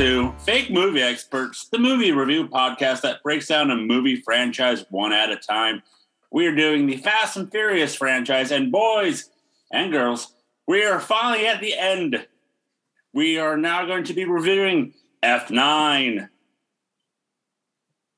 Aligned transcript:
to 0.00 0.34
Fake 0.38 0.70
Movie 0.70 1.02
Experts, 1.02 1.68
the 1.68 1.78
movie 1.78 2.10
review 2.10 2.48
podcast 2.48 3.02
that 3.02 3.22
breaks 3.22 3.48
down 3.48 3.70
a 3.70 3.76
movie 3.76 4.16
franchise 4.16 4.82
one 4.88 5.12
at 5.12 5.30
a 5.30 5.36
time. 5.36 5.82
We 6.32 6.46
are 6.46 6.54
doing 6.54 6.86
the 6.86 6.96
Fast 6.96 7.36
and 7.36 7.50
Furious 7.50 7.94
franchise, 7.94 8.50
and 8.50 8.72
boys 8.72 9.28
and 9.70 9.92
girls, 9.92 10.32
we 10.66 10.86
are 10.86 11.00
finally 11.00 11.46
at 11.46 11.60
the 11.60 11.76
end. 11.76 12.26
We 13.12 13.36
are 13.36 13.58
now 13.58 13.84
going 13.84 14.04
to 14.04 14.14
be 14.14 14.24
reviewing 14.24 14.94
F9. 15.22 16.30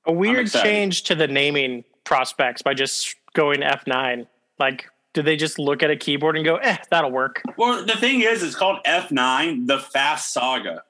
A 0.07 0.13
weird 0.13 0.53
change 0.53 1.03
to 1.05 1.17
the 1.17 1.27
naming 1.27 1.83
prospects 2.05 2.63
by 2.63 2.75
just 2.75 3.17
going 3.35 3.59
F9. 3.59 4.29
Like, 4.61 4.87
did 5.15 5.25
they 5.25 5.35
just 5.35 5.59
look 5.59 5.83
at 5.83 5.91
a 5.91 5.97
keyboard 5.97 6.37
and 6.37 6.45
go, 6.45 6.59
eh, 6.59 6.77
that'll 6.93 7.11
work? 7.11 7.43
Well, 7.57 7.85
the 7.85 7.97
thing 7.97 8.21
is, 8.21 8.45
it's 8.45 8.55
called 8.55 8.79
F9, 8.87 9.67
the 9.67 9.81
Fast 9.81 10.33
Saga. 10.33 10.85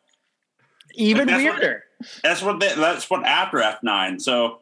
Even 0.94 1.26
Like, 1.28 1.36
that's 1.36 1.44
what- 1.44 1.60
weirder. 1.60 1.84
That's 2.24 2.42
what 2.42 2.58
they, 2.60 2.74
that's 2.74 3.08
what 3.08 3.24
after 3.24 3.58
F9. 3.58 4.20
So 4.20 4.58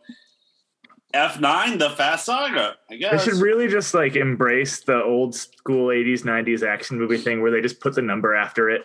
F9, 1.15 1.79
the 1.79 1.91
Fast 1.91 2.27
Saga. 2.27 2.77
I 2.91 2.97
guess 2.97 3.25
They 3.25 3.31
should 3.33 3.41
really 3.41 3.67
just 3.67 3.95
like 3.95 4.15
embrace 4.15 4.81
the 4.81 5.03
old 5.03 5.35
school 5.35 5.89
80s, 5.89 6.23
90s 6.23 6.63
action 6.67 6.99
movie 6.99 7.17
thing 7.19 7.43
where 7.43 7.51
they 7.51 7.61
just 7.61 7.81
put 7.81 7.95
the 7.95 8.03
number 8.03 8.35
after 8.35 8.71
it. 8.71 8.83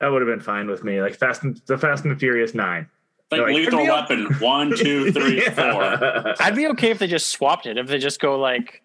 That 0.00 0.08
would 0.08 0.22
have 0.22 0.28
been 0.28 0.40
fine 0.40 0.68
with 0.68 0.84
me. 0.84 1.02
Like 1.02 1.16
Fast 1.16 1.42
and 1.42 1.60
the 1.66 1.76
Fast 1.76 2.04
and 2.04 2.14
the 2.14 2.18
Furious 2.18 2.54
Nine. 2.54 2.88
like 3.30 3.40
like- 3.42 3.54
Lethal 3.54 3.84
Weapon. 3.86 4.26
One, 4.38 4.74
two, 4.76 5.10
three, 5.12 5.40
four. 5.50 5.64
Yeah. 5.64 6.34
I'd 6.40 6.54
be 6.56 6.66
okay 6.68 6.90
if 6.90 6.98
they 6.98 7.06
just 7.08 7.28
swapped 7.28 7.66
it. 7.66 7.76
If 7.76 7.88
they 7.88 7.98
just 7.98 8.20
go 8.20 8.38
like, 8.38 8.82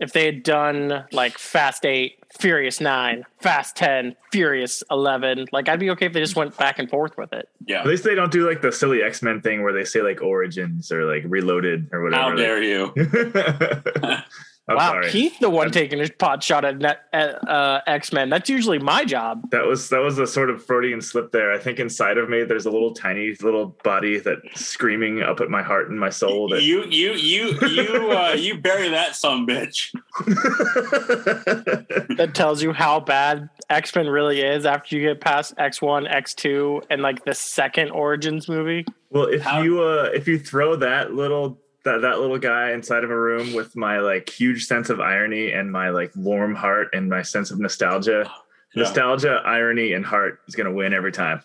if 0.00 0.12
they 0.12 0.24
had 0.24 0.42
done 0.42 1.04
like 1.12 1.38
Fast 1.38 1.84
8, 1.84 2.18
Furious 2.38 2.80
9, 2.80 3.24
Fast 3.38 3.76
10, 3.76 4.16
Furious 4.32 4.82
11, 4.90 5.46
like 5.52 5.68
I'd 5.68 5.78
be 5.78 5.90
okay 5.90 6.06
if 6.06 6.12
they 6.12 6.20
just 6.20 6.36
went 6.36 6.56
back 6.56 6.78
and 6.78 6.88
forth 6.88 7.16
with 7.18 7.32
it. 7.32 7.48
Yeah. 7.66 7.80
At 7.80 7.86
least 7.86 8.04
they 8.04 8.14
don't 8.14 8.32
do 8.32 8.48
like 8.48 8.62
the 8.62 8.72
silly 8.72 9.02
X 9.02 9.22
Men 9.22 9.40
thing 9.42 9.62
where 9.62 9.72
they 9.72 9.84
say 9.84 10.02
like 10.02 10.22
Origins 10.22 10.90
or 10.90 11.04
like 11.04 11.22
Reloaded 11.26 11.90
or 11.92 12.02
whatever. 12.02 12.22
How 12.22 12.34
dare 12.34 12.62
you? 12.62 12.94
I'm 14.70 14.76
wow, 14.76 14.90
sorry. 14.92 15.10
Keith, 15.10 15.38
the 15.40 15.50
one 15.50 15.70
taking 15.72 15.98
his 15.98 16.10
pot 16.10 16.42
shot 16.44 16.64
at, 16.64 16.78
net, 16.78 17.00
at 17.12 17.46
uh, 17.48 17.80
X 17.88 18.12
Men. 18.12 18.30
That's 18.30 18.48
usually 18.48 18.78
my 18.78 19.04
job. 19.04 19.50
That 19.50 19.66
was 19.66 19.88
that 19.88 19.98
was 20.00 20.18
a 20.18 20.26
sort 20.26 20.48
of 20.48 20.64
Freudian 20.64 21.00
slip 21.00 21.32
there. 21.32 21.52
I 21.52 21.58
think 21.58 21.80
inside 21.80 22.18
of 22.18 22.28
me 22.28 22.44
there's 22.44 22.66
a 22.66 22.70
little 22.70 22.94
tiny 22.94 23.34
little 23.42 23.76
body 23.82 24.18
that's 24.20 24.60
screaming 24.60 25.22
up 25.22 25.40
at 25.40 25.50
my 25.50 25.62
heart 25.62 25.90
and 25.90 25.98
my 25.98 26.10
soul 26.10 26.48
that 26.50 26.62
You 26.62 26.84
you 26.84 27.12
you 27.14 27.58
you 27.68 28.10
uh, 28.12 28.34
you 28.38 28.58
bury 28.60 28.88
that 28.90 29.16
some 29.16 29.46
bitch. 29.46 29.92
That 32.16 32.34
tells 32.34 32.62
you 32.62 32.72
how 32.72 33.00
bad 33.00 33.48
X 33.68 33.94
Men 33.94 34.06
really 34.08 34.40
is 34.40 34.66
after 34.66 34.96
you 34.96 35.02
get 35.08 35.20
past 35.20 35.54
X 35.58 35.80
One, 35.80 36.06
X 36.06 36.34
Two, 36.34 36.82
and 36.90 37.02
like 37.02 37.24
the 37.24 37.34
second 37.34 37.90
Origins 37.90 38.48
movie. 38.48 38.84
Well, 39.10 39.24
if 39.24 39.42
How- 39.42 39.62
you 39.62 39.82
uh 39.82 40.10
if 40.14 40.28
you 40.28 40.38
throw 40.38 40.76
that 40.76 41.14
little 41.14 41.59
that, 41.84 42.02
that 42.02 42.20
little 42.20 42.38
guy 42.38 42.72
inside 42.72 43.04
of 43.04 43.10
a 43.10 43.18
room 43.18 43.54
with 43.54 43.74
my 43.76 43.98
like 44.00 44.28
huge 44.28 44.66
sense 44.66 44.90
of 44.90 45.00
irony 45.00 45.52
and 45.52 45.70
my 45.72 45.90
like 45.90 46.12
warm 46.14 46.54
heart 46.54 46.88
and 46.92 47.08
my 47.08 47.22
sense 47.22 47.50
of 47.50 47.58
nostalgia, 47.58 48.30
Yeah. 48.74 48.82
nostalgia, 48.82 49.40
irony, 49.44 49.92
and 49.94 50.04
heart 50.04 50.40
is 50.46 50.54
gonna 50.54 50.72
win 50.72 50.92
every 50.94 51.12
time. 51.12 51.42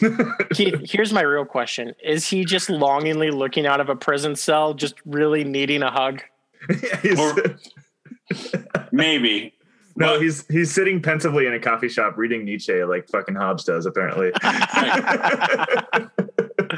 Keith, 0.54 0.80
here's 0.84 1.12
my 1.12 1.22
real 1.22 1.44
question: 1.44 1.94
Is 2.02 2.28
he 2.28 2.44
just 2.44 2.70
longingly 2.70 3.30
looking 3.30 3.66
out 3.66 3.80
of 3.80 3.88
a 3.88 3.96
prison 3.96 4.36
cell, 4.36 4.74
just 4.74 4.94
really 5.04 5.44
needing 5.44 5.82
a 5.82 5.90
hug? 5.90 6.22
He's- 7.02 7.18
Or- 7.18 7.56
Maybe. 8.92 9.52
No, 9.96 10.14
But- 10.14 10.22
he's 10.22 10.46
he's 10.48 10.72
sitting 10.72 11.00
pensively 11.02 11.46
in 11.46 11.54
a 11.54 11.60
coffee 11.60 11.88
shop 11.88 12.16
reading 12.16 12.44
Nietzsche 12.44 12.82
like 12.84 13.08
fucking 13.08 13.34
Hobbes 13.34 13.64
does 13.64 13.86
apparently. 13.86 14.32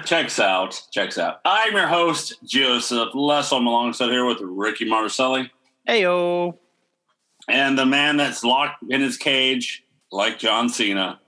Checks 0.05 0.41
out. 0.41 0.81
Checks 0.91 1.19
out. 1.19 1.41
I'm 1.45 1.73
your 1.75 1.87
host, 1.87 2.35
Joseph 2.45 3.15
Lessel. 3.15 3.59
I'm 3.59 3.67
alongside 3.67 4.11
here 4.11 4.27
with 4.27 4.39
Ricky 4.43 4.85
Marcelli 4.89 5.51
Heyo. 5.89 6.59
and 7.49 7.79
the 7.79 7.87
man 7.87 8.17
that's 8.17 8.43
locked 8.45 8.83
in 8.91 9.01
his 9.01 9.17
cage, 9.17 9.85
like 10.11 10.39
John 10.39 10.69
Cena, 10.69 11.21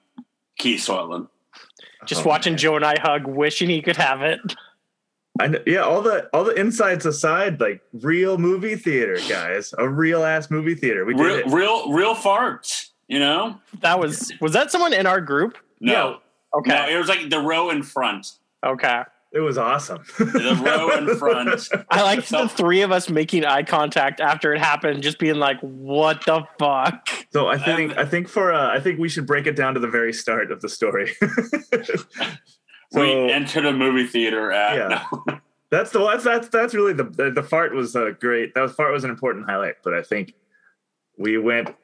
Keith 0.58 0.80
Swetland. 0.80 1.28
Just 2.06 2.24
Oh, 2.26 2.28
watching 2.28 2.52
man. 2.54 2.58
Joe 2.58 2.76
and 2.76 2.84
I 2.84 2.98
hug, 3.00 3.26
wishing 3.26 3.68
he 3.70 3.80
could 3.82 3.96
have 3.96 4.22
it. 4.22 4.40
I 5.40 5.46
know, 5.48 5.58
yeah, 5.66 5.80
all 5.80 6.00
the 6.02 6.28
all 6.32 6.44
the 6.44 6.58
insights 6.58 7.04
aside, 7.04 7.60
like 7.60 7.82
real 7.92 8.38
movie 8.38 8.76
theater, 8.76 9.18
guys, 9.28 9.74
a 9.78 9.88
real 9.88 10.24
ass 10.24 10.50
movie 10.50 10.74
theater. 10.74 11.04
We 11.04 11.14
did 11.14 11.22
Real, 11.22 11.36
it. 11.36 11.46
real, 11.46 11.92
real 11.92 12.14
farts. 12.14 12.90
You 13.08 13.18
know? 13.20 13.60
That 13.80 13.98
was 14.00 14.32
was 14.40 14.52
that 14.54 14.70
someone 14.70 14.92
in 14.92 15.06
our 15.06 15.20
group? 15.20 15.56
No, 15.80 16.18
Okay. 16.56 16.70
no. 16.70 16.88
It 16.88 16.96
was 16.98 17.08
like 17.08 17.28
the 17.30 17.38
row 17.40 17.70
in 17.70 17.82
front. 17.82 18.26
Okay. 18.64 19.02
It 19.32 19.40
was 19.40 19.58
awesome. 19.58 20.02
The 20.18 20.58
row 20.64 20.96
in 20.96 21.14
front. 21.18 21.68
I 21.90 22.02
like 22.02 22.24
So- 22.24 22.44
the 22.44 22.48
three 22.48 22.80
of 22.80 22.90
us 22.90 23.10
making 23.10 23.44
eye 23.44 23.64
contact 23.64 24.20
after 24.20 24.54
it 24.54 24.60
happened, 24.60 25.02
just 25.02 25.18
being 25.18 25.34
like, 25.36 25.60
"What 25.60 26.24
the 26.24 26.42
fuck?" 26.58 27.08
So 27.32 27.46
I 27.48 27.58
think 27.58 27.98
I 27.98 28.06
think 28.06 28.28
for 28.28 28.52
uh, 28.54 28.70
I 28.74 28.80
think 28.80 28.98
we 28.98 29.08
should 29.10 29.26
break 29.26 29.46
it 29.46 29.54
down 29.54 29.74
to 29.74 29.80
the 29.80 29.88
very 29.88 30.12
start 30.14 30.50
of 30.50 30.62
the 30.62 30.68
story. 30.70 31.12
so 32.92 33.00
we 33.00 33.32
entered 33.32 33.66
a 33.66 33.72
movie 33.72 34.06
theater 34.06 34.52
at. 34.52 34.76
Yeah. 34.76 35.38
that's 35.70 35.90
the 35.90 35.98
that's 36.04 36.24
that's 36.24 36.48
that's 36.48 36.74
really 36.74 36.92
the 36.92 37.04
the, 37.04 37.30
the 37.30 37.42
fart 37.42 37.74
was 37.74 37.94
a 37.96 38.12
great. 38.12 38.54
That 38.54 38.60
was 38.62 38.72
fart 38.72 38.92
was 38.92 39.04
an 39.04 39.10
important 39.10 39.46
highlight, 39.48 39.76
but 39.84 39.94
I 39.94 40.02
think 40.02 40.34
we 41.18 41.38
went 41.38 41.74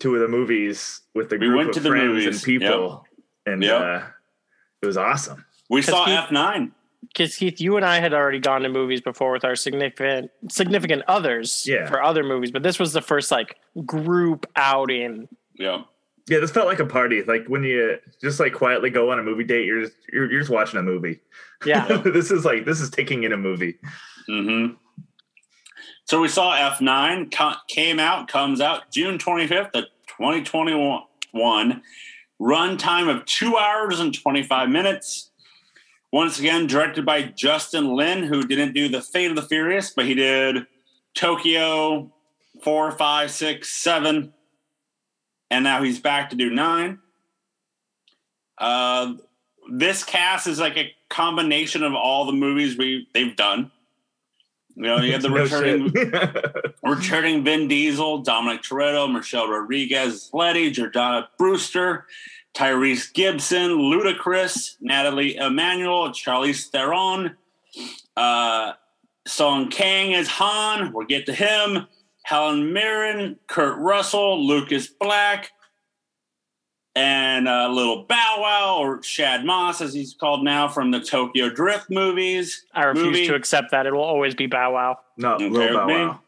to 0.00 0.18
the 0.18 0.28
movies 0.28 1.00
with 1.14 1.28
the 1.30 1.36
We 1.36 1.46
group 1.46 1.56
went 1.56 1.68
of 1.70 1.74
to 1.76 1.80
the 1.80 1.88
friends 1.90 2.06
movies, 2.08 2.26
and 2.36 2.42
people, 2.42 3.04
and 3.46 3.62
Yep. 3.62 3.80
uh, 3.80 4.02
it 4.82 4.86
was 4.86 4.96
awesome. 4.96 5.44
We 5.68 5.82
saw 5.82 6.04
F 6.06 6.30
nine. 6.30 6.72
Because 7.08 7.34
Keith, 7.36 7.60
you 7.60 7.76
and 7.76 7.84
I 7.84 7.98
had 7.98 8.12
already 8.12 8.38
gone 8.38 8.60
to 8.60 8.68
movies 8.68 9.00
before 9.00 9.32
with 9.32 9.44
our 9.44 9.56
significant 9.56 10.30
significant 10.50 11.02
others 11.08 11.64
Yeah. 11.66 11.88
for 11.88 12.02
other 12.02 12.22
movies, 12.22 12.50
but 12.50 12.62
this 12.62 12.78
was 12.78 12.92
the 12.92 13.00
first 13.00 13.30
like 13.30 13.56
group 13.86 14.46
outing. 14.54 15.28
Yeah. 15.54 15.82
Yeah, 16.28 16.38
this 16.38 16.50
felt 16.50 16.66
like 16.66 16.80
a 16.80 16.86
party. 16.86 17.22
Like 17.22 17.46
when 17.46 17.64
you 17.64 17.98
just 18.20 18.40
like 18.40 18.52
quietly 18.52 18.90
go 18.90 19.10
on 19.10 19.18
a 19.18 19.22
movie 19.22 19.44
date, 19.44 19.66
you're 19.66 19.82
just 19.82 19.96
you're, 20.12 20.30
you're 20.30 20.40
just 20.40 20.50
watching 20.50 20.78
a 20.78 20.82
movie. 20.82 21.20
Yeah. 21.64 21.86
this 22.04 22.30
is 22.30 22.44
like 22.44 22.64
this 22.64 22.80
is 22.80 22.90
taking 22.90 23.24
in 23.24 23.32
a 23.32 23.36
movie. 23.36 23.78
hmm 24.28 24.66
So 26.04 26.20
we 26.20 26.28
saw 26.28 26.54
F 26.54 26.80
nine 26.80 27.30
came 27.68 27.98
out, 27.98 28.28
comes 28.28 28.60
out 28.60 28.92
June 28.92 29.18
twenty 29.18 29.46
fifth 29.46 29.74
of 29.74 29.84
twenty 30.06 30.42
twenty 30.42 30.74
one. 31.32 31.82
Run 32.38 32.78
time 32.78 33.08
of 33.08 33.24
two 33.26 33.56
hours 33.56 34.00
and 34.00 34.14
twenty 34.14 34.42
five 34.42 34.68
minutes. 34.68 35.30
Once 36.12 36.40
again, 36.40 36.66
directed 36.66 37.06
by 37.06 37.22
Justin 37.22 37.94
Lin, 37.94 38.24
who 38.24 38.42
didn't 38.42 38.72
do 38.72 38.88
the 38.88 39.00
Fate 39.00 39.30
of 39.30 39.36
the 39.36 39.42
Furious, 39.42 39.90
but 39.90 40.06
he 40.06 40.14
did 40.14 40.66
Tokyo 41.14 42.12
four, 42.62 42.90
five, 42.92 43.30
six, 43.30 43.70
seven, 43.70 44.32
and 45.50 45.64
now 45.64 45.82
he's 45.82 45.98
back 45.98 46.30
to 46.30 46.36
do 46.36 46.50
nine. 46.50 47.00
Uh, 48.58 49.14
this 49.70 50.04
cast 50.04 50.46
is 50.46 50.60
like 50.60 50.76
a 50.76 50.92
combination 51.08 51.82
of 51.82 51.94
all 51.94 52.26
the 52.26 52.32
movies 52.32 52.76
we 52.76 53.08
they've 53.14 53.36
done. 53.36 53.70
You 54.76 54.82
know, 54.84 54.98
you 54.98 55.12
have 55.12 55.22
the 55.22 55.28
No 55.30 55.42
returning 55.42 55.92
returning 56.82 57.44
Vin 57.44 57.68
Diesel, 57.68 58.18
Dominic 58.18 58.62
Toretto, 58.62 59.12
Michelle 59.12 59.48
Rodriguez, 59.48 60.30
Letty, 60.32 60.72
Jordana 60.72 61.26
Brewster, 61.38 62.06
Tyrese 62.54 63.12
Gibson, 63.12 63.70
Ludacris, 63.72 64.76
Nathalie 64.80 65.36
Emmanuel, 65.36 66.10
Charlize 66.10 66.68
Theron, 66.68 67.36
uh, 68.16 68.72
Sung 69.26 69.68
Kang 69.68 70.14
as 70.14 70.28
Han. 70.28 70.92
We'll 70.92 71.06
get 71.06 71.26
to 71.26 71.34
him. 71.34 71.86
Helen 72.22 72.72
Mirren, 72.72 73.38
Kurt 73.46 73.78
Russell, 73.78 74.46
Lucas 74.46 74.86
Black, 74.86 75.50
and 76.94 77.48
uh, 77.48 77.68
little 77.68 78.04
Bow 78.04 78.36
Wow 78.38 78.78
or 78.80 79.02
Shad 79.02 79.44
Moss, 79.44 79.80
as 79.80 79.94
he's 79.94 80.14
called 80.14 80.44
now, 80.44 80.68
from 80.68 80.90
the 80.90 81.00
Tokyo 81.00 81.48
Drift 81.48 81.88
movies. 81.88 82.66
I 82.74 82.84
refuse 82.84 83.06
Movie. 83.06 83.26
to 83.28 83.34
accept 83.34 83.70
that. 83.70 83.86
It 83.86 83.92
will 83.92 84.02
always 84.02 84.34
be 84.34 84.46
Bow 84.46 84.74
Wow. 84.74 84.98
no, 85.16 85.34
Okay 85.34 85.48
Lil 85.48 85.74
Bow? 85.74 85.86
Wow. 85.86 86.20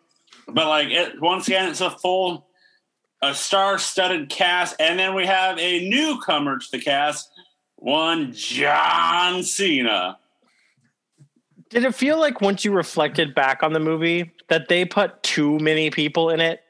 But 0.48 0.66
like 0.68 0.88
it, 0.88 1.20
once 1.20 1.46
again, 1.46 1.68
it's 1.68 1.80
a 1.80 1.90
full, 1.90 2.46
a 3.22 3.34
star-studded 3.34 4.28
cast, 4.28 4.76
and 4.80 4.98
then 4.98 5.14
we 5.14 5.26
have 5.26 5.58
a 5.58 5.88
newcomer 5.88 6.58
to 6.58 6.66
the 6.72 6.80
cast, 6.80 7.30
one 7.76 8.32
John 8.32 9.42
Cena. 9.42 10.18
Did 11.72 11.84
it 11.86 11.94
feel 11.94 12.20
like 12.20 12.42
once 12.42 12.66
you 12.66 12.72
reflected 12.72 13.34
back 13.34 13.62
on 13.62 13.72
the 13.72 13.80
movie 13.80 14.30
that 14.48 14.68
they 14.68 14.84
put 14.84 15.22
too 15.22 15.58
many 15.58 15.88
people 15.90 16.28
in 16.28 16.38
it? 16.38 16.60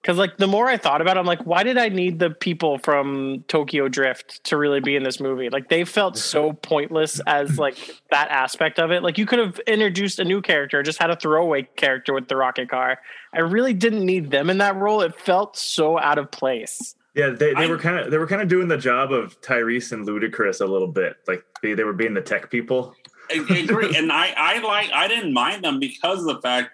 Because 0.00 0.16
like 0.16 0.36
the 0.36 0.46
more 0.46 0.66
I 0.68 0.76
thought 0.76 1.00
about 1.02 1.16
it, 1.16 1.20
I'm 1.20 1.26
like, 1.26 1.44
why 1.44 1.64
did 1.64 1.76
I 1.76 1.88
need 1.88 2.20
the 2.20 2.30
people 2.30 2.78
from 2.78 3.44
Tokyo 3.48 3.88
Drift 3.88 4.44
to 4.44 4.56
really 4.56 4.78
be 4.78 4.94
in 4.94 5.02
this 5.02 5.18
movie? 5.18 5.50
Like 5.50 5.68
they 5.68 5.84
felt 5.84 6.16
so 6.16 6.52
pointless 6.52 7.20
as 7.26 7.58
like 7.58 7.76
that 8.12 8.30
aspect 8.30 8.78
of 8.78 8.92
it. 8.92 9.02
Like 9.02 9.18
you 9.18 9.26
could 9.26 9.40
have 9.40 9.58
introduced 9.66 10.20
a 10.20 10.24
new 10.24 10.40
character, 10.40 10.82
just 10.84 11.02
had 11.02 11.10
a 11.10 11.16
throwaway 11.16 11.68
character 11.76 12.14
with 12.14 12.28
the 12.28 12.36
rocket 12.36 12.70
car. 12.70 12.98
I 13.34 13.40
really 13.40 13.74
didn't 13.74 14.06
need 14.06 14.30
them 14.30 14.48
in 14.50 14.58
that 14.58 14.76
role. 14.76 15.00
It 15.00 15.14
felt 15.20 15.56
so 15.58 15.98
out 15.98 16.16
of 16.16 16.30
place. 16.30 16.94
Yeah, 17.16 17.30
they, 17.30 17.52
they 17.54 17.64
I- 17.64 17.66
were 17.66 17.76
kind 17.76 17.98
of 17.98 18.12
they 18.12 18.18
were 18.18 18.28
kind 18.28 18.40
of 18.40 18.46
doing 18.46 18.68
the 18.68 18.78
job 18.78 19.12
of 19.12 19.38
Tyrese 19.40 19.90
and 19.90 20.06
Ludacris 20.06 20.60
a 20.60 20.66
little 20.66 20.86
bit. 20.88 21.16
Like 21.26 21.44
they, 21.60 21.74
they 21.74 21.82
were 21.84 21.92
being 21.92 22.14
the 22.14 22.22
tech 22.22 22.50
people. 22.52 22.94
Agree, 23.32 23.96
and 23.96 24.10
I 24.12 24.34
I 24.36 24.58
like 24.58 24.90
I 24.92 25.08
didn't 25.08 25.32
mind 25.32 25.64
them 25.64 25.78
because 25.78 26.20
of 26.20 26.26
the 26.26 26.40
fact 26.40 26.70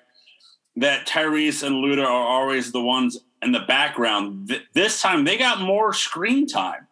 that 0.76 1.06
Tyrese 1.06 1.62
and 1.62 1.76
Luda 1.76 2.04
are 2.04 2.06
always 2.06 2.72
the 2.72 2.80
ones 2.80 3.18
in 3.42 3.52
the 3.52 3.60
background. 3.60 4.48
Th- 4.48 4.62
this 4.74 5.00
time 5.00 5.24
they 5.24 5.36
got 5.36 5.60
more 5.60 5.92
screen 5.92 6.46
time. 6.46 6.86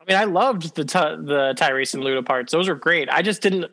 I 0.00 0.04
mean, 0.06 0.16
I 0.16 0.24
loved 0.24 0.74
the 0.74 0.84
Ty- 0.84 1.16
the 1.16 1.54
Tyrese 1.56 1.94
and 1.94 2.02
Luda 2.02 2.24
parts; 2.24 2.52
those 2.52 2.68
were 2.68 2.74
great. 2.74 3.08
I 3.10 3.22
just 3.22 3.42
didn't. 3.42 3.70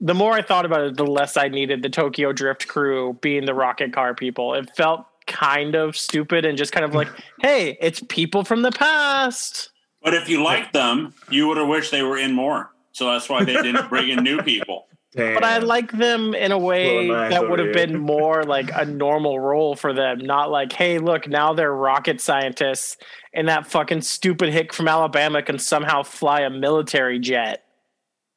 The 0.00 0.14
more 0.14 0.32
I 0.32 0.42
thought 0.42 0.66
about 0.66 0.82
it, 0.82 0.96
the 0.96 1.06
less 1.06 1.36
I 1.38 1.48
needed 1.48 1.82
the 1.82 1.88
Tokyo 1.88 2.32
Drift 2.32 2.68
crew 2.68 3.18
being 3.22 3.46
the 3.46 3.54
rocket 3.54 3.94
car 3.94 4.14
people. 4.14 4.52
It 4.54 4.68
felt 4.76 5.06
kind 5.26 5.74
of 5.74 5.96
stupid 5.96 6.44
and 6.44 6.56
just 6.56 6.72
kind 6.72 6.84
of 6.84 6.94
like, 6.94 7.08
hey, 7.40 7.76
it's 7.80 8.02
people 8.08 8.44
from 8.44 8.62
the 8.62 8.70
past. 8.70 9.70
But 10.02 10.14
if 10.14 10.28
you 10.28 10.42
liked 10.42 10.72
them, 10.72 11.14
you 11.30 11.48
would 11.48 11.56
have 11.56 11.66
wished 11.68 11.90
they 11.90 12.02
were 12.02 12.18
in 12.18 12.32
more. 12.32 12.70
So 12.96 13.12
that's 13.12 13.28
why 13.28 13.44
they 13.44 13.52
didn't 13.52 13.90
bring 13.90 14.08
in 14.08 14.24
new 14.24 14.40
people. 14.40 14.86
Damn. 15.12 15.34
But 15.34 15.44
I 15.44 15.58
like 15.58 15.92
them 15.92 16.32
in 16.32 16.50
a 16.50 16.56
way 16.56 16.88
Blowing 16.88 17.08
my 17.08 17.24
eyes 17.26 17.30
that 17.30 17.50
would 17.50 17.58
have 17.58 17.74
been 17.74 17.98
more 17.98 18.42
like 18.42 18.70
a 18.74 18.86
normal 18.86 19.38
role 19.38 19.76
for 19.76 19.92
them, 19.92 20.20
not 20.20 20.50
like, 20.50 20.72
hey, 20.72 20.96
look, 20.96 21.28
now 21.28 21.52
they're 21.52 21.74
rocket 21.74 22.22
scientists, 22.22 22.96
and 23.34 23.48
that 23.48 23.66
fucking 23.66 24.00
stupid 24.00 24.50
hick 24.50 24.72
from 24.72 24.88
Alabama 24.88 25.42
can 25.42 25.58
somehow 25.58 26.04
fly 26.04 26.40
a 26.40 26.48
military 26.48 27.18
jet. 27.18 27.64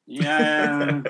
Yeah, 0.06 1.04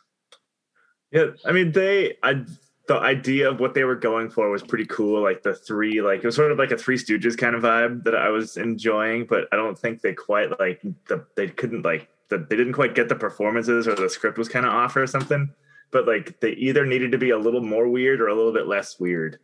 yeah, 1.10 1.24
I 1.46 1.52
mean 1.52 1.72
they 1.72 2.18
I 2.22 2.44
the 2.86 2.98
idea 2.98 3.50
of 3.50 3.60
what 3.60 3.72
they 3.72 3.84
were 3.84 3.96
going 3.96 4.28
for 4.28 4.50
was 4.50 4.62
pretty 4.62 4.86
cool. 4.86 5.22
Like 5.22 5.42
the 5.42 5.54
three, 5.54 6.02
like 6.02 6.18
it 6.18 6.26
was 6.26 6.36
sort 6.36 6.52
of 6.52 6.58
like 6.58 6.70
a 6.70 6.76
Three 6.76 6.98
Stooges 6.98 7.38
kind 7.38 7.54
of 7.54 7.62
vibe 7.62 8.04
that 8.04 8.14
I 8.14 8.28
was 8.28 8.58
enjoying, 8.58 9.24
but 9.24 9.48
I 9.52 9.56
don't 9.56 9.78
think 9.78 10.02
they 10.02 10.12
quite 10.12 10.60
like 10.60 10.82
the 11.08 11.24
they 11.34 11.48
couldn't 11.48 11.82
like 11.82 12.10
the, 12.30 12.38
they 12.38 12.56
didn't 12.56 12.72
quite 12.74 12.94
get 12.94 13.08
the 13.08 13.14
performances 13.16 13.86
or 13.88 13.94
the 13.94 14.08
script 14.10 14.38
was 14.38 14.48
kind 14.48 14.66
of 14.66 14.72
off 14.72 14.96
or 14.96 15.06
something. 15.06 15.50
But 15.90 16.06
like 16.06 16.40
they 16.40 16.50
either 16.52 16.84
needed 16.84 17.12
to 17.12 17.18
be 17.18 17.30
a 17.30 17.38
little 17.38 17.62
more 17.62 17.88
weird 17.88 18.20
or 18.20 18.28
a 18.28 18.34
little 18.34 18.52
bit 18.52 18.66
less 18.66 18.98
weird. 19.00 19.38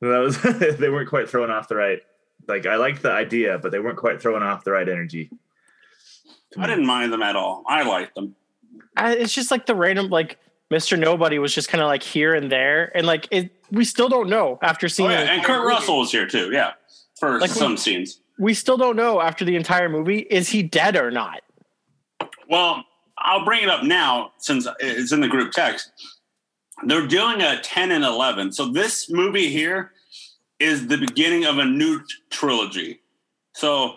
And 0.00 0.10
that 0.12 0.18
was 0.18 0.40
they 0.78 0.88
weren't 0.88 1.08
quite 1.10 1.28
throwing 1.28 1.50
off 1.50 1.68
the 1.68 1.76
right. 1.76 2.00
Like 2.48 2.64
I 2.66 2.76
liked 2.76 3.02
the 3.02 3.12
idea, 3.12 3.58
but 3.58 3.70
they 3.72 3.78
weren't 3.80 3.98
quite 3.98 4.20
throwing 4.22 4.42
off 4.42 4.64
the 4.64 4.72
right 4.72 4.88
energy. 4.88 5.30
I 6.58 6.66
didn't 6.66 6.86
mind 6.86 7.12
them 7.12 7.22
at 7.22 7.36
all. 7.36 7.62
I 7.68 7.82
liked 7.82 8.14
them. 8.14 8.34
I, 8.96 9.12
it's 9.14 9.32
just 9.32 9.50
like 9.50 9.66
the 9.66 9.74
random, 9.74 10.08
like 10.08 10.38
Mr. 10.70 10.98
Nobody 10.98 11.38
was 11.38 11.54
just 11.54 11.68
kind 11.68 11.82
of 11.82 11.88
like 11.88 12.02
here 12.02 12.34
and 12.34 12.50
there, 12.50 12.90
and 12.96 13.06
like 13.06 13.28
it, 13.30 13.50
we 13.70 13.84
still 13.84 14.08
don't 14.08 14.28
know 14.28 14.58
after 14.62 14.86
Oh, 14.86 14.88
seeing. 14.88 15.10
yeah, 15.10 15.24
the 15.24 15.30
and 15.30 15.44
Kurt 15.44 15.58
movie. 15.62 15.68
Russell 15.74 15.98
was 16.00 16.10
here 16.10 16.26
too. 16.26 16.50
Yeah, 16.52 16.72
for 17.18 17.38
Like, 17.40 17.50
some 17.50 17.72
we- 17.72 17.76
scenes. 17.76 18.20
We 18.38 18.54
still 18.54 18.78
don't 18.78 18.96
know 18.96 19.20
after 19.20 19.44
the 19.44 19.54
entire 19.54 19.90
movie 19.90 20.20
is 20.20 20.48
he 20.48 20.62
dead 20.62 20.96
or 20.96 21.10
not. 21.10 21.42
Well, 22.50 22.84
I'll 23.16 23.44
bring 23.44 23.62
it 23.62 23.70
up 23.70 23.84
now 23.84 24.32
since 24.38 24.66
it's 24.80 25.12
in 25.12 25.20
the 25.20 25.28
group 25.28 25.52
text. 25.52 25.92
They're 26.84 27.06
doing 27.06 27.40
a 27.40 27.60
10 27.60 27.92
and 27.92 28.04
11. 28.04 28.52
So 28.52 28.66
this 28.66 29.08
movie 29.08 29.48
here 29.48 29.92
is 30.58 30.88
the 30.88 30.98
beginning 30.98 31.44
of 31.44 31.58
a 31.58 31.64
new 31.64 32.00
trilogy. 32.30 33.00
So 33.54 33.94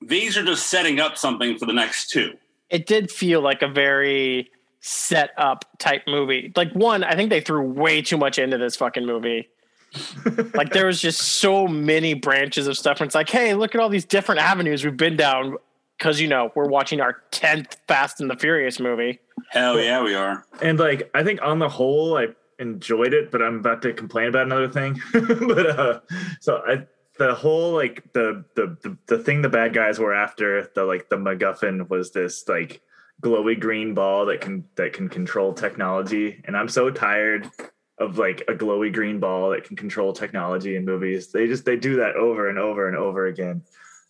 these 0.00 0.36
are 0.36 0.44
just 0.44 0.66
setting 0.66 1.00
up 1.00 1.16
something 1.16 1.56
for 1.56 1.66
the 1.66 1.72
next 1.72 2.10
two. 2.10 2.34
It 2.68 2.86
did 2.86 3.10
feel 3.10 3.40
like 3.40 3.62
a 3.62 3.68
very 3.68 4.50
set 4.80 5.30
up 5.38 5.64
type 5.78 6.02
movie. 6.06 6.52
Like 6.54 6.72
one, 6.72 7.02
I 7.02 7.14
think 7.14 7.30
they 7.30 7.40
threw 7.40 7.62
way 7.62 8.02
too 8.02 8.16
much 8.16 8.38
into 8.38 8.58
this 8.58 8.76
fucking 8.76 9.06
movie. 9.06 9.48
like 10.54 10.72
there 10.72 10.86
was 10.86 11.00
just 11.00 11.20
so 11.20 11.66
many 11.66 12.14
branches 12.14 12.66
of 12.66 12.76
stuff. 12.76 13.00
And 13.00 13.06
it's 13.06 13.14
like, 13.14 13.30
hey, 13.30 13.54
look 13.54 13.74
at 13.74 13.80
all 13.80 13.88
these 13.88 14.04
different 14.04 14.40
avenues 14.40 14.84
we've 14.84 14.96
been 14.96 15.16
down 15.16 15.56
because 16.00 16.18
you 16.18 16.26
know 16.26 16.50
we're 16.54 16.68
watching 16.68 17.00
our 17.00 17.18
tenth 17.30 17.76
Fast 17.86 18.20
and 18.20 18.30
the 18.30 18.36
Furious 18.36 18.80
movie. 18.80 19.20
Hell 19.50 19.78
yeah, 19.78 20.02
we 20.02 20.14
are. 20.14 20.44
And 20.62 20.78
like, 20.78 21.10
I 21.14 21.22
think 21.22 21.40
on 21.42 21.58
the 21.58 21.68
whole, 21.68 22.16
I 22.16 22.28
enjoyed 22.58 23.12
it, 23.12 23.30
but 23.30 23.42
I'm 23.42 23.56
about 23.56 23.82
to 23.82 23.92
complain 23.92 24.28
about 24.28 24.46
another 24.46 24.68
thing. 24.68 24.98
but 25.12 25.78
uh, 25.78 26.00
so 26.40 26.62
I, 26.66 26.86
the 27.18 27.34
whole 27.34 27.72
like 27.72 28.10
the, 28.14 28.44
the 28.56 28.76
the 28.82 28.96
the 29.06 29.18
thing 29.18 29.42
the 29.42 29.50
bad 29.50 29.74
guys 29.74 29.98
were 29.98 30.14
after 30.14 30.70
the 30.74 30.84
like 30.84 31.10
the 31.10 31.16
MacGuffin 31.16 31.88
was 31.90 32.12
this 32.12 32.48
like 32.48 32.80
glowy 33.22 33.60
green 33.60 33.92
ball 33.92 34.24
that 34.26 34.40
can 34.40 34.64
that 34.76 34.94
can 34.94 35.08
control 35.10 35.52
technology, 35.52 36.42
and 36.46 36.56
I'm 36.56 36.68
so 36.68 36.90
tired 36.90 37.50
of 37.98 38.16
like 38.16 38.42
a 38.48 38.54
glowy 38.54 38.90
green 38.90 39.20
ball 39.20 39.50
that 39.50 39.64
can 39.64 39.76
control 39.76 40.14
technology 40.14 40.76
in 40.76 40.86
movies. 40.86 41.30
They 41.30 41.46
just 41.46 41.66
they 41.66 41.76
do 41.76 41.96
that 41.96 42.16
over 42.16 42.48
and 42.48 42.58
over 42.58 42.88
and 42.88 42.96
over 42.96 43.26
again, 43.26 43.62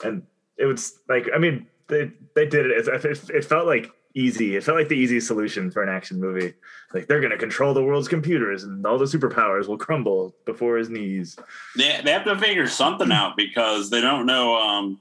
and 0.04 0.22
it 0.56 0.66
was 0.66 1.00
like 1.08 1.28
I 1.34 1.38
mean 1.38 1.66
they 1.90 2.10
they 2.34 2.46
did 2.46 2.66
it. 2.66 2.88
It, 2.88 3.04
it, 3.04 3.31
it 3.31 3.44
felt 3.44 3.66
like 3.66 3.90
easy. 4.14 4.56
It 4.56 4.64
felt 4.64 4.78
like 4.78 4.88
the 4.88 4.96
easy 4.96 5.20
solution 5.20 5.70
for 5.70 5.82
an 5.82 5.88
action 5.88 6.20
movie. 6.20 6.54
Like 6.94 7.06
they're 7.06 7.20
gonna 7.20 7.37
control 7.37 7.75
the 7.75 7.84
world's 7.84 8.08
computers, 8.08 8.64
and 8.64 8.84
all 8.87 8.98
the 8.98 9.04
superpowers 9.04 9.69
will 9.69 9.78
crumble 9.78 10.34
before 10.46 10.76
his 10.76 10.88
knees. 10.88 11.37
They, 11.76 12.00
they 12.02 12.12
have 12.12 12.25
to 12.25 12.38
figure 12.38 12.66
something 12.66 13.12
out 13.12 13.37
because 13.37 13.90
they 13.90 14.00
don't 14.00 14.26
know. 14.26 14.56
Um, 14.56 15.00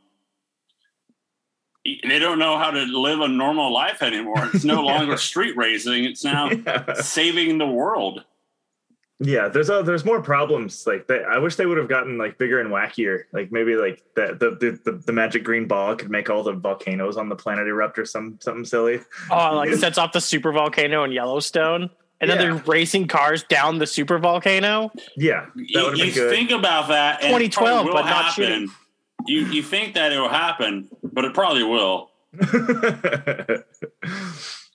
they 1.86 2.19
don't 2.19 2.39
know 2.39 2.57
how 2.57 2.71
to 2.71 2.81
live 2.81 3.21
a 3.21 3.27
normal 3.27 3.74
life 3.74 4.03
anymore. 4.03 4.50
It's 4.53 4.65
no 4.65 4.81
longer 4.86 5.18
street 5.18 5.56
racing. 5.56 6.03
It's 6.03 6.24
now 6.24 6.51
yeah. 6.65 6.94
saving 6.94 7.57
the 7.57 7.68
world. 7.68 8.24
Yeah, 9.21 9.50
there's 9.50 9.69
a, 9.69 9.83
there's 9.83 10.06
more 10.06 10.21
problems. 10.21 10.88
Like 10.88 11.07
they, 11.07 11.21
I 11.24 11.39
wish 11.39 11.56
they 11.57 11.66
would 11.66 11.77
have 11.77 11.89
gotten 11.89 12.18
like 12.18 12.38
bigger 12.38 12.62
and 12.62 12.69
wackier. 12.69 13.24
Like 13.33 13.51
maybe 13.51 13.75
like 13.75 14.01
the 14.16 14.27
the, 14.39 14.51
the 14.51 14.80
the 14.92 14.98
the 15.07 15.12
magic 15.12 15.44
green 15.44 15.68
ball 15.68 15.94
could 15.98 16.10
make 16.10 16.30
all 16.30 16.42
the 16.42 16.54
volcanoes 16.54 17.18
on 17.18 17.27
the 17.27 17.36
planet 17.36 17.68
erupt 17.68 18.00
or 18.00 18.06
some 18.06 18.38
something 18.42 18.63
silly. 18.63 19.01
Oh, 19.30 19.56
like 19.56 19.74
sets 19.74 19.98
off 19.98 20.13
the 20.13 20.21
super 20.21 20.54
volcano 20.54 21.04
in 21.04 21.12
Yellowstone. 21.12 21.89
And 22.21 22.30
then 22.30 22.38
Yeah. 22.39 22.54
they're 22.54 22.63
racing 22.66 23.07
cars 23.07 23.44
down 23.44 23.77
the 23.77 23.88
super 23.88 24.19
volcano. 24.19 24.92
Yeah, 25.18 25.45
that 25.45 25.51
You, 25.56 25.83
would 25.83 25.98
have 26.00 26.07
you 26.07 26.13
been 26.13 26.13
good. 26.13 26.30
think 26.36 26.51
about 26.51 26.88
that, 26.89 27.22
2012, 27.22 27.51
probably 27.56 27.86
will 27.88 27.94
but 27.94 28.06
not 28.10 28.25
happen. 28.25 28.31
shooting. 28.33 28.69
You 29.27 29.39
you 29.48 29.63
think 29.63 29.95
that 29.95 30.12
it 30.13 30.18
will 30.19 30.30
happen, 30.30 30.89
but 31.04 31.25
it 31.25 31.33
probably 31.33 31.63
will. 31.63 32.10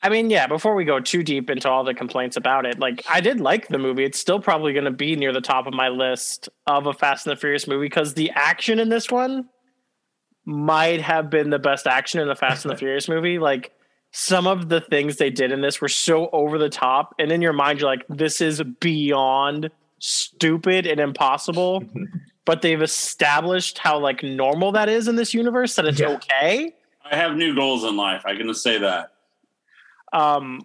I 0.04 0.10
mean, 0.10 0.28
yeah, 0.28 0.46
before 0.46 0.74
we 0.74 0.84
go 0.84 1.00
too 1.00 1.22
deep 1.22 1.48
into 1.48 1.68
all 1.68 1.82
the 1.82 1.94
complaints 1.94 2.36
about 2.36 2.66
it, 2.66 2.78
like 2.78 3.02
I 3.10 3.20
did 3.22 3.40
like 3.40 3.68
the 3.68 3.78
movie. 3.78 4.04
It's 4.04 4.18
still 4.18 4.38
probably 4.38 4.74
going 4.74 4.84
to 4.84 4.90
be 4.90 5.16
near 5.16 5.32
the 5.32 5.40
top 5.40 5.66
of 5.66 5.72
my 5.72 5.88
list 5.88 6.50
of 6.66 6.86
a 6.86 6.92
Fast 6.92 7.26
and 7.26 7.34
the 7.34 7.40
Furious 7.40 7.66
movie 7.66 7.86
because 7.86 8.12
the 8.12 8.30
action 8.34 8.78
in 8.78 8.90
this 8.90 9.10
one 9.10 9.48
might 10.44 11.00
have 11.00 11.30
been 11.30 11.48
the 11.48 11.58
best 11.58 11.86
action 11.86 12.20
in 12.20 12.28
the 12.28 12.36
Fast 12.36 12.66
and 12.66 12.72
the 12.74 12.76
Furious 12.84 13.08
movie. 13.08 13.38
Like 13.38 13.72
some 14.12 14.46
of 14.46 14.68
the 14.68 14.82
things 14.82 15.16
they 15.16 15.30
did 15.30 15.50
in 15.50 15.62
this 15.62 15.80
were 15.80 15.88
so 15.88 16.28
over 16.34 16.58
the 16.58 16.68
top, 16.68 17.14
and 17.18 17.32
in 17.32 17.40
your 17.40 17.54
mind, 17.54 17.80
you're 17.80 17.88
like, 17.88 18.04
this 18.10 18.42
is 18.42 18.62
beyond 18.80 19.70
stupid 20.00 20.86
and 20.86 21.00
impossible. 21.00 21.82
but 22.44 22.60
they've 22.60 22.82
established 22.82 23.78
how 23.78 23.98
like 23.98 24.22
normal 24.22 24.70
that 24.72 24.90
is 24.90 25.08
in 25.08 25.16
this 25.16 25.32
universe 25.32 25.76
that 25.76 25.86
it's 25.86 25.98
Yeah. 25.98 26.08
okay. 26.10 26.74
I 27.10 27.16
have 27.16 27.36
new 27.36 27.54
goals 27.54 27.84
in 27.84 27.96
life. 27.96 28.24
I 28.26 28.36
can 28.36 28.46
just 28.48 28.62
say 28.62 28.76
that. 28.78 29.12
Um, 30.14 30.62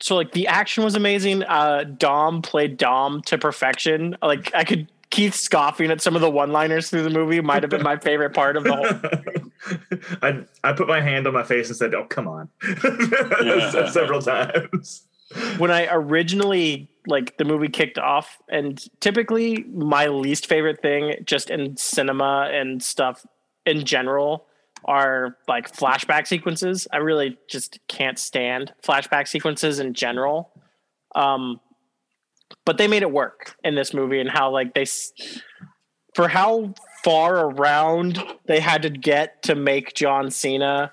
so 0.00 0.16
like 0.16 0.32
the 0.32 0.48
action 0.48 0.84
was 0.84 0.96
amazing. 0.96 1.44
Uh, 1.44 1.84
Dom 1.84 2.42
played 2.42 2.76
Dom 2.76 3.22
to 3.22 3.38
perfection. 3.38 4.16
Like 4.20 4.54
I 4.54 4.64
could 4.64 4.88
Keith 5.10 5.34
scoffing 5.34 5.90
at 5.92 6.00
some 6.00 6.16
of 6.16 6.20
the 6.22 6.30
one-liners 6.30 6.90
through 6.90 7.04
the 7.04 7.10
movie 7.10 7.40
might 7.40 7.62
have 7.62 7.70
been 7.70 7.84
my 7.84 7.96
favorite 7.96 8.34
part 8.34 8.56
of 8.56 8.64
the 8.64 8.74
whole. 8.74 10.18
I 10.22 10.44
I 10.64 10.72
put 10.72 10.88
my 10.88 11.00
hand 11.00 11.26
on 11.28 11.32
my 11.32 11.44
face 11.44 11.68
and 11.68 11.76
said, 11.76 11.94
"Oh, 11.94 12.04
come 12.04 12.26
on," 12.28 12.48
Yeah. 13.42 13.88
several 13.90 14.20
times. 14.20 15.06
when 15.58 15.70
I 15.70 15.86
originally 15.90 16.90
like 17.06 17.36
the 17.38 17.44
movie 17.44 17.68
kicked 17.68 17.98
off, 17.98 18.38
and 18.48 18.84
typically 19.00 19.64
my 19.72 20.08
least 20.08 20.46
favorite 20.48 20.82
thing 20.82 21.14
just 21.24 21.48
in 21.48 21.76
cinema 21.76 22.50
and 22.52 22.82
stuff 22.82 23.24
in 23.64 23.84
general 23.84 24.46
are 24.84 25.36
like 25.48 25.74
flashback 25.74 26.26
sequences. 26.26 26.86
I 26.92 26.98
really 26.98 27.38
just 27.48 27.78
can't 27.88 28.18
stand 28.18 28.72
flashback 28.82 29.28
sequences 29.28 29.78
in 29.78 29.94
general. 29.94 30.50
Um, 31.14 31.60
but 32.64 32.78
they 32.78 32.88
made 32.88 33.02
it 33.02 33.10
work 33.10 33.56
in 33.64 33.74
this 33.74 33.94
movie 33.94 34.20
and 34.20 34.30
how 34.30 34.50
like 34.50 34.74
they 34.74 34.86
for 36.14 36.28
how 36.28 36.74
far 37.02 37.50
around 37.50 38.22
they 38.46 38.60
had 38.60 38.82
to 38.82 38.90
get 38.90 39.42
to 39.44 39.54
make 39.54 39.94
John 39.94 40.30
Cena 40.30 40.92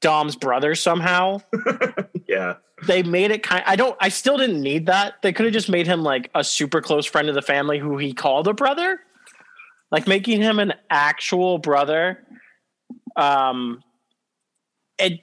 Dom's 0.00 0.36
brother 0.36 0.74
somehow 0.74 1.40
Yeah, 2.28 2.56
they 2.86 3.02
made 3.02 3.30
it 3.30 3.42
kind 3.42 3.62
I 3.66 3.76
don't 3.76 3.96
I 4.00 4.08
still 4.08 4.36
didn't 4.36 4.60
need 4.60 4.86
that. 4.86 5.14
They 5.22 5.32
could 5.32 5.46
have 5.46 5.54
just 5.54 5.68
made 5.68 5.86
him 5.86 6.02
like 6.02 6.30
a 6.34 6.42
super 6.42 6.80
close 6.80 7.06
friend 7.06 7.28
of 7.28 7.34
the 7.34 7.42
family 7.42 7.78
who 7.78 7.98
he 7.98 8.12
called 8.12 8.48
a 8.48 8.54
brother. 8.54 9.00
Like 9.92 10.08
making 10.08 10.42
him 10.42 10.58
an 10.58 10.74
actual 10.90 11.58
brother 11.58 12.26
um 13.16 13.82
it 14.98 15.20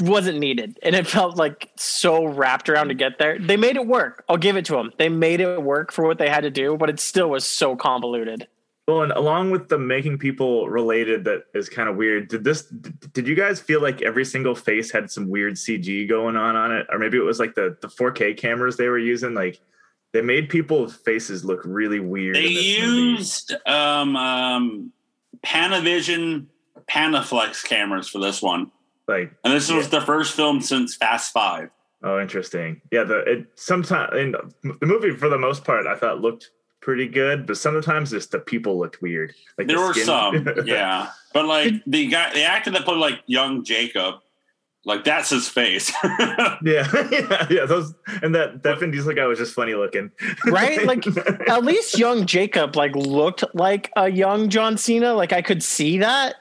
wasn't 0.00 0.38
needed 0.38 0.78
and 0.82 0.94
it 0.94 1.06
felt 1.06 1.36
like 1.36 1.70
so 1.76 2.24
wrapped 2.24 2.68
around 2.68 2.88
to 2.88 2.94
get 2.94 3.18
there. 3.18 3.38
They 3.38 3.56
made 3.56 3.76
it 3.76 3.86
work. 3.86 4.24
I'll 4.28 4.36
give 4.36 4.56
it 4.56 4.64
to 4.66 4.72
them. 4.72 4.92
They 4.98 5.08
made 5.08 5.40
it 5.40 5.62
work 5.62 5.92
for 5.92 6.04
what 6.04 6.18
they 6.18 6.28
had 6.28 6.42
to 6.42 6.50
do, 6.50 6.76
but 6.76 6.90
it 6.90 6.98
still 6.98 7.30
was 7.30 7.46
so 7.46 7.76
convoluted. 7.76 8.48
Well, 8.86 9.02
and 9.02 9.12
along 9.12 9.50
with 9.50 9.68
the 9.68 9.78
making 9.78 10.18
people 10.18 10.68
related, 10.68 11.24
that 11.24 11.44
is 11.54 11.70
kind 11.70 11.88
of 11.88 11.96
weird. 11.96 12.28
Did 12.28 12.44
this? 12.44 12.64
Did 12.64 13.26
you 13.26 13.34
guys 13.34 13.58
feel 13.58 13.80
like 13.80 14.02
every 14.02 14.26
single 14.26 14.54
face 14.54 14.90
had 14.90 15.10
some 15.10 15.30
weird 15.30 15.54
CG 15.54 16.06
going 16.06 16.36
on 16.36 16.54
on 16.54 16.70
it, 16.70 16.86
or 16.92 16.98
maybe 16.98 17.16
it 17.16 17.22
was 17.22 17.40
like 17.40 17.54
the 17.54 17.78
the 17.80 17.88
4K 17.88 18.36
cameras 18.36 18.76
they 18.76 18.88
were 18.88 18.98
using? 18.98 19.32
Like 19.32 19.58
they 20.12 20.20
made 20.20 20.50
people's 20.50 20.94
faces 20.94 21.46
look 21.46 21.62
really 21.64 21.98
weird. 21.98 22.36
They 22.36 22.46
used 22.46 23.54
um, 23.64 24.16
um, 24.16 24.92
Panavision 25.42 26.46
Panaflex 26.90 27.64
cameras 27.64 28.08
for 28.08 28.18
this 28.18 28.42
one, 28.42 28.70
like, 29.08 29.32
and 29.44 29.52
this 29.52 29.70
yeah. 29.70 29.76
was 29.76 29.88
the 29.88 30.00
first 30.00 30.34
film 30.34 30.60
since 30.60 30.96
Fast 30.96 31.32
Five. 31.32 31.70
Oh, 32.02 32.20
interesting. 32.20 32.80
Yeah, 32.90 33.04
the 33.04 33.18
it 33.20 33.46
sometimes 33.54 34.16
in 34.16 34.32
the 34.62 34.86
movie 34.86 35.16
for 35.16 35.28
the 35.28 35.38
most 35.38 35.64
part 35.64 35.86
I 35.86 35.96
thought 35.96 36.20
looked 36.20 36.50
pretty 36.84 37.08
good, 37.08 37.46
but 37.46 37.56
sometimes 37.56 38.10
just 38.10 38.30
the 38.30 38.38
people 38.38 38.78
looked 38.78 39.00
weird. 39.00 39.34
Like 39.56 39.66
there 39.66 39.78
the 39.78 39.82
were 39.82 39.92
skin- 39.94 40.04
some, 40.04 40.48
yeah, 40.66 41.10
but 41.32 41.46
like 41.46 41.72
the 41.86 42.06
guy, 42.06 42.32
the 42.32 42.44
actor 42.44 42.70
that 42.72 42.84
played 42.84 42.98
like 42.98 43.20
young 43.26 43.64
Jacob, 43.64 44.16
like 44.84 45.02
that's 45.02 45.30
his 45.30 45.48
face. 45.48 45.90
yeah, 46.04 46.58
yeah, 47.10 47.46
yeah. 47.50 47.64
Those 47.66 47.94
and 48.22 48.34
that 48.34 48.62
that 48.64 48.80
Vin 48.80 48.90
Diesel 48.90 49.14
guy 49.14 49.24
was 49.24 49.38
just 49.38 49.54
funny 49.54 49.74
looking, 49.74 50.10
Right? 50.46 50.84
Like 50.84 51.06
at 51.48 51.64
least 51.64 51.98
young 51.98 52.26
Jacob 52.26 52.76
like 52.76 52.94
looked 52.94 53.44
like 53.54 53.90
a 53.96 54.10
young 54.10 54.50
John 54.50 54.76
Cena. 54.76 55.14
Like 55.14 55.32
I 55.32 55.40
could 55.40 55.62
see 55.62 55.98
that. 55.98 56.36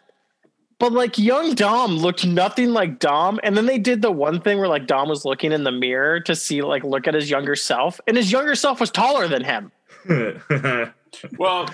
But 0.83 0.91
like 0.91 1.17
young 1.17 1.55
Dom 1.55 1.95
looked 1.95 2.25
nothing 2.25 2.73
like 2.73 2.99
Dom. 2.99 3.39
And 3.41 3.55
then 3.55 3.67
they 3.67 3.77
did 3.77 4.01
the 4.01 4.11
one 4.11 4.41
thing 4.41 4.57
where 4.57 4.67
like 4.67 4.85
Dom 4.85 5.07
was 5.07 5.23
looking 5.23 5.53
in 5.53 5.63
the 5.63 5.71
mirror 5.71 6.19
to 6.19 6.35
see 6.35 6.61
like 6.61 6.83
look 6.83 7.07
at 7.07 7.13
his 7.13 7.29
younger 7.29 7.55
self. 7.55 8.01
And 8.05 8.17
his 8.17 8.33
younger 8.33 8.53
self 8.53 8.81
was 8.81 8.91
taller 8.91 9.29
than 9.29 9.45
him. 9.45 9.71
well, 11.39 11.69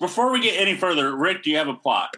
before 0.00 0.32
we 0.32 0.40
get 0.40 0.60
any 0.60 0.76
further, 0.76 1.14
Rick, 1.14 1.44
do 1.44 1.50
you 1.50 1.58
have 1.58 1.68
a 1.68 1.74
plot? 1.74 2.16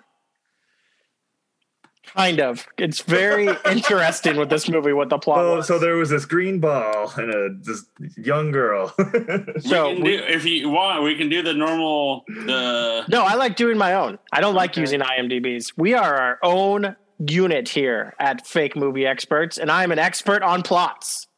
Kind 2.15 2.41
of. 2.41 2.67
It's 2.79 3.01
very 3.01 3.49
interesting 3.71 4.37
with 4.37 4.51
this 4.51 4.69
movie 4.69 4.93
what 4.93 5.09
the 5.09 5.19
plot 5.19 5.39
oh, 5.39 5.57
was. 5.57 5.67
so 5.67 5.79
there 5.79 5.97
was 5.97 6.11
this 6.11 6.25
green 6.25 6.61
ball 6.61 7.11
and 7.17 7.33
a 7.35 7.49
this 7.61 7.85
young 8.17 8.51
girl. 8.53 8.95
So 9.61 9.91
we 9.91 10.03
we- 10.03 10.17
do, 10.19 10.23
if 10.25 10.45
you 10.45 10.69
want, 10.69 11.03
we 11.03 11.17
can 11.17 11.29
do 11.29 11.43
the 11.43 11.55
normal. 11.55 12.25
The 12.29 13.05
No, 13.09 13.23
I 13.25 13.35
like 13.35 13.57
doing 13.57 13.79
my 13.79 13.95
own. 13.95 14.19
I 14.33 14.41
don't 14.41 14.55
like 14.55 14.73
Okay. 14.73 14.81
using 14.83 15.01
IMDb's. 15.01 15.77
We 15.77 15.95
are 15.95 16.15
our 16.17 16.39
own 16.43 16.97
unit 17.29 17.69
here 17.69 18.15
at 18.19 18.47
Fake 18.47 18.77
Movie 18.77 19.07
Experts, 19.07 19.57
and 19.59 19.71
I'm 19.71 19.93
an 19.93 19.99
expert 19.99 20.43
on 20.43 20.63
plots. 20.63 21.29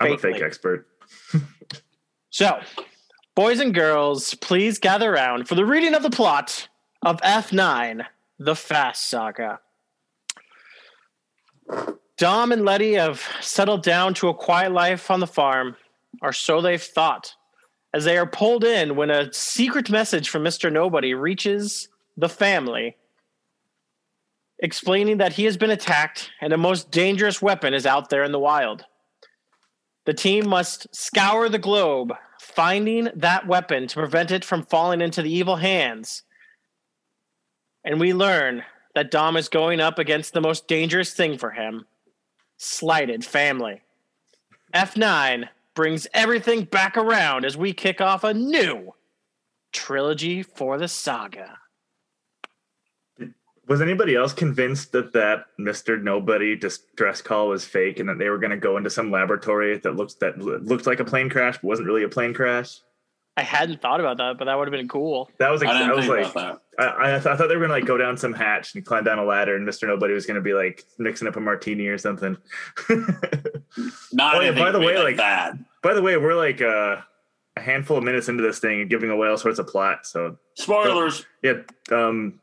I'm 0.00 0.12
a 0.12 0.18
fake 0.18 0.40
expert. 0.42 0.86
So, 2.32 2.60
boys 3.34 3.58
and 3.58 3.74
girls, 3.74 4.34
please 4.34 4.78
gather 4.78 5.12
around 5.12 5.48
for 5.48 5.56
the 5.56 5.64
reading 5.64 5.94
of 5.94 6.02
the 6.04 6.10
plot 6.10 6.68
of 7.04 7.20
F9, 7.22 8.06
The 8.38 8.54
Fast 8.54 9.08
Saga. 9.10 9.58
Dom 12.16 12.52
and 12.52 12.64
Letty 12.64 12.94
have 12.94 13.22
settled 13.40 13.82
down 13.82 14.12
to 14.14 14.28
a 14.28 14.34
quiet 14.34 14.72
life 14.72 15.10
on 15.10 15.20
the 15.20 15.26
farm, 15.26 15.76
or 16.20 16.32
so 16.32 16.60
they've 16.60 16.82
thought, 16.82 17.34
as 17.94 18.04
they 18.04 18.18
are 18.18 18.26
pulled 18.26 18.62
in 18.62 18.94
when 18.94 19.10
a 19.10 19.32
secret 19.32 19.88
message 19.88 20.28
from 20.28 20.44
Mr. 20.44 20.70
Nobody 20.70 21.14
reaches 21.14 21.88
the 22.16 22.28
family, 22.28 22.96
explaining 24.58 25.16
that 25.18 25.32
he 25.32 25.44
has 25.44 25.56
been 25.56 25.70
attacked 25.70 26.30
and 26.40 26.52
a 26.52 26.58
most 26.58 26.90
dangerous 26.90 27.40
weapon 27.40 27.72
is 27.72 27.86
out 27.86 28.10
there 28.10 28.24
in 28.24 28.32
the 28.32 28.38
wild. 28.38 28.84
The 30.04 30.14
team 30.14 30.48
must 30.48 30.94
scour 30.94 31.48
the 31.48 31.58
globe, 31.58 32.12
finding 32.40 33.08
that 33.14 33.46
weapon 33.46 33.86
to 33.88 33.94
prevent 33.94 34.30
it 34.30 34.44
from 34.44 34.64
falling 34.64 35.00
into 35.00 35.22
the 35.22 35.32
evil 35.32 35.56
hands. 35.56 36.22
And 37.84 37.98
we 37.98 38.12
learn 38.12 38.64
that 39.00 39.10
Dom 39.10 39.38
is 39.38 39.48
going 39.48 39.80
up 39.80 39.98
against 39.98 40.34
the 40.34 40.42
most 40.42 40.68
dangerous 40.68 41.14
thing 41.14 41.38
for 41.38 41.52
him 41.52 41.86
slighted 42.58 43.24
family. 43.24 43.80
F9 44.74 45.48
brings 45.74 46.06
everything 46.12 46.64
back 46.64 46.98
around 46.98 47.46
as 47.46 47.56
we 47.56 47.72
kick 47.72 48.02
off 48.02 48.24
a 48.24 48.34
new 48.34 48.92
trilogy 49.72 50.42
for 50.42 50.76
the 50.76 50.86
saga. 50.86 51.56
Was 53.68 53.80
anybody 53.80 54.16
else 54.16 54.34
convinced 54.34 54.92
that 54.92 55.14
that 55.14 55.46
Mister 55.56 55.96
Nobody 55.96 56.54
distress 56.54 57.22
call 57.22 57.48
was 57.48 57.64
fake 57.64 58.00
and 58.00 58.08
that 58.10 58.18
they 58.18 58.28
were 58.28 58.36
going 58.36 58.50
to 58.50 58.58
go 58.58 58.76
into 58.76 58.90
some 58.90 59.10
laboratory 59.10 59.78
that 59.78 59.96
looks 59.96 60.12
that 60.16 60.38
looked 60.38 60.86
like 60.86 61.00
a 61.00 61.06
plane 61.06 61.30
crash 61.30 61.54
but 61.56 61.64
wasn't 61.64 61.88
really 61.88 62.02
a 62.02 62.08
plane 62.10 62.34
crash? 62.34 62.80
I 63.36 63.42
hadn't 63.42 63.80
thought 63.80 64.00
about 64.00 64.16
that, 64.18 64.36
but 64.38 64.44
that 64.46 64.58
would 64.58 64.68
have 64.68 64.72
been 64.72 64.88
cool. 64.88 65.30
That 65.38 65.50
was 65.50 65.62
I 65.62 65.66
ex- 65.66 65.74
didn't 65.74 65.90
I 65.90 65.94
was 65.94 66.06
think 66.06 66.18
like 66.24 66.30
about 66.32 66.62
I, 66.78 66.84
I, 66.84 67.14
I 67.16 67.20
thought 67.20 67.38
they 67.48 67.56
were 67.56 67.60
gonna 67.62 67.72
like 67.74 67.86
go 67.86 67.96
down 67.96 68.16
some 68.16 68.32
hatch 68.34 68.74
and 68.74 68.84
climb 68.84 69.04
down 69.04 69.18
a 69.18 69.24
ladder, 69.24 69.54
and 69.56 69.64
Mister 69.64 69.86
Nobody 69.86 70.12
was 70.14 70.26
gonna 70.26 70.40
be 70.40 70.52
like 70.52 70.84
mixing 70.98 71.26
up 71.28 71.36
a 71.36 71.40
martini 71.40 71.86
or 71.86 71.96
something. 71.98 72.36
Not 74.12 74.36
Oh, 74.36 74.40
yeah, 74.40 74.52
by 74.52 74.70
the 74.72 74.80
way, 74.80 74.96
like 74.96 75.04
like- 75.04 75.16
that. 75.18 75.54
By 75.82 75.94
the 75.94 76.02
way, 76.02 76.16
we're 76.16 76.34
like 76.34 76.60
uh, 76.60 76.96
a 77.56 77.60
handful 77.60 77.96
of 77.96 78.04
minutes 78.04 78.28
into 78.28 78.42
this 78.42 78.58
thing 78.58 78.82
and 78.82 78.90
giving 78.90 79.10
away 79.10 79.28
all 79.28 79.36
sorts 79.38 79.58
of 79.58 79.66
plot. 79.66 80.06
So 80.06 80.36
Spoilers. 80.54 81.24
yeah, 81.42 81.54
um, 81.90 82.40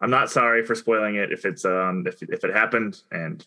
I'm 0.00 0.10
not 0.10 0.30
sorry 0.30 0.64
for 0.64 0.74
spoiling 0.74 1.16
it 1.16 1.32
if 1.32 1.44
it's 1.44 1.64
um 1.64 2.04
if 2.06 2.22
if 2.22 2.44
it 2.44 2.54
happened 2.54 3.00
and 3.10 3.44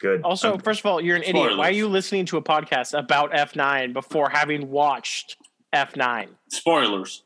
good. 0.00 0.22
Also, 0.22 0.54
Um, 0.54 0.60
first 0.60 0.80
of 0.80 0.86
all, 0.86 1.00
you're 1.00 1.16
an 1.16 1.22
idiot. 1.22 1.56
Why 1.56 1.68
are 1.68 1.72
you 1.72 1.88
listening 1.88 2.26
to 2.26 2.36
a 2.36 2.42
podcast 2.42 2.96
about 2.98 3.32
F9 3.32 3.92
before 3.92 4.28
having 4.30 4.70
watched 4.70 5.36
F9? 5.74 6.28
Spoilers. 6.50 7.22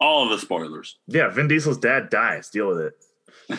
All 0.00 0.24
of 0.24 0.30
the 0.30 0.38
spoilers. 0.38 0.96
yeah, 1.06 1.28
Vin 1.28 1.46
Diesel's 1.48 1.76
dad 1.78 2.08
dies. 2.08 2.48
Deal 2.48 2.68
with 2.68 2.78
it. 3.50 3.58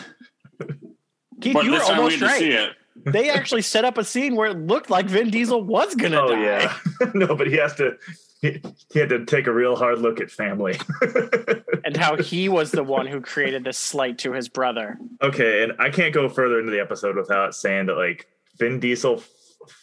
Keith, 1.40 1.54
But 1.54 1.64
you 1.64 1.72
were 1.72 1.78
time 1.78 1.98
almost 1.98 2.18
had 2.20 2.28
to 2.28 2.38
see 2.38 2.56
right. 2.56 2.68
it. 2.70 2.76
They 3.12 3.30
actually 3.30 3.62
set 3.62 3.84
up 3.84 3.96
a 3.98 4.04
scene 4.04 4.36
where 4.36 4.48
it 4.50 4.58
looked 4.58 4.90
like 4.90 5.06
Vin 5.06 5.30
Diesel 5.30 5.62
was 5.64 5.94
gonna 5.94 6.20
Oh 6.20 6.28
die. 6.34 6.42
yeah, 6.42 6.76
no, 7.14 7.34
but 7.34 7.46
he 7.46 7.56
has 7.56 7.74
to. 7.76 7.96
He, 8.42 8.60
he 8.92 8.98
had 8.98 9.08
to 9.10 9.24
take 9.24 9.46
a 9.46 9.52
real 9.52 9.76
hard 9.76 9.98
look 10.00 10.20
at 10.20 10.30
family. 10.30 10.76
And 11.84 11.96
how 11.96 12.16
he 12.16 12.48
was 12.48 12.70
the 12.70 12.84
one 12.84 13.06
who 13.08 13.20
created 13.20 13.64
this 13.64 13.76
slight 13.76 14.18
to 14.18 14.32
his 14.32 14.48
brother. 14.48 14.98
Okay, 15.20 15.64
and 15.64 15.72
I 15.80 15.90
can't 15.90 16.14
go 16.14 16.28
further 16.28 16.60
into 16.60 16.70
the 16.70 16.80
episode 16.80 17.16
without 17.16 17.56
saying 17.56 17.86
that 17.86 17.96
like 17.96 18.28
Vin 18.58 18.80
Diesel 18.80 19.16
f- 19.16 19.28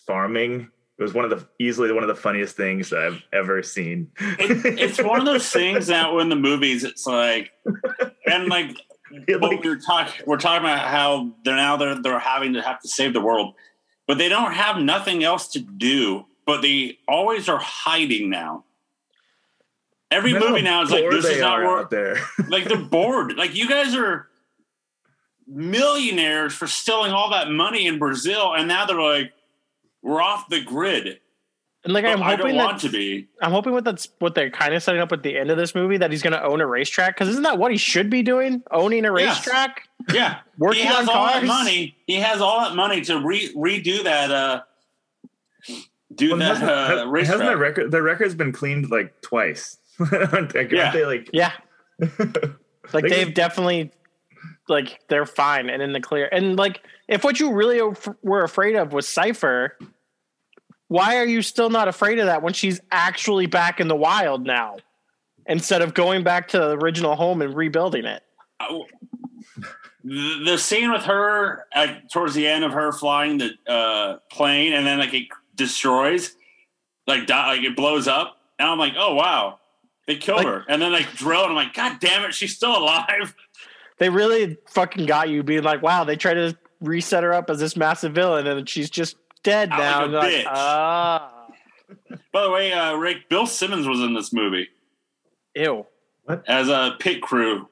farming 0.05 0.69
it 0.99 1.03
was 1.03 1.13
one 1.13 1.23
of 1.23 1.31
the 1.31 1.47
easily 1.59 1.93
one 1.93 2.03
of 2.03 2.09
the 2.09 2.15
funniest 2.15 2.57
things 2.57 2.91
I've 2.91 3.23
ever 3.31 3.63
seen. 3.63 4.11
it. 4.19 4.77
It's 4.79 5.01
one 5.01 5.17
of 5.17 5.25
those 5.25 5.49
things 5.49 5.87
that 5.87 6.13
when 6.13 6.27
the 6.27 6.35
movies, 6.35 6.83
it's 6.83 7.07
like, 7.07 7.51
and 8.25 8.47
like, 8.49 8.75
It, 9.11 9.41
like, 9.41 9.63
we 9.63 9.69
we're 9.69 9.79
talking, 9.79 10.23
we're 10.27 10.37
talking 10.37 10.63
about 10.63 10.87
how 10.87 11.31
they're 11.43 11.55
now 11.55 11.77
they're 11.77 11.99
they're 11.99 12.19
having 12.19 12.53
to 12.53 12.61
have 12.61 12.79
to 12.81 12.87
save 12.87 13.13
the 13.13 13.21
world, 13.21 13.55
but 14.05 14.19
they 14.19 14.29
don't 14.29 14.51
have 14.51 14.77
nothing 14.77 15.23
else 15.23 15.47
to 15.53 15.59
do. 15.59 16.27
But 16.45 16.61
they 16.61 16.99
always 17.07 17.49
are 17.49 17.57
hiding 17.57 18.29
now. 18.29 18.65
Every 20.11 20.33
movie 20.33 20.61
now 20.61 20.83
is 20.83 20.91
like 20.91 21.09
this 21.09 21.25
is 21.25 21.41
not 21.41 21.59
are 21.59 21.65
where 21.65 21.79
out 21.79 21.89
there. 21.89 22.17
like 22.49 22.65
they're 22.65 22.77
bored. 22.77 23.35
Like 23.35 23.55
you 23.55 23.67
guys 23.67 23.95
are 23.95 24.28
millionaires 25.49 26.53
for 26.53 26.67
stealing 26.67 27.11
all 27.11 27.29
that 27.31 27.49
money 27.49 27.87
in 27.87 27.97
Brazil, 27.99 28.53
and 28.53 28.67
now 28.67 28.85
they're 28.85 29.01
like, 29.01 29.33
we're 30.01 30.21
off 30.21 30.47
the 30.49 30.61
grid. 30.61 31.19
And 31.85 31.93
like 31.93 32.03
But 32.03 32.11
I'm 32.11 32.23
I 32.23 32.31
don't 32.35 32.39
hoping 32.41 32.55
want 32.57 32.81
to 32.81 32.89
be. 32.89 33.27
I'm 33.41 33.51
hoping 33.51 33.71
what 33.73 33.83
that's 33.85 34.09
what 34.19 34.35
they're 34.35 34.49
kind 34.51 34.73
of 34.73 34.83
setting 34.83 34.99
up 35.01 35.11
at 35.13 35.23
the 35.23 35.37
end 35.37 35.49
of 35.49 35.57
this 35.57 35.73
movie 35.73 35.95
that 35.97 36.11
he's 36.11 36.21
gonna 36.21 36.41
own 36.41 36.59
a 36.59 36.67
racetrack 36.67 37.15
because 37.15 37.29
isn't 37.29 37.43
that 37.43 37.57
what 37.57 37.71
he 37.71 37.77
should 37.77 38.09
be 38.09 38.21
doing? 38.21 38.61
Owning 38.71 39.05
a 39.05 39.17
Yes. 39.17 39.37
racetrack? 39.45 39.87
Yeah, 40.13 40.39
Working 40.57 40.81
he 40.81 40.87
has 40.87 41.07
on 41.07 41.15
all 41.15 41.25
that 41.27 41.33
cars? 41.35 41.47
money. 41.47 41.95
He 42.05 42.15
has 42.15 42.41
all 42.41 42.59
that 42.61 42.75
money 42.75 42.99
to 43.01 43.19
re- 43.25 43.53
redo 43.55 44.03
that. 44.03 44.29
uh 44.29 44.61
Do 46.13 46.29
Well, 46.31 46.37
that 46.39 46.45
hasn't, 46.57 46.69
uh, 46.69 46.75
has- 46.75 46.89
hasn't 46.97 47.11
racetrack. 47.11 47.39
their 47.39 47.57
record 47.57 47.91
their 47.91 48.03
record's 48.03 48.35
been 48.35 48.51
cleaned 48.51 48.89
like 48.91 49.21
twice? 49.21 49.77
aren't, 50.11 50.51
they, 50.53 50.67
Yeah. 50.69 50.81
aren't 50.83 50.93
they 50.93 51.05
like 51.05 51.29
Yeah. 51.31 51.51
Like 52.93 53.03
They 53.03 53.09
they've 53.09 53.33
definitely 53.33 53.91
like 54.69 54.99
they're 55.09 55.25
fine 55.25 55.69
and 55.69 55.81
in 55.81 55.93
the 55.93 55.99
clear. 55.99 56.29
And 56.31 56.57
like 56.57 56.81
if 57.07 57.23
what 57.23 57.39
you 57.39 57.51
really 57.51 57.81
were 58.21 58.43
afraid 58.43 58.75
of 58.75 58.93
was 58.93 59.07
Cipher, 59.07 59.77
why 60.87 61.17
are 61.17 61.25
you 61.25 61.41
still 61.41 61.69
not 61.69 61.87
afraid 61.87 62.19
of 62.19 62.25
that 62.25 62.41
when 62.41 62.53
she's 62.53 62.79
actually 62.91 63.45
back 63.45 63.79
in 63.79 63.87
the 63.87 63.95
wild 63.95 64.45
now? 64.45 64.77
Instead 65.45 65.81
of 65.81 65.95
going 65.95 66.23
back 66.23 66.49
to 66.49 66.59
the 66.59 66.77
original 66.77 67.15
home 67.15 67.41
and 67.41 67.55
rebuilding 67.55 68.05
it. 68.05 68.21
Oh. 68.59 68.85
the, 70.03 70.57
scene 70.57 70.91
with 70.91 71.03
her 71.03 71.65
at, 71.73 72.11
towards 72.11 72.35
the 72.35 72.45
end 72.45 72.63
of 72.63 72.71
her 72.73 72.91
flying 72.91 73.39
the 73.39 73.51
uh, 73.67 74.17
plane 74.31 74.73
and 74.73 74.85
then 74.85 74.99
like 74.99 75.13
it 75.13 75.27
destroys, 75.55 76.35
like 77.07 77.27
like 77.29 77.63
it 77.63 77.75
blows 77.75 78.07
up, 78.07 78.37
and 78.59 78.69
I'm 78.69 78.77
like, 78.77 78.93
oh 78.97 79.15
wow, 79.15 79.59
they 80.07 80.15
killed 80.17 80.39
Like- 80.39 80.47
her, 80.47 80.65
and 80.67 80.81
then 80.81 80.91
like 80.91 81.11
drill, 81.13 81.41
and 81.41 81.49
I'm 81.51 81.55
like, 81.55 81.73
god 81.73 81.99
damn 81.99 82.23
it, 82.25 82.33
she's 82.33 82.55
still 82.55 82.77
alive. 82.77 83.35
They 83.99 84.09
really 84.09 84.57
fucking 84.67 85.05
got 85.05 85.29
you 85.29 85.43
being 85.43 85.63
like, 85.63 85.81
wow, 85.81 86.03
they 86.03 86.15
tried 86.15 86.35
to 86.35 86.57
reset 86.81 87.23
her 87.23 87.33
up 87.33 87.49
as 87.49 87.59
this 87.59 87.75
massive 87.75 88.13
villain 88.13 88.47
and 88.47 88.67
she's 88.67 88.89
just 88.89 89.17
dead 89.43 89.69
Out 89.71 89.77
now. 89.79 89.91
like 89.91 90.01
a 90.01 90.03
and 90.05 90.13
like, 90.13 90.33
bitch. 90.33 90.43
ah. 90.47 91.47
By 92.31 92.43
the 92.43 92.49
way, 92.49 92.71
uh, 92.71 92.95
Rick, 92.95 93.29
Bill 93.29 93.45
Simmons 93.45 93.87
was 93.87 93.99
in 93.99 94.13
this 94.13 94.31
movie. 94.31 94.69
Ew. 95.55 95.85
What? 96.23 96.47
as 96.47 96.69
a 96.69 96.95
pit 96.99 97.21
crew. 97.21 97.67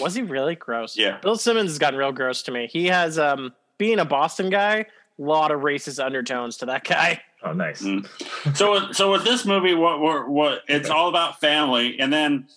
Was 0.00 0.14
he 0.14 0.22
really 0.22 0.54
gross? 0.54 0.96
Yeah. 0.96 1.18
Bill 1.20 1.36
Simmons 1.36 1.70
has 1.70 1.78
gotten 1.78 1.98
real 1.98 2.12
gross 2.12 2.42
to 2.44 2.52
me. 2.52 2.68
He 2.70 2.86
has 2.86 3.18
um 3.18 3.52
being 3.78 3.98
a 3.98 4.04
Boston 4.04 4.48
guy, 4.50 4.76
a 4.78 4.86
lot 5.22 5.50
of 5.50 5.60
racist 5.62 6.02
undertones 6.04 6.56
to 6.58 6.66
that 6.66 6.84
guy. 6.84 7.20
Oh, 7.40 7.52
nice. 7.52 7.82
Mm. 7.82 8.04
So, 8.56 8.90
so 8.90 9.12
with 9.12 9.22
this 9.22 9.44
movie, 9.44 9.72
what 9.72 10.00
what 10.00 10.28
what 10.28 10.62
it's 10.66 10.90
all 10.90 11.08
about 11.08 11.40
family, 11.40 12.00
and 12.00 12.12
then 12.12 12.48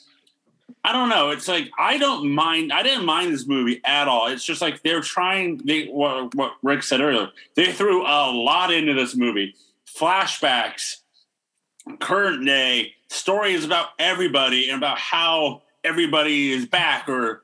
I 0.84 0.94
don't 0.94 1.10
know. 1.10 1.30
It's 1.30 1.48
like 1.48 1.70
I 1.78 1.98
don't 1.98 2.32
mind. 2.32 2.74
I 2.74 2.82
didn't 2.82 3.06
mind 3.06 3.34
this 3.34 3.48
movie 3.48 3.82
at 3.86 4.08
all. 4.08 4.28
It's 4.28 4.44
just 4.44 4.62
like 4.62 4.82
they're 4.82 5.02
trying. 5.02 5.58
They 5.58 5.86
what, 5.86 6.34
what 6.34 6.54
Rick 6.64 6.84
said 6.84 7.02
earlier. 7.02 7.30
They 7.56 7.72
threw 7.72 8.02
a 8.02 8.32
lot 8.32 8.74
into 8.74 8.94
this 8.94 9.16
movie. 9.16 9.56
Flashbacks, 9.88 10.98
current 12.00 12.46
day 12.46 12.96
stories 13.10 13.64
about 13.64 13.90
everybody 14.00 14.70
and 14.70 14.78
about 14.78 14.98
how 14.98 15.62
everybody 15.84 16.52
is 16.52 16.66
back 16.66 17.08
or 17.08 17.44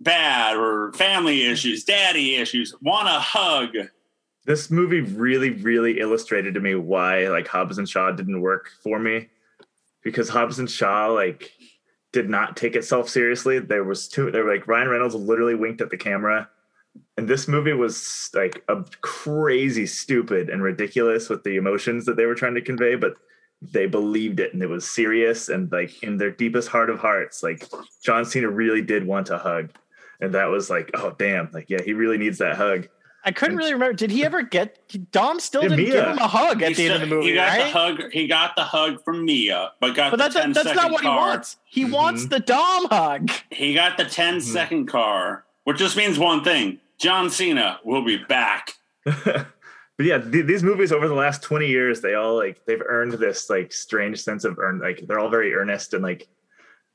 bad 0.00 0.56
or 0.56 0.92
family 0.92 1.44
issues, 1.44 1.84
daddy 1.84 2.34
issues. 2.36 2.74
Want 2.82 3.08
a 3.08 3.20
hug? 3.20 3.76
This 4.44 4.70
movie 4.70 5.00
really, 5.00 5.50
really 5.50 6.00
illustrated 6.00 6.54
to 6.54 6.60
me 6.60 6.74
why 6.74 7.28
like 7.28 7.46
Hobbs 7.46 7.78
and 7.78 7.88
Shaw 7.88 8.10
didn't 8.10 8.40
work 8.40 8.70
for 8.82 8.98
me. 8.98 9.28
Because 10.02 10.28
Hobbs 10.28 10.58
and 10.58 10.68
Shaw 10.68 11.06
like 11.06 11.52
did 12.12 12.28
not 12.28 12.56
take 12.56 12.76
itself 12.76 13.08
seriously. 13.08 13.58
There 13.58 13.84
was 13.84 14.08
two 14.08 14.30
they 14.30 14.40
were 14.40 14.52
like 14.52 14.68
Ryan 14.68 14.88
Reynolds 14.88 15.14
literally 15.14 15.54
winked 15.54 15.80
at 15.80 15.90
the 15.90 15.96
camera. 15.96 16.48
And 17.16 17.26
this 17.26 17.48
movie 17.48 17.72
was 17.72 18.30
like 18.34 18.62
a 18.68 18.84
crazy 19.00 19.86
stupid 19.86 20.50
and 20.50 20.62
ridiculous 20.62 21.28
with 21.28 21.42
the 21.42 21.56
emotions 21.56 22.04
that 22.04 22.16
they 22.16 22.26
were 22.26 22.34
trying 22.34 22.54
to 22.54 22.60
convey, 22.60 22.96
but 22.96 23.14
they 23.62 23.86
believed 23.86 24.40
it 24.40 24.52
and 24.52 24.62
it 24.62 24.68
was 24.68 24.90
serious 24.90 25.48
and 25.48 25.70
like 25.72 26.02
in 26.02 26.18
their 26.18 26.30
deepest 26.30 26.68
heart 26.68 26.90
of 26.90 26.98
hearts, 26.98 27.42
like 27.42 27.66
John 28.02 28.24
Cena 28.24 28.50
really 28.50 28.82
did 28.82 29.06
want 29.06 29.30
a 29.30 29.38
hug. 29.38 29.70
And 30.20 30.34
that 30.34 30.46
was 30.46 30.68
like, 30.68 30.90
oh 30.94 31.14
damn, 31.18 31.50
like 31.52 31.70
yeah, 31.70 31.82
he 31.82 31.94
really 31.94 32.18
needs 32.18 32.38
that 32.38 32.56
hug. 32.56 32.88
I 33.24 33.30
couldn't 33.30 33.56
really 33.56 33.72
remember. 33.72 33.92
Did 33.94 34.10
he 34.10 34.24
ever 34.24 34.42
get 34.42 34.78
Dom? 35.12 35.38
Still 35.40 35.62
Yeah, 35.62 35.68
didn't 35.68 35.84
Mia. 35.84 35.92
give 35.92 36.06
him 36.08 36.18
a 36.18 36.26
hug 36.28 36.62
at 36.62 36.70
He 36.70 36.74
the 36.74 36.84
end 36.86 36.94
of 36.94 37.00
the 37.08 37.14
movie, 37.14 37.28
he 37.28 37.34
got 37.34 37.48
right? 37.56 37.64
the 37.64 37.70
hug. 37.70 38.12
He 38.12 38.26
got 38.26 38.56
the 38.56 38.64
hug 38.64 39.04
from 39.04 39.24
Mia, 39.24 39.72
but 39.80 39.94
got 39.94 40.10
But 40.10 40.16
the 40.16 40.22
that's 40.24 40.34
10 40.34 40.52
that's 40.52 40.66
not 40.66 40.74
second 40.76 40.92
what 40.92 41.02
he 41.02 41.08
wants. 41.08 41.56
He 41.64 41.84
wants 41.84 42.24
Mhm. 42.24 42.30
the 42.30 42.40
Dom 42.40 42.86
hug. 42.90 43.30
He 43.50 43.74
got 43.74 43.96
the 43.96 44.04
10 44.04 44.40
second 44.40 44.86
car, 44.86 45.44
which 45.64 45.78
just 45.78 45.96
means 45.96 46.18
one 46.18 46.42
thing: 46.42 46.80
John 46.98 47.30
Cena 47.30 47.78
will 47.84 48.02
be 48.04 48.16
back. 48.16 48.74
but 49.04 49.46
yeah, 50.00 50.18
th- 50.18 50.46
these 50.46 50.62
movies 50.62 50.90
over 50.92 51.06
the 51.08 51.14
last 51.14 51.42
20 51.42 51.66
years, 51.68 52.00
they 52.00 52.14
all 52.14 52.36
like 52.36 52.64
they've 52.66 52.82
earned 52.86 53.12
this 53.14 53.48
like 53.50 53.72
strange 53.72 54.20
sense 54.20 54.44
of 54.44 54.58
earn 54.58 54.80
like 54.80 55.04
they're 55.06 55.18
all 55.20 55.30
very 55.30 55.54
earnest 55.54 55.94
and 55.94 56.02
like 56.02 56.26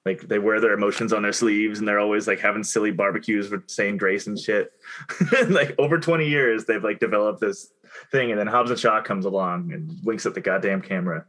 like 0.08 0.28
they 0.28 0.40
wear 0.40 0.60
their 0.60 0.74
emotions 0.74 1.14
on 1.14 1.22
their 1.22 1.34
sleeves 1.34 1.80
and 1.80 1.88
they're 1.88 2.00
always 2.00 2.28
like 2.28 2.40
having 2.40 2.64
silly 2.64 2.92
barbecues 2.92 3.50
with 3.50 3.70
saying 3.70 3.98
grace 3.98 4.28
and 4.28 4.40
shit. 4.40 4.72
Like 5.50 5.76
over 5.78 6.00
20 6.00 6.28
years, 6.28 6.66
they've 6.66 6.84
like 6.84 7.00
developed 7.00 7.40
this 7.42 7.72
thing, 8.12 8.32
and 8.32 8.40
then 8.40 8.48
Hobbs 8.48 8.70
and 8.70 8.80
Shaw 8.80 9.02
comes 9.02 9.26
along 9.26 9.72
and 9.72 9.92
winks 10.04 10.26
at 10.26 10.34
the 10.34 10.42
goddamn 10.42 10.82
camera. 10.82 11.26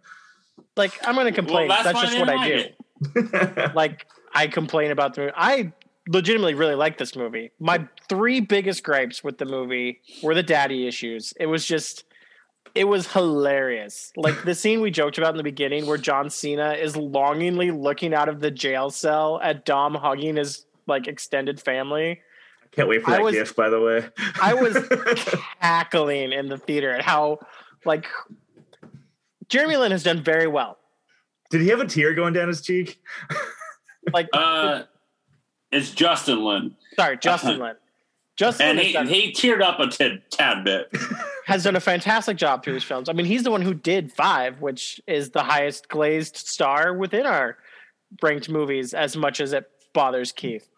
Like 0.76 0.92
I'm 1.06 1.14
going 1.14 1.26
to 1.26 1.32
complain. 1.32 1.68
that's 1.68 1.84
that's 1.84 2.00
just 2.00 2.12
they 2.12 2.20
what 2.20 2.28
I 2.28 2.48
do. 3.14 3.72
like 3.74 4.06
I 4.34 4.46
complain 4.46 4.90
about 4.90 5.14
the 5.14 5.22
movie. 5.22 5.32
I 5.36 5.72
legitimately 6.08 6.54
really 6.54 6.74
like 6.74 6.98
this 6.98 7.14
movie. 7.16 7.50
My 7.60 7.86
three 8.08 8.40
biggest 8.40 8.82
gripes 8.82 9.22
with 9.22 9.38
the 9.38 9.44
movie 9.44 10.00
were 10.22 10.34
the 10.34 10.42
daddy 10.42 10.86
issues. 10.86 11.32
It 11.38 11.46
was 11.46 11.66
just 11.66 12.04
it 12.74 12.84
was 12.84 13.12
hilarious. 13.12 14.12
Like 14.16 14.42
the 14.44 14.54
scene 14.54 14.80
we 14.80 14.90
joked 14.90 15.18
about 15.18 15.30
in 15.30 15.36
the 15.36 15.42
beginning 15.42 15.86
where 15.86 15.98
John 15.98 16.30
Cena 16.30 16.72
is 16.72 16.96
longingly 16.96 17.70
looking 17.70 18.14
out 18.14 18.28
of 18.28 18.40
the 18.40 18.50
jail 18.50 18.90
cell 18.90 19.40
at 19.42 19.64
Dom 19.64 19.94
hugging 19.94 20.36
his 20.36 20.64
like 20.86 21.06
extended 21.06 21.60
family. 21.60 22.20
I 22.62 22.66
Can't 22.72 22.88
wait 22.88 23.02
for 23.02 23.10
that 23.12 23.22
was- 23.22 23.34
gift, 23.34 23.56
by 23.56 23.68
the 23.68 23.80
way. 23.80 24.06
I 24.40 24.54
was 24.54 24.76
cackling 25.60 26.32
in 26.32 26.48
the 26.48 26.58
theater 26.58 26.90
at 26.92 27.02
how 27.02 27.38
like 27.84 28.06
Jeremy 29.48 29.76
Lin 29.76 29.92
has 29.92 30.02
done 30.02 30.22
very 30.22 30.46
well. 30.46 30.78
Did 31.50 31.62
he 31.62 31.68
have 31.68 31.80
a 31.80 31.86
tear 31.86 32.12
going 32.14 32.34
down 32.34 32.48
his 32.48 32.60
cheek? 32.60 33.00
Like 34.12 34.28
Uh, 34.32 34.82
it's 35.72 35.90
Justin 35.90 36.44
Lin, 36.44 36.74
sorry, 36.96 37.18
Justin 37.18 37.58
Lin. 37.58 37.74
Justin 38.38 38.68
and 38.68 38.78
he, 38.78 38.84
has 38.84 38.92
done 38.92 39.08
he 39.08 39.32
teared 39.32 39.60
up 39.60 39.80
a 39.80 39.88
tad, 39.88 40.22
tad 40.30 40.62
bit. 40.62 40.88
has 41.46 41.64
done 41.64 41.74
a 41.74 41.80
fantastic 41.80 42.36
job 42.36 42.62
through 42.62 42.74
his 42.74 42.84
films. 42.84 43.08
I 43.08 43.12
mean, 43.12 43.26
he's 43.26 43.42
the 43.42 43.50
one 43.50 43.62
who 43.62 43.74
did 43.74 44.12
Five, 44.12 44.60
which 44.60 45.00
is 45.08 45.30
the 45.30 45.42
highest 45.42 45.88
glazed 45.88 46.36
star 46.36 46.94
within 46.94 47.26
our 47.26 47.58
ranked 48.22 48.48
movies, 48.48 48.94
as 48.94 49.16
much 49.16 49.40
as 49.40 49.52
it 49.52 49.68
bothers 49.92 50.30
Keith. 50.30 50.68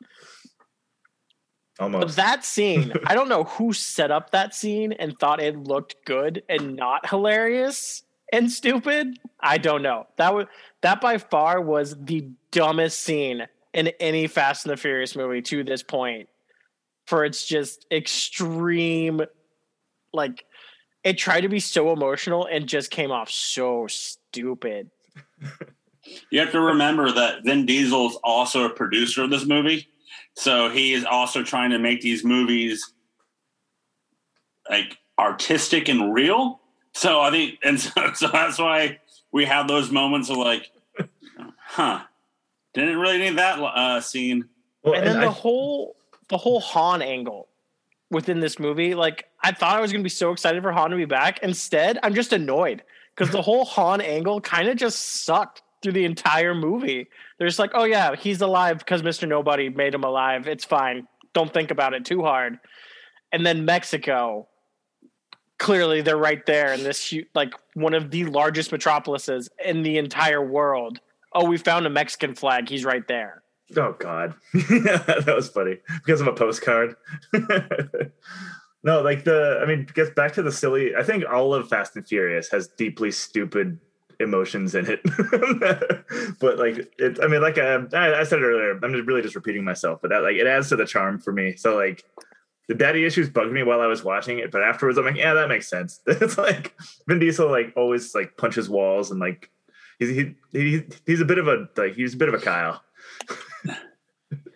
But 1.76 1.84
Almost. 1.84 2.16
that 2.16 2.44
scene, 2.46 2.94
I 3.06 3.14
don't 3.14 3.28
know 3.28 3.44
who 3.44 3.74
set 3.74 4.10
up 4.10 4.30
that 4.30 4.54
scene 4.54 4.92
and 4.92 5.18
thought 5.18 5.40
it 5.42 5.56
looked 5.58 5.96
good 6.06 6.42
and 6.48 6.76
not 6.76 7.10
hilarious 7.10 8.04
and 8.32 8.50
stupid. 8.50 9.18
I 9.38 9.58
don't 9.58 9.82
know. 9.82 10.06
That 10.16 10.34
was 10.34 10.46
that 10.80 11.02
by 11.02 11.18
far 11.18 11.60
was 11.60 11.94
the 11.98 12.26
dumbest 12.52 13.00
scene 13.00 13.46
in 13.74 13.88
any 14.00 14.26
Fast 14.28 14.64
and 14.64 14.72
the 14.72 14.78
Furious 14.78 15.14
movie 15.14 15.42
to 15.42 15.62
this 15.62 15.82
point. 15.82 16.29
For 17.10 17.24
its 17.24 17.44
just 17.44 17.86
extreme, 17.90 19.22
like 20.12 20.44
it 21.02 21.18
tried 21.18 21.40
to 21.40 21.48
be 21.48 21.58
so 21.58 21.92
emotional 21.92 22.46
and 22.46 22.68
just 22.68 22.92
came 22.92 23.10
off 23.10 23.28
so 23.28 23.88
stupid. 23.88 24.92
You 26.30 26.38
have 26.38 26.52
to 26.52 26.60
remember 26.60 27.10
that 27.10 27.42
Vin 27.44 27.66
Diesel 27.66 28.10
is 28.10 28.16
also 28.22 28.64
a 28.64 28.70
producer 28.70 29.24
of 29.24 29.30
this 29.30 29.44
movie, 29.44 29.88
so 30.36 30.70
he 30.70 30.92
is 30.92 31.04
also 31.04 31.42
trying 31.42 31.70
to 31.70 31.80
make 31.80 32.00
these 32.00 32.22
movies 32.24 32.92
like 34.70 34.96
artistic 35.18 35.88
and 35.88 36.14
real. 36.14 36.60
So 36.94 37.20
I 37.20 37.32
think, 37.32 37.58
and 37.64 37.80
so, 37.80 37.90
so 38.14 38.28
that's 38.28 38.60
why 38.60 39.00
we 39.32 39.46
have 39.46 39.66
those 39.66 39.90
moments 39.90 40.30
of 40.30 40.36
like, 40.36 40.70
huh, 41.58 42.02
didn't 42.72 42.98
really 42.98 43.18
need 43.18 43.36
that 43.36 43.58
uh, 43.58 44.00
scene. 44.00 44.48
Well, 44.84 44.94
and 44.94 45.04
then 45.04 45.16
and 45.16 45.24
the 45.24 45.26
I- 45.26 45.32
whole 45.32 45.96
the 46.30 46.38
whole 46.38 46.60
Han 46.60 47.02
angle 47.02 47.48
within 48.10 48.40
this 48.40 48.58
movie, 48.58 48.94
like 48.94 49.26
I 49.42 49.52
thought 49.52 49.76
I 49.76 49.80
was 49.80 49.92
gonna 49.92 50.02
be 50.02 50.08
so 50.08 50.32
excited 50.32 50.62
for 50.62 50.72
Han 50.72 50.90
to 50.90 50.96
be 50.96 51.04
back. 51.04 51.40
Instead, 51.42 51.98
I'm 52.02 52.14
just 52.14 52.32
annoyed 52.32 52.82
because 53.14 53.30
the 53.30 53.42
whole 53.42 53.64
Han 53.66 54.00
angle 54.00 54.40
kind 54.40 54.68
of 54.68 54.76
just 54.76 55.24
sucked 55.24 55.62
through 55.82 55.92
the 55.92 56.04
entire 56.04 56.54
movie. 56.54 57.08
They're 57.38 57.48
just 57.48 57.58
like, 57.58 57.72
oh 57.74 57.84
yeah, 57.84 58.14
he's 58.16 58.40
alive 58.40 58.78
because 58.78 59.02
Mr. 59.02 59.28
Nobody 59.28 59.68
made 59.68 59.94
him 59.94 60.04
alive. 60.04 60.46
It's 60.46 60.64
fine. 60.64 61.06
Don't 61.32 61.52
think 61.52 61.70
about 61.70 61.94
it 61.94 62.04
too 62.04 62.22
hard. 62.22 62.58
And 63.32 63.46
then 63.46 63.64
Mexico, 63.64 64.48
clearly 65.58 66.00
they're 66.00 66.16
right 66.16 66.44
there 66.46 66.72
in 66.72 66.82
this 66.82 67.14
like 67.34 67.54
one 67.74 67.94
of 67.94 68.10
the 68.10 68.24
largest 68.24 68.72
metropolises 68.72 69.48
in 69.64 69.82
the 69.82 69.98
entire 69.98 70.44
world. 70.44 71.00
Oh, 71.32 71.44
we 71.44 71.58
found 71.58 71.86
a 71.86 71.90
Mexican 71.90 72.34
flag. 72.34 72.68
He's 72.68 72.84
right 72.84 73.06
there. 73.06 73.42
Oh 73.76 73.94
God, 73.98 74.34
that 74.52 75.32
was 75.34 75.48
funny 75.48 75.78
because 76.04 76.20
of 76.20 76.26
a 76.26 76.32
postcard. 76.32 76.96
no, 78.82 79.02
like 79.02 79.24
the, 79.24 79.60
I 79.62 79.66
mean, 79.66 79.86
gets 79.94 80.10
back 80.10 80.32
to 80.32 80.42
the 80.42 80.50
silly. 80.50 80.94
I 80.96 81.02
think 81.02 81.24
all 81.30 81.54
of 81.54 81.68
Fast 81.68 81.96
and 81.96 82.06
Furious 82.06 82.50
has 82.50 82.68
deeply 82.68 83.12
stupid 83.12 83.78
emotions 84.18 84.74
in 84.74 84.86
it, 84.86 85.00
but 86.40 86.58
like 86.58 86.92
it. 86.98 87.18
I 87.22 87.28
mean, 87.28 87.42
like 87.42 87.58
um, 87.58 87.88
I, 87.92 88.14
I 88.14 88.24
said 88.24 88.42
earlier, 88.42 88.78
I'm 88.82 88.92
just 88.92 89.06
really 89.06 89.22
just 89.22 89.36
repeating 89.36 89.64
myself, 89.64 90.00
but 90.02 90.10
that 90.10 90.22
like 90.22 90.36
it 90.36 90.46
adds 90.46 90.68
to 90.70 90.76
the 90.76 90.86
charm 90.86 91.18
for 91.18 91.32
me. 91.32 91.56
So 91.56 91.76
like. 91.76 92.04
The 92.68 92.76
daddy 92.76 93.04
issues 93.04 93.28
bugged 93.28 93.50
me 93.50 93.64
while 93.64 93.80
I 93.80 93.88
was 93.88 94.04
watching 94.04 94.38
it, 94.38 94.52
but 94.52 94.62
afterwards 94.62 94.96
I'm 94.96 95.04
like, 95.04 95.16
yeah, 95.16 95.34
that 95.34 95.48
makes 95.48 95.66
sense. 95.68 95.98
it's 96.06 96.38
like 96.38 96.72
Vin 97.08 97.18
Diesel 97.18 97.50
like 97.50 97.72
always 97.76 98.14
like 98.14 98.36
punches 98.36 98.70
walls 98.70 99.10
and 99.10 99.18
like 99.18 99.50
he's 99.98 100.10
he, 100.10 100.34
he 100.52 100.82
he's 101.04 101.20
a 101.20 101.24
bit 101.24 101.38
of 101.38 101.48
a 101.48 101.68
like 101.76 101.94
he's 101.94 102.14
a 102.14 102.16
bit 102.16 102.28
of 102.28 102.34
a 102.34 102.38
Kyle. 102.38 102.80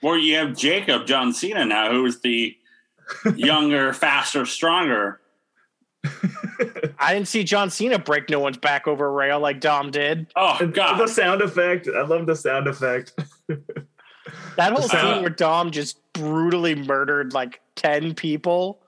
Or 0.04 0.18
you 0.18 0.36
have 0.36 0.54
Jacob 0.54 1.06
John 1.06 1.32
Cena 1.32 1.64
now, 1.64 1.90
who's 1.90 2.20
the 2.20 2.54
younger, 3.36 3.94
faster, 3.94 4.44
stronger. 4.44 5.20
I 6.98 7.14
didn't 7.14 7.28
see 7.28 7.42
John 7.42 7.70
Cena 7.70 7.98
break 7.98 8.28
no 8.28 8.38
one's 8.38 8.58
back 8.58 8.86
over 8.86 9.06
a 9.06 9.10
rail 9.10 9.40
like 9.40 9.60
Dom 9.60 9.90
did. 9.90 10.26
Oh 10.36 10.66
god. 10.66 10.98
The 10.98 11.06
sound 11.08 11.40
effect. 11.40 11.88
I 11.88 12.02
love 12.02 12.26
the 12.26 12.36
sound 12.36 12.66
effect. 12.68 13.12
That 14.56 14.72
whole 14.72 14.84
Uh, 14.84 14.88
scene 14.88 15.20
where 15.20 15.28
Dom 15.30 15.70
just 15.70 15.98
brutally 16.14 16.74
murdered 16.74 17.34
like 17.34 17.60
10 17.76 18.14
people 18.14 18.80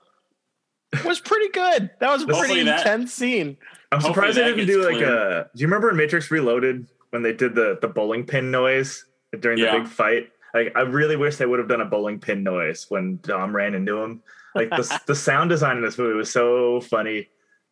was 1.05 1.19
pretty 1.19 1.49
good. 1.49 1.91
That 1.99 2.09
was 2.11 2.23
a 2.23 2.27
pretty 2.27 2.63
that- 2.63 2.79
intense 2.79 3.13
scene. 3.13 3.57
I'm 3.91 3.99
Hopefully 4.01 4.13
surprised 4.31 4.37
they 4.37 4.43
didn't 4.45 4.65
gets 4.65 4.71
do 4.71 4.85
like 4.85 4.95
cleared. 4.97 5.09
a. 5.13 5.49
Do 5.55 5.61
you 5.61 5.67
remember 5.67 5.89
in 5.91 5.97
Matrix 5.97 6.31
Reloaded 6.31 6.87
when 7.11 7.21
they 7.21 7.33
did 7.33 7.53
the 7.53 7.77
the 7.81 7.87
bowling 7.87 8.25
pin 8.25 8.49
noise 8.49 9.05
during 9.39 9.59
the 9.59 9.65
Yeah. 9.65 9.77
big 9.79 9.87
fight? 9.87 10.29
Like 10.53 10.71
I 10.75 10.81
really 10.81 11.15
wish 11.15 11.35
they 11.37 11.45
would 11.45 11.59
have 11.59 11.67
done 11.67 11.81
a 11.81 11.85
bowling 11.85 12.19
pin 12.19 12.43
noise 12.43 12.85
when 12.89 13.19
Dom 13.21 13.55
ran 13.55 13.73
into 13.75 14.01
him. 14.01 14.21
Like 14.55 14.69
the 14.69 15.01
the 15.07 15.15
sound 15.15 15.49
design 15.49 15.77
in 15.77 15.83
this 15.83 15.97
movie 15.97 16.15
was 16.15 16.31
so 16.31 16.81
funny. 16.81 17.27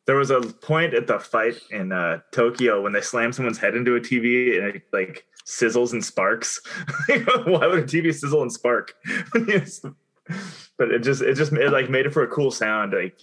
there 0.06 0.16
was 0.18 0.30
a 0.30 0.42
point 0.42 0.94
at 0.94 1.08
the 1.08 1.20
fight 1.20 1.56
in 1.72 1.92
uh, 1.92 2.20
Tokyo 2.32 2.82
when 2.82 2.94
they 2.94 3.02
slam 3.02 3.32
someone's 3.34 3.58
head 3.58 3.76
into 3.76 3.96
a 3.96 4.00
TV 4.00 4.58
and 4.58 4.76
it 4.76 4.84
like 4.94 5.26
sizzles 5.46 5.94
and 5.94 6.04
sparks. 6.04 6.62
Why 7.08 7.68
would 7.68 7.80
a 7.80 7.84
TV 7.84 8.14
sizzle 8.14 8.42
and 8.42 8.52
spark? 8.52 8.94
but 9.34 10.92
it 10.92 11.00
just 11.00 11.22
it 11.22 11.36
just 11.36 11.54
it 11.54 11.72
like 11.72 11.90
made 11.90 12.06
it 12.06 12.14
for 12.14 12.24
a 12.24 12.28
cool 12.28 12.52
sound. 12.52 12.94
Like 12.94 13.18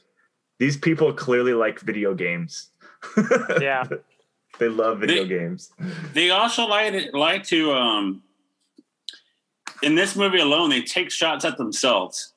these 0.58 0.76
people 0.76 1.12
clearly 1.12 1.54
like 1.54 1.80
video 1.80 2.14
games. 2.14 2.70
Yeah. 3.60 3.84
they 4.58 4.68
love 4.68 5.00
video 5.00 5.22
They- 5.24 5.28
games. 5.28 5.72
They 6.14 6.30
also 6.30 6.66
like 6.66 7.12
like 7.12 7.44
to 7.44 7.72
um 7.72 8.22
in 9.82 9.94
this 9.94 10.16
movie 10.16 10.38
alone 10.38 10.70
they 10.70 10.82
take 10.82 11.10
shots 11.10 11.44
at 11.44 11.58
themselves. 11.58 12.32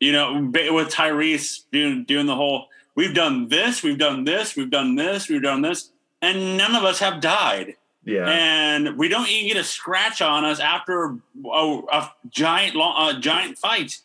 You 0.00 0.12
know, 0.12 0.50
with 0.52 0.88
Tyrese 0.88 1.60
doing 1.72 2.04
doing 2.04 2.26
the 2.26 2.34
whole 2.34 2.68
we've 2.94 3.14
done 3.14 3.48
this, 3.48 3.82
we've 3.82 3.98
done 3.98 4.24
this, 4.24 4.56
we've 4.56 4.70
done 4.70 4.96
this, 4.96 5.28
we've 5.28 5.42
done 5.42 5.62
this, 5.62 5.90
and 6.20 6.56
none 6.56 6.74
of 6.74 6.84
us 6.84 6.98
have 6.98 7.20
died. 7.20 7.76
Yeah. 8.04 8.26
And 8.28 8.98
we 8.98 9.08
don't 9.08 9.28
even 9.28 9.48
get 9.48 9.56
a 9.56 9.64
scratch 9.64 10.20
on 10.20 10.44
us 10.44 10.60
after 10.60 11.16
a, 11.46 11.80
a 11.90 12.12
giant 12.28 12.76
long, 12.76 13.16
a 13.16 13.18
giant 13.18 13.56
fight. 13.58 14.00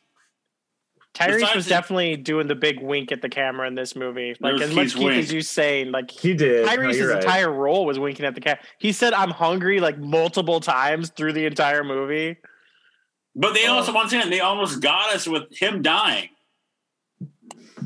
Tyrese 1.16 1.40
Besides 1.40 1.56
was 1.56 1.66
the- 1.66 1.70
definitely 1.70 2.16
doing 2.18 2.48
the 2.48 2.56
big 2.56 2.82
wink 2.82 3.12
at 3.12 3.22
the 3.22 3.30
camera 3.30 3.68
in 3.68 3.76
this 3.76 3.96
movie. 3.96 4.36
Like 4.40 4.54
was 4.54 4.62
as 4.64 4.74
much 4.74 4.84
Keith's 4.84 4.96
Keith 4.96 5.12
as 5.18 5.34
you 5.34 5.42
saying, 5.42 5.92
like 5.92 6.12
he 6.12 6.34
did. 6.34 6.68
Tyrese's 6.68 6.98
you're 6.98 7.10
right. 7.14 7.24
entire 7.24 7.52
role 7.52 7.86
was 7.86 7.98
winking 8.00 8.26
at 8.26 8.36
the 8.36 8.42
camera. 8.42 8.60
He 8.78 8.92
said, 8.92 9.14
"I'm 9.14 9.32
hungry" 9.32 9.80
like 9.80 9.98
multiple 9.98 10.60
times 10.60 11.10
through 11.10 11.34
the 11.34 11.46
entire 11.46 11.84
movie. 11.84 12.38
But 13.36 13.54
they 13.54 13.68
Oh. 13.68 13.74
also 13.76 13.94
once 13.94 14.14
again 14.14 14.30
they 14.30 14.40
almost 14.40 14.82
got 14.82 15.14
us 15.14 15.28
with 15.28 15.44
him 15.58 15.82
dying. 15.82 16.30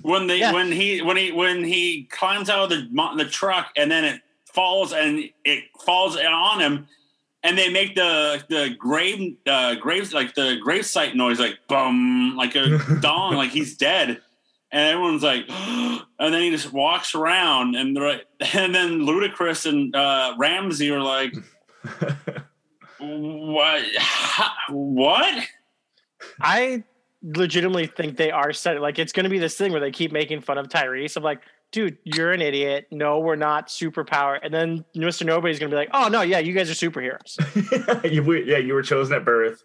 When 0.01 0.27
they 0.27 0.39
Yeah. 0.39 0.51
when 0.51 0.71
he 0.71 1.01
when 1.01 1.15
he 1.17 1.31
when 1.31 1.63
he 1.63 2.03
climbs 2.11 2.49
out 2.49 2.65
of 2.65 2.69
the 2.69 3.13
the 3.17 3.25
truck 3.25 3.71
and 3.77 3.89
then 3.89 4.03
it 4.03 4.21
falls 4.53 4.91
and 4.93 5.29
it 5.45 5.63
falls 5.85 6.17
on 6.17 6.59
him 6.59 6.87
and 7.43 7.57
they 7.57 7.69
make 7.69 7.95
the 7.95 8.43
the 8.49 8.75
grave 8.77 9.35
uh 9.45 9.75
graves 9.75 10.13
like 10.13 10.33
the 10.35 10.57
grave 10.61 10.85
site 10.85 11.15
noise 11.15 11.39
like 11.39 11.59
bum 11.67 12.35
like 12.35 12.55
a 12.55 12.79
dong 13.01 13.35
like 13.35 13.51
he's 13.51 13.75
dead 13.77 14.21
and 14.71 14.89
everyone's 14.89 15.23
like 15.23 15.45
and 15.49 16.33
then 16.33 16.41
he 16.41 16.49
just 16.49 16.71
walks 16.71 17.15
around 17.15 17.75
and 17.75 17.95
they're 17.95 18.07
like- 18.07 18.27
and 18.53 18.73
then 18.73 19.01
Ludacris 19.01 19.65
and 19.65 19.95
uh 19.95 20.33
Ramsey 20.37 20.89
are 20.91 21.01
like 21.01 21.33
what 22.99 23.83
what 24.69 25.47
I 26.41 26.83
legitimately 27.23 27.87
think 27.87 28.17
they 28.17 28.31
are 28.31 28.53
set. 28.53 28.81
Like 28.81 28.99
it's 28.99 29.13
going 29.13 29.23
to 29.23 29.29
be 29.29 29.39
this 29.39 29.57
thing 29.57 29.71
where 29.71 29.81
they 29.81 29.91
keep 29.91 30.11
making 30.11 30.41
fun 30.41 30.57
of 30.57 30.67
Tyrese. 30.67 31.17
of 31.17 31.23
like, 31.23 31.41
dude, 31.73 31.97
you're 32.05 32.31
an 32.31 32.41
idiot. 32.41 32.87
No, 32.91 33.19
we're 33.19 33.35
not 33.35 33.67
superpower. 33.67 34.39
And 34.41 34.53
then 34.53 34.85
Mr. 34.95 35.25
Nobody's 35.25 35.59
going 35.59 35.69
to 35.69 35.75
be 35.75 35.77
like, 35.77 35.89
oh 35.91 36.07
no, 36.07 36.21
yeah, 36.21 36.39
you 36.39 36.53
guys 36.53 36.69
are 36.69 36.73
superheroes. 36.73 37.35
yeah, 38.47 38.57
you 38.59 38.73
were 38.73 38.83
chosen 38.83 39.17
at 39.17 39.25
birth. 39.25 39.61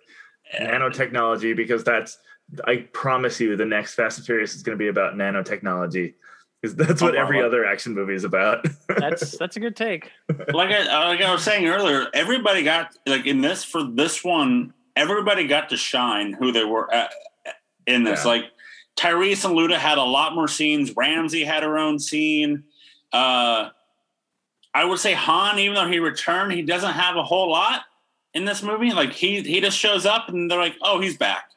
Nanotechnology, 0.61 1.55
because 1.55 1.85
that's 1.85 2.18
I 2.66 2.88
promise 2.92 3.38
you, 3.38 3.57
the 3.57 3.66
next 3.66 3.94
Fast 3.94 4.18
and 4.18 4.27
Furious 4.27 4.55
is 4.55 4.62
going 4.62 4.77
to 4.77 4.83
be 4.83 4.88
about 4.88 5.14
nanotechnology. 5.14 6.14
Because 6.61 6.75
that's 6.75 7.01
what 7.01 7.14
Oh, 7.14 7.21
every 7.21 7.40
other 7.40 7.64
action 7.64 7.94
movie 7.94 8.14
is 8.14 8.25
about. 8.25 8.66
That's 8.99 9.38
that's 9.38 9.57
a 9.57 9.61
good 9.61 9.77
take. 9.77 10.11
like 10.53 10.71
I 10.71 10.81
uh, 10.88 11.07
like 11.07 11.21
I 11.21 11.33
was 11.33 11.44
saying 11.44 11.68
earlier, 11.68 12.09
everybody 12.12 12.64
got 12.64 12.97
like 13.07 13.27
in 13.27 13.42
this 13.42 13.62
for 13.62 13.85
this 13.85 14.25
one, 14.25 14.75
everybody 14.97 15.47
got 15.47 15.68
to 15.68 15.77
shine 15.77 16.33
who 16.33 16.51
they 16.51 16.64
were 16.64 16.92
at, 16.92 17.12
in 17.87 18.03
this. 18.03 18.25
Yeah. 18.25 18.31
Like 18.33 18.44
Tyrese 18.98 19.44
and 19.44 19.54
Luda 19.56 19.76
had 19.78 19.96
a 19.98 20.02
lot 20.02 20.34
more 20.34 20.48
scenes. 20.48 20.94
Ramsey 20.96 21.44
had 21.44 21.62
her 21.62 21.78
own 21.78 21.98
scene. 21.98 22.64
Uh, 23.12 23.68
I 24.74 24.84
would 24.84 24.98
say 24.98 25.12
Han, 25.14 25.58
even 25.61 25.74
though 25.74 25.88
he 25.88 25.98
returned, 26.00 26.52
he 26.52 26.62
doesn't 26.62 26.92
have 26.92 27.16
a 27.16 27.22
whole 27.22 27.50
lot 27.50 27.82
in 28.34 28.44
this 28.44 28.62
movie. 28.62 28.92
Like 28.92 29.12
he 29.12 29.40
he 29.42 29.61
just 29.61 29.78
shows 29.78 30.04
up 30.04 30.28
and 30.28 30.50
they're 30.50 30.58
like, 30.58 30.76
oh, 30.82 31.00
he's 31.00 31.16
back. 31.16 31.50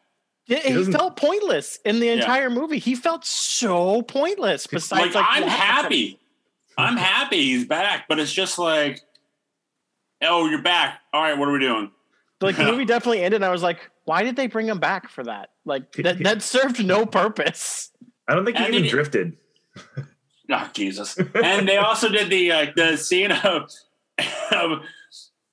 He, 0.46 0.56
he 0.56 0.84
felt 0.92 1.18
pointless 1.18 1.80
in 1.86 2.00
the 2.00 2.08
Yeah. 2.08 2.14
entire 2.14 2.50
movie. 2.50 2.80
He 2.80 2.96
felt 2.96 3.26
so 3.26 4.02
pointless. 4.02 4.68
Besides, 4.68 5.14
like, 5.14 5.16
like, 5.16 5.26
I'm 5.44 5.48
happy. 5.48 6.20
I'm 6.78 6.98
happy 6.98 7.38
he's 7.38 7.66
back, 7.66 8.06
but 8.08 8.20
it's 8.20 8.32
just 8.34 8.58
like, 8.60 9.02
oh, 10.22 10.48
you're 10.48 10.62
back. 10.62 11.00
All 11.14 11.22
right, 11.22 11.38
what 11.38 11.48
are 11.48 11.52
we 11.52 11.60
doing? 11.60 11.92
Like 12.42 12.58
the 12.58 12.66
movie 12.66 12.86
definitely 12.94 13.24
ended. 13.24 13.38
and 13.42 13.46
I 13.46 13.52
was 13.52 13.64
like, 13.64 13.90
why 14.06 14.24
did 14.24 14.36
they 14.36 14.48
bring 14.48 14.68
him 14.68 14.80
back 14.80 15.10
for 15.10 15.24
that? 15.24 15.50
Like 15.66 15.92
that 15.94 16.20
that 16.20 16.42
served 16.42 16.84
no 16.86 17.06
purpose. 17.06 17.92
I 18.28 18.36
don't 18.36 18.46
think 18.46 18.58
he 18.58 18.66
And 18.66 18.74
even 18.76 18.86
it- 18.86 18.90
drifted. 18.90 19.38
Oh 20.54 20.70
Jesus! 20.74 21.18
and 21.18 21.66
they 21.66 21.78
also 21.78 22.10
did 22.10 22.30
the 22.30 22.52
uh, 22.52 22.66
the 22.76 22.98
scene 22.98 23.32
of, 23.32 23.70
of 24.52 24.80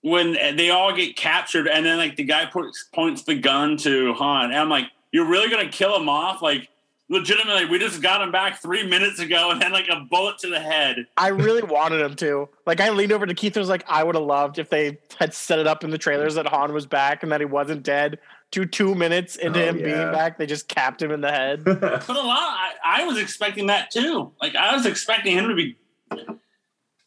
when 0.00 0.32
they 0.56 0.70
all 0.70 0.92
get 0.92 1.14
captured, 1.14 1.68
and 1.68 1.86
then 1.86 1.98
like 1.98 2.16
the 2.16 2.24
guy 2.24 2.46
points 2.46 2.88
points 2.92 3.22
the 3.22 3.36
gun 3.36 3.76
to 3.78 4.12
Han, 4.14 4.46
and 4.46 4.56
I'm 4.58 4.68
like, 4.68 4.86
you're 5.12 5.26
really 5.28 5.50
gonna 5.50 5.68
kill 5.68 5.94
him 5.94 6.08
off? 6.08 6.42
Like, 6.42 6.68
legitimately, 7.08 7.66
we 7.66 7.78
just 7.78 8.02
got 8.02 8.20
him 8.22 8.30
back 8.30 8.60
three 8.60 8.86
minutes 8.86 9.18
ago, 9.18 9.50
and 9.50 9.60
then 9.60 9.72
like 9.72 9.88
a 9.88 10.00
bullet 10.00 10.38
to 10.38 10.48
the 10.48 10.60
head. 10.60 11.06
I 11.16 11.28
really 11.28 11.62
wanted 11.62 12.00
him 12.00 12.14
to. 12.16 12.48
Like 12.66 12.80
I 12.80 12.90
leaned 12.90 13.12
over 13.12 13.26
to 13.26 13.34
Keith 13.34 13.56
and 13.56 13.60
was 13.62 13.68
like, 13.68 13.84
I 13.88 14.04
would 14.04 14.14
have 14.14 14.24
loved 14.24 14.58
if 14.58 14.70
they 14.70 14.98
had 15.18 15.34
set 15.34 15.58
it 15.58 15.66
up 15.66 15.84
in 15.84 15.90
the 15.90 15.98
trailers 15.98 16.34
that 16.36 16.46
Han 16.46 16.72
was 16.72 16.86
back 16.86 17.22
and 17.22 17.32
that 17.32 17.40
he 17.40 17.46
wasn't 17.46 17.82
dead. 17.82 18.18
To 18.52 18.64
two 18.64 18.94
minutes 18.94 19.36
into 19.36 19.62
Oh, 19.62 19.66
him 19.66 19.76
being 19.76 20.10
back, 20.10 20.38
they 20.38 20.46
just 20.46 20.68
capped 20.68 21.02
him 21.02 21.10
in 21.10 21.20
the 21.20 21.30
head. 21.30 21.64
But 21.66 22.08
a 22.08 22.12
lot, 22.14 22.38
I, 22.38 22.72
I 22.82 23.04
was 23.04 23.18
expecting 23.18 23.66
that 23.66 23.90
too. 23.90 24.32
Like, 24.40 24.54
I 24.56 24.74
was 24.74 24.86
expecting 24.86 25.36
him 25.36 25.48
to 25.48 25.54
be. 25.54 25.76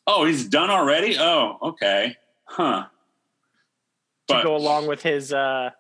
Oh, 0.06 0.26
he's 0.26 0.48
done 0.48 0.70
already. 0.70 1.18
Oh, 1.18 1.58
okay, 1.64 2.16
huh? 2.46 2.86
to 4.28 4.44
go 4.44 4.56
along 4.56 4.86
with 4.88 5.02
his 5.02 5.34
uh, 5.34 5.72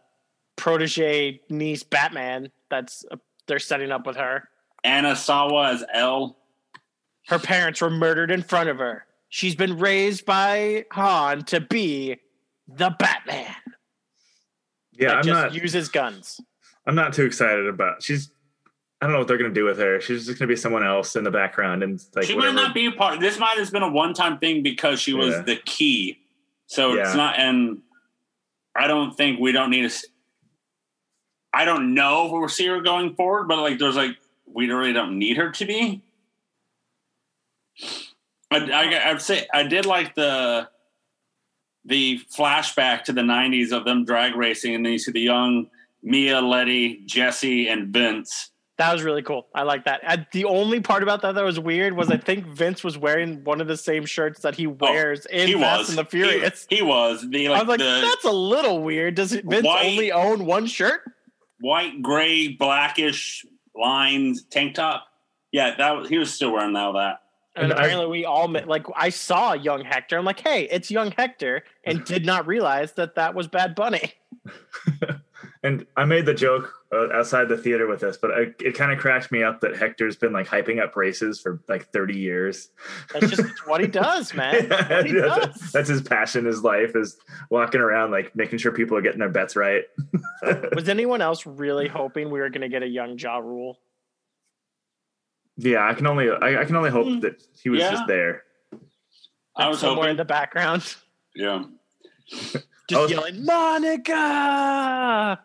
protege 0.56 1.42
niece 1.50 1.84
Batman. 1.84 2.52
That's 2.70 3.06
they're 3.52 3.60
setting 3.60 3.92
up 3.92 4.08
with 4.08 4.16
her. 4.16 4.48
Anna 4.86 5.12
Sawai 5.12 5.74
as 5.74 5.84
Elle. 5.94 6.38
Her 7.28 7.38
parents 7.38 7.82
were 7.82 7.90
murdered 7.90 8.32
in 8.32 8.42
front 8.42 8.70
of 8.70 8.78
her. 8.80 9.06
She's 9.30 9.56
been 9.56 9.78
raised 9.78 10.26
by 10.26 10.86
Han 10.94 11.44
to 11.46 11.60
be 11.60 12.16
the 12.68 12.96
Batman. 12.98 13.54
yeah, 14.94 15.10
that 15.10 15.18
I'm 15.18 15.24
just 15.24 15.42
not. 15.42 15.54
uses 15.54 15.90
guns. 15.90 16.40
I'm 16.88 16.96
not 16.96 17.14
too 17.14 17.26
excited 17.26 17.68
about. 17.68 18.02
She's. 18.02 18.32
I 19.02 19.06
don't 19.06 19.14
know 19.14 19.20
what 19.20 19.28
they're 19.28 19.38
gonna 19.38 19.54
do 19.54 19.66
with 19.66 19.80
her. 19.80 20.00
She's 20.00 20.28
just 20.28 20.40
gonna 20.40 20.48
be 20.48 20.56
someone 20.56 20.84
else 20.86 21.16
in 21.16 21.24
the 21.24 21.32
background 21.32 21.84
and 21.84 22.00
like 22.16 22.26
she 22.26 22.36
whatever. 22.36 22.54
might 22.54 22.62
not 22.62 22.74
be 22.74 22.86
a 22.86 22.92
part. 22.92 23.20
This 23.20 23.38
might 23.40 23.58
have 23.58 23.72
been 23.72 23.84
a 23.84 23.90
one-time 23.92 24.38
thing 24.40 24.64
because 24.64 25.00
she 25.02 25.14
was 25.14 25.32
Yeah. 25.36 25.42
the 25.42 25.56
key. 25.66 26.20
So 26.68 26.94
it's 26.94 27.16
not. 27.16 27.38
And 27.40 27.80
I 28.76 28.88
don't 28.88 29.16
think 29.16 29.40
we 29.40 29.52
don't 29.52 29.70
need 29.72 29.90
to. 29.90 30.08
I 31.54 31.66
don't 31.66 31.94
know 31.94 32.26
if 32.26 32.32
we'll 32.32 32.48
see 32.50 32.68
her 32.68 32.82
going 32.82 33.16
forward, 33.16 33.48
but 33.48 33.60
like, 33.60 33.80
there's 33.80 33.96
like 33.96 34.18
we 34.46 34.68
really 34.68 34.94
don't 34.94 35.18
need 35.18 35.38
her 35.38 35.52
to 35.52 35.66
be. 35.66 36.02
I, 38.50 38.58
I, 38.58 39.10
I'd 39.10 39.22
say 39.22 39.48
I 39.54 39.64
did 39.64 39.86
like 39.86 40.16
the 40.16 40.70
the 41.86 42.20
flashback 42.36 43.04
to 43.06 43.14
the 43.14 43.22
'90s 43.22 43.72
of 43.72 43.86
them 43.86 44.06
drag 44.06 44.36
racing, 44.36 44.76
and 44.76 44.86
then 44.86 44.94
you 44.94 45.00
see 45.00 45.12
the 45.12 45.22
young 45.22 45.68
Mia, 46.04 46.42
Letty, 46.42 47.04
Jesse, 47.06 47.68
and 47.68 47.94
Vince. 47.94 48.52
That 48.78 48.94
was 48.94 49.04
really 49.04 49.22
cool. 49.22 49.48
I 49.54 49.62
like 49.62 49.86
that. 49.86 50.02
I, 50.08 50.26
the 50.32 50.46
only 50.46 50.80
part 50.80 51.04
about 51.04 51.22
that 51.22 51.36
that 51.36 51.44
was 51.44 51.60
weird 51.60 51.96
was 51.96 52.10
I 52.10 52.18
think 52.18 52.48
Vince 52.48 52.84
was 52.84 52.98
wearing 52.98 53.44
one 53.44 53.62
of 53.62 53.68
the 53.68 53.78
same 53.78 54.08
shirts 54.08 54.42
that 54.42 54.56
he 54.56 54.66
oh, 54.66 54.76
wears 54.80 55.28
in 55.28 55.42
Oh, 55.42 55.46
he 55.46 55.54
Fast 55.54 55.80
was 55.80 55.90
and 55.90 55.98
the 56.00 56.06
Furious. 56.06 56.66
He, 56.68 56.78
he 56.78 56.82
was 56.82 57.30
the 57.30 57.50
I 57.50 57.60
was 57.60 57.68
like, 57.68 57.78
the 57.78 58.02
that's 58.02 58.26
a 58.26 58.32
little 58.32 58.82
weird. 58.82 59.16
Does 59.16 59.34
Vince 59.34 59.68
White- 59.68 59.86
only 59.86 60.12
own 60.12 60.46
one 60.46 60.66
shirt? 60.66 61.02
White, 61.62 62.02
gray, 62.02 62.50
blackish 62.50 63.46
lines 63.76 64.44
tank 64.44 64.76
top. 64.76 65.08
Yeah, 65.52 65.76
that 65.78 65.92
was, 65.98 66.10
he 66.10 66.18
was 66.18 66.34
still 66.34 66.52
wearing 66.52 66.74
now 66.74 66.92
that. 66.94 67.22
And, 67.56 67.66
And 67.66 67.74
I- 67.74 67.78
apparently, 67.86 68.08
we 68.08 68.26
all 68.26 68.48
met, 68.48 68.68
like 68.68 68.86
I 68.96 69.10
saw 69.10 69.54
young 69.54 69.84
Hector. 69.84 70.18
I'm 70.18 70.26
like, 70.26 70.40
hey, 70.40 70.68
it's 70.72 70.90
young 70.90 71.12
Hector, 71.18 71.64
and 71.84 72.04
did 72.06 72.26
not 72.26 72.48
realize 72.48 72.94
that 72.94 73.16
that 73.16 73.36
was 73.36 73.48
Bad 73.48 73.76
Bunny. 73.76 74.14
And 75.64 75.86
I 75.96 76.06
made 76.06 76.26
the 76.26 76.34
joke 76.34 76.74
uh, 76.92 77.10
outside 77.14 77.48
the 77.48 77.56
theater 77.56 77.86
with 77.88 78.00
this, 78.00 78.18
but 78.18 78.32
I, 78.32 78.48
it 78.60 78.74
kind 78.76 78.92
of 78.92 78.98
cracked 78.98 79.32
me 79.32 79.44
up 79.44 79.62
that 79.62 79.78
Hector's 79.78 80.16
been 80.16 80.34
like 80.34 80.48
hyping 80.48 80.82
up 80.82 80.96
races 80.96 81.40
for 81.40 81.62
like 81.70 81.92
30 81.94 82.18
years. 82.18 82.70
That's 83.14 83.30
just 83.30 83.42
it's 83.44 83.68
what 83.68 83.80
he 83.80 83.86
does, 83.86 84.34
man. 84.36 84.56
It's 84.56 84.90
what 84.90 85.06
he 85.06 85.12
that's, 85.14 85.60
does. 85.60 85.72
that's 85.72 85.90
his 85.90 86.02
passion. 86.02 86.46
His 86.46 86.64
life 86.64 86.96
is 86.96 87.18
walking 87.52 87.80
around 87.80 88.10
like 88.10 88.36
making 88.36 88.58
sure 88.58 88.72
people 88.72 88.98
are 88.98 89.02
getting 89.02 89.20
their 89.20 89.30
bets 89.30 89.56
right. 89.56 89.84
Was 90.74 90.90
anyone 90.90 91.22
else 91.22 91.46
really 91.46 91.88
hoping 91.88 92.32
we 92.32 92.40
were 92.40 92.50
going 92.50 92.62
to 92.62 92.70
get 92.70 92.82
a 92.82 92.88
young 92.88 93.20
Ja 93.20 93.38
Rule? 93.38 93.78
yeah, 95.58 95.88
I 95.88 95.94
can 95.94 96.08
only 96.08 96.28
I, 96.32 96.62
I 96.62 96.66
can 96.66 96.76
only 96.76 96.90
hope 96.90 97.06
Mm. 97.06 97.22
that 97.22 97.44
he 97.62 97.70
was 97.70 97.82
Yeah. 97.82 97.92
just 97.92 98.08
there. 98.08 98.44
I 99.56 99.68
was 99.70 99.78
somewhere 99.80 100.10
in 100.10 100.18
the 100.18 100.26
background, 100.26 100.96
yeah. 101.36 101.66
just 102.28 102.66
was- 102.92 103.12
yelling 103.12 103.46
Monica. 103.46 105.40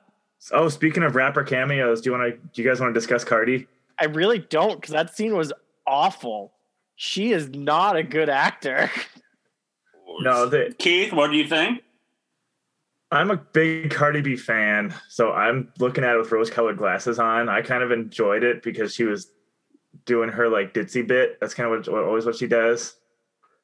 Oh, 0.52 0.68
speaking 0.68 1.02
of 1.02 1.16
rapper 1.16 1.42
cameos, 1.42 2.00
do 2.00 2.10
you 2.10 2.18
want 2.18 2.32
to? 2.32 2.38
Do 2.52 2.62
you 2.62 2.68
guys 2.68 2.80
want 2.80 2.94
to 2.94 2.98
discuss 2.98 3.24
Cardi? 3.24 3.66
I 3.98 4.04
really 4.06 4.38
don't 4.38 4.80
because 4.80 4.92
that 4.92 5.14
scene 5.14 5.36
was 5.36 5.52
awful. 5.86 6.52
She 6.96 7.32
is 7.32 7.48
not 7.50 7.96
a 7.96 8.02
good 8.02 8.28
actor. 8.28 8.90
No, 10.20 10.46
the, 10.46 10.74
Keith, 10.78 11.12
what 11.12 11.30
do 11.30 11.36
you 11.36 11.46
think? 11.46 11.82
I'm 13.12 13.30
a 13.30 13.36
big 13.36 13.90
Cardi 13.90 14.20
B 14.20 14.36
fan, 14.36 14.94
so 15.08 15.32
I'm 15.32 15.72
looking 15.78 16.04
at 16.04 16.14
it 16.14 16.18
with 16.18 16.32
rose-colored 16.32 16.76
glasses 16.76 17.18
on. 17.18 17.48
I 17.48 17.60
kind 17.62 17.82
of 17.82 17.92
enjoyed 17.92 18.42
it 18.42 18.62
because 18.62 18.94
she 18.94 19.04
was 19.04 19.30
doing 20.06 20.28
her 20.30 20.48
like 20.48 20.74
ditzy 20.74 21.06
bit. 21.06 21.38
That's 21.40 21.54
kind 21.54 21.72
of 21.72 21.86
what, 21.86 22.02
always 22.02 22.26
what 22.26 22.36
she 22.36 22.46
does. 22.46 22.96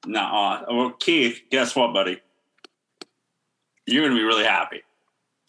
No, 0.06 0.20
uh, 0.20 0.64
well, 0.68 0.90
Keith, 0.92 1.40
guess 1.50 1.74
what, 1.74 1.92
buddy? 1.92 2.20
You're 3.86 4.04
gonna 4.04 4.18
be 4.18 4.24
really 4.24 4.44
happy. 4.44 4.82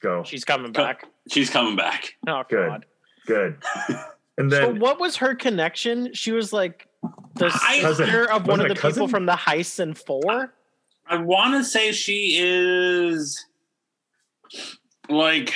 Go 0.01 0.23
She's 0.23 0.43
coming 0.43 0.71
back. 0.71 1.05
She's 1.29 1.49
coming 1.49 1.75
back. 1.75 2.15
Oh 2.27 2.43
Good. 2.49 2.69
god. 2.69 2.85
good. 3.25 3.57
And 4.35 4.51
So 4.51 4.57
then 4.71 4.79
what 4.79 4.99
was 4.99 5.15
her 5.17 5.35
connection? 5.35 6.11
She 6.15 6.31
was 6.31 6.51
like 6.51 6.87
the 7.35 7.51
I- 7.53 7.81
sister 7.81 8.31
of 8.31 8.47
one 8.47 8.59
of 8.59 8.65
it 8.65 8.69
the 8.69 8.89
people 8.89 9.07
from 9.07 9.27
the 9.27 9.33
heists 9.33 9.79
in 9.79 9.93
four. 9.93 10.55
I 11.07 11.17
want 11.17 11.53
to 11.53 11.63
say 11.63 11.91
she 11.91 12.37
is 12.39 13.45
like. 15.09 15.53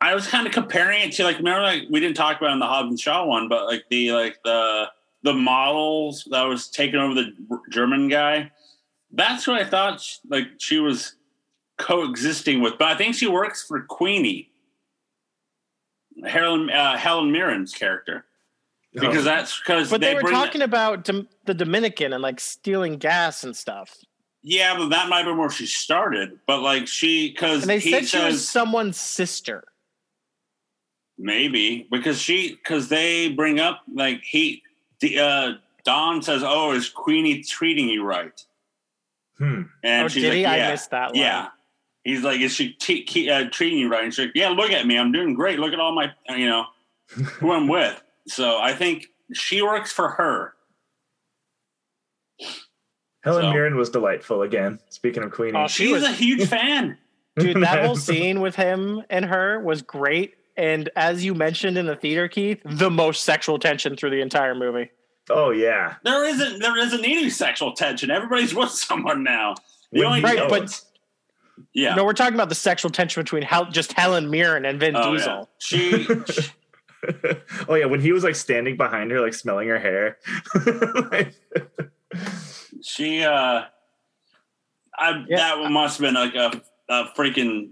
I 0.00 0.14
was 0.14 0.26
kind 0.26 0.46
of 0.46 0.52
comparing 0.52 1.00
it 1.00 1.12
to 1.12 1.24
like 1.24 1.38
remember 1.38 1.62
like 1.62 1.84
we 1.90 1.98
didn't 2.00 2.16
talk 2.16 2.36
about 2.36 2.50
it 2.50 2.52
in 2.54 2.58
the 2.58 2.66
Hobbs 2.66 2.90
and 2.90 3.00
Shaw 3.00 3.24
one, 3.24 3.48
but 3.48 3.64
like 3.64 3.84
the 3.88 4.12
like 4.12 4.36
the 4.44 4.90
the 5.22 5.32
models 5.32 6.28
that 6.30 6.42
was 6.42 6.68
taking 6.68 6.96
over 7.00 7.14
the 7.14 7.32
German 7.70 8.08
guy. 8.08 8.50
That's 9.12 9.46
what 9.46 9.58
I 9.62 9.64
thought. 9.64 10.02
She, 10.02 10.18
like 10.28 10.48
she 10.58 10.78
was 10.80 11.14
coexisting 11.78 12.60
with, 12.60 12.78
but 12.78 12.88
I 12.88 12.96
think 12.96 13.14
she 13.14 13.26
works 13.26 13.62
for 13.66 13.80
Queenie, 13.82 14.50
Helen 16.24 16.70
uh, 16.70 16.96
Helen 16.96 17.30
Mirren's 17.32 17.74
character, 17.74 18.24
because 18.92 19.18
Oh. 19.18 19.22
that's 19.22 19.58
because 19.58 19.90
But 19.90 20.00
they, 20.00 20.14
were 20.14 20.20
bring- 20.22 20.32
talking 20.34 20.62
about 20.62 21.04
Dom- 21.04 21.28
the 21.44 21.54
Dominican 21.54 22.12
and 22.12 22.22
like 22.22 22.40
stealing 22.40 22.98
gas 22.98 23.44
and 23.44 23.56
stuff. 23.56 23.96
Yeah, 24.42 24.76
but 24.76 24.90
that 24.90 25.08
might 25.08 25.24
be 25.24 25.32
where 25.32 25.48
she 25.50 25.66
started. 25.66 26.38
But 26.46 26.60
like 26.60 26.86
she, 26.86 27.30
because 27.30 27.64
they 27.64 27.78
he 27.78 27.90
said 27.90 28.06
she 28.06 28.18
was 28.18 28.46
someone's 28.48 29.00
sister. 29.00 29.64
maybe 31.16 31.86
because 31.90 32.20
she 32.20 32.50
because 32.56 32.88
they 32.88 33.28
bring 33.30 33.58
up 33.60 33.82
like 33.92 34.22
he 34.22 34.62
the 35.00 35.18
uh 35.18 35.52
Dom 35.84 36.22
says, 36.22 36.42
"Oh, 36.44 36.72
is 36.72 36.88
Queenie 36.88 37.42
treating 37.42 37.88
you 37.88 38.04
right?" 38.04 38.38
hmm. 39.38 39.62
And 39.82 40.04
oh, 40.04 40.08
she's 40.08 40.22
did 40.22 40.28
like, 40.28 40.36
he? 40.36 40.42
"Yeah, 40.42 40.52
I 40.68 40.70
missed 40.70 40.90
that. 40.90 41.12
Line. 41.12 41.20
yeah." 41.20 41.48
He's 42.04 42.22
like, 42.22 42.40
"Is 42.40 42.54
she 42.54 42.74
t- 42.74 43.02
ke- 43.04 43.28
uh, 43.30 43.48
treating 43.50 43.78
you 43.78 43.88
right?" 43.88 44.04
And 44.04 44.12
she's 44.14 44.26
like, 44.26 44.34
"Yeah, 44.34 44.50
look 44.50 44.70
at 44.70 44.86
me, 44.86 44.98
I'm 44.98 45.10
doing 45.12 45.34
great. 45.34 45.58
Look 45.58 45.72
at 45.72 45.80
all 45.80 45.92
my 45.94 46.12
you 46.28 46.46
know 46.46 46.66
who 47.08 47.52
I'm 47.52 47.66
with." 47.68 48.00
So 48.28 48.58
I 48.58 48.72
think 48.74 49.06
she 49.32 49.62
works 49.62 49.90
for 49.92 50.08
her. 50.08 50.54
Helen 53.22 53.42
So- 53.44 53.52
Mirren 53.52 53.76
was 53.76 53.90
delightful 53.90 54.42
again. 54.42 54.78
Speaking 54.90 55.22
of 55.22 55.30
Queenie, 55.32 55.58
Oh, 55.58 55.66
she 55.66 55.84
She's 55.84 55.92
was- 55.92 56.02
a 56.04 56.12
huge 56.12 56.46
fan. 56.48 56.98
Dude, 57.36 57.62
that 57.62 57.84
whole 57.84 57.96
scene 58.08 58.40
with 58.40 58.54
him 58.54 59.02
and 59.10 59.24
her 59.24 59.58
was 59.60 59.82
great. 59.82 60.34
And 60.56 60.88
as 60.94 61.24
you 61.24 61.34
mentioned 61.34 61.76
in 61.76 61.86
the 61.86 61.96
theater, 61.96 62.28
Keith, 62.28 62.60
the 62.64 62.90
most 62.90 63.24
sexual 63.24 63.58
tension 63.58 63.96
through 63.96 64.10
the 64.10 64.20
entire 64.20 64.54
movie. 64.54 64.90
oh 65.30 65.50
yeah, 65.50 65.94
There 66.04 66.24
isn't 66.26 66.60
there 66.60 66.76
isn't 66.78 67.04
any 67.04 67.28
sexual 67.30 67.72
tension. 67.72 68.10
Everybody's 68.10 68.54
with 68.54 68.70
someone 68.70 69.22
now. 69.24 69.54
The 69.90 70.00
When 70.00 70.06
only 70.08 70.20
Right, 70.20 70.48
but- 70.48 70.80
knows. 71.56 71.66
yeah. 71.74 71.94
No, 71.94 72.04
we're 72.04 72.12
talking 72.12 72.34
about 72.34 72.48
the 72.48 72.54
sexual 72.54 72.90
tension 72.90 73.22
between 73.22 73.42
Hel- 73.42 73.70
just 73.70 73.92
Helen 73.92 74.30
Mirren 74.30 74.64
and 74.64 74.78
Vin 74.80 74.96
Oh. 74.96 75.12
Diesel. 75.12 75.50
She, 75.58 76.04
she 76.04 76.50
oh 77.68 77.74
yeah, 77.74 77.84
when 77.86 78.00
he 78.00 78.12
was 78.12 78.24
like 78.24 78.34
standing 78.34 78.76
behind 78.76 79.10
her, 79.10 79.20
like 79.20 79.34
smelling 79.34 79.68
her 79.68 79.78
hair. 79.78 80.18
Like- 81.10 81.34
she 82.82 83.22
uh 83.24 83.62
I 84.96 85.24
Yeah. 85.28 85.36
that 85.56 85.70
must 85.70 85.98
have 85.98 86.04
been 86.06 86.14
like 86.14 86.34
a, 86.34 86.60
a 86.88 87.04
freaking 87.16 87.70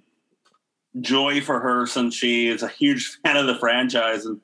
joy 1.01 1.41
for 1.41 1.61
her 1.61 1.87
since 1.87 2.15
she 2.15 2.49
is 2.49 2.63
a 2.63 2.69
huge 2.69 3.19
fan 3.25 3.37
of 3.37 3.47
the 3.47 3.55
franchise 3.57 4.27
and 4.27 4.41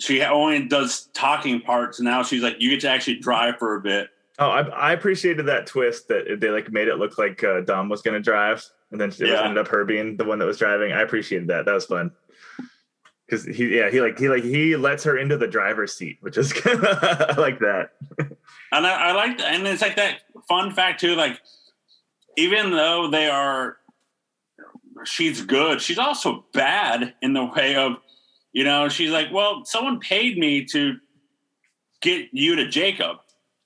she 0.00 0.22
only 0.22 0.66
does 0.66 1.08
talking 1.14 1.60
parts 1.60 1.98
and 2.00 2.06
now 2.06 2.22
she's 2.22 2.42
like 2.42 2.56
you 2.60 2.70
get 2.70 2.80
to 2.80 2.88
actually 2.88 3.16
drive 3.20 3.56
for 3.58 3.76
a 3.76 3.80
bit 3.80 4.08
oh, 4.38 4.48
I, 4.48 4.62
I 4.68 4.92
appreciated 4.92 5.46
that 5.46 5.66
twist 5.66 6.08
that 6.08 6.38
they 6.40 6.48
like 6.50 6.70
made 6.72 6.88
it 6.88 6.96
look 6.96 7.18
like 7.18 7.42
uh, 7.44 7.60
Dom 7.60 7.88
was 7.88 8.02
going 8.02 8.14
to 8.14 8.20
drive, 8.20 8.64
and 8.90 9.00
then 9.00 9.10
it 9.10 9.18
Yeah. 9.20 9.42
ended 9.42 9.58
up 9.58 9.68
her 9.68 9.84
being 9.84 10.16
the 10.16 10.24
one 10.24 10.38
that 10.38 10.46
was 10.46 10.58
driving. 10.58 10.92
I 10.92 11.02
appreciated 11.02 11.48
that. 11.48 11.64
That 11.66 11.72
was 11.74 11.86
fun. 11.86 12.10
Because 13.26 13.44
he, 13.46 13.76
yeah, 13.76 13.90
he 13.90 14.00
like 14.02 14.18
he 14.18 14.28
like 14.28 14.44
he 14.44 14.76
lets 14.76 15.02
her 15.04 15.16
into 15.16 15.38
the 15.38 15.46
driver's 15.48 15.94
seat, 15.96 16.18
which 16.20 16.36
is 16.36 16.52
I 16.64 17.34
like 17.38 17.58
that. 17.60 17.90
and 18.18 18.86
I, 18.86 19.08
I 19.08 19.12
like 19.12 19.40
and 19.40 19.66
it's 19.66 19.80
like 19.80 19.96
that 19.96 20.18
fun 20.46 20.72
fact 20.72 21.00
too 21.00 21.14
like 21.14 21.40
even 22.36 22.70
though 22.70 23.08
they 23.10 23.28
are 23.30 23.78
she's 25.04 25.40
good 25.40 25.80
she's 25.80 25.98
also 25.98 26.44
bad 26.52 27.14
in 27.22 27.32
the 27.32 27.44
way 27.44 27.76
of 27.76 27.94
you 28.52 28.62
know 28.64 28.88
she's 28.90 29.10
like 29.10 29.28
well 29.32 29.64
someone 29.64 29.98
paid 30.00 30.36
me 30.38 30.64
to 30.64 30.96
get 32.02 32.28
you 32.32 32.56
to 32.56 32.68
jacob 32.68 33.16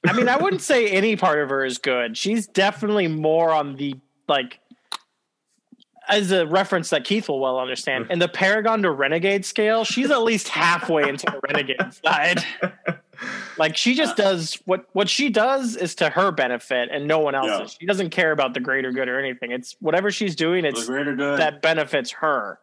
I 0.06 0.12
mean, 0.12 0.28
I 0.28 0.36
wouldn't 0.36 0.62
say 0.62 0.88
any 0.90 1.16
part 1.16 1.40
of 1.40 1.50
her 1.50 1.64
is 1.64 1.78
good. 1.78 2.16
She's 2.16 2.46
definitely 2.46 3.08
more 3.08 3.52
on 3.52 3.76
the 3.76 3.96
like 4.28 4.60
as 6.08 6.32
a 6.32 6.46
reference 6.46 6.90
that 6.90 7.04
Keith 7.04 7.28
will 7.28 7.40
well 7.40 7.58
understand. 7.58 8.06
Mm. 8.06 8.10
In 8.12 8.18
the 8.18 8.28
Paragon 8.28 8.82
to 8.82 8.90
Renegade 8.90 9.44
scale, 9.44 9.84
she's 9.84 10.10
at 10.10 10.22
least 10.22 10.48
halfway 10.48 11.08
into 11.08 11.26
the 11.26 11.40
Renegade 11.48 11.92
side. 12.04 12.44
Like 13.58 13.76
she 13.76 13.94
just 13.94 14.18
uh. 14.18 14.22
does 14.22 14.54
what 14.64 14.86
what 14.92 15.08
she 15.08 15.28
does 15.28 15.76
is 15.76 15.96
to 15.96 16.08
her 16.08 16.30
benefit 16.30 16.88
and 16.92 17.06
no 17.06 17.18
one 17.18 17.34
else's. 17.34 17.72
Yeah. 17.72 17.78
She 17.80 17.86
doesn't 17.86 18.10
care 18.10 18.32
about 18.32 18.54
the 18.54 18.60
greater 18.60 18.92
good 18.92 19.08
or 19.08 19.18
anything. 19.18 19.50
It's 19.50 19.76
whatever 19.80 20.10
she's 20.10 20.36
doing, 20.36 20.62
the 20.62 20.68
it's 20.68 20.86
greater 20.86 21.14
good 21.14 21.38
that 21.38 21.60
benefits 21.60 22.12
her. 22.12 22.60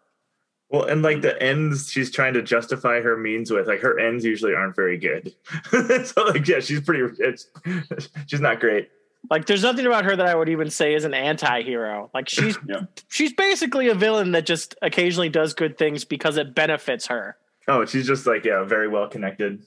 Well, 0.76 0.84
and 0.86 1.02
like 1.02 1.22
the 1.22 1.42
ends 1.42 1.90
she's 1.90 2.12
trying 2.12 2.34
to 2.34 2.42
justify 2.42 3.00
her 3.02 3.16
means 3.16 3.50
with, 3.52 3.68
like 3.68 3.80
her 3.80 3.98
ends 4.00 4.26
usually 4.26 4.54
aren't 4.54 4.76
very 4.76 4.98
good. 4.98 5.34
so 6.06 6.26
like, 6.26 6.46
yeah, 6.48 6.60
she's 6.60 6.82
pretty. 6.82 7.04
It's, 7.20 7.48
she's 8.28 8.42
not 8.42 8.60
great. 8.60 8.90
Like 9.30 9.46
there's 9.46 9.64
nothing 9.64 9.86
about 9.86 10.06
her 10.06 10.16
that 10.16 10.26
I 10.28 10.36
would 10.36 10.50
even 10.50 10.70
say 10.70 10.94
is 10.94 11.04
an 11.06 11.14
anti-hero. 11.14 12.12
Like 12.14 12.28
she's 12.30 12.58
Yeah. 12.68 12.82
she's 13.10 13.34
basically 13.34 13.88
a 13.88 13.96
villain 13.96 14.34
that 14.34 14.46
just 14.46 14.76
occasionally 14.82 15.30
does 15.30 15.54
good 15.54 15.78
things 15.78 16.04
because 16.06 16.38
it 16.38 16.54
benefits 16.54 17.08
her. 17.08 17.38
Oh, 17.68 17.86
she's 17.86 18.06
just 18.06 18.28
like 18.28 18.44
yeah, 18.46 18.64
very 18.64 18.88
well 18.88 19.08
connected. 19.08 19.64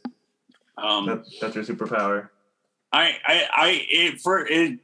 um 0.76 1.06
That, 1.06 1.24
that's 1.40 1.54
her 1.56 1.62
superpower. 1.62 2.28
i 2.92 3.14
i 3.26 3.46
i 3.52 3.86
it 3.88 4.20
for 4.20 4.46
it 4.46 4.78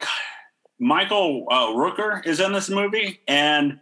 michael 0.80 1.46
uh, 1.50 1.68
rooker 1.68 2.26
is 2.26 2.40
in 2.40 2.52
this 2.52 2.68
movie 2.68 3.20
and 3.28 3.78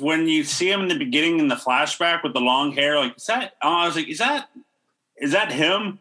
when 0.00 0.26
you 0.28 0.42
see 0.44 0.70
him 0.70 0.80
in 0.82 0.88
the 0.88 0.98
beginning 0.98 1.38
in 1.38 1.48
the 1.48 1.54
flashback 1.54 2.22
with 2.22 2.32
the 2.32 2.40
long 2.40 2.72
hair 2.72 2.98
like 2.98 3.16
is 3.16 3.26
that 3.26 3.52
Oh, 3.62 3.72
i 3.72 3.86
was 3.86 3.96
like 3.96 4.08
is 4.08 4.18
that 4.18 4.48
is 5.18 5.32
that 5.32 5.52
him 5.52 5.98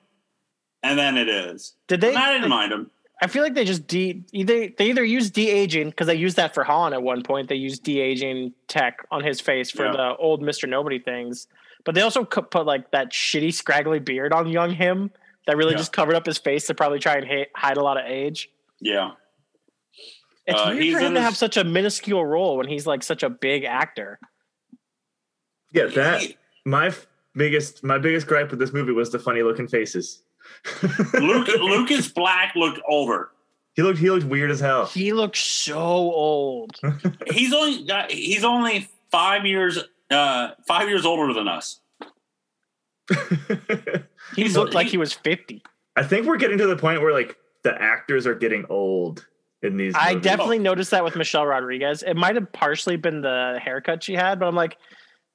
and 0.83 0.97
then 0.97 1.17
it 1.17 1.27
is 1.29 1.73
Did 1.87 2.01
they? 2.01 2.09
And 2.09 2.17
i 2.17 2.33
didn't 2.33 2.49
mind 2.49 2.71
him 2.71 2.89
I 3.23 3.27
feel 3.27 3.43
like 3.43 3.53
they 3.53 3.65
just 3.65 3.85
de 3.85 4.23
either 4.31 4.69
they 4.75 4.85
either 4.89 5.03
use 5.03 5.29
de 5.29 5.47
aging 5.47 5.91
because 5.91 6.07
they 6.07 6.15
used 6.15 6.37
that 6.37 6.55
for 6.55 6.63
Han 6.63 6.91
at 6.91 7.03
one 7.03 7.21
point. 7.21 7.49
They 7.49 7.55
used 7.55 7.83
de 7.83 7.99
aging 7.99 8.51
tech 8.67 9.05
on 9.11 9.23
his 9.23 9.39
face 9.39 9.69
for 9.69 9.85
Yeah. 9.85 9.91
the 9.91 10.15
old 10.17 10.41
Mister 10.41 10.65
Nobody 10.65 10.97
things, 10.97 11.45
but 11.85 11.93
they 11.93 12.01
also 12.01 12.23
put 12.23 12.65
like 12.65 12.89
that 12.89 13.11
shitty 13.11 13.53
scraggly 13.53 13.99
beard 13.99 14.33
on 14.33 14.49
young 14.49 14.71
him 14.71 15.11
that 15.45 15.55
really 15.55 15.73
Yeah. 15.73 15.77
just 15.77 15.93
covered 15.93 16.15
up 16.15 16.25
his 16.25 16.39
face 16.39 16.65
to 16.65 16.73
probably 16.73 16.97
try 16.97 17.13
and 17.17 17.45
hide 17.55 17.77
a 17.77 17.83
lot 17.83 17.97
of 17.99 18.05
age. 18.07 18.49
yeah 18.79 19.11
It's 20.47 20.59
Uh, 20.59 20.75
weird 20.77 20.93
for 20.95 20.99
him 20.99 21.13
to 21.13 21.19
this- 21.19 21.23
have 21.25 21.37
such 21.37 21.57
a 21.57 21.63
minuscule 21.63 22.25
role 22.25 22.57
when 22.57 22.67
he's 22.67 22.87
like 22.87 23.03
such 23.03 23.23
a 23.23 23.29
big 23.29 23.63
actor. 23.63 24.19
Yeah, 25.71 25.85
that 25.85 26.23
my 26.65 26.87
f- 26.87 27.07
biggest 27.35 27.83
my 27.83 27.97
biggest 27.97 28.27
gripe 28.27 28.49
with 28.51 28.59
this 28.59 28.73
movie 28.73 28.91
was 28.91 29.11
the 29.11 29.19
funny 29.19 29.41
looking 29.43 29.67
faces. 29.67 30.23
Luke, 31.13 31.47
Lucas 31.47 32.07
Black 32.09 32.55
looked 32.55 32.81
older. 32.87 33.29
he 33.75 33.83
looked 33.83 33.99
he 33.99 34.09
looked 34.09 34.25
weird 34.25 34.51
as 34.51 34.59
hell. 34.59 34.87
He 34.87 35.13
looks 35.13 35.39
so 35.39 35.77
old. 35.77 36.77
He's 37.31 37.53
only 37.53 37.83
got, 37.85 38.11
he's 38.11 38.43
only 38.43 38.89
five 39.11 39.45
years 39.45 39.77
uh, 40.09 40.49
five 40.67 40.89
years 40.89 41.05
older 41.05 41.33
than 41.33 41.47
us. 41.47 41.79
He 44.35 44.43
He's- 44.43 44.55
looked 44.55 44.73
like 44.73 44.85
he- 44.87 44.91
he 44.91 44.97
was 44.97 45.13
fifty. 45.13 45.61
I 45.95 46.03
think 46.03 46.25
we're 46.25 46.37
getting 46.37 46.57
to 46.59 46.67
the 46.67 46.77
point 46.77 47.01
where 47.01 47.11
like 47.13 47.37
the 47.63 47.79
actors 47.81 48.25
are 48.25 48.35
getting 48.35 48.65
old 48.69 49.25
in 49.63 49.77
these. 49.77 49.93
I 49.95 50.13
movies. 50.13 50.23
definitely 50.23 50.59
noticed 50.59 50.91
that 50.91 51.03
with 51.03 51.15
Michelle 51.15 51.45
Rodriguez. 51.45 52.03
It 52.03 52.15
might 52.15 52.35
have 52.35 52.51
partially 52.51 52.95
been 52.97 53.21
the 53.21 53.59
haircut 53.63 54.03
she 54.03 54.13
had, 54.13 54.39
but 54.39 54.47
I'm 54.47 54.55
like, 54.55 54.77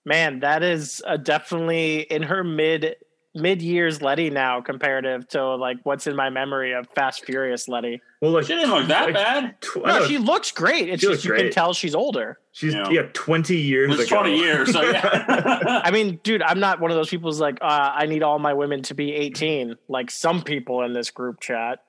man, 0.05 0.41
that 0.41 0.63
is 0.63 1.03
uh, 1.07 1.17
definitely 1.17 2.01
in 2.01 2.23
her 2.23 2.43
mid 2.45 2.97
mid 3.39 3.61
years 3.61 4.01
Letty 4.01 4.31
now 4.31 4.63
comparative 4.63 5.29
to 5.29 5.57
like 5.57 5.77
what's 5.83 6.07
in 6.07 6.17
my 6.17 6.31
memory 6.31 6.73
of 6.73 6.89
Fast 6.95 7.27
Furious 7.27 7.69
Letty. 7.69 8.01
Well, 8.23 8.31
like 8.31 8.47
She 8.47 8.55
didn't 8.55 8.71
look 8.71 8.87
that 8.89 9.05
like, 9.05 9.15
bad. 9.15 9.61
tw- 9.61 9.85
No, 9.85 10.07
she 10.07 10.17
looks 10.17 10.51
great. 10.53 10.89
It's 10.89 11.03
She 11.03 11.09
just 11.09 11.27
looks 11.27 11.39
you 11.39 11.45
can 11.45 11.53
tell 11.53 11.75
she's 11.75 11.95
older. 11.95 12.39
she's 12.53 12.73
Yeah. 12.73 12.89
yeah, 12.89 13.03
twenty 13.13 13.59
years 13.59 13.93
It 13.93 13.99
was 13.99 14.07
ago. 14.07 14.21
20 14.23 14.37
years. 14.39 14.73
So 14.73 14.81
yeah. 14.81 15.83
I 15.85 15.91
mean, 15.91 16.19
dude, 16.23 16.41
I'm 16.41 16.61
not 16.61 16.81
one 16.81 16.91
of 16.91 16.97
those 16.97 17.11
people 17.11 17.29
who's 17.31 17.39
like, 17.39 17.59
uh, 17.61 17.91
I 17.95 18.07
need 18.07 18.23
all 18.23 18.39
my 18.39 18.55
women 18.55 18.81
to 18.85 18.95
be 18.95 19.13
18, 19.13 19.77
like 19.89 20.11
some 20.11 20.41
people 20.41 20.83
in 20.83 20.95
this 20.95 21.11
group 21.11 21.39
chat. 21.41 21.81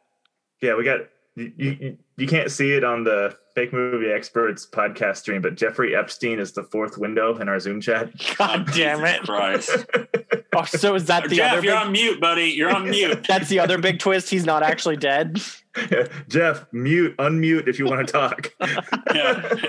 Yeah, 0.61 0.75
we 0.75 0.83
got 0.83 0.99
you, 1.37 1.53
you. 1.55 1.97
You 2.17 2.25
can't 2.27 2.51
see 2.51 2.71
it 2.73 2.83
on 2.83 3.03
the 3.03 3.37
fake 3.53 3.71
movie 3.73 4.09
experts 4.11 4.67
podcast 4.69 5.17
stream, 5.17 5.41
but 5.41 5.55
Jeffrey 5.55 5.95
Epstein 5.95 6.39
is 6.39 6.51
the 6.51 6.63
fourth 6.63 6.97
window 6.97 7.37
in 7.37 7.47
our 7.47 7.59
Zoom 7.59 7.79
chat. 7.79 8.11
God 8.37 8.67
damn 8.73 9.05
it. 9.05 9.21
Christ. 9.21 9.85
Oh, 10.55 10.63
so 10.63 10.95
is 10.95 11.05
that 11.05 11.29
the 11.29 11.35
Jeff, 11.35 11.53
other 11.53 11.63
you're 11.63 11.75
big, 11.75 11.85
on 11.85 11.91
mute, 11.91 12.19
buddy. 12.19 12.45
You're 12.45 12.71
on 12.75 12.89
mute. 12.89 13.25
that's 13.27 13.49
the 13.49 13.59
other 13.59 13.77
big 13.77 13.99
twist? 13.99 14.29
He's 14.31 14.45
not 14.45 14.63
actually 14.63 14.97
dead. 14.97 15.39
Jeff, 16.27 16.65
mute, 16.71 17.15
unmute 17.17 17.67
if 17.67 17.79
you 17.79 17.85
want 17.85 18.05
to 18.05 18.11
talk. 18.11 18.53
Yeah. 19.13 19.53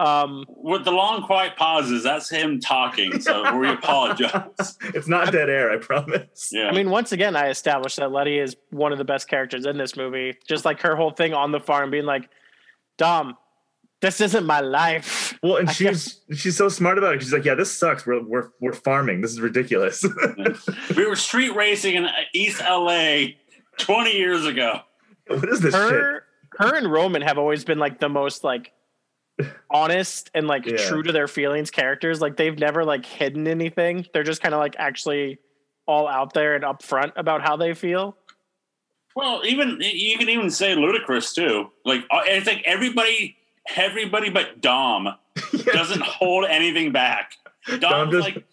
Um, 0.00 0.46
With 0.48 0.84
the 0.86 0.92
long, 0.92 1.22
quiet 1.24 1.56
pauses, 1.56 2.02
that's 2.02 2.30
him 2.30 2.58
talking. 2.58 3.20
So 3.20 3.54
we 3.58 3.68
apologize. 3.72 4.78
it's 4.94 5.08
not 5.08 5.30
dead 5.30 5.50
air, 5.50 5.70
I 5.70 5.76
promise. 5.76 6.48
Yeah. 6.50 6.68
I 6.68 6.72
mean, 6.72 6.88
once 6.88 7.12
again, 7.12 7.36
I 7.36 7.50
established 7.50 7.98
that 7.98 8.10
Letty 8.10 8.38
is 8.38 8.56
one 8.70 8.92
of 8.92 8.98
the 8.98 9.04
best 9.04 9.28
characters 9.28 9.66
in 9.66 9.76
this 9.76 9.98
movie. 9.98 10.38
Just 10.48 10.64
like 10.64 10.80
her 10.80 10.96
whole 10.96 11.10
thing 11.10 11.34
on 11.34 11.52
the 11.52 11.60
farm 11.60 11.90
being 11.90 12.06
like, 12.06 12.30
Dom, 12.96 13.36
this 14.00 14.22
isn't 14.22 14.46
my 14.46 14.60
life. 14.60 15.38
Well, 15.42 15.56
and 15.56 15.68
I 15.68 15.72
she's 15.72 16.20
she's 16.34 16.56
so 16.56 16.70
smart 16.70 16.96
about 16.96 17.14
it. 17.14 17.22
She's 17.22 17.32
like, 17.32 17.44
"Yeah, 17.44 17.54
this 17.54 17.70
sucks. 17.70 18.06
We're 18.06 18.22
we're 18.22 18.48
we're 18.60 18.72
farming. 18.72 19.20
This 19.20 19.32
is 19.32 19.40
ridiculous." 19.40 20.04
we 20.96 21.06
were 21.06 21.16
street 21.16 21.54
racing 21.54 21.96
in 21.96 22.08
East 22.32 22.60
LA 22.60 23.32
20 23.78 24.16
years 24.16 24.46
ago. 24.46 24.80
what 25.40 25.48
is 25.48 25.60
this 25.60 25.74
shit? 25.74 25.80
Her, 25.82 26.24
her 26.58 26.74
and 26.76 26.90
Roman 26.90 27.22
have 27.22 27.38
always 27.38 27.64
been 27.64 27.78
like 27.78 27.98
the 27.98 28.08
most 28.08 28.44
like 28.44 28.72
honest 29.70 30.30
and 30.34 30.46
like 30.46 30.66
Yeah. 30.66 30.76
true 30.76 31.02
to 31.02 31.12
their 31.12 31.28
feelings 31.28 31.70
characters. 31.70 32.20
Like 32.20 32.36
they've 32.36 32.58
never 32.58 32.84
like 32.84 33.04
hidden 33.06 33.46
anything. 33.46 34.06
They're 34.12 34.22
just 34.24 34.42
kind 34.42 34.54
of 34.54 34.60
like 34.60 34.76
actually 34.78 35.38
all 35.86 36.06
out 36.08 36.34
there 36.34 36.54
and 36.54 36.64
upfront 36.64 37.12
about 37.16 37.42
how 37.42 37.56
they 37.56 37.74
feel. 37.74 38.16
Well, 39.16 39.42
even 39.44 39.78
you 39.80 40.16
can 40.18 40.28
even 40.28 40.50
say 40.50 40.74
Ludacris 40.76 41.34
too. 41.34 41.70
Like 41.84 42.04
it's 42.26 42.46
like 42.46 42.62
everybody, 42.64 43.36
everybody 43.74 44.30
but 44.30 44.60
Dom 44.60 45.08
doesn't 45.72 46.02
hold 46.02 46.44
anything 46.48 46.92
back. 46.92 47.32
Dom's 47.66 47.80
Dom 47.80 48.10
just- 48.10 48.24
like 48.24 48.44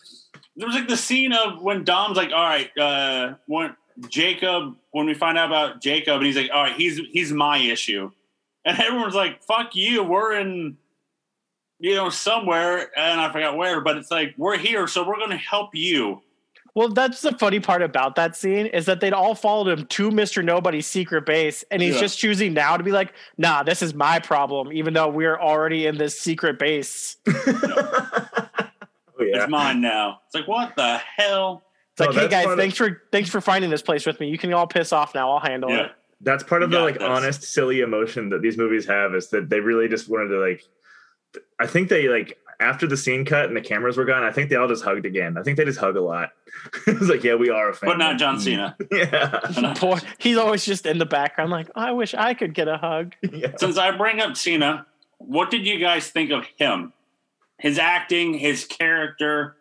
there 0.56 0.66
was 0.68 0.76
like 0.76 0.88
the 0.88 0.98
scene 0.98 1.34
of 1.34 1.62
when 1.62 1.84
Dom's 1.84 2.18
like, 2.18 2.32
all 2.34 2.44
right, 2.44 2.76
uh, 2.80 3.36
when 3.46 3.76
Jacob, 4.10 4.76
when 4.92 5.06
we 5.06 5.14
find 5.14 5.38
out 5.38 5.48
about 5.48 5.82
Jacob, 5.82 6.18
and 6.18 6.26
he's 6.26 6.38
like, 6.38 6.50
all 6.54 6.64
right, 6.64 6.76
he's 6.76 7.00
he's 7.12 7.32
my 7.32 7.58
issue, 7.58 8.12
and 8.66 8.80
everyone's 8.82 9.16
like, 9.16 9.44
fuck 9.44 9.76
you, 9.76 10.04
we're 10.04 10.34
in, 10.40 10.78
you 11.80 11.96
know, 11.96 12.10
somewhere, 12.10 12.92
and 12.98 13.20
I 13.20 13.32
forgot 13.32 13.58
where, 13.58 13.82
but 13.82 13.98
it's 13.98 14.12
like 14.12 14.34
we're 14.38 14.58
here, 14.58 14.88
so 14.88 15.08
we're 15.08 15.20
gonna 15.20 15.38
help 15.38 15.74
you. 15.74 16.22
Well, 16.76 16.90
that's 16.90 17.22
the 17.22 17.32
funny 17.32 17.60
part 17.60 17.82
about 17.82 18.14
that 18.18 18.36
scene 18.36 18.68
is 18.68 18.86
that 18.86 19.00
they'd 19.00 19.12
all 19.12 19.34
followed 19.34 19.68
him 19.80 19.88
to 19.88 20.12
Mr. 20.12 20.46
Nobody's 20.46 20.86
secret 20.86 21.26
base, 21.26 21.64
and 21.72 21.82
he's 21.82 21.96
Yeah. 21.96 22.02
just 22.02 22.20
choosing 22.20 22.54
now 22.54 22.78
to 22.78 22.84
be 22.84 22.92
like, 22.92 23.14
nah, 23.40 23.64
this 23.64 23.82
is 23.82 23.96
my 23.96 24.20
problem, 24.20 24.72
even 24.72 24.94
though 24.94 25.08
we're 25.08 25.40
already 25.40 25.88
in 25.88 25.98
this 25.98 26.20
secret 26.20 26.60
base. 26.60 27.18
oh 27.28 27.40
yeah. 29.20 29.42
It's 29.42 29.50
mine 29.50 29.82
now. 29.82 30.20
It's 30.28 30.36
like 30.36 30.48
what 30.48 30.76
the 30.76 30.98
hell? 30.98 31.64
It's 32.00 32.08
like, 32.08 32.16
No, 32.16 32.22
hey 32.22 32.28
guys, 32.28 32.46
part 32.46 32.54
of- 32.54 32.60
thanks 32.60 32.78
for 32.78 33.02
thanks 33.12 33.30
for 33.30 33.42
finding 33.42 33.70
this 33.72 33.82
place 33.82 34.06
with 34.06 34.20
me. 34.20 34.30
You 34.30 34.38
can 34.38 34.54
all 34.54 34.68
piss 34.68 34.94
off 34.94 35.16
now. 35.16 35.32
I'll 35.32 35.40
handle 35.40 35.70
Yeah. 35.72 35.86
it. 35.86 35.92
That's 36.22 36.44
part 36.44 36.64
of 36.64 36.72
You 36.72 36.78
the 36.78 36.84
like 36.84 36.96
this. 37.00 37.04
honest, 37.04 37.44
silly 37.44 37.82
emotion 37.82 38.30
that 38.30 38.42
these 38.42 38.58
movies 38.58 38.86
have 38.88 39.14
is 39.16 39.30
that 39.30 39.50
they 39.50 39.60
really 39.60 39.88
just 39.88 40.08
wanted 40.10 40.30
to 40.30 40.40
like. 40.40 40.64
I 41.60 41.66
think 41.68 41.90
they 41.90 42.08
like 42.08 42.38
after 42.60 42.88
the 42.88 42.98
scene 42.98 43.24
cut 43.26 43.46
and 43.46 43.56
the 43.58 43.62
cameras 43.62 43.98
were 43.98 44.06
gone. 44.06 44.24
I 44.24 44.32
think 44.32 44.50
they 44.50 44.56
all 44.56 44.68
just 44.68 44.84
hugged 44.84 45.06
again. 45.06 45.38
I 45.38 45.44
think 45.44 45.58
they 45.58 45.66
just 45.66 45.80
hug 45.80 45.96
a 45.96 46.02
lot. 46.02 46.32
it's 46.88 47.08
like, 47.10 47.24
yeah, 47.24 47.36
we 47.36 47.50
are 47.52 47.70
a 47.70 47.74
fan, 47.74 47.90
But 47.90 47.98
not 48.00 48.18
John 48.18 48.40
Cena. 48.40 48.76
Yeah. 48.92 49.74
Poor, 49.76 50.00
he's 50.18 50.38
always 50.38 50.66
just 50.66 50.86
in 50.88 50.98
the 50.98 51.06
background, 51.06 51.52
like, 51.52 51.70
I 51.76 51.92
wish 51.92 52.16
I 52.16 52.34
could 52.34 52.54
get 52.56 52.68
a 52.68 52.78
hug. 52.78 53.14
yeah. 53.32 53.52
Since 53.58 53.78
I 53.78 53.92
bring 53.96 54.20
up 54.22 54.36
Cena, 54.38 54.88
what 55.20 55.52
did 55.52 55.68
you 55.68 55.78
guys 55.80 56.10
think 56.10 56.32
of 56.32 56.46
him? 56.58 56.94
His 57.60 57.78
acting, 57.78 58.34
his 58.36 58.66
character, 58.66 59.57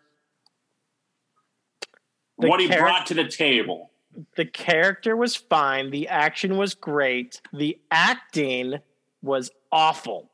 The 2.38 2.49
what 2.49 2.61
he 2.61 2.68
charac- 2.68 2.79
brought 2.79 3.07
to 3.07 3.14
the 3.14 3.29
table. 3.29 3.90
The 4.37 4.46
character 4.46 5.16
was 5.16 5.37
fine. 5.37 5.90
The 5.90 6.09
action 6.09 6.57
was 6.57 6.75
great. 6.75 7.40
The 7.53 7.79
acting 7.90 8.79
was 9.22 9.51
awful. 9.70 10.31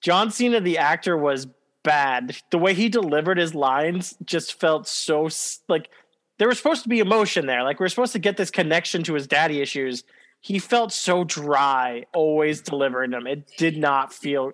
John 0.00 0.30
Cena, 0.30 0.60
the 0.60 0.78
actor, 0.78 1.16
was 1.16 1.46
bad. 1.82 2.36
The 2.50 2.58
way 2.58 2.74
he 2.74 2.88
delivered 2.88 3.38
his 3.38 3.54
lines 3.54 4.14
just 4.24 4.58
felt 4.58 4.86
so 4.88 5.28
like 5.68 5.90
there 6.38 6.48
was 6.48 6.58
supposed 6.58 6.82
to 6.82 6.88
be 6.88 6.98
emotion 6.98 7.46
there. 7.46 7.62
Like 7.62 7.80
we 7.80 7.86
are 7.86 7.90
supposed 7.90 8.12
to 8.12 8.18
get 8.18 8.36
this 8.36 8.50
connection 8.50 9.02
to 9.04 9.14
his 9.14 9.26
daddy 9.26 9.60
issues. 9.60 10.04
He 10.40 10.58
felt 10.58 10.92
so 10.92 11.24
dry, 11.24 12.04
always 12.12 12.60
delivering 12.60 13.12
them. 13.12 13.26
It 13.26 13.50
did 13.56 13.78
not 13.78 14.12
feel. 14.12 14.52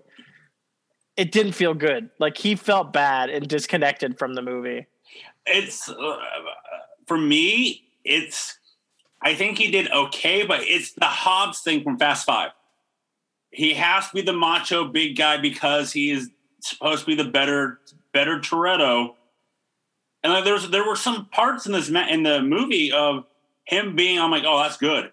It 1.17 1.33
didn't 1.33 1.53
feel 1.53 1.75
good. 1.75 2.11
Like 2.19 2.37
he 2.37 2.55
felt 2.55 2.93
bad 2.93 3.31
and 3.31 3.49
disconnected 3.49 4.19
from 4.19 4.35
the 4.35 4.43
movie. 4.43 4.87
It's 5.47 5.89
uh, 5.89 6.17
for 7.07 7.19
me. 7.19 7.85
It's 8.05 8.59
I 9.23 9.35
think 9.35 9.59
he 9.59 9.71
did 9.71 9.91
okay, 9.91 10.45
but 10.47 10.61
it's 10.63 10.93
the 10.93 11.07
Hobbs 11.07 11.61
thing 11.61 11.83
from 11.83 11.99
Fast 11.99 12.27
Five. 12.27 12.53
He 13.51 13.75
has 13.75 14.09
to 14.09 14.15
be 14.15 14.23
the 14.23 14.33
macho 14.33 14.85
big 14.85 15.17
guy 15.17 15.37
because 15.37 15.93
he 15.93 16.11
is 16.11 16.31
supposed 16.61 17.01
to 17.01 17.07
be 17.07 17.15
the 17.15 17.29
better 17.29 17.81
better 18.13 18.39
Toretto. 18.39 19.15
And 20.23 20.33
like, 20.33 20.45
there's 20.45 20.69
there 20.71 20.87
were 20.87 20.97
some 20.97 21.27
parts 21.27 21.67
in 21.67 21.73
this 21.73 21.89
in 21.89 22.23
the 22.23 22.43
movie 22.43 22.93
of 22.93 23.25
him 23.65 23.97
being 23.97 24.19
I'm 24.19 24.31
like, 24.31 24.45
oh, 24.47 24.63
that's 24.63 24.77
good, 24.77 25.11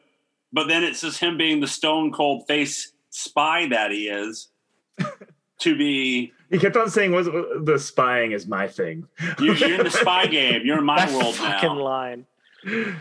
but 0.54 0.68
then 0.68 0.84
it's 0.84 1.02
just 1.02 1.20
him 1.20 1.38
being 1.38 1.60
the 1.60 1.68
stone 1.68 2.12
cold 2.12 2.48
face 2.48 2.92
spy 3.10 3.68
that 3.68 3.92
he 3.92 4.08
is 4.08 4.50
to 5.60 5.76
be. 5.78 6.34
He 6.50 6.58
kept 6.60 6.78
on 6.78 6.90
saying, 6.90 7.12
"Was 7.12 7.26
the 7.28 7.78
spying 7.80 8.32
is 8.32 8.48
my 8.48 8.68
thing." 8.68 9.08
You're, 9.40 9.56
you're 9.56 9.76
in 9.80 9.84
the 9.84 9.90
spy 10.04 10.28
game. 10.28 10.62
You're 10.66 10.78
in 10.80 10.86
my 10.86 11.06
that 11.06 11.14
world 11.14 11.36
fucking 11.36 11.76
now. 11.76 11.82
line. 11.84 12.26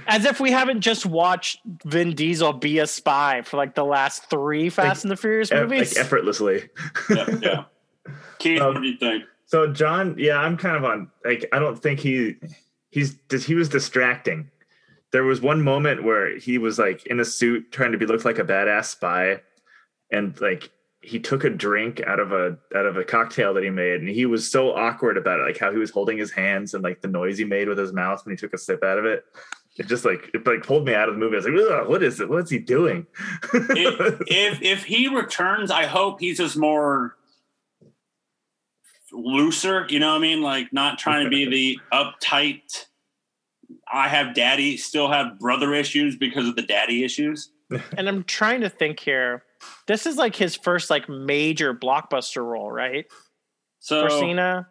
As 0.07 0.25
if 0.25 0.39
we 0.39 0.51
haven't 0.53 0.81
just 0.81 1.07
watched 1.07 1.61
Vin 1.85 2.15
Diesel 2.15 2.53
be 2.53 2.79
a 2.79 2.87
spy 2.87 3.43
for 3.43 3.57
like 3.57 3.75
the 3.75 3.85
last 3.85 4.29
three 4.31 4.69
Fast 4.69 5.05
and 5.05 5.11
the 5.11 5.17
Furious 5.17 5.51
Eff- 5.51 5.63
movies. 5.69 5.97
like 5.97 6.05
effortlessly. 6.05 6.69
yeah, 7.11 7.27
yeah. 7.41 7.65
Keith, 8.39 8.61
Um, 8.61 8.75
what 8.75 8.83
do 8.83 8.89
you 8.89 8.97
think? 8.97 9.25
So 9.47 9.73
John, 9.73 10.15
yeah, 10.19 10.39
I'm 10.39 10.57
kind 10.57 10.77
of 10.77 10.85
on 10.85 11.11
like 11.25 11.47
I 11.53 11.59
don't 11.59 11.81
think 11.81 12.01
he 12.01 12.37
he's 12.91 13.17
he 13.45 13.55
was 13.55 13.69
distracting. 13.69 14.51
There 15.13 15.25
was 15.25 15.41
one 15.41 15.63
moment 15.63 16.03
where 16.05 16.37
he 16.37 16.59
was 16.59 16.79
like 16.79 17.07
in 17.07 17.19
a 17.21 17.25
suit 17.25 17.71
trying 17.73 17.93
to 17.93 17.99
be 17.99 18.07
looked 18.07 18.25
like 18.25 18.39
a 18.39 18.45
badass 18.45 18.87
spy 18.87 19.41
and 20.13 20.39
like 20.41 20.71
he 21.07 21.21
took 21.21 21.45
a 21.45 21.51
drink 21.51 22.03
out 22.07 22.19
of 22.19 22.33
a 22.33 22.59
out 22.75 22.87
of 22.87 22.97
a 22.97 23.05
cocktail 23.05 23.55
that 23.55 23.63
he 23.63 23.71
made 23.71 24.01
and 24.01 24.09
he 24.09 24.27
was 24.27 24.51
so 24.51 24.75
awkward 24.75 25.17
about 25.17 25.41
it 25.41 25.45
like 25.45 25.59
how 25.59 25.71
he 25.71 25.79
was 25.79 25.91
holding 25.91 26.19
his 26.19 26.33
hands 26.33 26.75
and 26.75 26.83
like 26.83 27.01
the 27.01 27.09
noise 27.09 27.39
he 27.39 27.45
made 27.45 27.69
with 27.69 27.79
his 27.79 27.93
mouth 27.93 28.25
when 28.25 28.33
he 28.33 28.37
took 28.37 28.53
a 28.53 28.59
sip 28.59 28.83
out 28.83 28.99
of 28.99 29.05
it 29.05 29.25
it 29.79 29.87
just 29.87 30.05
like 30.05 30.31
it 30.35 30.47
like 30.47 30.63
pulled 30.63 30.85
me 30.85 30.95
out 30.95 31.09
of 31.09 31.15
the 31.15 31.19
movie 31.19 31.37
i 31.37 31.51
was 31.51 31.71
like 31.71 31.89
what 31.89 32.03
is 32.03 32.21
it 32.21 32.29
what's 32.29 32.51
he 32.51 32.59
doing 32.59 33.07
if, 33.53 34.21
if 34.27 34.63
if 34.63 34.85
he 34.85 35.09
returns, 35.09 35.71
I 35.71 35.87
hope 35.87 36.21
he's 36.21 36.39
just 36.39 36.57
more 36.57 37.17
looser. 39.13 39.87
You 39.89 40.01
know 40.01 40.11
what 40.11 40.19
I 40.19 40.21
mean? 40.21 40.43
Like 40.43 40.73
not 40.73 40.99
trying 40.99 41.25
to 41.25 41.31
be 41.31 41.49
the 41.49 41.81
uptight. 41.93 42.87
I 43.93 44.09
have 44.09 44.35
daddy, 44.35 44.77
still 44.77 45.09
have 45.09 45.39
brother 45.39 45.75
issues 45.75 46.17
because 46.17 46.49
of 46.49 46.57
the 46.57 46.63
daddy 46.63 47.05
issues. 47.05 47.51
and 47.97 48.09
I'm 48.09 48.25
trying 48.25 48.61
to 48.61 48.69
think 48.69 49.01
here. 49.01 49.43
This 49.87 50.07
is 50.07 50.17
like 50.17 50.35
his 50.35 50.57
first 50.57 50.91
like 50.91 51.09
major 51.09 51.75
blockbuster 51.75 52.45
role, 52.45 52.71
right? 52.71 53.07
So, 53.79 54.09
For 54.09 54.11
Cena. 54.11 54.67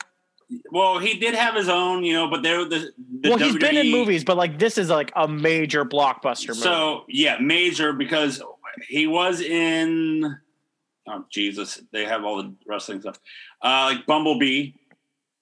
well, 0.71 0.99
he 0.99 1.17
did 1.19 1.35
have 1.35 1.55
his 1.55 1.69
own, 1.69 2.03
you 2.03 2.13
know, 2.13 2.29
but 2.29 2.43
there 2.43 2.65
the, 2.65 2.91
the 3.21 3.29
well, 3.29 3.37
he's 3.37 3.57
been 3.57 3.77
in 3.77 3.91
movies, 3.91 4.23
but 4.23 4.37
like 4.37 4.59
this 4.59 4.77
is 4.77 4.89
like 4.89 5.11
a 5.15 5.27
major 5.27 5.85
blockbuster 5.85 6.49
movie. 6.49 6.61
So 6.61 7.05
yeah, 7.07 7.37
major 7.39 7.93
because 7.93 8.41
he 8.87 9.07
was 9.07 9.41
in. 9.41 10.37
Oh 11.07 11.23
Jesus! 11.29 11.81
They 11.91 12.05
have 12.05 12.23
all 12.23 12.37
the 12.41 12.53
wrestling 12.67 13.01
stuff, 13.01 13.19
uh, 13.61 13.91
like 13.93 14.05
Bumblebee. 14.05 14.71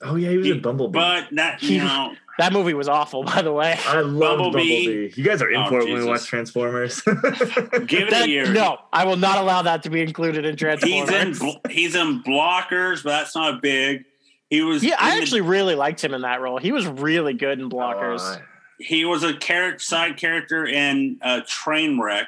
Oh 0.04 0.16
yeah 0.16 0.30
he 0.30 0.38
was 0.38 0.46
He- 0.48 0.52
in 0.54 0.62
bumblebee 0.62 0.98
But 1.00 1.28
that 1.34 1.62
you 1.64 1.80
know, 1.80 2.14
that 2.40 2.52
movie 2.54 2.74
was 2.74 2.88
awful, 2.90 3.24
by 3.24 3.42
the 3.42 3.52
way. 3.52 3.78
i 3.88 4.00
love 4.02 4.40
Bumblebee. 4.40 4.86
bumblebee. 4.86 5.14
you 5.16 5.24
guys 5.24 5.42
are 5.42 5.50
in 5.52 5.62
Oh, 5.62 5.68
for 5.70 5.80
it 5.82 5.86
when 5.86 6.00
we 6.00 6.06
watch 6.06 6.26
transformers 6.26 7.02
give 7.02 7.18
it 7.24 8.10
That- 8.12 8.26
a 8.26 8.30
year. 8.30 8.52
no, 8.52 8.78
I 8.92 9.06
will 9.06 9.18
not 9.18 9.38
allow 9.38 9.62
that 9.64 9.84
to 9.84 9.90
be 9.90 10.02
included 10.02 10.46
in 10.46 10.52
he's 10.54 10.62
in 11.04 11.08
Transformers. 11.08 11.56
he's 11.70 11.96
in 11.96 12.24
blockers, 12.24 13.04
but 13.04 13.12
that's 13.12 13.36
not 13.36 13.62
big. 13.62 14.06
He 14.50 14.62
was. 14.62 14.84
Yeah, 14.84 14.96
I 15.00 15.12
in 15.12 15.16
the- 15.18 15.22
actually 15.24 15.42
really 15.42 15.76
liked 15.76 16.04
him 16.04 16.14
in 16.14 16.22
that 16.22 16.42
role. 16.42 16.58
He 16.60 16.72
was 16.72 16.86
really 16.88 17.34
good 17.34 17.60
in 17.60 17.70
blockers. 17.70 18.20
Oh, 18.22 18.42
he 18.80 19.06
was 19.06 19.24
a 19.24 19.34
character 19.36 19.80
side 19.80 20.18
character 20.18 20.66
in 20.66 21.18
uh, 21.22 21.42
Trainwreck. 21.48 22.28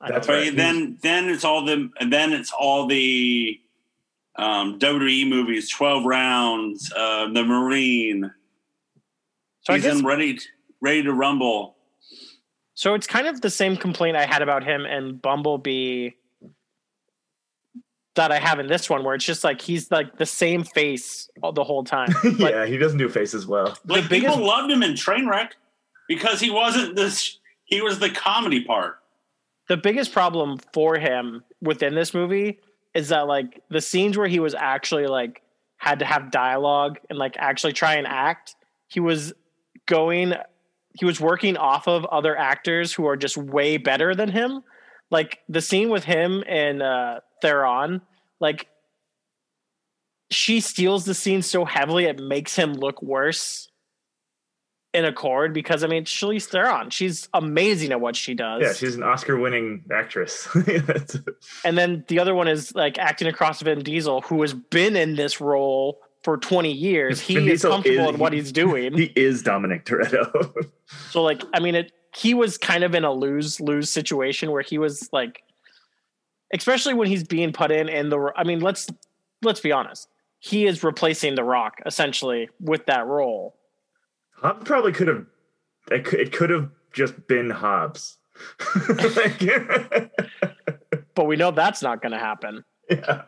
I 0.00 0.10
That's 0.10 0.26
But 0.26 0.32
right. 0.34 0.56
then 0.56 0.98
then 1.02 1.28
it's 1.30 1.44
all 1.44 1.64
the 1.64 1.90
then 2.06 2.32
it's 2.32 2.52
all 2.52 2.86
the 2.86 3.58
um, 4.38 4.78
WWE 4.78 5.28
movies, 5.28 5.70
Twelve 5.70 6.04
Rounds, 6.04 6.92
uh, 6.94 7.28
The 7.32 7.42
Marine. 7.44 8.30
So 9.62 9.72
I 9.72 9.76
He's 9.76 9.84
guess 9.84 9.98
in 9.98 10.04
Ready 10.06 10.38
Ready 10.80 11.02
to 11.04 11.12
Rumble. 11.12 11.76
so. 12.74 12.94
It's 12.94 13.06
kind 13.06 13.26
of 13.26 13.40
the 13.40 13.50
same 13.50 13.76
complaint 13.76 14.16
I 14.16 14.26
had 14.26 14.42
about 14.42 14.62
him 14.64 14.84
and 14.84 15.20
Bumblebee 15.20 16.10
that 18.14 18.32
I 18.32 18.38
have 18.38 18.58
in 18.60 18.66
this 18.66 18.88
one, 18.88 19.04
where 19.04 19.14
it's 19.14 19.24
just 19.24 19.44
like 19.44 19.60
he's 19.60 19.90
like 19.90 20.16
the 20.16 20.24
same 20.26 20.64
face 20.64 21.28
all 21.42 21.52
the 21.52 21.64
whole 21.64 21.84
time. 21.84 22.08
But 22.38 22.52
yeah, 22.52 22.66
he 22.66 22.78
doesn't 22.78 22.98
do 22.98 23.08
faces 23.08 23.46
well. 23.46 23.76
Like 23.86 24.04
The 24.04 24.08
biggest- 24.08 24.34
people 24.34 24.46
loved 24.48 24.70
him 24.70 24.82
in 24.82 24.92
Trainwreck 24.92 25.50
because 26.08 26.40
he 26.40 26.50
wasn't 26.50 26.96
this. 26.96 27.38
He 27.64 27.80
was 27.82 27.98
the 27.98 28.10
comedy 28.10 28.62
part. 28.64 28.98
the 29.68 29.76
biggest 29.76 30.12
problem 30.12 30.58
for 30.72 30.96
him 30.96 31.42
within 31.60 31.94
this 31.96 32.14
movie 32.14 32.60
is 32.96 33.10
that 33.10 33.26
like 33.26 33.62
the 33.68 33.80
scenes 33.80 34.16
where 34.16 34.26
he 34.26 34.40
was 34.40 34.54
actually 34.54 35.06
like 35.06 35.42
had 35.76 35.98
to 35.98 36.04
have 36.04 36.30
dialogue 36.30 36.98
and 37.10 37.18
like 37.18 37.36
actually 37.38 37.74
try 37.74 37.94
and 37.94 38.06
act 38.06 38.56
he 38.88 39.00
was 39.00 39.32
going 39.86 40.34
he 40.98 41.04
was 41.04 41.20
working 41.20 41.56
off 41.56 41.86
of 41.86 42.06
other 42.06 42.36
actors 42.36 42.92
who 42.92 43.06
are 43.06 43.16
just 43.16 43.36
way 43.36 43.76
better 43.76 44.14
than 44.14 44.30
him. 44.30 44.62
Like 45.10 45.40
the 45.46 45.60
scene 45.60 45.90
with 45.90 46.04
him 46.04 46.42
and 46.48 46.82
uh 46.82 47.20
theron 47.42 48.00
like 48.40 48.66
she 50.30 50.60
steals 50.60 51.04
the 51.04 51.14
scene 51.14 51.42
so 51.42 51.64
heavily 51.64 52.06
it 52.06 52.18
makes 52.18 52.56
him 52.56 52.72
look 52.72 53.02
worse 53.02 53.68
in 54.96 55.04
accord 55.04 55.52
because 55.52 55.84
i 55.84 55.86
mean 55.86 56.04
Charlize 56.04 56.46
Theron 56.46 56.90
she's 56.90 57.28
amazing 57.34 57.92
at 57.92 58.00
what 58.00 58.16
she 58.16 58.34
does 58.34 58.62
Yeah, 58.62 58.72
she's 58.72 58.96
an 58.96 59.02
Oscar-winning 59.02 59.84
actress. 59.92 60.48
And 61.64 61.76
then 61.76 62.04
the 62.08 62.18
other 62.18 62.34
one 62.34 62.48
is 62.48 62.74
like 62.74 62.98
acting 62.98 63.28
across 63.28 63.60
Vin 63.62 63.82
Diesel, 63.82 64.22
who 64.22 64.40
has 64.42 64.54
been 64.54 64.96
in 64.96 65.14
this 65.16 65.40
role 65.40 66.00
for 66.24 66.36
20 66.38 66.72
years. 66.72 67.20
He 67.20 67.34
Vin 67.34 67.44
is 67.44 67.50
Diesel 67.62 67.70
comfortable 67.72 68.08
is- 68.08 68.14
in 68.14 68.18
what 68.18 68.32
he's 68.32 68.52
doing. 68.52 68.94
he 68.94 69.12
is 69.16 69.42
Dominic 69.42 69.84
Toretto. 69.84 70.52
so 71.10 71.22
like, 71.22 71.42
I 71.52 71.60
mean, 71.60 71.74
it, 71.74 71.92
he 72.14 72.32
was 72.34 72.56
kind 72.56 72.82
of 72.84 72.94
in 72.94 73.04
a 73.04 73.12
lose 73.12 73.60
lose 73.60 73.90
situation 73.90 74.50
where 74.50 74.62
he 74.62 74.78
was 74.78 75.08
like, 75.12 75.42
especially 76.54 76.94
when 76.94 77.08
he's 77.08 77.24
being 77.24 77.52
put 77.52 77.70
in 77.70 77.88
in 77.88 78.08
the. 78.08 78.32
I 78.36 78.44
mean, 78.44 78.60
let's 78.60 78.88
let's 79.42 79.60
be 79.60 79.72
honest. 79.72 80.08
He 80.38 80.66
is 80.66 80.82
replacing 80.82 81.34
The 81.34 81.44
Rock 81.44 81.80
essentially 81.86 82.48
with 82.60 82.86
that 82.86 83.06
role. 83.06 83.54
Hobbs 84.36 84.64
probably 84.64 84.92
could 84.92 85.08
have. 85.08 85.26
It 85.90 86.04
could, 86.04 86.20
it 86.20 86.32
could 86.32 86.50
have 86.50 86.70
just 86.92 87.26
been 87.26 87.50
Hobbs. 87.50 88.16
Like, 89.16 89.40
But 91.14 91.24
we 91.24 91.36
know 91.36 91.50
that's 91.50 91.80
not 91.82 92.02
going 92.02 92.12
to 92.12 92.18
happen. 92.18 92.62
yeah. 92.90 93.22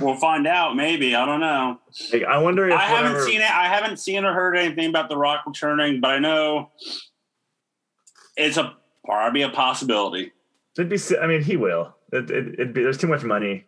We'll 0.00 0.16
find 0.16 0.46
out. 0.46 0.74
Maybe 0.76 1.14
I 1.14 1.24
don't 1.26 1.40
know. 1.40 1.78
Like, 2.12 2.24
I 2.24 2.38
wonder 2.38 2.68
if 2.68 2.74
I 2.74 2.82
haven't 2.84 3.12
whatever- 3.12 3.26
seen 3.28 3.40
it. 3.40 3.50
I 3.50 3.66
haven't 3.68 3.98
seen 3.98 4.24
or 4.24 4.32
heard 4.32 4.56
anything 4.56 4.88
about 4.90 5.08
The 5.08 5.16
Rock 5.16 5.44
returning, 5.46 6.00
but 6.00 6.10
I 6.12 6.18
know 6.18 6.70
it's 8.36 8.56
a 8.56 8.74
probably 9.04 9.42
a 9.42 9.48
possibility. 9.48 10.32
It'd 10.78 10.88
be. 10.88 10.98
I 11.20 11.26
mean, 11.26 11.42
he 11.42 11.56
will. 11.56 11.94
It, 12.12 12.30
it, 12.30 12.54
it'd 12.54 12.74
be. 12.74 12.82
There's 12.82 12.98
too 12.98 13.06
much 13.08 13.24
money. 13.24 13.64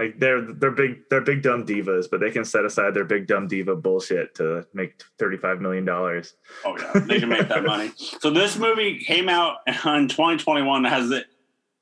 Like 0.00 0.18
they're 0.18 0.40
they're 0.40 0.70
big 0.70 1.02
they're 1.10 1.20
big 1.20 1.42
dumb 1.42 1.66
divas, 1.66 2.06
but 2.10 2.20
they 2.20 2.30
can 2.30 2.42
set 2.42 2.64
aside 2.64 2.94
their 2.94 3.04
big 3.04 3.26
dumb 3.26 3.46
diva 3.46 3.76
bullshit 3.76 4.34
to 4.36 4.66
make 4.72 5.02
thirty 5.18 5.36
five 5.36 5.60
million 5.60 5.84
dollars. 5.84 6.36
Oh 6.64 6.74
yeah, 6.78 7.00
they 7.00 7.20
can 7.20 7.28
make 7.28 7.48
that 7.48 7.64
money. 7.64 7.92
So 7.96 8.30
this 8.30 8.56
movie 8.56 9.04
came 9.04 9.28
out 9.28 9.58
in 9.66 9.74
2021. 9.74 10.84
Has 10.84 11.10
it 11.10 11.26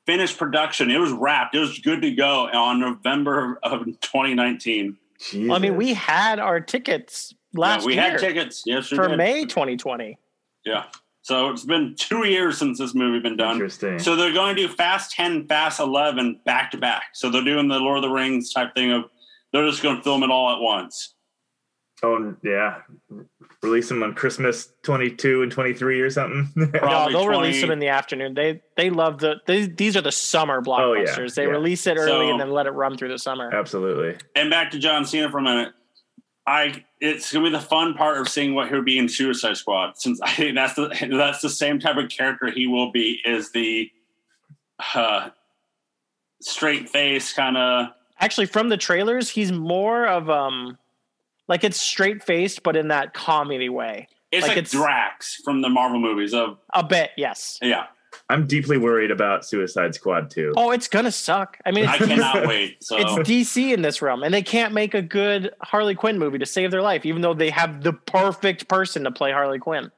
finished 0.04 0.36
production? 0.36 0.90
It 0.90 0.98
was 0.98 1.12
wrapped. 1.12 1.54
It 1.54 1.60
was 1.60 1.78
good 1.78 2.02
to 2.02 2.10
go 2.10 2.48
on 2.48 2.80
November 2.80 3.60
of 3.62 3.84
2019. 3.84 4.96
Well, 5.34 5.52
I 5.52 5.60
mean, 5.60 5.76
we 5.76 5.94
had 5.94 6.40
our 6.40 6.60
tickets 6.60 7.32
last 7.54 7.82
yeah, 7.82 7.86
we 7.86 7.94
year 7.94 8.02
had 8.02 8.18
tickets. 8.18 8.64
Yes, 8.66 8.88
for 8.88 9.06
did. 9.06 9.16
May 9.16 9.44
2020. 9.44 10.18
Yeah. 10.64 10.86
So 11.28 11.50
it's 11.50 11.66
been 11.66 11.94
two 11.94 12.26
years 12.26 12.56
since 12.56 12.78
this 12.78 12.94
movie 12.94 13.18
been 13.18 13.36
done. 13.36 13.56
Interesting. 13.56 13.98
So 13.98 14.16
they're 14.16 14.32
going 14.32 14.56
to 14.56 14.66
do 14.66 14.72
Fast 14.72 15.10
10, 15.12 15.46
Fast 15.46 15.78
11 15.78 16.40
back 16.46 16.70
to 16.70 16.78
back. 16.78 17.02
So 17.12 17.28
they're 17.28 17.44
doing 17.44 17.68
the 17.68 17.78
Lord 17.78 17.98
of 17.98 18.02
the 18.02 18.08
Rings 18.08 18.50
type 18.50 18.74
thing 18.74 18.92
of 18.92 19.04
they're 19.52 19.68
just 19.68 19.82
going 19.82 19.98
to 19.98 20.02
film 20.02 20.22
it 20.22 20.30
all 20.30 20.50
at 20.54 20.58
once. 20.62 21.12
oh 22.02 22.34
yeah, 22.42 22.78
release 23.62 23.90
them 23.90 24.02
on 24.02 24.14
Christmas 24.14 24.72
twenty 24.82 25.10
two 25.10 25.42
and 25.42 25.52
twenty 25.52 25.74
three 25.74 26.00
or 26.00 26.08
something. 26.08 26.48
No, 26.56 26.66
Probably 26.68 27.12
they'll 27.12 27.24
20 27.24 27.38
release 27.38 27.60
them 27.60 27.72
in 27.72 27.78
the 27.78 27.88
afternoon. 27.88 28.32
They 28.32 28.62
they 28.78 28.88
love 28.88 29.18
the 29.18 29.34
they, 29.46 29.66
these 29.66 29.98
are 29.98 30.00
the 30.00 30.12
summer 30.12 30.62
Oh, 30.66 30.94
yeah, 30.94 31.04
blockbusters. 31.04 31.34
They 31.34 31.42
yeah. 31.42 31.50
release 31.50 31.86
it 31.86 31.98
early 31.98 32.06
So- 32.06 32.30
and 32.30 32.40
then 32.40 32.52
let 32.52 32.64
it 32.66 32.70
run 32.70 32.96
through 32.96 33.08
the 33.08 33.18
summer. 33.18 33.52
Absolutely. 33.52 34.16
And 34.34 34.48
back 34.48 34.70
to 34.70 34.78
John 34.78 35.04
Cena 35.04 35.30
for 35.30 35.36
a 35.38 35.42
minute. 35.42 35.74
I 36.46 36.84
it's 37.00 37.32
gonna 37.32 37.44
be 37.44 37.50
the 37.50 37.60
fun 37.60 37.94
part 37.94 38.18
of 38.18 38.28
seeing 38.28 38.54
what 38.54 38.68
he'll 38.68 38.82
be 38.82 38.98
in 38.98 39.08
Suicide 39.08 39.56
Squad, 39.56 39.98
since 39.98 40.20
I 40.20 40.32
think 40.32 40.54
that's 40.54 40.74
the 40.74 40.88
that's 41.12 41.40
the 41.40 41.50
same 41.50 41.78
type 41.78 41.96
of 41.96 42.08
character 42.10 42.50
he 42.50 42.66
will 42.66 42.90
be. 42.92 43.20
Is 43.24 43.52
the 43.52 43.90
uh, 44.94 45.30
straight 46.40 46.88
face 46.88 47.32
kind 47.32 47.56
of 47.56 47.86
Actually, 48.20 48.46
from 48.46 48.68
the 48.68 48.76
trailers, 48.76 49.28
he's 49.30 49.52
more 49.52 50.06
of 50.06 50.28
um 50.28 50.76
like 51.46 51.64
it's 51.64 51.80
straight 51.80 52.22
faced, 52.22 52.62
but 52.62 52.76
in 52.76 52.88
that 52.88 53.14
comedy 53.14 53.68
way. 53.68 54.08
it's 54.32 54.42
Like 54.42 54.50
like, 54.50 54.58
it's- 54.58 54.72
Drax 54.72 55.36
from 55.44 55.62
the 55.62 55.68
Marvel 55.68 55.98
movies. 56.00 56.34
Of 56.34 56.58
A 56.74 56.82
bit, 56.84 57.10
yes. 57.16 57.58
yeah, 57.62 57.86
I'm 58.30 58.46
deeply 58.46 58.76
worried 58.76 59.10
about 59.10 59.44
Suicide 59.46 59.94
Squad 59.94 60.30
too. 60.30 60.52
Oh, 60.56 60.70
it's 60.70 60.86
gonna 60.86 61.10
suck. 61.12 61.56
I 61.64 61.70
mean, 61.70 61.86
I 61.86 61.96
cannot 61.96 62.46
wait. 62.46 62.82
So 62.84 62.96
it's 62.98 63.12
DC 63.28 63.72
in 63.72 63.80
this 63.82 64.02
realm, 64.02 64.22
and 64.22 64.34
they 64.34 64.42
can't 64.42 64.74
make 64.74 64.92
a 64.94 65.00
good 65.02 65.52
Harley 65.62 65.94
Quinn 65.94 66.18
movie 66.18 66.38
to 66.38 66.46
save 66.46 66.70
their 66.70 66.82
life, 66.82 67.06
even 67.06 67.22
though 67.22 67.32
they 67.34 67.48
have 67.50 67.82
the 67.82 67.92
perfect 67.94 68.68
person 68.68 69.04
to 69.04 69.10
play 69.10 69.32
Harley 69.32 69.58
Quinn. 69.58 69.90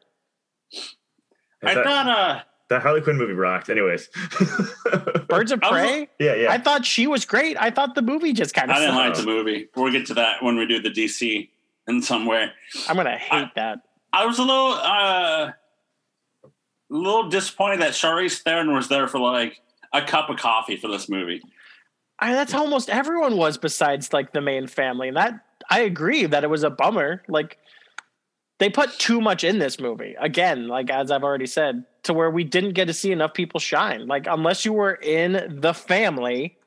I 1.64 1.74
that, 1.74 1.85
thought 1.85 2.07
uh 2.09 2.41
that 2.68 2.83
Harley 2.83 3.01
Quinn 3.01 3.16
movie 3.18 3.33
rocked. 3.33 3.68
Anyways. 3.68 4.09
Birds 5.28 5.51
of 5.51 5.61
I 5.62 5.70
was- 5.70 5.81
Prey. 5.81 6.09
yeah, 6.20 6.35
yeah. 6.37 6.53
I 6.53 6.59
thought 6.59 6.87
she 6.87 7.09
was 7.09 7.24
great. 7.24 7.57
I 7.61 7.70
thought 7.70 7.97
the 7.97 8.03
movie 8.03 8.33
just 8.33 8.55
kind 8.55 8.70
of. 8.70 8.76
I 8.76 8.81
didn't 8.81 8.95
sucked. 8.95 9.16
like 9.16 9.26
the 9.26 9.26
movie. 9.31 9.68
We'll 9.74 9.91
get 9.91 10.07
to 10.07 10.14
that 10.14 10.41
when 10.43 10.57
we 10.57 10.66
do 10.66 10.81
the 10.81 10.91
DC 10.91 11.49
in 11.89 12.01
some 12.01 12.26
way. 12.26 12.49
I'm 12.89 12.95
gonna 12.97 13.18
hate 13.18 13.49
that. 13.57 13.81
I 14.12 14.24
was 14.24 14.39
a 14.39 14.43
little 14.43 14.72
uh 14.74 15.51
a 16.91 16.95
little 16.95 17.28
disappointed 17.28 17.80
that 17.80 17.93
Charlize 17.93 18.38
Theron 18.38 18.74
was 18.74 18.88
there 18.88 19.09
for 19.09 19.18
like 19.18 19.61
a 19.93 20.03
cup 20.03 20.30
of 20.30 20.38
coffee 20.38 20.76
for 20.76 20.88
this 20.88 21.09
movie. 21.09 21.43
I, 22.18 22.32
that's 22.32 22.53
how 22.53 22.61
almost 22.61 22.91
everyone 22.91 23.36
was 23.36 23.57
besides 23.57 24.12
like 24.12 24.32
the 24.32 24.41
main 24.41 24.66
family. 24.66 25.09
And 25.09 25.16
that 25.16 25.41
I 25.70 25.80
agree 25.80 26.26
that 26.26 26.45
it 26.45 26.51
was 26.51 26.64
a 26.64 26.70
bummer. 26.70 27.22
Like 27.28 27.59
they 28.59 28.68
put 28.68 28.99
too 28.99 29.20
much 29.20 29.43
in 29.43 29.59
this 29.59 29.80
movie. 29.80 30.16
Again, 30.20 30.68
like 30.68 30.91
as 30.91 31.11
I've 31.11 31.24
already 31.24 31.47
said, 31.47 31.84
to 32.03 32.14
where 32.14 32.30
we 32.30 32.45
didn't 32.45 32.72
get 32.72 32.86
to 32.86 32.95
see 32.95 33.12
enough 33.12 33.34
people 33.34 33.61
shine. 33.61 34.07
Like 34.07 34.26
unless 34.26 34.64
you 34.64 34.72
were 34.72 34.95
in 34.95 35.61
the 35.61 35.72
family, 35.72 36.59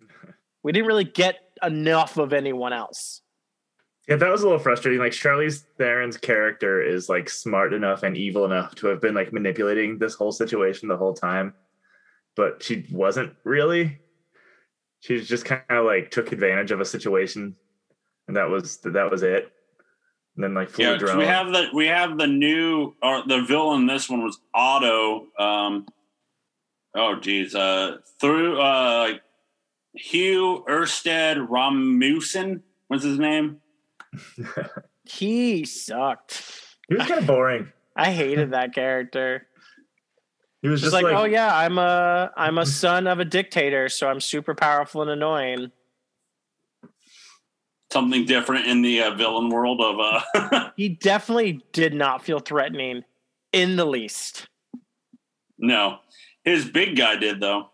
we 0.62 0.72
didn't 0.72 0.86
really 0.86 1.04
get 1.04 1.36
enough 1.62 2.18
of 2.18 2.32
anyone 2.32 2.72
else. 2.72 3.22
Yeah, 4.08 4.16
that 4.16 4.30
was 4.30 4.40
a 4.42 4.46
little 4.46 4.58
frustrating. 4.58 4.98
Like 5.00 5.12
Charlize 5.12 5.64
Theron's 5.76 6.16
character 6.16 6.80
is 6.82 7.10
like 7.10 7.28
smart 7.28 7.74
enough 7.74 8.02
and 8.02 8.16
evil 8.16 8.46
enough 8.46 8.74
to 8.76 8.86
have 8.86 9.02
been 9.02 9.14
like 9.14 9.34
manipulating 9.34 9.98
this 9.98 10.14
whole 10.14 10.32
situation 10.32 10.88
the 10.88 10.96
whole 10.96 11.12
time, 11.12 11.52
but 12.34 12.62
she 12.62 12.86
wasn't 12.90 13.34
really. 13.44 13.98
She 15.00 15.20
just 15.20 15.44
kind 15.44 15.62
of 15.68 15.84
like 15.84 16.10
took 16.10 16.32
advantage 16.32 16.70
of 16.70 16.80
a 16.80 16.86
situation, 16.86 17.54
and 18.26 18.36
that 18.36 18.48
was 18.48 18.78
that 18.78 19.10
was 19.10 19.22
it. 19.22 19.52
And 20.36 20.44
then 20.44 20.54
like 20.54 20.76
Yeah, 20.78 20.92
a 20.94 20.98
'cause 20.98 21.10
drone. 21.10 21.18
we 21.18 21.26
have 21.26 21.52
the 21.52 21.68
we 21.74 21.86
have 21.88 22.16
the 22.16 22.26
new 22.26 22.94
or 23.02 23.22
the 23.26 23.42
villain. 23.42 23.86
This 23.86 24.08
one 24.08 24.24
was 24.24 24.40
Otto. 24.54 25.26
Um, 25.38 25.86
oh 26.94 27.16
geez, 27.20 27.54
uh, 27.54 27.98
through 28.20 28.58
uh, 28.58 29.18
Thue 30.00 30.64
Ersted 30.66 31.46
Rasmussen. 31.48 32.62
What's 32.86 33.04
his 33.04 33.18
name? 33.18 33.60
He 35.04 35.64
sucked. 35.64 36.42
he 36.88 36.96
was 36.96 37.06
kind 37.06 37.20
of 37.20 37.26
boring. 37.26 37.72
I 37.96 38.12
hated 38.12 38.52
that 38.52 38.74
character. 38.74 39.46
He 40.62 40.68
was 40.68 40.80
Just 40.80 40.92
just 40.92 41.02
like, 41.02 41.12
like, 41.12 41.20
oh 41.20 41.24
yeah, 41.24 41.56
I'm 41.56 41.78
a 41.78 42.30
I'm 42.36 42.58
a 42.58 42.66
son 42.66 43.06
of 43.06 43.20
a 43.20 43.24
dictator, 43.24 43.88
so 43.88 44.08
I'm 44.08 44.20
super 44.20 44.54
powerful 44.54 45.02
and 45.02 45.10
annoying. 45.10 45.70
Something 47.92 48.26
different 48.26 48.66
in 48.66 48.82
the 48.82 49.02
uh, 49.02 49.14
villain 49.14 49.48
world 49.48 49.80
of 49.80 49.96
uh. 50.00 50.70
He 50.76 50.90
definitely 50.90 51.64
did 51.72 51.94
not 51.94 52.22
feel 52.22 52.38
threatening 52.38 53.02
in 53.52 53.76
the 53.76 53.86
least. 53.86 54.46
no, 55.58 55.98
his 56.44 56.68
big 56.68 56.96
guy 56.96 57.16
did 57.16 57.40
though. 57.40 57.70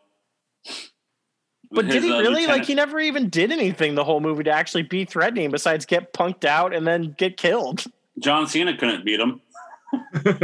But 1.74 1.88
did 1.88 2.02
he 2.02 2.12
uh, 2.12 2.20
really? 2.20 2.46
Like 2.46 2.64
he 2.64 2.74
never 2.74 3.00
even 3.00 3.28
did 3.28 3.50
anything 3.50 3.94
the 3.94 4.04
whole 4.04 4.20
movie 4.20 4.44
to 4.44 4.50
actually 4.50 4.82
be 4.82 5.04
threatening 5.04 5.50
besides 5.50 5.86
get 5.86 6.12
punked 6.12 6.44
out 6.44 6.74
and 6.74 6.86
then 6.86 7.14
get 7.18 7.36
killed. 7.36 7.84
John 8.18 8.46
Cena 8.46 8.76
couldn't 8.76 9.04
beat 9.04 9.20
him. 9.20 9.40
Speaking 10.14 10.34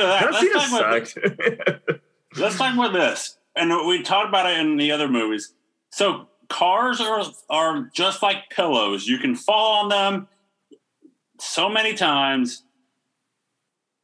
of 0.00 0.08
that, 0.08 0.20
John 0.22 0.32
let's 0.32 0.40
Cena 0.40 0.52
talk 0.54 0.68
about 0.68 1.08
sucked. 1.08 2.00
Let's 2.36 2.56
talk 2.56 2.74
about 2.74 2.92
this. 2.92 3.36
And 3.56 3.70
we 3.86 4.02
talked 4.02 4.28
about 4.28 4.46
it 4.46 4.58
in 4.58 4.76
the 4.76 4.92
other 4.92 5.08
movies. 5.08 5.52
So 5.90 6.28
cars 6.48 7.00
are 7.00 7.24
are 7.48 7.90
just 7.94 8.22
like 8.22 8.50
pillows. 8.50 9.06
You 9.06 9.18
can 9.18 9.34
fall 9.34 9.82
on 9.82 9.88
them 9.88 10.28
so 11.38 11.68
many 11.68 11.94
times. 11.94 12.62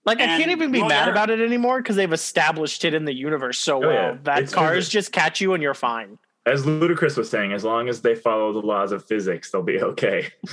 Like 0.07 0.20
I 0.20 0.26
can't 0.38 0.50
even 0.52 0.70
be 0.70 0.78
well, 0.80 0.88
mad 0.88 1.09
about 1.09 1.30
it 1.30 1.40
anymore 1.40 1.82
because 1.82 1.96
they've 1.96 2.12
established 2.12 2.84
it 2.84 2.94
in 2.94 3.04
the 3.04 3.12
universe 3.12 3.59
so 3.59 3.76
Oh, 3.78 3.80
well 3.80 3.92
yeah. 3.92 4.16
that 4.22 4.38
It's- 4.38 4.54
cars 4.54 4.88
just 4.88 5.11
catch 5.12 5.40
you 5.40 5.52
and 5.52 5.62
you're 5.62 5.74
fine. 5.74 6.18
As 6.46 6.64
Ludacris 6.64 7.18
was 7.18 7.28
saying, 7.28 7.52
as 7.52 7.64
long 7.64 7.88
as 7.88 8.02
they 8.02 8.14
follow 8.14 8.52
the 8.52 8.61
laws 8.61 8.92
of 8.92 9.04
physics, 9.04 9.50
they'll 9.50 9.64
be 9.64 9.82
okay. 9.82 10.28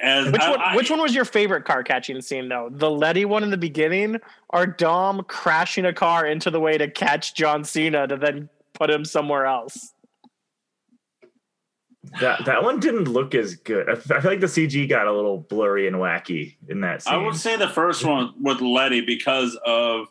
As 0.00 0.32
Which 0.32 0.40
I- 0.40 0.50
one? 0.50 0.60
I- 0.60 0.74
which 0.76 0.90
one 0.90 1.00
was 1.00 1.14
your 1.14 1.24
favorite 1.24 1.64
car 1.64 1.84
catching 1.84 2.20
scene, 2.20 2.48
though? 2.48 2.68
The 2.72 2.90
Letty 2.90 3.24
one 3.24 3.44
in 3.44 3.50
the 3.50 3.56
beginning, 3.56 4.16
or 4.48 4.66
Dom 4.66 5.22
crashing 5.28 5.84
a 5.84 5.92
car 5.92 6.26
into 6.26 6.50
the 6.50 6.58
way 6.58 6.76
to 6.76 6.90
catch 6.90 7.34
John 7.36 7.62
Cena 7.62 8.08
to 8.08 8.16
then 8.16 8.48
put 8.72 8.90
him 8.90 9.04
somewhere 9.04 9.46
else? 9.46 9.92
That 12.20 12.44
that 12.46 12.62
one 12.62 12.80
didn't 12.80 13.04
look 13.04 13.34
as 13.34 13.54
good. 13.54 13.88
I, 13.88 13.92
I 13.92 14.20
feel 14.20 14.30
like 14.30 14.40
the 14.40 14.46
CG 14.46 14.88
got 14.88 15.06
a 15.06 15.12
little 15.12 15.38
blurry 15.38 15.86
and 15.86 15.96
wacky 15.96 16.56
in 16.68 16.80
that 16.80 17.02
scene. 17.02 17.14
I 17.14 17.16
would 17.18 17.36
say 17.36 17.56
the 17.56 17.68
first 17.68 18.04
one 18.04 18.34
with 18.40 18.60
Letty 18.60 19.02
because 19.02 19.56
of 19.64 20.08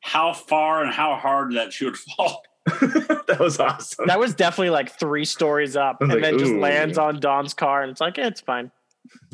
how 0.00 0.32
far 0.32 0.82
and 0.84 0.92
how 0.92 1.16
hard 1.16 1.54
that 1.54 1.72
she 1.72 1.86
would 1.86 1.96
fall. 2.16 2.42
that 2.66 3.36
was 3.38 3.60
awesome. 3.60 4.06
That 4.08 4.18
was 4.18 4.34
definitely 4.34 4.70
like 4.70 4.98
three 4.98 5.24
stories 5.24 5.76
up, 5.76 6.00
and 6.00 6.10
like, 6.10 6.20
then 6.20 6.38
just 6.38 6.52
ooh. 6.52 6.60
lands 6.60 6.98
on 6.98 7.20
Dom's 7.20 7.54
car, 7.54 7.82
and 7.82 7.92
it's 7.92 8.00
like 8.00 8.18
eh, 8.18 8.26
it's 8.26 8.40
fine. 8.40 8.72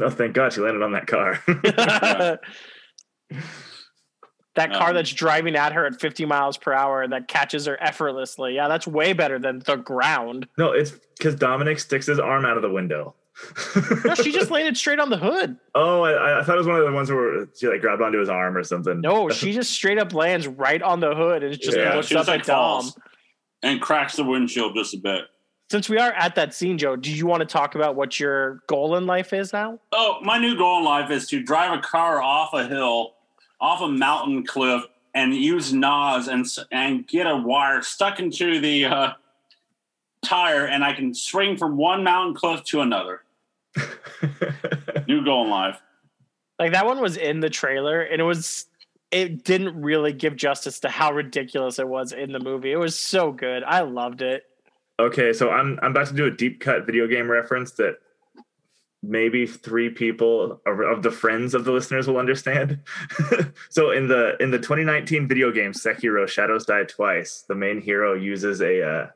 oh, 0.01 0.11
thank 0.11 0.35
God 0.35 0.53
she 0.53 0.61
landed 0.61 0.83
on 0.83 0.93
that 0.93 1.07
car. 1.07 1.43
that 4.55 4.72
car 4.72 4.90
Um, 4.90 4.94
that's 4.94 5.12
driving 5.12 5.57
at 5.57 5.72
her 5.72 5.86
at 5.86 6.00
50 6.00 6.24
miles 6.26 6.57
per 6.59 6.72
hour 6.72 7.07
that 7.09 7.28
catches 7.28 7.66
her 7.66 7.82
effortlessly. 7.82 8.55
Yeah, 8.55 8.68
that's 8.68 8.86
way 8.86 9.12
better 9.12 9.38
than 9.38 9.61
the 9.61 9.76
ground. 9.76 10.46
no, 10.59 10.72
it's 10.72 10.92
because 11.18 11.34
Dominic 11.34 11.78
sticks 11.78 12.07
his 12.07 12.18
arm 12.18 12.44
out 12.44 12.57
of 12.57 12.62
the 12.62 12.70
window. 12.70 13.14
No, 14.05 14.14
she 14.14 14.30
just 14.30 14.50
landed 14.50 14.76
straight 14.76 14.98
on 15.00 15.09
the 15.09 15.16
hood. 15.16 15.57
Oh, 15.74 16.03
I, 16.03 16.40
I 16.40 16.44
thought 16.44 16.55
it 16.55 16.59
was 16.59 16.66
one 16.66 16.78
of 16.78 16.84
the 16.84 16.92
ones 16.92 17.11
where 17.11 17.46
she 17.59 17.66
like 17.66 17.80
grabbed 17.80 18.03
onto 18.03 18.18
his 18.18 18.28
arm 18.28 18.57
or 18.57 18.62
something. 18.62 19.00
No, 19.00 19.30
she 19.30 19.53
just 19.53 19.72
straight 19.72 19.98
up 19.98 20.12
lands 20.12 20.46
right 20.46 20.82
on 20.82 21.00
the 21.00 21.14
hood 21.14 21.42
and 21.42 21.55
it 21.55 21.62
just 21.62 21.76
Yeah, 21.76 21.94
looks 21.94 22.09
she 22.09 22.14
up 22.14 22.20
just 22.20 22.28
at 22.28 22.32
like 22.32 22.44
Dom. 22.46 22.57
falls 22.82 22.98
and 23.62 23.80
cracks 23.80 24.16
the 24.16 24.24
windshield 24.24 24.74
just 24.76 24.92
a 24.94 24.98
bit. 24.98 25.22
Since 25.70 25.88
we 25.88 25.96
are 25.96 26.12
at 26.12 26.34
that 26.34 26.53
scene, 26.53 26.76
Joe, 26.76 26.96
do 26.96 27.11
you 27.11 27.24
want 27.24 27.40
to 27.40 27.46
talk 27.46 27.74
about 27.74 27.94
what 27.96 28.20
your 28.20 28.61
goal 28.68 28.96
in 28.96 29.07
life 29.07 29.32
is 29.32 29.55
now? 29.55 29.78
Oh, 29.92 30.18
my 30.22 30.36
new 30.36 30.55
goal 30.55 30.80
in 30.80 30.84
life 30.84 31.11
is 31.11 31.26
to 31.28 31.42
drive 31.42 31.78
a 31.78 31.80
car 31.80 32.20
off 32.20 32.53
a 32.53 32.68
hill, 32.68 33.14
off 33.63 33.81
a 33.81 33.89
mountain 33.89 34.45
cliff, 34.45 34.83
and 35.15 35.35
use 35.35 35.73
NOS 35.73 36.29
and 36.29 36.47
and 36.71 37.07
get 37.07 37.27
a 37.27 37.37
wire 37.37 37.81
stuck 37.81 38.21
into 38.21 38.61
the 38.61 38.85
uh, 38.85 39.13
tire, 40.23 40.67
and 40.67 40.85
I 40.85 40.93
can 40.93 41.15
swing 41.15 41.57
from 41.57 41.77
one 41.77 42.05
mountain 42.05 42.35
cliff 42.35 42.65
to 42.65 42.81
another. 42.81 43.23
New 45.09 45.25
goal 45.25 45.45
in 45.45 45.51
life. 45.51 45.81
Like 46.59 46.73
that 46.73 46.87
one 46.87 47.01
was 47.01 47.17
in 47.17 47.41
the 47.41 47.51
trailer 47.51 48.03
and 48.03 48.21
it 48.21 48.25
was 48.25 48.67
it 49.11 49.45
didn't 49.45 49.81
really 49.81 50.13
give 50.13 50.37
justice 50.37 50.81
to 50.81 50.89
how 50.89 51.13
ridiculous 51.13 51.79
it 51.79 51.89
was 51.89 52.13
in 52.13 52.33
the 52.33 52.39
movie. 52.39 52.73
It 52.73 52.77
was 52.77 52.99
so 52.99 53.33
good. 53.33 53.63
I 53.65 53.81
loved 53.81 54.23
it. 54.23 54.45
okay, 54.99 55.33
so 55.33 55.51
I'm 55.51 55.79
I'm 55.83 55.91
about 55.91 56.09
to 56.09 56.15
do 56.15 56.27
a 56.27 56.31
deep 56.31 56.61
cut 56.61 56.87
video 56.87 57.07
game 57.07 57.31
reference 57.31 57.73
that 57.73 57.99
maybe 59.03 59.46
three 59.46 59.90
people 59.90 60.61
of, 60.64 61.03
the 61.03 61.11
friends 61.11 61.55
of 61.55 61.64
the 61.64 61.72
listeners 61.72 62.07
will 62.07 62.18
understand. 62.18 62.80
so 63.68 63.90
in 63.90 64.09
the 64.09 64.36
in 64.40 64.50
the 64.50 64.59
2019 64.59 65.28
video 65.28 65.50
game 65.50 65.72
Sekiro: 65.72 66.26
Shadows 66.26 66.64
Die 66.64 66.84
Twice, 66.84 67.44
the 67.48 67.55
main 67.55 67.80
hero 67.80 68.14
uses 68.14 68.61
a 68.61 68.82
uh, 68.82 69.07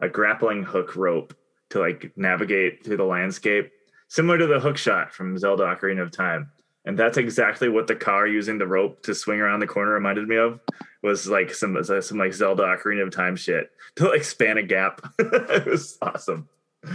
a 0.00 0.08
grappling 0.08 0.62
hook 0.64 0.96
rope 0.96 1.34
to 1.70 1.78
like 1.78 2.12
navigate 2.16 2.84
through 2.84 2.96
the 2.96 3.04
landscape, 3.04 3.70
similar 4.08 4.38
to 4.38 4.46
the 4.46 4.60
hook 4.60 4.76
shot 4.76 5.12
from 5.12 5.38
Zelda: 5.38 5.64
Ocarina 5.64 6.02
of 6.02 6.10
Time. 6.10 6.50
And 6.84 6.98
that's 6.98 7.18
exactly 7.18 7.68
what 7.68 7.86
the 7.86 7.94
car 7.94 8.26
using 8.26 8.56
the 8.56 8.66
rope 8.66 9.02
to 9.02 9.14
swing 9.14 9.40
around 9.40 9.60
the 9.60 9.66
corner 9.66 9.92
reminded 9.92 10.26
me 10.26 10.36
of. 10.36 10.58
Was 11.02 11.28
like 11.28 11.52
some 11.54 11.82
some 11.84 12.18
like 12.18 12.32
Zelda 12.32 12.62
Ocarina 12.62 13.02
of 13.02 13.10
Time 13.10 13.36
shit 13.36 13.70
to 13.96 14.08
like 14.08 14.24
span 14.24 14.58
a 14.58 14.62
gap. 14.62 15.02
it 15.18 15.66
was 15.66 15.98
awesome. 16.02 16.48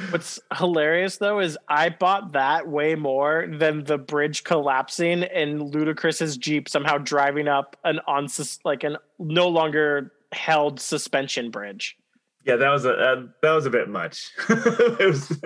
What's 0.10 0.40
hilarious 0.58 1.18
though 1.18 1.40
is 1.40 1.58
I 1.68 1.90
bought 1.90 2.32
that 2.34 2.68
way 2.68 2.96
more 2.96 3.48
than 3.52 3.84
the 3.84 3.98
bridge 3.98 4.44
collapsing 4.44 5.24
and 5.24 5.74
Ludacris's 5.74 6.38
Jeep 6.38 6.70
somehow 6.70 6.98
driving 6.98 7.50
up 7.50 7.76
an 7.84 8.00
on 8.08 8.28
like 8.64 8.84
an 8.84 8.98
no 9.20 9.50
longer 9.50 10.14
held 10.32 10.80
suspension 10.80 11.52
bridge. 11.52 11.98
Yeah, 12.46 12.58
that 12.58 12.70
was 12.70 12.86
a 12.86 12.94
uh, 12.94 13.24
that 13.42 13.52
was 13.52 13.66
a 13.66 13.70
bit 13.70 13.90
much. 13.90 14.32
it 14.50 15.08
was 15.08 15.42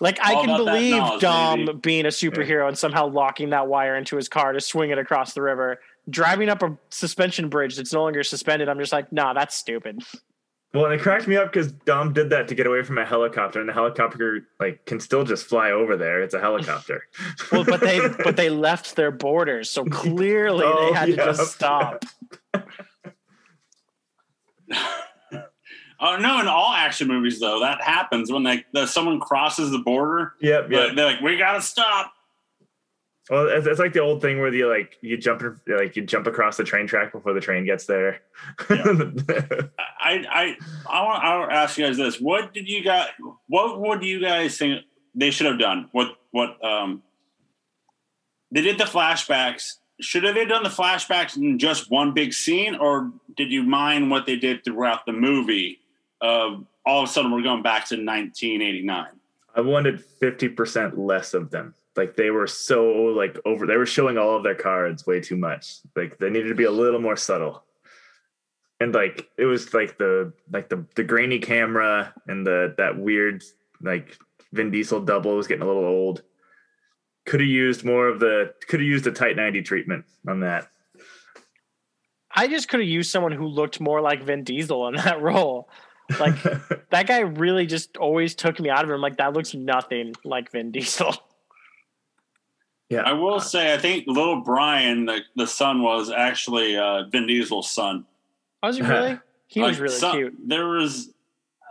Like 0.00 0.18
I 0.22 0.34
can 0.34 0.56
believe 0.56 0.96
knowledge, 0.96 1.20
Dom 1.20 1.66
baby. 1.66 1.78
being 1.78 2.06
a 2.06 2.10
superhero 2.10 2.68
and 2.68 2.76
somehow 2.76 3.06
locking 3.08 3.50
that 3.50 3.66
wire 3.66 3.96
into 3.96 4.16
his 4.16 4.28
car 4.28 4.52
to 4.52 4.60
swing 4.60 4.90
it 4.90 4.98
across 4.98 5.34
the 5.34 5.42
river. 5.42 5.80
Driving 6.08 6.48
up 6.50 6.62
a 6.62 6.76
suspension 6.90 7.48
bridge 7.48 7.76
that's 7.76 7.92
no 7.92 8.02
longer 8.02 8.22
suspended, 8.22 8.68
I'm 8.68 8.78
just 8.78 8.92
like, 8.92 9.10
nah, 9.10 9.32
that's 9.32 9.54
stupid. 9.54 10.02
Well, 10.74 10.84
and 10.86 10.92
it 10.94 11.00
cracked 11.00 11.26
me 11.28 11.36
up 11.36 11.52
because 11.52 11.70
Dom 11.72 12.12
did 12.12 12.28
that 12.30 12.48
to 12.48 12.54
get 12.54 12.66
away 12.66 12.82
from 12.82 12.98
a 12.98 13.04
helicopter, 13.06 13.60
and 13.60 13.68
the 13.68 13.72
helicopter 13.72 14.46
like 14.60 14.84
can 14.84 15.00
still 15.00 15.24
just 15.24 15.46
fly 15.46 15.70
over 15.70 15.96
there. 15.96 16.20
It's 16.22 16.34
a 16.34 16.40
helicopter. 16.40 17.04
Well, 17.52 17.64
but 17.64 17.80
they 17.80 18.00
but 18.24 18.36
they 18.36 18.50
left 18.50 18.96
their 18.96 19.10
borders, 19.12 19.70
so 19.70 19.84
clearly 19.84 20.64
Oh, 20.66 20.86
they 20.90 20.98
had 20.98 21.08
yeah. 21.08 21.16
to 21.16 21.24
just 21.32 21.52
stop. 21.54 22.04
Oh 26.00 26.16
no! 26.18 26.40
In 26.40 26.48
all 26.48 26.72
action 26.74 27.06
movies, 27.08 27.38
though, 27.40 27.60
that 27.60 27.80
happens 27.80 28.30
when 28.30 28.42
they 28.42 28.64
the, 28.72 28.86
someone 28.86 29.20
crosses 29.20 29.70
the 29.70 29.78
border. 29.78 30.34
yep, 30.40 30.64
But 30.68 30.72
yep. 30.88 30.96
they're 30.96 31.06
like, 31.06 31.20
"We 31.20 31.38
gotta 31.38 31.62
stop." 31.62 32.12
Well, 33.30 33.48
it's, 33.48 33.66
it's 33.66 33.80
like 33.80 33.94
the 33.94 34.00
old 34.00 34.20
thing 34.20 34.38
where 34.38 34.52
you 34.52 34.68
like 34.68 34.98
you 35.00 35.16
jump 35.16 35.42
like 35.66 35.96
you 35.96 36.04
jump 36.04 36.26
across 36.26 36.58
the 36.58 36.64
train 36.64 36.86
track 36.86 37.12
before 37.12 37.32
the 37.32 37.40
train 37.40 37.64
gets 37.64 37.86
there. 37.86 38.20
I 38.68 39.70
I 39.98 40.56
I 40.90 41.02
want 41.02 41.24
I 41.24 41.38
want 41.38 41.50
to 41.50 41.56
ask 41.56 41.78
you 41.78 41.86
guys 41.86 41.96
this: 41.96 42.20
What 42.20 42.52
did 42.52 42.68
you 42.68 42.84
guys? 42.84 43.08
What 43.48 43.80
would 43.80 44.02
you 44.02 44.20
guys 44.20 44.58
think 44.58 44.82
they 45.14 45.30
should 45.30 45.46
have 45.46 45.58
done? 45.58 45.88
What 45.92 46.16
what 46.32 46.62
um? 46.62 47.02
They 48.50 48.60
did 48.60 48.76
the 48.76 48.84
flashbacks. 48.84 49.78
Should 50.00 50.24
have 50.24 50.34
they 50.34 50.44
done 50.44 50.62
the 50.62 50.68
flashbacks 50.68 51.36
in 51.36 51.58
just 51.58 51.90
one 51.90 52.12
big 52.12 52.34
scene, 52.34 52.74
or 52.74 53.10
did 53.36 53.50
you 53.50 53.62
mind 53.62 54.10
what 54.10 54.26
they 54.26 54.36
did 54.36 54.64
throughout 54.64 55.06
the 55.06 55.12
movie? 55.12 55.80
Of 56.20 56.66
all 56.84 57.02
of 57.02 57.08
a 57.08 57.12
sudden, 57.12 57.32
we're 57.32 57.42
going 57.42 57.62
back 57.62 57.86
to 57.88 57.94
1989. 57.94 59.06
I 59.56 59.60
wanted 59.62 60.04
fifty 60.04 60.50
percent 60.50 60.98
less 60.98 61.32
of 61.32 61.50
them. 61.50 61.74
Like 61.96 62.16
they 62.16 62.30
were 62.30 62.46
so 62.46 62.84
like 62.84 63.38
over. 63.44 63.66
They 63.66 63.76
were 63.76 63.86
showing 63.86 64.18
all 64.18 64.36
of 64.36 64.42
their 64.42 64.54
cards 64.54 65.06
way 65.06 65.20
too 65.20 65.36
much. 65.36 65.76
Like 65.94 66.18
they 66.18 66.30
needed 66.30 66.48
to 66.48 66.54
be 66.54 66.64
a 66.64 66.70
little 66.70 67.00
more 67.00 67.16
subtle. 67.16 67.62
And 68.80 68.92
like 68.92 69.28
it 69.38 69.44
was 69.44 69.72
like 69.72 69.96
the 69.98 70.32
like 70.52 70.68
the 70.68 70.84
the 70.96 71.04
grainy 71.04 71.38
camera 71.38 72.12
and 72.26 72.46
the 72.46 72.74
that 72.78 72.98
weird 72.98 73.44
like 73.80 74.18
Vin 74.52 74.70
Diesel 74.70 75.00
double 75.00 75.36
was 75.36 75.46
getting 75.46 75.62
a 75.62 75.66
little 75.66 75.84
old. 75.84 76.22
Could 77.26 77.40
have 77.40 77.48
used 77.48 77.84
more 77.84 78.08
of 78.08 78.18
the 78.18 78.52
could 78.66 78.80
have 78.80 78.86
used 78.86 79.06
a 79.06 79.12
tight 79.12 79.36
ninety 79.36 79.62
treatment 79.62 80.04
on 80.28 80.40
that. 80.40 80.68
I 82.36 82.48
just 82.48 82.68
could 82.68 82.80
have 82.80 82.88
used 82.88 83.12
someone 83.12 83.30
who 83.30 83.46
looked 83.46 83.80
more 83.80 84.00
like 84.00 84.24
Vin 84.24 84.42
Diesel 84.42 84.82
on 84.82 84.96
that 84.96 85.22
role. 85.22 85.68
Like 86.18 86.42
that 86.90 87.06
guy 87.06 87.20
really 87.20 87.66
just 87.66 87.96
always 87.96 88.34
took 88.34 88.58
me 88.58 88.68
out 88.68 88.82
of 88.82 88.90
him. 88.90 89.00
Like 89.00 89.18
that 89.18 89.32
looks 89.32 89.54
nothing 89.54 90.14
like 90.24 90.50
Vin 90.50 90.72
Diesel. 90.72 91.14
Yeah, 92.90 93.00
I 93.00 93.12
will 93.12 93.40
say, 93.40 93.72
I 93.72 93.78
think 93.78 94.06
little 94.06 94.40
Brian, 94.40 95.06
the, 95.06 95.20
the 95.36 95.46
son, 95.46 95.82
was 95.82 96.10
actually 96.10 96.76
uh, 96.76 97.04
Vin 97.04 97.26
Diesel's 97.26 97.70
son. 97.70 98.04
Was 98.62 98.76
he 98.76 98.82
really? 98.86 99.18
He 99.46 99.60
was 99.60 99.80
really 99.80 99.94
some- 99.94 100.16
cute. 100.16 100.34
There 100.46 100.66
was, 100.66 101.10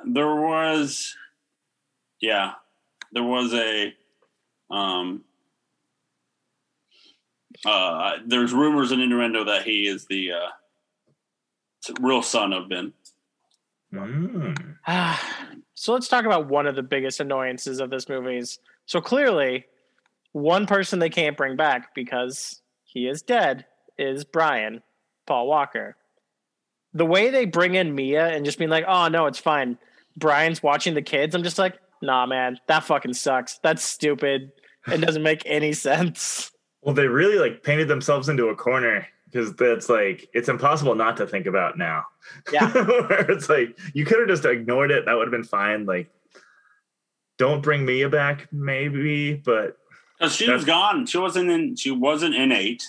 there 0.06 0.36
was, 0.36 1.16
yeah, 2.20 2.54
there 3.12 3.24
was 3.24 3.54
a, 3.54 3.94
um, 4.72 5.24
uh, 7.66 8.18
there's 8.26 8.54
rumors 8.54 8.92
and 8.92 9.02
innuendo 9.02 9.46
that 9.46 9.64
he 9.64 9.88
is 9.88 10.06
the 10.06 10.32
uh, 10.32 10.50
real 12.00 12.22
son 12.22 12.54
of 12.54 12.70
Ben. 12.70 12.92
Mm. 13.94 14.76
so 15.76 15.94
let's 15.94 16.08
talk 16.08 16.26
about 16.26 16.48
one 16.48 16.66
of 16.66 16.76
the 16.76 16.84
biggest 16.84 17.20
annoyances 17.20 17.80
of 17.80 17.90
this 17.90 18.10
movie. 18.10 18.38
Is 18.38 18.60
so 18.86 19.00
clearly 19.00 19.66
one 20.34 20.66
person 20.66 21.00
they 21.00 21.10
can't 21.10 21.38
bring 21.38 21.56
back 21.56 21.96
because 21.96 22.62
he 22.84 23.08
is 23.08 23.22
dead 23.22 23.66
is 23.98 24.26
Brian 24.26 24.84
Paul 25.26 25.48
Walker. 25.48 25.96
The 26.94 27.06
way 27.06 27.30
they 27.30 27.46
bring 27.46 27.76
in 27.76 27.96
Mia 27.96 28.28
and 28.28 28.46
just 28.46 28.58
being 28.58 28.70
like, 28.70 28.86
"Oh 28.88 29.08
no, 29.08 29.26
it's 29.26 29.40
fine." 29.40 29.78
Brian's 30.18 30.62
watching 30.62 30.94
the 30.94 31.02
kids. 31.02 31.34
I'm 31.34 31.44
just 31.44 31.58
like, 31.58 31.80
"Nah, 32.02 32.26
man, 32.26 32.60
that 32.68 32.84
fucking 32.84 33.14
sucks. 33.14 33.60
That's 33.64 33.84
stupid." 33.84 34.52
It 34.88 34.98
doesn't 35.00 35.24
make 35.24 35.44
any 35.46 35.74
sense. 35.74 36.52
Well, 36.82 36.94
they 36.94 37.08
really 37.08 37.38
like 37.38 37.64
painted 37.64 37.88
themselves 37.88 38.28
into 38.28 38.50
a 38.50 38.56
corner 38.56 39.08
because 39.26 39.56
that's 39.56 39.90
like 39.90 40.30
it's 40.34 40.50
impossible 40.50 40.96
not 40.96 41.18
to 41.18 41.26
think 41.26 41.46
about 41.46 41.78
now. 41.78 42.04
Yeah. 42.52 42.72
Where 42.74 43.32
it's 43.32 43.50
like 43.50 43.80
you 43.94 44.06
could 44.06 44.20
have 44.20 44.28
just 44.28 44.46
ignored 44.46 44.92
it. 44.92 45.06
That 45.06 45.14
would 45.14 45.28
have 45.28 45.32
been 45.32 45.44
fine. 45.44 45.86
Like, 45.86 46.12
don't 47.38 47.64
bring 47.64 47.86
Mia 47.86 48.10
back, 48.10 48.48
maybe, 48.52 49.34
but 49.34 49.78
Because 50.18 50.36
she 50.36 50.50
was 50.50 50.66
gone. 50.66 51.06
She 51.06 51.18
wasn't 51.18 51.50
in. 51.50 51.76
She 51.76 51.92
wasn't 51.92 52.36
in 52.36 52.52
eight, 52.52 52.84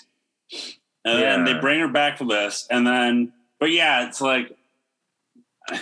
and 1.04 1.22
then 1.22 1.44
they 1.44 1.54
bring 1.54 1.80
her 1.80 1.88
back 1.88 2.18
for 2.18 2.24
this, 2.24 2.66
and 2.70 2.86
then. 2.86 3.32
But 3.58 3.70
yeah, 3.72 4.06
it's 4.06 4.20
like, 4.20 4.56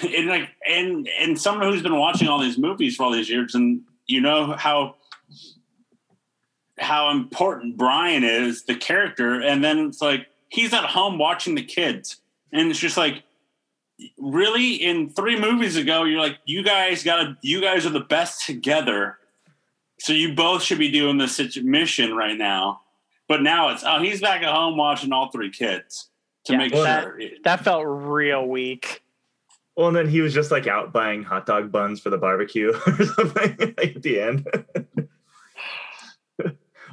and 0.02 0.28
like, 0.28 0.48
and 0.68 1.08
and 1.18 1.40
someone 1.40 1.70
who's 1.70 1.82
been 1.82 1.98
watching 1.98 2.28
all 2.28 2.40
these 2.40 2.58
movies 2.58 2.96
for 2.96 3.04
all 3.04 3.10
these 3.10 3.28
years, 3.30 3.54
and 3.54 3.82
you 4.06 4.20
know 4.20 4.52
how 4.52 4.96
how 6.78 7.10
important 7.10 7.76
Brian 7.76 8.24
is, 8.24 8.64
the 8.64 8.74
character, 8.74 9.40
and 9.40 9.62
then 9.62 9.88
it's 9.88 10.00
like 10.00 10.26
he's 10.48 10.72
at 10.72 10.84
home 10.84 11.18
watching 11.18 11.54
the 11.54 11.64
kids, 11.64 12.20
and 12.52 12.70
it's 12.70 12.78
just 12.78 12.96
like. 12.96 13.22
Really, 14.18 14.74
in 14.74 15.10
three 15.10 15.38
movies 15.38 15.76
ago, 15.76 16.02
you're 16.02 16.18
like, 16.18 16.38
you 16.44 16.64
guys 16.64 17.04
gotta, 17.04 17.36
you 17.40 17.60
guys 17.60 17.86
are 17.86 17.90
the 17.90 18.00
best 18.00 18.44
together. 18.44 19.18
So 20.02 20.12
you 20.12 20.34
both 20.34 20.64
should 20.64 20.78
be 20.80 20.90
doing 20.90 21.16
this 21.16 21.40
mission 21.62 22.16
right 22.16 22.36
now. 22.36 22.80
But 23.28 23.40
now 23.42 23.68
it's 23.68 23.84
oh 23.86 24.02
he's 24.02 24.20
back 24.20 24.42
at 24.42 24.52
home 24.52 24.76
watching 24.76 25.12
all 25.12 25.30
three 25.30 25.50
kids 25.50 26.10
to 26.46 26.54
Yeah, 26.54 26.58
make 26.58 26.72
that- 26.72 27.04
sure. 27.04 27.20
That 27.44 27.62
felt 27.62 27.84
real 27.86 28.44
weak. 28.48 29.02
well, 29.76 29.86
and 29.86 29.96
then 29.96 30.08
he 30.08 30.20
was 30.20 30.34
just 30.34 30.50
like 30.50 30.66
out 30.66 30.92
buying 30.92 31.22
hot 31.22 31.46
dog 31.46 31.70
buns 31.70 32.00
for 32.00 32.10
the 32.10 32.18
barbecue 32.18 32.72
or 32.86 33.04
something 33.04 33.56
like, 33.78 33.78
at 33.96 34.02
the 34.02 34.20
end. 34.20 34.46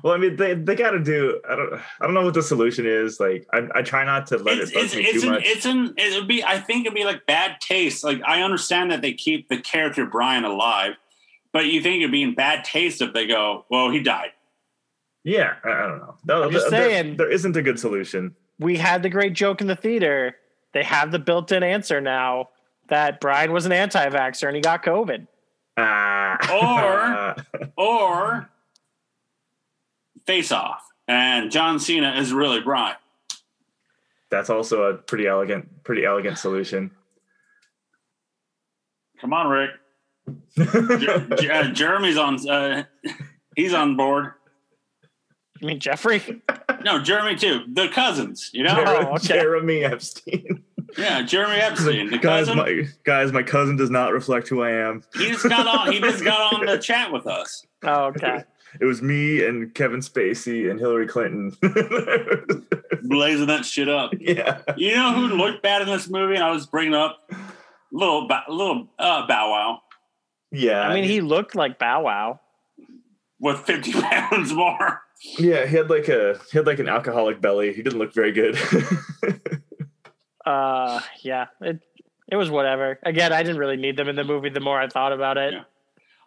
well, 0.03 0.13
I 0.13 0.17
mean, 0.17 0.35
they 0.35 0.53
they 0.53 0.75
got 0.75 0.91
to 0.91 0.99
do. 0.99 1.41
I 1.49 1.55
don't. 1.55 1.73
I 1.73 2.05
don't 2.05 2.13
know 2.13 2.23
what 2.23 2.35
the 2.35 2.43
solution 2.43 2.85
is. 2.85 3.19
Like, 3.19 3.47
I, 3.51 3.67
I 3.75 3.81
try 3.81 4.05
not 4.05 4.27
to 4.27 4.37
let 4.37 4.59
It's 4.59 4.69
it 4.71 4.75
bug 4.75 4.83
it's 4.85 4.95
me 4.95 5.01
it's 5.03 5.21
too 5.23 5.27
an, 5.29 5.33
much. 5.33 5.43
it's 5.45 5.65
an 5.65 5.93
it 5.97 6.15
would 6.19 6.27
be 6.27 6.43
I 6.43 6.59
think 6.59 6.85
it'd 6.85 6.95
be 6.95 7.05
like 7.05 7.25
bad 7.25 7.59
taste. 7.59 8.03
Like 8.03 8.21
I 8.25 8.43
understand 8.43 8.91
that 8.91 9.01
they 9.01 9.13
keep 9.13 9.49
the 9.49 9.59
character 9.59 10.05
Brian 10.05 10.45
alive, 10.45 10.93
but 11.53 11.65
you 11.65 11.81
think 11.81 12.01
it'd 12.01 12.11
be 12.11 12.23
in 12.23 12.35
bad 12.35 12.63
taste 12.63 13.01
if 13.01 13.13
they 13.13 13.25
go, 13.27 13.65
well, 13.69 13.89
he 13.89 14.01
died. 14.01 14.31
yeah, 15.23 15.55
I, 15.63 15.69
I 15.69 15.87
don't 15.87 15.99
know. 15.99 16.15
No, 16.25 16.43
I'm 16.43 16.51
just 16.51 16.69
there- 16.69 16.79
there- 16.81 16.89
saying. 17.03 17.17
there 17.17 17.31
isn't 17.31 17.55
a 17.57 17.61
good 17.61 17.79
solution. 17.79 18.35
We 18.59 18.77
had 18.77 19.03
the 19.03 19.09
great 19.09 19.33
joke 19.33 19.61
in 19.61 19.67
the 19.67 19.75
theater. 19.75 20.35
They 20.73 20.83
have 20.83 21.11
the 21.11 21.19
built-in 21.19 21.63
answer 21.63 22.01
now 22.01 22.49
that 22.89 23.19
Brian 23.21 23.51
was 23.53 23.65
an 23.65 23.71
anti-vaxxer 23.71 24.47
and 24.47 24.55
he 24.55 24.61
got 24.61 24.83
COVID. 24.83 25.27
Ah. 25.77 27.35
Or 27.77 28.49
face 30.27 30.51
off. 30.51 30.83
And 31.07 31.49
John 31.51 31.79
Cena 31.79 32.13
is 32.17 32.33
really 32.33 32.59
Brian. 32.61 32.97
that's 34.29 34.49
also 34.49 34.83
a 34.83 34.93
pretty 34.95 35.25
elegant, 35.25 35.83
pretty 35.83 36.05
elegant 36.05 36.37
solution. 36.37 36.91
Come 39.21 39.33
on, 39.33 39.47
Rick. 39.47 39.71
Jer- 40.57 41.27
Jer- 41.39 41.71
Jeremy's 41.71 42.17
on. 42.17 42.49
Uh, 42.49 42.83
he's 43.55 43.73
on 43.73 43.95
board. 43.95 44.33
You 45.61 45.67
mean, 45.67 45.79
Jeffrey. 45.79 46.41
No, 46.85 46.99
Jeremy 47.01 47.35
too. 47.35 47.65
The 47.73 47.89
cousins, 47.89 48.49
you 48.53 48.63
know. 48.63 48.75
Jer- 48.75 48.85
Oh, 48.87 49.15
okay. 49.15 49.27
Jeremy 49.27 49.83
Epstein. 49.83 50.63
Yeah, 50.97 51.21
Jeremy 51.21 51.57
Epstein, 51.57 52.09
the 52.09 52.17
guys, 52.17 52.47
cousin. 52.47 52.57
my 52.57 52.83
guys, 53.03 53.31
my 53.31 53.43
cousin 53.43 53.75
does 53.75 53.89
not 53.91 54.11
reflect 54.11 54.47
who 54.47 54.63
I 54.63 54.71
am. 54.71 55.03
he 55.15 55.27
just 55.27 55.47
got 55.47 55.67
on. 55.67 55.91
He 55.91 55.99
just 55.99 56.23
got 56.23 56.53
on 56.53 56.65
the 56.65 56.77
chat 56.79 57.11
with 57.11 57.27
us. 57.27 57.65
Oh, 57.83 58.05
okay. 58.05 58.43
It 58.81 58.85
was 58.85 59.01
me 59.01 59.45
and 59.45 59.73
Kevin 59.73 59.99
Spacey 59.99 60.69
and 60.69 60.79
Hillary 60.79 61.07
Clinton. 61.07 61.55
blazing 63.03 63.47
that 63.47 63.65
shit 63.65 63.89
up. 63.89 64.11
yeah. 64.19 64.61
You 64.77 64.95
know 64.95 65.13
who 65.13 65.35
looked 65.35 65.61
bad 65.63 65.81
in 65.81 65.87
this 65.87 66.09
movie? 66.09 66.35
And 66.35 66.43
I 66.43 66.51
was 66.51 66.65
bringing 66.67 66.93
up 66.95 67.31
little, 67.91 68.27
Ba- 68.27 68.43
little 68.47 68.87
uh, 68.99 69.25
Bow 69.27 69.51
Wow 69.51 69.81
Yeah. 70.51 70.81
I 70.81 70.93
mean, 70.95 71.03
he 71.03 71.21
looked 71.21 71.55
like 71.55 71.77
Bow 71.79 72.01
Wow. 72.03 72.39
with 73.39 73.59
fifty 73.59 73.91
pounds 74.01 74.51
more. 74.53 75.01
Yeah, 75.37 75.65
he 75.65 75.75
had 75.75 75.89
like 75.89 76.07
a 76.07 76.39
he 76.51 76.57
had 76.57 76.65
like 76.65 76.79
an 76.79 76.87
alcoholic 76.89 77.41
belly. 77.41 77.73
He 77.73 77.81
didn't 77.83 77.99
look 77.99 78.13
very 78.13 78.31
good. 78.31 78.57
Uh, 80.45 80.99
yeah. 81.21 81.47
It 81.61 81.79
it 82.27 82.35
was 82.35 82.49
whatever. 82.49 82.97
Again, 83.03 83.31
I 83.33 83.43
didn't 83.43 83.59
really 83.59 83.75
need 83.77 83.97
them 83.97 84.07
in 84.07 84.15
the 84.15 84.23
movie. 84.23 84.49
The 84.49 84.59
more 84.61 84.79
I 84.79 84.87
thought 84.87 85.11
about 85.11 85.37
it, 85.37 85.53
Yeah. 85.53 85.63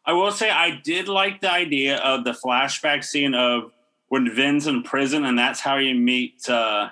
I 0.06 0.12
will 0.12 0.30
say 0.30 0.48
I 0.50 0.70
did 0.84 1.08
like 1.08 1.40
the 1.40 1.50
idea 1.50 1.96
of 1.98 2.22
the 2.24 2.30
flashback 2.32 3.02
scene 3.04 3.34
of 3.34 3.72
when 4.08 4.32
Vin's 4.32 4.66
in 4.68 4.82
prison, 4.84 5.24
and 5.24 5.36
that's 5.38 5.58
how 5.60 5.76
you 5.76 5.94
meet 5.96 6.48
uh, 6.48 6.90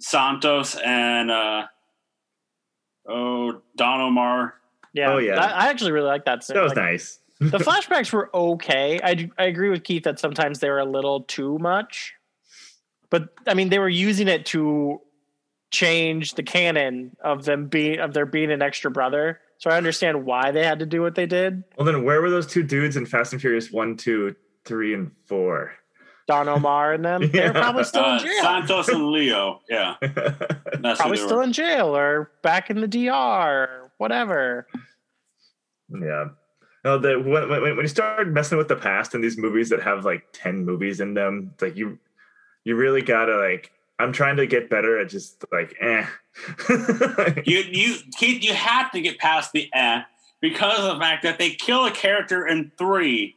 Santos 0.00 0.74
and 0.76 1.30
uh, 1.30 1.66
oh 3.08 3.60
Don 3.76 4.00
Omar. 4.00 4.54
Yeah. 4.94 5.12
Oh, 5.12 5.18
yeah. 5.18 5.34
That- 5.34 5.54
I 5.56 5.68
actually 5.68 5.92
really 5.92 6.06
like 6.08 6.24
that. 6.24 6.42
Scene. 6.44 6.54
that 6.56 6.62
was 6.62 6.70
Like, 6.74 6.84
nice. 6.84 7.18
the 7.40 7.58
flashbacks 7.68 8.10
were 8.12 8.30
okay. 8.34 8.98
I 9.04 9.28
I 9.36 9.44
agree 9.44 9.68
with 9.68 9.84
Keith 9.84 10.04
that 10.04 10.18
sometimes 10.18 10.60
they 10.60 10.70
were 10.70 10.78
a 10.78 10.84
little 10.86 11.20
too 11.24 11.58
much. 11.58 12.14
But 13.10 13.28
I 13.46 13.54
mean, 13.54 13.68
they 13.68 13.78
were 13.78 13.88
using 13.88 14.28
it 14.28 14.46
to 14.46 15.00
change 15.70 16.34
the 16.34 16.42
canon 16.42 17.16
of 17.22 17.44
them 17.44 17.66
being 17.66 17.98
of 18.00 18.14
there 18.14 18.26
being 18.26 18.50
an 18.50 18.62
extra 18.62 18.90
brother. 18.90 19.40
So 19.58 19.70
I 19.70 19.76
understand 19.76 20.24
why 20.26 20.50
they 20.50 20.64
had 20.64 20.78
to 20.80 20.86
do 20.86 21.00
what 21.00 21.14
they 21.14 21.26
did. 21.26 21.62
Well, 21.76 21.84
then 21.86 22.04
where 22.04 22.20
were 22.20 22.30
those 22.30 22.46
two 22.46 22.62
dudes 22.62 22.96
in 22.96 23.06
Fast 23.06 23.32
and 23.32 23.40
Furious 23.40 23.70
one, 23.70 23.96
two, 23.96 24.34
three, 24.64 24.94
and 24.94 25.10
four? 25.26 25.72
Don 26.26 26.48
Omar 26.48 26.92
and 26.94 27.04
them. 27.04 27.30
They're 27.32 27.52
probably 27.52 27.84
still 27.84 28.04
Uh, 28.04 28.16
in 28.18 28.24
jail. 28.24 28.42
Santos 28.42 28.88
and 28.88 29.10
Leo. 29.10 29.60
Yeah, 29.68 29.94
that's 30.00 31.00
probably 31.00 31.18
still 31.18 31.36
were. 31.38 31.42
in 31.42 31.52
jail 31.52 31.94
or 31.96 32.30
back 32.42 32.70
in 32.70 32.80
the 32.80 32.88
DR 32.88 33.10
or 33.12 33.83
whatever. 33.98 34.66
yeah. 35.90 36.26
No, 36.84 36.98
the 36.98 37.18
when, 37.18 37.48
when 37.48 37.62
when 37.62 37.76
you 37.80 37.88
start 37.88 38.28
messing 38.28 38.58
with 38.58 38.68
the 38.68 38.76
past 38.76 39.14
in 39.14 39.20
these 39.22 39.38
movies 39.38 39.70
that 39.70 39.82
have 39.82 40.04
like 40.04 40.24
ten 40.32 40.64
movies 40.64 41.00
in 41.00 41.14
them, 41.14 41.50
it's 41.54 41.62
like 41.62 41.76
you 41.76 41.98
you 42.64 42.76
really 42.76 43.02
gotta 43.02 43.36
like. 43.38 43.70
I'm 44.00 44.12
trying 44.12 44.36
to 44.38 44.46
get 44.46 44.68
better 44.68 44.98
at 44.98 45.08
just 45.08 45.44
like 45.52 45.74
eh. 45.80 46.04
You 47.46 47.58
you 47.60 47.96
Keith, 48.18 48.42
you 48.42 48.52
have 48.52 48.90
to 48.90 49.00
get 49.00 49.18
past 49.18 49.52
the 49.52 49.70
eh 49.72 50.02
because 50.40 50.80
of 50.80 50.94
the 50.94 51.00
fact 51.00 51.22
that 51.22 51.38
they 51.38 51.50
kill 51.50 51.86
a 51.86 51.90
character 51.92 52.46
in 52.46 52.72
three, 52.76 53.36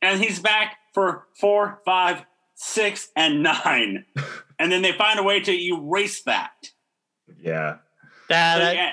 and 0.00 0.20
he's 0.22 0.38
back 0.38 0.76
for 0.94 1.26
four, 1.34 1.80
five, 1.84 2.24
six, 2.54 3.08
and 3.16 3.42
nine, 3.42 4.04
and 4.58 4.70
then 4.72 4.82
they 4.82 4.92
find 4.92 5.18
a 5.18 5.22
way 5.24 5.40
to 5.40 5.52
erase 5.52 6.22
that. 6.22 6.70
yeah. 7.42 7.78
That, 8.28 8.54
So, 8.54 8.60
that- 8.64 8.74
yeah, 8.76 8.92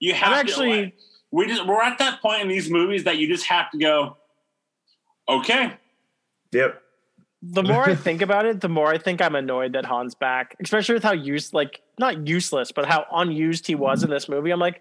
you 0.00 0.12
I'm 0.12 0.18
have 0.18 0.32
actually 0.34 0.90
to. 0.90 0.92
We 1.30 1.46
just 1.46 1.66
we're 1.66 1.82
at 1.82 1.98
that 1.98 2.22
point 2.22 2.42
in 2.42 2.48
these 2.48 2.70
movies 2.70 3.04
that 3.04 3.18
you 3.18 3.28
just 3.28 3.46
have 3.46 3.70
to 3.72 3.78
go. 3.78 4.16
Okay, 5.28 5.74
Yep. 6.52 6.80
the 7.42 7.62
more 7.62 7.84
I 7.84 7.94
think 7.94 8.22
about 8.22 8.46
it, 8.46 8.62
the 8.62 8.68
more 8.70 8.86
I 8.88 8.96
think 8.96 9.20
I'm 9.20 9.34
annoyed 9.34 9.74
that 9.74 9.84
Han's 9.84 10.14
back, 10.14 10.56
especially 10.62 10.94
with 10.94 11.02
how 11.02 11.12
used, 11.12 11.52
like 11.52 11.82
not 11.98 12.26
useless, 12.26 12.72
but 12.72 12.86
how 12.86 13.04
unused 13.12 13.66
he 13.66 13.74
was 13.74 14.02
in 14.02 14.08
this 14.10 14.26
movie. 14.28 14.50
I'm 14.50 14.58
like, 14.60 14.80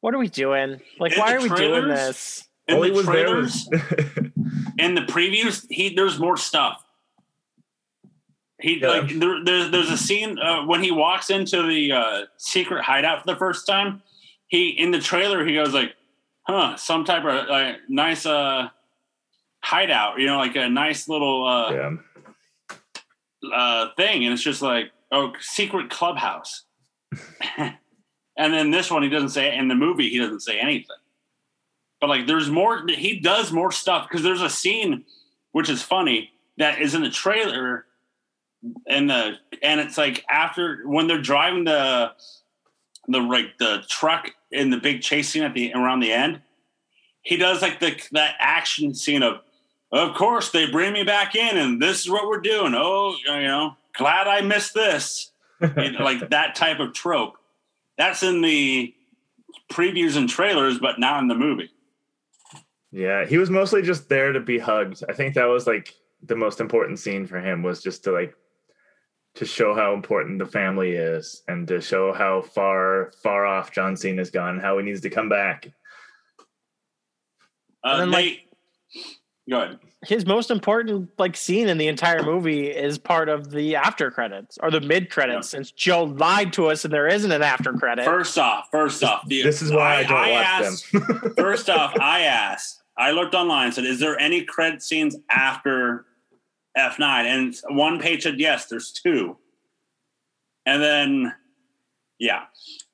what 0.00 0.14
are 0.14 0.18
we 0.18 0.28
doing? 0.28 0.80
Like, 0.98 1.12
In 1.12 1.18
why 1.18 1.32
the 1.32 1.38
are 1.38 1.42
we 1.42 1.48
doing 1.54 1.88
this? 1.88 2.48
in 2.66 2.76
All 2.76 2.80
the 2.82 2.92
was 2.92 3.04
there 3.04 3.26
trailers, 3.26 3.68
was 3.70 3.82
in 4.78 4.94
the 4.94 5.02
previews, 5.02 5.66
he 5.68 5.94
there's 5.94 6.18
more 6.18 6.38
stuff. 6.38 6.82
He 8.58 8.78
Yeah. 8.80 8.88
like 8.88 9.08
there, 9.18 9.44
there's 9.44 9.70
there's 9.70 9.90
a 9.90 9.98
scene 9.98 10.38
uh, 10.38 10.64
when 10.64 10.82
he 10.82 10.90
walks 10.90 11.28
into 11.28 11.62
the 11.66 11.92
uh, 11.92 12.22
secret 12.38 12.84
hideout 12.84 13.20
for 13.20 13.26
the 13.26 13.36
first 13.38 13.66
time. 13.66 14.02
He 14.48 14.68
in 14.70 14.90
the 14.90 15.00
trailer 15.00 15.44
he 15.44 15.54
goes 15.54 15.72
like, 15.72 15.94
"Huh, 16.42 16.76
some 16.76 17.04
type 17.04 17.24
of 17.24 17.48
uh, 17.48 17.72
nice 17.88 18.26
uh, 18.26 18.68
hideout, 19.62 20.18
you 20.18 20.26
know, 20.26 20.38
like 20.38 20.56
a 20.56 20.68
nice 20.68 21.08
little 21.08 21.46
uh, 21.46 21.72
yeah. 21.72 21.96
uh, 23.54 23.88
thing," 23.96 24.24
and 24.24 24.32
it's 24.32 24.42
just 24.42 24.62
like, 24.62 24.92
"Oh, 25.10 25.32
secret 25.40 25.90
clubhouse." 25.90 26.64
and 27.58 28.52
then 28.52 28.70
this 28.70 28.90
one 28.90 29.02
he 29.02 29.08
doesn't 29.08 29.30
say 29.30 29.56
in 29.56 29.68
the 29.68 29.74
movie 29.74 30.10
he 30.10 30.18
doesn't 30.18 30.40
say 30.40 30.58
anything. 30.58 30.96
But 32.00 32.10
like 32.10 32.26
there's 32.26 32.50
more 32.50 32.86
he 32.88 33.20
does 33.20 33.52
more 33.52 33.72
stuff 33.72 34.08
because 34.08 34.22
there's 34.22 34.42
a 34.42 34.50
scene 34.50 35.04
which 35.52 35.70
is 35.70 35.82
funny 35.82 36.32
that 36.58 36.80
is 36.80 36.94
in 36.94 37.02
the 37.02 37.10
trailer 37.10 37.86
and 38.88 39.08
the 39.08 39.36
and 39.62 39.80
it's 39.80 39.96
like 39.96 40.24
after 40.28 40.82
when 40.86 41.06
they're 41.06 41.20
driving 41.20 41.64
the 41.64 42.12
the 43.08 43.20
like 43.20 43.58
the 43.58 43.82
truck 43.88 44.30
in 44.50 44.70
the 44.70 44.78
big 44.78 45.02
chase 45.02 45.30
scene 45.30 45.42
at 45.42 45.54
the 45.54 45.72
around 45.74 46.00
the 46.00 46.12
end 46.12 46.40
he 47.24 47.36
does 47.36 47.60
like 47.60 47.80
the 47.80 48.00
that 48.12 48.36
action 48.38 48.94
scene 48.94 49.22
of 49.22 49.40
of 49.90 50.14
course 50.14 50.50
they 50.50 50.70
bring 50.70 50.92
me 50.92 51.02
back 51.02 51.34
in 51.34 51.56
and 51.56 51.82
this 51.82 52.00
is 52.00 52.10
what 52.10 52.26
we're 52.26 52.40
doing. 52.40 52.74
Oh 52.76 53.16
you 53.24 53.42
know 53.42 53.76
glad 53.96 54.28
i 54.28 54.40
missed 54.40 54.74
this. 54.74 55.32
Know, 55.60 55.96
like 56.00 56.30
that 56.30 56.54
type 56.54 56.78
of 56.78 56.92
trope. 56.92 57.36
That's 57.96 58.22
in 58.22 58.42
the 58.42 58.94
previews 59.72 60.16
and 60.16 60.28
trailers 60.28 60.78
but 60.78 61.00
not 61.00 61.22
in 61.22 61.28
the 61.28 61.34
movie. 61.34 61.70
Yeah, 62.92 63.24
he 63.24 63.38
was 63.38 63.50
mostly 63.50 63.82
just 63.82 64.08
there 64.08 64.32
to 64.32 64.40
be 64.40 64.58
hugged. 64.58 65.02
I 65.08 65.14
think 65.14 65.34
that 65.34 65.46
was 65.46 65.66
like 65.66 65.94
the 66.22 66.36
most 66.36 66.60
important 66.60 66.98
scene 66.98 67.26
for 67.26 67.40
him 67.40 67.62
was 67.62 67.82
just 67.82 68.04
to 68.04 68.12
like 68.12 68.34
to 69.34 69.44
show 69.44 69.74
how 69.74 69.94
important 69.94 70.38
the 70.38 70.46
family 70.46 70.92
is 70.92 71.42
and 71.48 71.66
to 71.68 71.80
show 71.80 72.12
how 72.12 72.40
far 72.42 73.12
far 73.22 73.44
off 73.46 73.72
John 73.72 73.96
Cena's 73.96 74.30
gone, 74.30 74.60
how 74.60 74.78
he 74.78 74.84
needs 74.84 75.00
to 75.02 75.10
come 75.10 75.28
back. 75.28 75.68
Uh, 77.82 77.98
then, 77.98 78.10
Nate, 78.10 78.40
go 79.50 79.62
ahead. 79.62 79.78
His 80.06 80.26
most 80.26 80.50
important 80.50 81.10
like 81.18 81.34
scene 81.36 81.68
in 81.68 81.78
the 81.78 81.88
entire 81.88 82.22
movie 82.22 82.68
is 82.68 82.98
part 82.98 83.28
of 83.28 83.50
the 83.50 83.74
after 83.76 84.10
credits 84.10 84.58
or 84.62 84.70
the 84.70 84.80
mid 84.80 85.10
credits. 85.10 85.48
Since 85.48 85.70
Joe 85.72 86.04
lied 86.04 86.52
to 86.54 86.66
us 86.66 86.84
and 86.84 86.92
there 86.92 87.08
isn't 87.08 87.32
an 87.32 87.42
after 87.42 87.72
credit. 87.72 88.04
First 88.04 88.38
off, 88.38 88.68
first 88.70 89.02
off, 89.02 89.26
the, 89.26 89.42
This 89.42 89.62
is 89.62 89.72
why 89.72 89.96
I, 89.96 90.02
don't 90.02 90.12
watch 90.12 90.46
asked, 90.46 90.92
them. 90.92 91.34
first 91.38 91.70
off, 91.70 91.98
I 91.98 92.20
asked, 92.20 92.82
I 92.98 93.12
looked 93.12 93.34
online 93.34 93.66
and 93.66 93.74
said, 93.74 93.84
is 93.86 93.98
there 93.98 94.18
any 94.20 94.44
credit 94.44 94.82
scenes 94.82 95.16
after 95.30 96.04
F9? 96.76 97.00
And 97.00 97.76
one 97.76 98.00
page 98.00 98.22
said, 98.22 98.40
yes, 98.40 98.66
there's 98.66 98.92
two. 98.92 99.36
And 100.66 100.82
then, 100.82 101.34
yeah. 102.18 102.44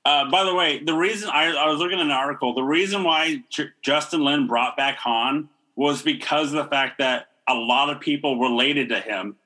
Uh, 0.05 0.31
by 0.31 0.45
the 0.45 0.55
way, 0.55 0.83
the 0.83 0.95
reason 0.95 1.31
I, 1.31 1.55
I 1.55 1.69
was 1.69 1.79
looking 1.79 1.99
at 1.99 2.05
an 2.05 2.11
article, 2.11 2.55
the 2.55 2.63
reason 2.63 3.05
why 3.05 3.43
J- 3.51 3.69
Justin 3.83 4.25
Lin 4.25 4.47
brought 4.47 4.77
back 4.77 4.97
Han 4.99 5.49
was 5.77 6.03
because 6.03 6.49
of 6.53 6.65
the 6.65 6.71
fact 6.71 6.99
that 6.99 7.29
a 7.49 7.55
lot 7.55 7.91
of 7.91 8.01
people 8.01 8.39
related 8.39 8.89
to 8.91 9.01
him 9.01 9.37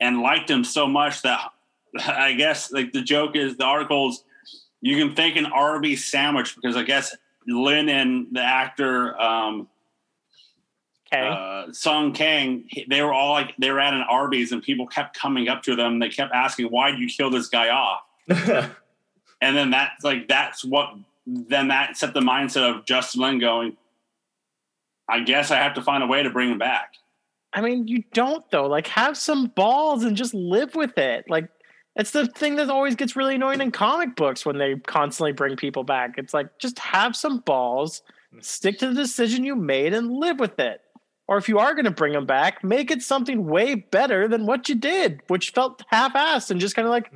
and 0.00 0.20
liked 0.20 0.50
him 0.50 0.64
so 0.64 0.86
much 0.86 1.22
that 1.22 1.40
I 2.06 2.32
guess 2.34 2.72
like 2.72 2.92
the 2.92 3.02
joke 3.02 3.36
is 3.36 3.56
the 3.56 3.64
articles 3.64 4.24
you 4.80 4.96
can 4.96 5.14
thank 5.14 5.36
an 5.36 5.46
Arby's 5.46 6.04
sandwich 6.04 6.54
because 6.54 6.76
I 6.76 6.82
guess 6.82 7.16
Lin 7.46 7.88
and 7.88 8.28
the 8.32 8.42
actor 8.42 9.20
um, 9.20 9.68
okay. 11.12 11.28
uh, 11.28 11.72
Sung 11.72 12.12
Kang, 12.12 12.64
they 12.88 13.02
were 13.02 13.12
all 13.12 13.32
like 13.32 13.54
they 13.58 13.70
were 13.70 13.80
at 13.80 13.94
an 13.94 14.04
Arby's 14.08 14.52
and 14.52 14.62
people 14.62 14.86
kept 14.86 15.18
coming 15.18 15.48
up 15.48 15.62
to 15.64 15.76
them. 15.76 15.98
They 15.98 16.08
kept 16.08 16.32
asking, 16.34 16.66
"Why 16.66 16.90
did 16.90 17.00
you 17.00 17.08
kill 17.08 17.30
this 17.30 17.48
guy 17.48 17.68
off?" 17.70 18.02
And 19.40 19.56
then 19.56 19.70
that's 19.70 20.04
like 20.04 20.28
that's 20.28 20.64
what 20.64 20.94
then 21.26 21.68
that 21.68 21.96
set 21.96 22.14
the 22.14 22.20
mindset 22.20 22.68
of 22.68 22.84
Justin 22.84 23.22
Lin 23.22 23.38
going. 23.38 23.76
I 25.08 25.20
guess 25.20 25.50
I 25.50 25.56
have 25.56 25.74
to 25.74 25.82
find 25.82 26.02
a 26.02 26.06
way 26.06 26.22
to 26.22 26.30
bring 26.30 26.50
him 26.50 26.58
back. 26.58 26.94
I 27.52 27.60
mean, 27.60 27.88
you 27.88 28.02
don't 28.12 28.48
though. 28.50 28.66
Like, 28.66 28.86
have 28.88 29.16
some 29.16 29.46
balls 29.46 30.04
and 30.04 30.16
just 30.16 30.34
live 30.34 30.74
with 30.74 30.98
it. 30.98 31.24
Like, 31.28 31.48
it's 31.96 32.10
the 32.10 32.26
thing 32.26 32.56
that 32.56 32.68
always 32.68 32.94
gets 32.94 33.16
really 33.16 33.36
annoying 33.36 33.60
in 33.60 33.70
comic 33.70 34.16
books 34.16 34.44
when 34.44 34.58
they 34.58 34.76
constantly 34.86 35.32
bring 35.32 35.56
people 35.56 35.84
back. 35.84 36.14
It's 36.18 36.34
like 36.34 36.58
just 36.58 36.78
have 36.78 37.16
some 37.16 37.38
balls, 37.40 38.02
stick 38.40 38.78
to 38.78 38.88
the 38.88 38.94
decision 38.94 39.44
you 39.44 39.56
made, 39.56 39.94
and 39.94 40.10
live 40.10 40.40
with 40.40 40.58
it. 40.58 40.82
Or 41.28 41.36
if 41.36 41.48
you 41.48 41.58
are 41.58 41.74
going 41.74 41.84
to 41.84 41.90
bring 41.90 42.14
them 42.14 42.24
back, 42.24 42.64
make 42.64 42.90
it 42.90 43.02
something 43.02 43.46
way 43.46 43.74
better 43.74 44.26
than 44.26 44.46
what 44.46 44.68
you 44.68 44.74
did, 44.74 45.20
which 45.28 45.50
felt 45.50 45.84
half-assed 45.88 46.50
and 46.50 46.58
just 46.58 46.74
kind 46.74 46.86
of 46.86 46.90
like 46.90 47.12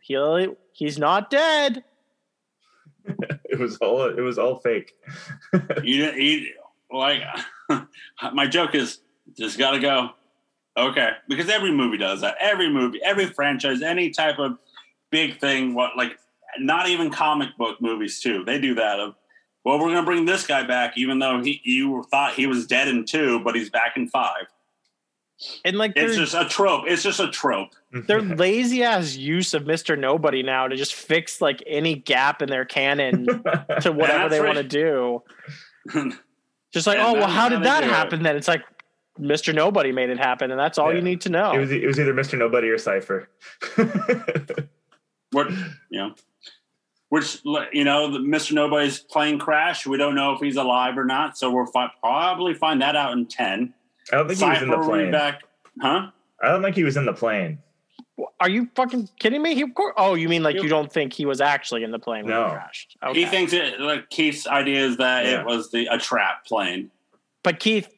he 0.00 0.48
he's 0.72 0.98
not 0.98 1.28
dead. 1.28 1.82
it 3.44 3.58
was 3.58 3.76
all 3.78 4.02
it 4.02 4.20
was 4.20 4.38
all 4.38 4.56
fake. 4.60 4.94
You, 5.82 6.12
you 6.12 6.52
like 6.92 7.22
my 8.32 8.46
joke 8.46 8.74
is 8.74 9.00
just 9.36 9.58
got 9.58 9.72
to 9.72 9.80
go. 9.80 10.10
Okay, 10.78 11.10
because 11.28 11.48
every 11.48 11.72
movie 11.72 11.96
does 11.96 12.20
that. 12.20 12.36
Every 12.38 12.70
movie, 12.70 13.00
every 13.02 13.26
franchise, 13.26 13.82
any 13.82 14.10
type 14.10 14.38
of 14.38 14.58
big 15.10 15.40
thing. 15.40 15.74
What 15.74 15.96
like 15.96 16.18
not 16.58 16.88
even 16.88 17.10
comic 17.10 17.56
book 17.58 17.80
movies 17.80 18.20
too. 18.20 18.44
They 18.44 18.60
do 18.60 18.74
that. 18.76 19.00
Of 19.00 19.14
well, 19.66 19.80
we're 19.80 19.88
gonna 19.88 20.04
bring 20.04 20.24
this 20.26 20.46
guy 20.46 20.62
back, 20.62 20.96
even 20.96 21.18
though 21.18 21.42
he 21.42 21.60
you 21.64 22.04
thought 22.10 22.34
he 22.34 22.46
was 22.46 22.68
dead 22.68 22.86
in 22.86 23.04
two, 23.04 23.40
but 23.40 23.56
he's 23.56 23.68
back 23.68 23.96
in 23.96 24.06
five. 24.08 24.46
And 25.64 25.76
like 25.76 25.92
It's 25.96 26.16
just 26.16 26.34
a 26.34 26.44
trope. 26.44 26.84
It's 26.86 27.02
just 27.02 27.18
a 27.18 27.28
trope. 27.28 27.70
their 27.92 28.22
lazy 28.44 28.84
ass 28.84 29.16
use 29.16 29.54
of 29.54 29.64
Mr. 29.64 29.98
Nobody 29.98 30.44
now 30.44 30.68
to 30.68 30.76
just 30.76 30.94
fix 30.94 31.40
like 31.40 31.62
any 31.66 31.96
gap 31.96 32.42
in 32.42 32.48
their 32.48 32.64
canon 32.64 33.26
to 33.80 33.90
whatever 33.92 34.28
they 34.28 34.38
right. 34.40 34.54
want 34.54 34.58
to 34.58 34.62
do. 34.64 35.22
Just 36.72 36.86
like, 36.86 36.98
And 36.98 37.06
oh 37.08 37.12
well, 37.14 37.26
how 37.28 37.42
how 37.42 37.48
did 37.48 37.62
that 37.64 37.80
do 37.80 37.86
it. 37.86 37.92
happen 37.92 38.22
then? 38.22 38.36
It's 38.36 38.48
like 38.48 38.62
Mr. 39.20 39.54
Nobody 39.54 39.92
made 39.92 40.10
it 40.10 40.18
happen, 40.18 40.50
and 40.50 40.58
that's 40.60 40.78
all 40.78 40.90
Yeah. 40.90 40.96
you 40.98 41.02
need 41.02 41.20
to 41.22 41.28
know. 41.30 41.52
It 41.52 41.58
was 41.58 41.70
it 41.72 41.86
was 41.86 41.98
either 41.98 42.12
Mr. 42.14 42.38
Nobody 42.38 42.68
or 42.68 42.76
Cipher. 42.78 43.28
what 45.32 45.50
you 45.90 45.98
know, 46.00 46.14
which 47.08 47.38
you 47.72 47.84
know, 47.84 48.08
Mr. 48.10 48.52
Nobody's 48.52 48.98
plane 48.98 49.38
crash. 49.38 49.86
We 49.86 49.96
don't 49.96 50.14
know 50.14 50.32
if 50.34 50.40
he's 50.40 50.56
alive 50.56 50.98
or 50.98 51.04
not, 51.04 51.36
so 51.38 51.50
we'll 51.50 51.66
fi- 51.66 51.90
probably 52.00 52.54
find 52.54 52.80
that 52.82 52.96
out 52.96 53.12
in 53.12 53.26
ten. 53.26 53.72
I 54.12 54.16
don't 54.16 54.28
think 54.28 54.38
he 54.40 54.44
was 54.48 54.62
in 54.62 54.68
the 54.68 54.74
Cipher 54.76 54.80
will 54.88 54.96
be 54.96 55.00
plane. 55.02 55.10
back, 55.12 55.42
huh? 55.80 56.10
I 56.42 56.48
don't 56.48 56.62
think 56.62 56.76
he 56.76 56.84
was 56.84 56.96
in 56.96 57.06
the 57.06 57.12
plane. 57.12 57.58
Are 58.40 58.48
you 58.48 58.68
fucking 58.74 59.08
kidding 59.18 59.42
me? 59.42 59.54
He, 59.54 59.62
of 59.62 59.74
course, 59.74 59.94
oh, 59.98 60.14
you 60.14 60.28
mean 60.28 60.42
like 60.42 60.56
You- 60.56 60.62
you 60.64 60.68
don't 60.68 60.90
think 60.90 61.12
he 61.12 61.26
was 61.26 61.40
actually 61.40 61.82
in 61.84 61.90
the 61.90 61.98
plane 61.98 62.24
when 62.24 62.34
No. 62.34 62.44
he 62.46 62.50
crashed? 62.52 62.96
Okay. 63.04 63.20
He 63.20 63.26
thinks 63.26 63.52
it. 63.52 63.78
Like 63.80 64.08
Keith's 64.10 64.46
idea 64.46 64.80
is 64.86 64.96
that 64.98 65.26
Yeah. 65.26 65.40
it 65.40 65.46
was 65.46 65.70
the 65.70 65.86
a 65.90 65.98
trap 65.98 66.44
plane. 66.46 66.90
but 67.42 67.60
Keith, 67.60 67.88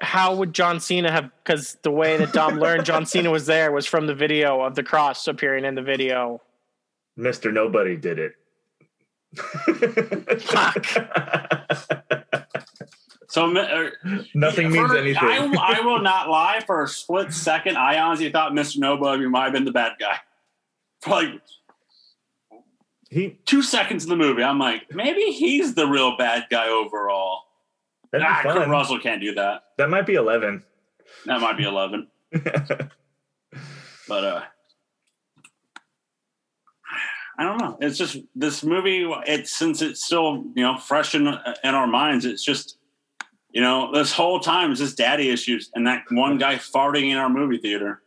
how 0.00 0.34
would 0.34 0.52
John 0.54 0.80
Cena 0.80 1.10
have? 1.10 1.30
Because 1.44 1.76
the 1.82 1.90
way 1.90 2.16
that 2.16 2.32
Dom 2.32 2.58
learned 2.58 2.84
John 2.86 3.04
Cena 3.06 3.30
was 3.30 3.46
there 3.46 3.70
was 3.72 3.86
from 3.86 4.06
the 4.06 4.14
video 4.14 4.60
of 4.62 4.74
the 4.74 4.82
cross 4.82 5.28
appearing 5.28 5.64
in 5.64 5.74
the 5.74 5.82
video. 5.82 6.40
Mr. 7.18 7.52
Nobody 7.52 7.96
did 7.96 8.18
it. 8.18 8.32
Fuck. 10.42 10.86
So 13.28 13.56
uh, 13.56 13.90
Nothing 14.34 14.70
means 14.70 14.92
anything. 14.92 15.22
I, 15.22 15.78
I 15.78 15.80
will 15.80 16.02
not 16.02 16.28
lie. 16.28 16.60
For 16.66 16.82
a 16.82 16.88
split 16.88 17.32
second, 17.32 17.78
I 17.78 17.98
honestly 17.98 18.30
thought 18.30 18.52
Mr. 18.52 18.76
Nobody 18.78 19.26
might 19.26 19.44
have 19.44 19.52
been 19.54 19.64
the 19.64 19.72
bad 19.72 19.92
guy. 19.98 20.18
For 21.00 21.10
like 21.12 21.40
he 23.08 23.38
two 23.46 23.62
seconds 23.62 24.04
in 24.04 24.10
the 24.10 24.16
movie, 24.16 24.42
I'm 24.42 24.58
like, 24.58 24.92
maybe 24.94 25.32
he's 25.32 25.74
the 25.74 25.86
real 25.86 26.16
bad 26.18 26.46
guy 26.50 26.68
overall. 26.68 27.40
that'd 28.10 28.26
Ah, 28.26 28.40
be 28.42 28.48
Kurt 28.50 28.58
fun. 28.58 28.70
Russell 28.70 28.98
can't 28.98 29.20
do 29.22 29.34
that. 29.34 29.62
That 29.78 29.88
might 29.88 30.06
be 30.06 30.14
eleven. 30.14 30.62
That 31.26 31.40
might 31.40 31.56
be 31.56 31.64
11. 31.64 32.08
But 34.08 34.24
uh 34.24 34.40
I 37.38 37.44
don't 37.44 37.58
know. 37.58 37.78
It's 37.80 37.98
just 37.98 38.18
this 38.34 38.62
movie. 38.62 39.06
It's 39.26 39.52
since 39.52 39.80
it's 39.82 40.04
still 40.04 40.44
you 40.54 40.62
know 40.62 40.76
fresh 40.78 41.14
in 41.14 41.26
in 41.26 41.74
our 41.74 41.86
minds. 41.86 42.24
It's 42.24 42.44
just 42.44 42.78
you 43.50 43.60
know 43.60 43.90
this 43.92 44.12
whole 44.12 44.40
time 44.40 44.72
is 44.72 44.78
just 44.78 44.96
daddy 44.98 45.30
issues 45.30 45.70
and 45.74 45.86
that 45.86 46.04
one 46.10 46.38
guy 46.38 46.56
farting 46.56 47.10
in 47.10 47.16
our 47.16 47.30
movie 47.30 47.58
theater. 47.58 48.02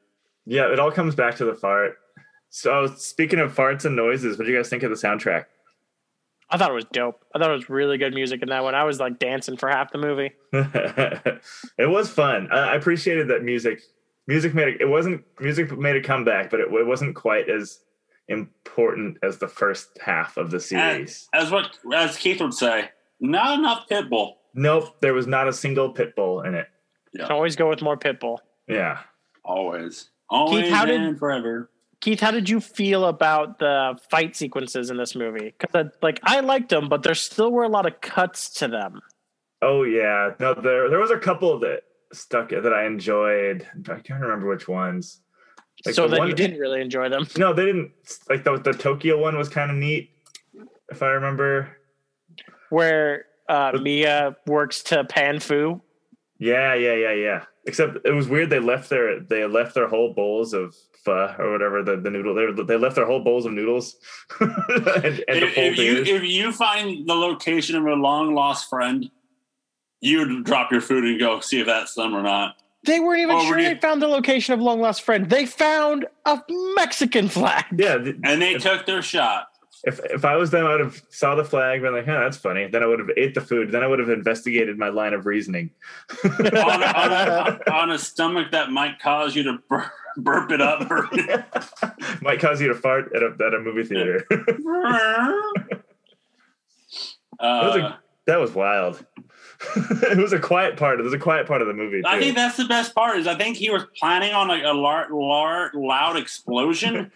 yeah, 0.45 0.71
it 0.71 0.79
all 0.79 0.91
comes 0.91 1.15
back 1.15 1.35
to 1.37 1.45
the 1.45 1.55
fart. 1.55 1.97
So 2.49 2.87
speaking 2.95 3.39
of 3.39 3.53
farts 3.53 3.83
and 3.85 3.95
noises, 3.95 4.37
what 4.37 4.45
do 4.45 4.51
you 4.51 4.57
guys 4.57 4.69
think 4.69 4.83
of 4.83 4.89
the 4.89 4.95
soundtrack? 4.95 5.45
I 6.49 6.57
thought 6.57 6.69
it 6.69 6.75
was 6.75 6.85
dope. 6.93 7.25
I 7.33 7.39
thought 7.39 7.49
it 7.49 7.55
was 7.55 7.69
really 7.69 7.97
good 7.97 8.13
music 8.13 8.43
in 8.43 8.49
that 8.49 8.63
one. 8.63 8.75
I 8.75 8.83
was 8.83 8.99
like 8.99 9.17
dancing 9.17 9.57
for 9.57 9.67
half 9.67 9.91
the 9.91 9.97
movie. 9.97 10.31
it 10.53 11.89
was 11.89 12.09
fun. 12.09 12.47
I 12.51 12.73
I 12.73 12.75
appreciated 12.75 13.27
that 13.29 13.43
music. 13.43 13.81
Music 14.27 14.53
made 14.53 14.67
a, 14.67 14.81
it 14.81 14.87
wasn't 14.89 15.23
music 15.39 15.75
made 15.77 15.95
a 15.95 16.01
comeback, 16.01 16.49
but 16.51 16.59
it, 16.59 16.67
it 16.71 16.85
wasn't 16.85 17.15
quite 17.15 17.49
as 17.49 17.79
important 18.27 19.17
as 19.23 19.37
the 19.37 19.47
first 19.47 19.97
half 20.03 20.37
of 20.37 20.51
the 20.51 20.59
series. 20.59 21.27
As 21.33 21.51
what 21.51 21.77
as 21.93 22.17
Keith 22.17 22.41
would 22.41 22.53
say, 22.53 22.89
not 23.19 23.59
enough 23.59 23.87
Pitbull. 23.89 24.33
nope, 24.53 24.95
there 25.01 25.13
was 25.13 25.27
not 25.27 25.47
a 25.47 25.53
single 25.53 25.89
pit 25.91 26.15
bull 26.15 26.41
in 26.41 26.55
it. 26.55 26.67
Can 27.15 27.31
always 27.31 27.55
go 27.55 27.69
with 27.69 27.81
more 27.81 27.95
Pitbull. 27.97 28.39
Yeah. 28.67 28.99
Always, 29.43 30.09
always, 30.29 30.69
how 30.71 30.85
did- 30.85 30.99
and 31.01 31.17
forever. 31.19 31.69
Keith, 32.01 32.19
how 32.19 32.29
did 32.31 32.49
you 32.49 32.59
feel 32.59 33.05
about 33.05 33.57
the 33.59 33.97
fight 34.11 34.35
sequences 34.35 34.89
in 34.91 34.97
this 34.97 35.15
movie? 35.15 35.53
Because 35.57 35.87
like 36.01 36.19
I 36.23 36.39
liked 36.41 36.69
them, 36.69 36.89
but 36.89 37.03
there 37.03 37.15
still 37.15 37.51
were 37.51 37.63
a 37.63 37.69
lot 37.69 37.85
of 37.85 38.01
cuts 38.01 38.49
to 38.55 38.67
them. 38.67 39.01
Oh 39.61 39.83
yeah. 39.83 40.31
No, 40.39 40.53
there 40.53 40.89
there 40.89 40.99
was 40.99 41.09
a 41.11 41.17
couple 41.17 41.57
that 41.59 41.83
stuck 42.11 42.49
that 42.49 42.73
I 42.73 42.85
enjoyed. 42.85 43.65
I 43.89 43.99
can't 43.99 44.21
remember 44.21 44.47
which 44.47 44.67
ones. 44.67 45.21
Like 45.85 45.95
so 45.95 46.03
the 46.03 46.09
then 46.09 46.19
one- 46.19 46.27
you 46.29 46.33
didn't 46.35 46.59
really 46.59 46.81
enjoy 46.81 47.09
them. 47.09 47.27
No, 47.37 47.53
they 47.53 47.65
didn't. 47.65 47.91
Like 48.29 48.43
the 48.43 48.57
the 48.57 48.73
Tokyo 48.73 49.19
one 49.19 49.37
was 49.37 49.49
kind 49.49 49.69
of 49.71 49.77
neat, 49.77 50.09
if 50.89 51.01
I 51.03 51.07
remember. 51.07 51.77
Where 52.69 53.25
uh, 53.47 53.73
But- 53.73 53.83
Mia 53.83 54.35
works 54.47 54.81
to 54.83 55.03
Pan 55.05 55.39
Fu. 55.39 55.81
Yeah, 56.39 56.73
yeah, 56.73 56.95
yeah, 56.95 57.13
yeah. 57.13 57.43
Except 57.65 57.97
it 58.05 58.11
was 58.11 58.27
weird. 58.27 58.49
They 58.49 58.59
left 58.59 58.89
their 58.89 59.19
they 59.21 59.45
left 59.45 59.73
their 59.73 59.87
whole 59.87 60.13
bowls 60.13 60.53
of 60.53 60.75
pho 61.03 61.33
or 61.39 61.51
whatever 61.51 61.81
the, 61.83 61.95
the 61.97 62.09
noodle. 62.09 62.35
They, 62.35 62.63
they 62.63 62.77
left 62.77 62.95
their 62.95 63.05
whole 63.05 63.23
bowls 63.23 63.45
of 63.45 63.53
noodles 63.53 63.95
and, 64.39 64.49
and 64.49 65.23
If, 65.27 65.53
full 65.53 65.63
if 65.63 65.77
you 65.77 65.97
if 66.03 66.23
you 66.23 66.51
find 66.51 67.07
the 67.07 67.13
location 67.13 67.75
of 67.75 67.85
a 67.85 67.93
long 67.93 68.35
lost 68.35 68.69
friend, 68.69 69.09
you 70.01 70.19
would 70.19 70.43
drop 70.43 70.71
your 70.71 70.81
food 70.81 71.05
and 71.05 71.19
go 71.19 71.39
see 71.39 71.59
if 71.61 71.65
that's 71.67 71.93
them 71.93 72.13
or 72.15 72.21
not. 72.21 72.55
They 72.85 72.99
weren't 72.99 73.19
even 73.21 73.35
Oh, 73.35 73.45
sure 73.47 73.57
they 73.61 73.75
found 73.75 74.01
the 74.01 74.07
location 74.07 74.53
of 74.53 74.59
long 74.61 74.79
lost 74.81 75.01
friend. 75.01 75.29
They 75.29 75.45
found 75.45 76.05
a 76.25 76.41
Mexican 76.75 77.27
flag. 77.29 77.65
yeah, 77.77 77.97
th- 77.97 78.15
And 78.23 78.41
they 78.41 78.55
took 78.55 78.85
their 78.85 79.01
shot 79.01 79.47
if 79.83 79.99
if 80.05 80.25
I 80.25 80.35
was 80.35 80.49
them, 80.49 80.65
I 80.65 80.71
would 80.71 80.79
have 80.79 80.99
saw 81.09 81.35
the 81.35 81.43
flag, 81.45 81.81
been 81.83 81.93
like, 81.93 82.05
"Huh, 82.07 82.19
that's 82.21 82.37
funny." 82.37 82.65
Then 82.67 82.81
I 82.81 82.87
would 82.87 82.97
have 82.97 83.09
ate 83.17 83.35
the 83.35 83.41
food. 83.41 83.71
Then 83.71 83.83
I 83.83 83.87
would 83.87 83.99
have 83.99 84.09
investigated 84.09 84.79
my 84.79 84.89
line 84.89 85.13
of 85.13 85.27
reasoning. 85.27 85.69
on, 86.23 86.31
on, 86.55 86.81
a, 86.81 87.59
on 87.71 87.91
a 87.91 87.99
stomach 87.99 88.51
that 88.51 88.71
might 88.71 88.97
cause 88.99 89.35
you 89.35 89.43
to 89.43 89.59
bur- 89.69 89.91
burp 90.17 90.49
it 90.51 90.59
up. 90.61 90.89
Might 92.21 92.39
cause 92.39 92.59
you 92.61 92.69
to 92.69 92.73
fart 92.73 93.11
at 93.15 93.21
a, 93.21 93.35
at 93.45 93.53
a 93.53 93.59
movie 93.59 93.83
theater. 93.83 94.25
That 97.39 97.63
was, 97.63 97.75
Uh, 97.75 97.79
a, 97.79 97.99
that 98.27 98.39
was 98.39 98.51
wild. 98.53 99.05
it 99.75 100.17
was 100.17 100.33
a 100.33 100.39
quiet 100.39 100.77
part. 100.77 100.99
It 100.99 101.03
was 101.03 101.13
a 101.13 101.19
quiet 101.19 101.47
part 101.47 101.61
of 101.61 101.67
the 101.67 101.73
movie. 101.73 102.01
I 102.05 102.19
think 102.19 102.35
that's 102.35 102.57
the 102.57 102.65
best 102.65 102.93
part. 102.93 103.17
Is 103.17 103.27
I 103.27 103.35
think 103.35 103.57
he 103.57 103.69
was 103.69 103.83
planning 103.97 104.33
on 104.33 104.47
like 104.47 104.63
a 104.63 104.73
lar- 104.73 105.09
lar- 105.11 105.71
loud 105.73 106.17
explosion, 106.17 107.11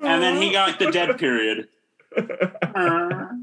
and 0.00 0.22
then 0.22 0.40
he 0.40 0.52
got 0.52 0.78
the 0.78 0.90
dead 0.90 1.18
period. 1.18 1.68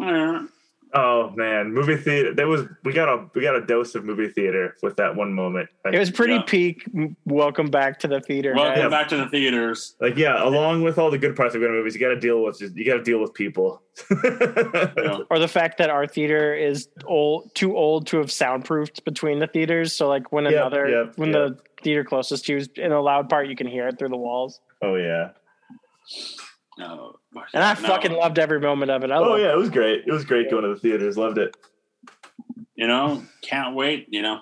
Uh, 0.00 0.02
uh. 0.02 0.46
Oh 0.94 1.30
man, 1.36 1.72
movie 1.72 1.96
theater. 1.96 2.32
That 2.34 2.46
was 2.46 2.62
we 2.84 2.92
got 2.92 3.08
a 3.08 3.26
we 3.34 3.42
got 3.42 3.56
a 3.56 3.60
dose 3.64 3.94
of 3.94 4.04
movie 4.04 4.28
theater 4.28 4.76
with 4.82 4.96
that 4.96 5.14
one 5.16 5.32
moment. 5.32 5.68
Like, 5.84 5.94
It 5.94 5.98
was 5.98 6.10
pretty 6.10 6.34
Yeah. 6.34 6.42
peak. 6.46 6.84
Welcome 7.24 7.66
back 7.66 7.98
to 8.00 8.08
the 8.08 8.20
theater. 8.20 8.54
Welcome 8.54 8.82
guys. 8.82 8.90
back 8.90 9.08
to 9.08 9.16
the 9.16 9.28
theaters. 9.28 9.96
like 10.00 10.16
yeah, 10.16 10.42
along 10.44 10.82
with 10.82 10.98
all 10.98 11.10
the 11.10 11.18
good 11.18 11.36
parts 11.36 11.54
of 11.54 11.60
good 11.60 11.70
movies, 11.70 11.94
you 11.94 12.00
got 12.00 12.08
to 12.14 12.20
deal 12.20 12.42
with 12.42 12.58
just 12.58 12.74
you 12.76 12.84
got 12.86 12.96
to 12.96 13.02
deal 13.02 13.20
with 13.20 13.34
people. 13.34 13.82
Yeah. 14.10 15.18
or 15.30 15.38
the 15.38 15.48
fact 15.48 15.78
that 15.78 15.90
our 15.90 16.06
theater 16.06 16.54
is 16.54 16.88
old, 17.06 17.54
too 17.54 17.76
old 17.76 18.06
to 18.08 18.18
have 18.18 18.30
soundproofed 18.30 19.04
between 19.04 19.38
the 19.38 19.46
theaters. 19.46 19.92
So 19.92 20.08
like 20.08 20.32
when 20.32 20.44
Yep, 20.44 20.52
another, 20.54 20.88
yep, 20.88 21.12
when 21.16 21.32
yep. 21.32 21.48
the 21.48 21.58
theater 21.82 22.04
closest 22.04 22.46
to 22.46 22.52
you 22.52 22.58
is 22.58 22.68
in 22.76 22.92
a 22.92 23.00
loud 23.00 23.28
part, 23.28 23.48
you 23.48 23.56
can 23.56 23.66
hear 23.66 23.86
it 23.88 23.98
through 23.98 24.08
the 24.10 24.16
walls. 24.16 24.60
oh 24.82 24.94
yeah. 24.96 25.30
No, 26.78 27.16
And 27.52 27.62
I 27.62 27.74
no. 27.74 27.88
fucking 27.88 28.12
loved 28.12 28.38
every 28.38 28.60
moment 28.60 28.90
of 28.90 29.04
it. 29.04 29.10
I 29.10 29.16
Oh 29.18 29.36
yeah, 29.36 29.52
it 29.52 29.56
was 29.58 29.70
great. 29.70 30.04
It 30.06 30.12
was 30.12 30.24
great 30.24 30.50
going 30.50 30.62
to 30.64 30.70
the 30.70 30.76
theaters. 30.80 31.16
Loved 31.16 31.38
it. 31.38 31.56
you 32.74 32.86
know, 32.88 33.22
can't 33.42 33.74
wait. 33.74 34.06
You 34.10 34.22
know, 34.22 34.40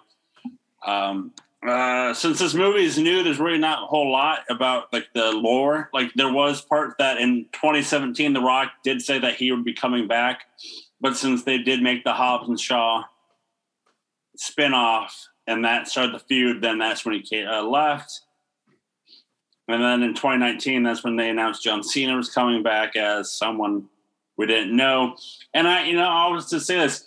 um, 0.86 1.32
uh, 1.66 2.12
since 2.14 2.38
this 2.38 2.54
movie 2.54 2.84
is 2.84 2.98
new, 2.98 3.22
there's 3.22 3.38
really 3.38 3.58
not 3.58 3.82
a 3.84 3.86
whole 3.86 4.10
lot 4.10 4.40
about 4.50 4.92
like 4.92 5.06
the 5.14 5.30
lore. 5.32 5.90
Like 5.92 6.12
there 6.14 6.32
was 6.32 6.60
part 6.62 6.94
that 6.98 7.18
in 7.18 7.46
2017, 7.52 8.32
The 8.32 8.40
Rock 8.40 8.72
did 8.82 9.02
say 9.02 9.18
that 9.18 9.34
he 9.36 9.52
would 9.52 9.64
be 9.64 9.74
coming 9.74 10.08
back, 10.08 10.44
but 11.00 11.16
since 11.16 11.44
they 11.44 11.58
did 11.58 11.82
make 11.82 12.02
the 12.02 12.14
Hobbs 12.14 12.48
and 12.48 12.58
Shaw 12.58 13.04
spinoff 14.38 15.10
and 15.46 15.64
that 15.64 15.88
started 15.88 16.14
the 16.14 16.18
feud, 16.20 16.62
then 16.62 16.78
that's 16.78 17.04
when 17.04 17.20
he 17.22 17.44
uh, 17.44 17.62
left. 17.62 18.22
And 19.72 19.82
then 19.82 20.02
in 20.02 20.14
2019, 20.14 20.82
that's 20.82 21.02
when 21.02 21.16
they 21.16 21.30
announced 21.30 21.62
John 21.62 21.82
Cena 21.82 22.16
was 22.16 22.30
coming 22.30 22.62
back 22.62 22.94
as 22.96 23.32
someone 23.32 23.88
we 24.36 24.46
didn't 24.46 24.76
know. 24.76 25.16
And 25.54 25.66
I, 25.68 25.86
you 25.86 25.94
know, 25.94 26.08
I 26.08 26.28
was 26.28 26.46
to 26.50 26.60
say 26.60 26.76
this, 26.78 27.06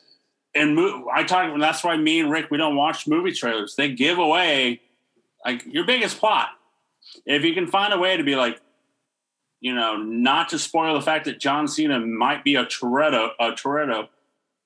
and 0.53 0.76
mo- 0.76 1.07
I 1.13 1.24
talk. 1.24 1.57
That's 1.59 1.84
why 1.84 1.97
me 1.97 2.20
and 2.20 2.32
Rick 2.32 2.49
we 2.51 2.57
don't 2.57 2.76
watch 2.76 3.07
movie 3.07 3.32
trailers. 3.32 3.76
They 3.76 3.91
give 3.91 4.18
away 4.20 4.82
like 5.45 5.63
your 5.66 5.86
biggest 5.86 6.18
plot. 6.18 6.49
If 7.26 7.43
you 7.43 7.53
can 7.53 7.68
find 7.68 7.93
a 7.93 7.97
way 7.99 8.18
to 8.18 8.24
be 8.24 8.36
like, 8.36 8.59
you 9.59 9.74
know, 9.76 9.97
not 9.97 10.49
to 10.49 10.59
spoil 10.59 10.93
the 10.93 11.01
fact 11.01 11.26
that 11.26 11.39
John 11.39 11.68
Cena 11.68 11.99
might 11.99 12.43
be 12.43 12.55
a 12.55 12.66
Toretto, 12.66 13.30
a 13.39 13.51
Toretto, 13.51 14.07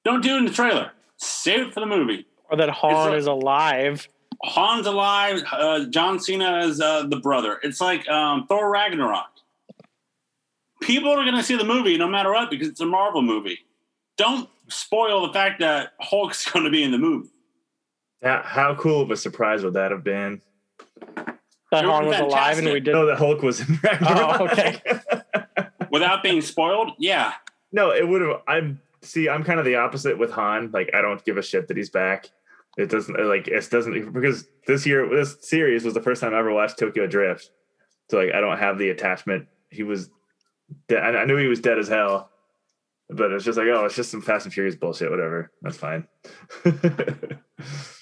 don't 0.06 0.22
do 0.22 0.36
it 0.36 0.38
in 0.38 0.46
the 0.46 0.52
trailer. 0.54 0.92
Save 1.18 1.68
it 1.68 1.74
for 1.74 1.80
the 1.82 1.86
movie. 1.86 2.26
Or 2.50 2.58
that 2.58 2.70
Han 2.70 2.94
like- 3.10 3.14
is 3.18 3.26
alive. 3.28 4.08
Han's 4.44 4.86
alive. 4.88 5.44
Uh, 5.52 5.86
John 5.86 6.20
Cena 6.20 6.60
is 6.60 6.80
uh, 6.80 7.04
the 7.08 7.18
brother. 7.18 7.60
It's 7.64 7.82
like 7.82 8.08
um, 8.10 8.46
Thor 8.48 8.70
Ragnarok. 8.72 9.28
People 10.82 11.12
are 11.12 11.24
going 11.26 11.36
to 11.36 11.44
see 11.44 11.58
the 11.58 11.66
movie 11.66 11.98
no 11.98 12.08
matter 12.08 12.32
what 12.32 12.50
because 12.50 12.68
it's 12.70 12.80
a 12.80 12.86
Marvel 12.86 13.22
movie. 13.22 13.60
Don't 14.18 14.50
spoil 14.70 15.28
the 15.28 15.34
fact 15.34 15.60
that 15.60 15.94
Hulk's 16.00 16.50
going 16.52 16.66
to 16.66 16.72
be 16.72 16.84
in 16.84 16.92
the 16.92 16.98
movie. 16.98 17.30
How, 18.24 18.42
how 18.44 18.76
cool 18.76 19.02
of 19.02 19.12
a 19.12 19.18
surprise 19.18 19.64
would 19.64 19.74
that 19.74 19.92
have 19.92 20.04
been? 20.04 20.42
That 21.72 21.84
It 21.84 21.88
was 21.88 21.96
Han 21.96 22.06
was 22.08 22.20
alive 22.20 22.58
and 22.58 22.68
we 22.68 22.74
fantastic. 22.82 22.84
did. 22.86 22.92
No, 22.94 23.06
the 23.06 23.16
Hulk 23.16 23.42
was 23.42 23.60
in 23.62 23.80
Ragnarok. 23.84 24.42
Oh, 24.42 24.48
okay. 24.48 24.82
Without 25.92 26.24
being 26.24 26.42
spoiled, 26.42 26.92
yeah. 26.98 27.34
no, 27.72 27.92
it 27.92 28.08
would 28.08 28.22
have. 28.22 28.42
I'm 28.48 28.80
see. 29.02 29.28
I'm 29.30 29.44
kind 29.44 29.60
of 29.60 29.66
the 29.66 29.76
opposite 29.76 30.18
with 30.18 30.32
Han. 30.32 30.72
Like, 30.72 30.92
I 30.94 31.02
don't 31.02 31.24
give 31.26 31.38
a 31.38 31.42
shit 31.42 31.68
that 31.68 31.78
he's 31.78 31.90
back. 31.90 32.30
It 32.80 32.90
doesn't 32.90 33.14
like 33.28 33.50
it 33.50 33.70
doesn't 33.70 34.14
because 34.14 34.48
this 34.66 34.86
year 34.86 35.08
this 35.10 35.36
series 35.42 35.84
was 35.84 35.94
the 35.94 36.02
first 36.02 36.22
time 36.22 36.34
I 36.34 36.40
ever 36.40 36.54
watched 36.54 36.80
Tokyo 36.80 37.08
Drift. 37.08 37.52
So 38.10 38.18
like, 38.18 38.34
I 38.34 38.40
don't 38.40 38.58
have 38.58 38.78
the 38.78 38.90
attachment. 38.90 39.48
He 39.70 39.84
was. 39.84 40.10
Dead. 40.88 41.04
I 41.04 41.22
I 41.22 41.26
knew 41.26 41.36
he 41.36 41.48
was 41.48 41.60
dead 41.60 41.78
as 41.78 41.90
hell, 41.90 42.30
but 43.10 43.32
it's 43.32 43.44
just 43.44 43.58
like, 43.58 43.68
oh, 43.68 43.86
it's 43.86 43.96
just 43.96 44.12
some 44.12 44.22
Fast 44.22 44.46
and 44.46 44.54
Furious 44.54 44.76
bullshit. 44.76 45.12
Whatever, 45.12 45.52
that's 45.62 45.76
fine. 45.76 46.08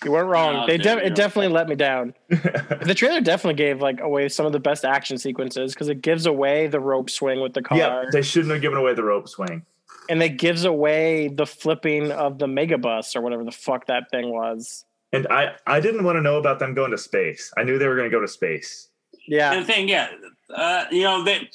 You 0.05 0.11
weren't 0.11 0.29
wrong. 0.29 0.55
Oh, 0.63 0.67
they 0.67 0.77
de- 0.77 1.05
it 1.07 1.15
definitely 1.15 1.51
let 1.51 1.67
me 1.67 1.75
down. 1.75 2.13
The 2.29 2.93
trailer 2.93 3.19
definitely 3.19 3.55
gave 3.55 3.81
like 3.81 3.99
away 3.99 4.29
some 4.29 4.45
of 4.45 4.53
the 4.53 4.59
best 4.59 4.85
action 4.85 5.17
sequences 5.17 5.73
because 5.73 5.89
it 5.89 6.01
gives 6.01 6.25
away 6.25 6.67
the 6.67 6.79
rope 6.79 7.09
swing 7.09 7.41
with 7.41 7.53
the 7.53 7.61
car, 7.61 7.77
yeah, 7.77 8.03
they 8.11 8.21
shouldn't 8.21 8.53
have 8.53 8.61
given 8.61 8.77
away 8.77 8.93
the 8.93 9.03
rope 9.03 9.27
swing. 9.27 9.65
And 10.09 10.21
it 10.21 10.37
gives 10.37 10.65
away 10.65 11.27
the 11.27 11.45
flipping 11.45 12.11
of 12.11 12.39
the 12.39 12.47
megabus 12.47 13.15
or 13.15 13.21
whatever 13.21 13.43
the 13.43 13.51
fuck 13.51 13.87
that 13.87 14.09
thing 14.11 14.31
was. 14.31 14.85
And 15.13 15.27
I, 15.27 15.53
I 15.65 15.79
didn't 15.79 16.03
want 16.03 16.17
to 16.17 16.21
know 16.21 16.37
about 16.37 16.59
them 16.59 16.73
going 16.73 16.91
to 16.91 16.97
space. 16.97 17.51
I 17.57 17.63
knew 17.63 17.77
they 17.77 17.87
were 17.87 17.95
going 17.95 18.09
to 18.09 18.15
go 18.15 18.21
to 18.21 18.27
space. 18.27 18.89
Yeah, 19.27 19.53
And 19.53 19.61
the 19.61 19.65
thing, 19.65 19.89
yeah, 19.89 20.09
uh, 20.53 20.85
you 20.91 21.03
know, 21.03 21.23
they 21.23 21.49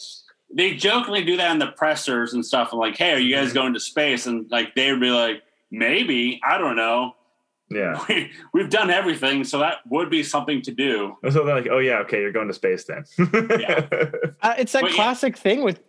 they 0.55 0.75
jokingly 0.75 1.25
do 1.25 1.37
that 1.39 1.51
in 1.51 1.59
the 1.59 1.69
pressers 1.69 2.35
and 2.35 2.45
stuff. 2.45 2.73
And 2.73 2.81
like, 2.81 2.97
hey, 2.97 3.13
are 3.13 3.19
you 3.19 3.35
guys 3.35 3.53
going 3.53 3.73
to 3.75 3.81
space? 3.81 4.27
And 4.27 4.51
like, 4.51 4.75
they 4.75 4.91
would 4.91 5.01
be 5.01 5.11
like, 5.11 5.43
maybe, 5.71 6.41
I 6.45 6.59
don't 6.59 6.77
know. 6.77 7.15
Yeah. 7.71 8.05
We, 8.09 8.31
we've 8.53 8.69
done 8.69 8.91
everything, 8.91 9.45
so 9.45 9.59
that 9.61 9.79
would 9.89 10.11
be 10.11 10.23
something 10.23 10.61
to 10.63 10.73
do. 10.73 11.17
So 11.31 11.45
they're 11.45 11.55
like, 11.55 11.69
oh 11.71 11.79
yeah, 11.79 12.01
okay, 12.01 12.21
you're 12.21 12.33
going 12.33 12.49
to 12.49 12.55
space 12.55 12.85
then. 12.85 13.05
Yeah. 13.59 13.87
Uh, 14.43 14.55
it's 14.59 14.73
that 14.73 14.83
But 14.83 14.91
yeah. 14.91 14.97
classic 14.97 15.37
thing 15.39 15.63
with 15.65 15.81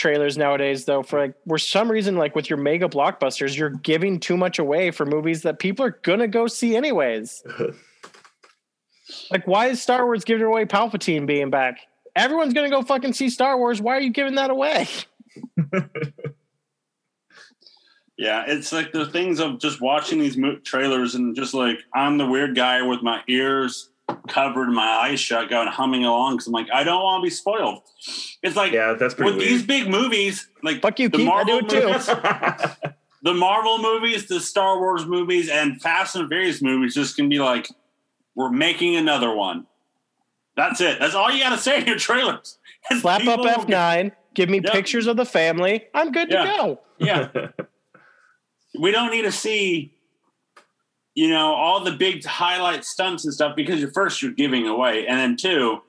trailers 0.00 0.36
nowadays, 0.36 0.84
though. 0.84 1.02
For 1.02 1.20
like, 1.20 1.34
for 1.46 1.58
some 1.58 1.90
reason, 1.90 2.16
like 2.16 2.34
with 2.34 2.50
your 2.50 2.58
mega 2.58 2.88
blockbusters, 2.88 3.56
you're 3.56 3.70
giving 3.70 4.18
too 4.18 4.36
much 4.36 4.58
away 4.58 4.90
for 4.90 5.06
movies 5.06 5.42
that 5.42 5.58
people 5.58 5.84
are 5.84 5.98
gonna 6.02 6.26
go 6.26 6.46
see 6.46 6.74
anyways. 6.74 7.44
like, 9.30 9.46
why 9.46 9.66
is 9.66 9.80
Star 9.80 10.04
Wars 10.04 10.24
giving 10.24 10.46
away 10.46 10.64
Palpatine 10.64 11.26
being 11.26 11.50
back? 11.50 11.80
Everyone's 12.16 12.54
gonna 12.54 12.70
go 12.70 12.82
fucking 12.82 13.12
see 13.12 13.30
Star 13.30 13.56
Wars. 13.58 13.80
Why 13.80 13.96
are 13.96 14.00
you 14.00 14.10
giving 14.10 14.34
that 14.34 14.50
away? 14.50 14.88
Yeah, 18.20 18.44
it's 18.46 18.70
like 18.70 18.92
the 18.92 19.06
things 19.06 19.40
of 19.40 19.58
just 19.58 19.80
watching 19.80 20.18
these 20.18 20.36
mo- 20.36 20.58
trailers 20.62 21.14
and 21.14 21.34
just 21.34 21.54
like 21.54 21.78
I'm 21.94 22.18
the 22.18 22.26
weird 22.26 22.54
guy 22.54 22.82
with 22.82 23.00
my 23.00 23.22
ears 23.28 23.89
covered, 24.28 24.68
my 24.70 24.86
eyes 24.86 25.20
shut, 25.20 25.48
going 25.50 25.68
humming 25.68 26.04
along 26.04 26.34
because 26.34 26.46
I'm 26.46 26.52
like 26.52 26.68
I 26.72 26.84
don't 26.84 27.02
want 27.02 27.22
to 27.22 27.26
be 27.26 27.30
spoiled. 27.30 27.82
It's 28.42 28.56
like 28.56 28.72
yeah, 28.72 28.94
that's 28.98 29.14
pretty 29.14 29.30
with 29.32 29.38
weird. 29.38 29.50
these 29.50 29.62
big 29.64 29.88
movies, 29.88 30.48
like 30.62 30.80
Fuck 30.82 30.98
you, 31.00 31.08
the 31.08 31.18
Keith. 31.18 31.28
I 31.28 31.30
Marvel 31.30 31.60
do 31.60 31.66
it 31.66 31.68
too. 31.70 31.86
movies, 31.86 32.06
the 33.22 33.34
Marvel 33.34 33.78
movies, 33.78 34.26
the 34.28 34.40
Star 34.40 34.78
Wars 34.78 35.06
movies, 35.06 35.48
and 35.48 35.80
Fast 35.80 36.16
and 36.16 36.28
Furious 36.28 36.62
movies 36.62 36.94
just 36.94 37.16
can 37.16 37.28
be 37.28 37.38
like, 37.38 37.68
we're 38.34 38.50
making 38.50 38.96
another 38.96 39.34
one. 39.34 39.66
That's 40.56 40.80
it. 40.80 40.98
That's 40.98 41.14
all 41.14 41.30
you 41.30 41.42
got 41.42 41.50
to 41.50 41.58
say 41.58 41.80
in 41.80 41.86
your 41.86 41.96
trailers. 41.98 42.58
And 42.90 43.00
Slap 43.00 43.26
up 43.26 43.40
F 43.44 43.68
nine. 43.68 44.12
Give 44.34 44.48
me 44.48 44.60
Yep. 44.64 44.72
pictures 44.72 45.06
of 45.06 45.16
the 45.18 45.26
family. 45.26 45.84
I'm 45.94 46.12
good 46.12 46.30
Yeah. 46.30 46.44
to 46.44 46.56
go. 46.56 46.80
Yeah, 46.98 47.28
we 48.80 48.90
don't 48.90 49.10
need 49.10 49.22
to 49.22 49.32
see, 49.32 49.92
you 51.14 51.28
know, 51.28 51.52
all 51.54 51.80
the 51.82 51.92
big 51.92 52.24
highlight 52.24 52.84
stunts 52.84 53.24
and 53.24 53.34
stuff 53.34 53.56
because 53.56 53.80
you're 53.80 53.90
first 53.92 54.22
you're 54.22 54.32
giving 54.32 54.66
away, 54.66 55.06
and 55.06 55.18
then 55.18 55.36
two, 55.36 55.80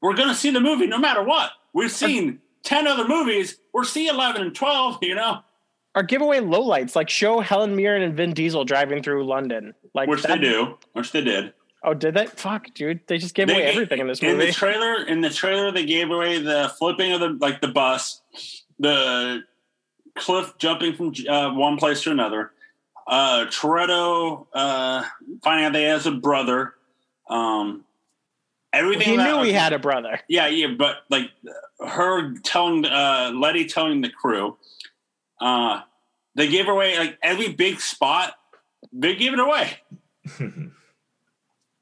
we're 0.00 0.14
gonna 0.14 0.34
see 0.34 0.50
the 0.50 0.60
movie 0.60 0.86
no 0.86 0.98
matter 0.98 1.22
what. 1.22 1.50
We've 1.74 1.90
seen 1.90 2.40
ten 2.64 2.86
other 2.86 3.06
movies. 3.06 3.58
We're 3.72 3.84
see 3.84 4.08
eleven 4.08 4.42
and 4.42 4.54
twelve. 4.54 4.98
You 5.02 5.14
know, 5.14 5.40
Or 5.94 6.02
give 6.02 6.22
away 6.22 6.40
lowlights, 6.40 6.96
like 6.96 7.08
show 7.10 7.40
Helen 7.40 7.76
Mirren 7.76 8.02
and 8.02 8.16
Vin 8.16 8.32
Diesel 8.32 8.64
driving 8.64 9.02
through 9.02 9.24
London. 9.26 9.74
Like 9.94 10.08
which 10.08 10.22
they 10.22 10.38
do, 10.38 10.78
which 10.94 11.12
they 11.12 11.22
did. 11.22 11.52
Oh, 11.84 11.94
did 11.94 12.14
they? 12.14 12.26
Fuck, 12.26 12.72
dude. 12.74 13.00
They 13.08 13.18
just 13.18 13.34
gave 13.34 13.48
They 13.48 13.54
away 13.54 13.64
everything 13.64 13.98
in 14.00 14.06
this 14.06 14.22
movie. 14.22 14.34
in 14.34 14.38
the 14.38 14.52
trailer 14.52 15.04
in 15.04 15.20
the 15.20 15.30
trailer 15.30 15.72
they 15.72 15.84
gave 15.84 16.10
away 16.10 16.38
the 16.38 16.72
flipping 16.78 17.12
of 17.12 17.20
the 17.20 17.36
like 17.40 17.60
the 17.60 17.68
bus 17.68 18.22
the 18.78 19.40
cliff 20.16 20.52
jumping 20.58 20.94
from 20.94 21.12
uh, 21.28 21.52
one 21.54 21.76
place 21.76 22.02
to 22.02 22.10
another 22.10 22.52
uh 23.06 23.46
toretto 23.46 24.46
uh 24.52 25.02
finding 25.42 25.66
out 25.66 25.72
they 25.72 25.84
has 25.84 26.06
a 26.06 26.10
brother 26.12 26.74
um 27.28 27.84
everything 28.72 29.08
he 29.10 29.16
that- 29.16 29.36
knew 29.36 29.42
he 29.42 29.52
had 29.52 29.72
a 29.72 29.78
brother. 29.78 30.20
yeah 30.28 30.46
yeah 30.46 30.68
but 30.78 30.98
like 31.10 31.30
her 31.86 32.34
telling 32.44 32.84
uh 32.86 33.30
letty 33.34 33.66
telling 33.66 34.00
the 34.00 34.08
crew 34.10 34.56
uh 35.40 35.80
they 36.36 36.46
gave 36.48 36.68
away 36.68 36.98
like 36.98 37.18
every 37.22 37.48
big 37.52 37.80
spot 37.80 38.34
they 38.92 39.14
gave 39.14 39.32
it 39.32 39.40
away 39.40 39.70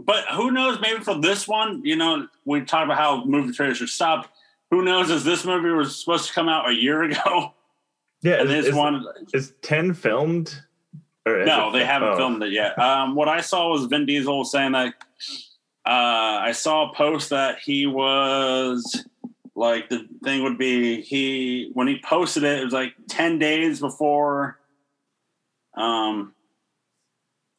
But 0.02 0.24
who 0.32 0.50
knows? 0.50 0.78
Maybe 0.80 1.00
for 1.04 1.14
this 1.20 1.46
one, 1.46 1.84
you 1.84 1.94
know, 1.94 2.26
we 2.46 2.62
talk 2.62 2.86
about 2.86 2.96
how 2.96 3.22
movie 3.26 3.52
trailers 3.52 3.82
are 3.82 3.86
stopped. 3.86 4.30
who 4.70 4.82
knows? 4.82 5.10
Is 5.10 5.24
this 5.24 5.44
movie 5.44 5.68
was 5.68 5.94
supposed 6.00 6.26
to 6.28 6.32
come 6.32 6.48
out 6.48 6.68
a 6.70 6.72
year 6.74 7.02
ago, 7.02 7.52
Yeah, 8.22 8.36
and 8.40 8.48
is, 8.50 8.64
this 8.64 8.66
is, 8.68 8.74
one 8.74 9.04
is 9.34 9.52
ten 9.60 9.92
filmed? 9.92 10.62
No, 11.26 11.70
they 11.70 11.84
haven't 11.84 12.08
oh. 12.08 12.16
filmed 12.16 12.42
it 12.42 12.52
yet. 12.52 12.78
Um, 12.78 13.14
what 13.14 13.28
I 13.28 13.40
saw 13.40 13.70
was 13.70 13.84
Vin 13.86 14.06
Diesel 14.06 14.44
saying 14.44 14.72
that 14.72 14.94
uh, 15.86 16.40
I 16.42 16.52
saw 16.52 16.90
a 16.90 16.94
post 16.94 17.30
that 17.30 17.58
he 17.58 17.86
was 17.86 19.04
like 19.54 19.88
the 19.90 20.08
thing 20.24 20.42
would 20.42 20.56
be 20.58 21.02
he 21.02 21.70
when 21.74 21.86
he 21.86 22.00
posted 22.02 22.44
it, 22.44 22.60
it 22.60 22.64
was 22.64 22.72
like 22.72 22.94
ten 23.08 23.38
days 23.38 23.80
before 23.80 24.58
um, 25.76 26.34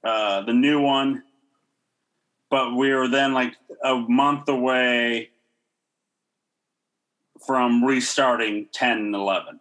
uh, 0.03 0.41
the 0.41 0.53
new 0.53 0.81
one, 0.81 1.23
but 2.49 2.75
we 2.75 2.93
were 2.93 3.07
then 3.07 3.33
like 3.33 3.53
a 3.83 3.95
month 3.95 4.49
away 4.49 5.29
from 7.45 7.83
restarting 7.83 8.67
10 8.71 8.97
and 8.97 9.15
11. 9.15 9.59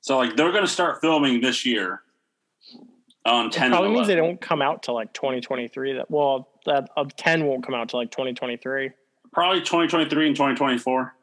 So 0.00 0.18
like 0.18 0.36
they're 0.36 0.52
going 0.52 0.64
to 0.64 0.70
start 0.70 1.00
filming 1.00 1.40
this 1.40 1.64
year 1.64 2.02
on 3.26 3.46
It 3.46 3.52
probably 3.52 3.90
means 3.90 4.06
they 4.06 4.14
don't 4.14 4.40
come 4.40 4.62
out 4.62 4.82
till 4.82 4.94
like 4.94 5.12
2023. 5.12 5.94
That 5.94 6.10
well, 6.10 6.48
that 6.64 6.88
of 6.96 7.14
10 7.16 7.44
won't 7.44 7.64
come 7.64 7.74
out 7.74 7.88
till 7.88 8.00
like 8.00 8.10
2023. 8.10 8.90
Probably 9.32 9.60
2023 9.60 10.28
and 10.28 10.36
2024. 10.36 11.14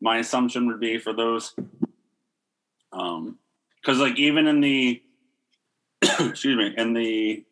My 0.00 0.18
assumption 0.18 0.66
would 0.68 0.80
be 0.80 0.98
for 0.98 1.12
those. 1.12 1.54
Um, 2.92 3.38
because 3.80 3.98
like 3.98 4.18
even 4.18 4.46
in 4.46 4.60
the 4.60 5.02
excuse 6.20 6.56
me, 6.56 6.74
in 6.76 6.92
the 6.94 7.44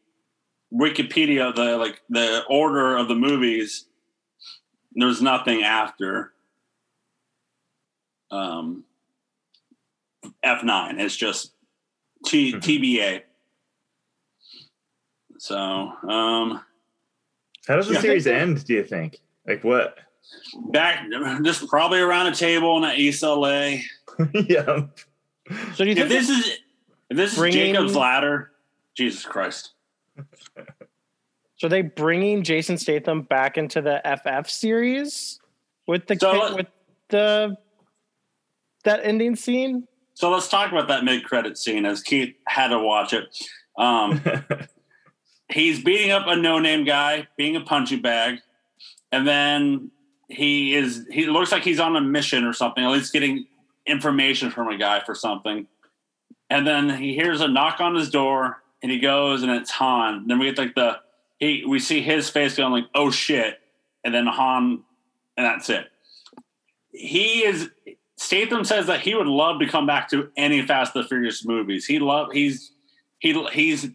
Wikipedia, 0.72 1.54
the 1.54 1.76
like 1.76 2.00
the 2.08 2.44
order 2.48 2.96
of 2.96 3.08
the 3.08 3.14
movies, 3.14 3.86
there's 4.92 5.20
nothing 5.20 5.62
after 5.62 6.32
um 8.30 8.84
F9. 10.44 11.00
It's 11.00 11.16
just 11.16 11.52
T 12.24 12.52
Mhm. 12.52 12.60
TBA. 12.60 13.22
So, 15.46 15.56
um 16.08 16.60
How 17.68 17.76
does 17.76 17.86
the 17.88 17.94
Yeah. 17.94 18.00
series 18.00 18.26
end? 18.26 18.64
Do 18.64 18.74
you 18.74 18.84
think? 18.84 19.20
Like 19.46 19.62
what? 19.64 19.98
back 20.72 21.06
just 21.44 21.68
probably 21.68 22.00
around 22.00 22.26
a 22.26 22.34
table 22.34 22.82
in 22.84 22.98
East 22.98 23.22
LA. 23.22 23.76
yeah. 24.34 24.86
So 25.74 25.84
do 25.84 25.84
you 25.84 25.92
If 25.92 25.96
think 25.98 26.08
this 26.08 26.28
is 26.28 26.58
if 27.10 27.16
this 27.16 27.38
is 27.38 27.54
Jacob's 27.54 27.94
ladder, 27.94 28.50
Jesus 28.96 29.24
Christ. 29.24 29.74
so? 31.56 31.66
Are 31.66 31.68
they 31.68 31.82
bringing 31.82 32.42
Jason 32.42 32.76
Statham 32.76 33.22
back 33.22 33.56
into 33.56 33.80
the 33.80 34.00
FF 34.04 34.50
series 34.50 35.38
with 35.86 36.06
the 36.08 36.16
So 36.16 36.32
kid- 36.48 36.56
with 36.56 36.66
the 37.10 37.56
that 38.82 39.00
ending 39.04 39.36
scene? 39.36 39.86
So 40.14 40.30
let's 40.30 40.48
talk 40.48 40.72
about 40.72 40.88
that 40.88 41.04
mid 41.04 41.22
credit 41.24 41.56
scene 41.56 41.86
as 41.86 42.02
Keith 42.02 42.34
had 42.48 42.68
to 42.68 42.80
watch 42.80 43.12
it. 43.12 43.26
Um, 43.78 44.20
he's 45.48 45.82
beating 45.82 46.10
up 46.10 46.26
a 46.26 46.36
no 46.36 46.58
name 46.58 46.84
guy, 46.84 47.28
being 47.36 47.56
a 47.56 47.60
punching 47.60 48.02
bag, 48.02 48.40
and 49.12 49.26
then 49.26 49.90
he 50.28 50.74
is 50.74 51.06
he 51.10 51.26
looks 51.26 51.52
like 51.52 51.62
he's 51.62 51.80
on 51.80 51.96
a 51.96 52.00
mission 52.00 52.44
or 52.44 52.52
something, 52.52 52.84
at 52.84 52.90
least 52.90 53.12
getting 53.12 53.46
information 53.86 54.50
from 54.50 54.68
a 54.68 54.76
guy 54.76 55.02
for 55.04 55.14
something. 55.14 55.66
And 56.50 56.66
then 56.66 56.90
he 56.90 57.14
hears 57.14 57.40
a 57.40 57.48
knock 57.48 57.80
on 57.80 57.94
his 57.94 58.10
door 58.10 58.62
and 58.82 58.90
he 58.90 58.98
goes 58.98 59.42
and 59.42 59.50
it's 59.50 59.70
Han. 59.72 60.26
Then 60.26 60.38
we 60.38 60.46
get 60.46 60.58
like 60.58 60.74
the 60.74 60.98
he 61.38 61.64
we 61.66 61.78
see 61.78 62.00
his 62.00 62.28
face 62.30 62.56
going 62.56 62.72
like, 62.72 62.86
oh 62.94 63.10
shit, 63.10 63.60
and 64.04 64.14
then 64.14 64.26
Han 64.26 64.82
and 65.36 65.46
that's 65.46 65.70
it. 65.70 65.86
He 66.92 67.44
is 67.44 67.70
Statham 68.16 68.64
says 68.64 68.86
that 68.86 69.00
he 69.00 69.14
would 69.14 69.26
love 69.26 69.60
to 69.60 69.68
come 69.68 69.86
back 69.86 70.08
to 70.10 70.30
any 70.36 70.62
Fast 70.62 70.94
and 70.94 71.04
the 71.04 71.08
Furious 71.08 71.44
movies. 71.44 71.86
He 71.86 71.98
love 71.98 72.32
he's 72.32 72.72
he 73.18 73.32
he's 73.52 73.88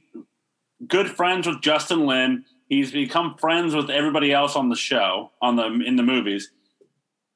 good 0.87 1.09
friends 1.09 1.47
with 1.47 1.61
Justin 1.61 2.05
Lin. 2.05 2.45
He's 2.67 2.91
become 2.91 3.35
friends 3.37 3.75
with 3.75 3.89
everybody 3.89 4.31
else 4.31 4.55
on 4.55 4.69
the 4.69 4.75
show, 4.75 5.31
on 5.41 5.55
the 5.55 5.65
in 5.65 5.95
the 5.95 6.03
movies. 6.03 6.51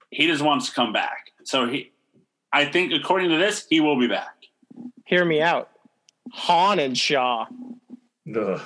He 0.09 0.27
just 0.27 0.41
wants 0.41 0.69
to 0.69 0.75
come 0.75 0.93
back. 0.93 1.31
So 1.43 1.67
he 1.67 1.91
I 2.53 2.65
think 2.65 2.93
according 2.93 3.29
to 3.31 3.37
this, 3.37 3.65
he 3.69 3.81
will 3.81 3.99
be 3.99 4.07
back. 4.07 4.35
Hear 5.05 5.25
me 5.25 5.41
out. 5.41 5.69
Han 6.31 6.79
and 6.79 6.97
Shaw. 6.97 7.45
Ugh. 8.35 8.61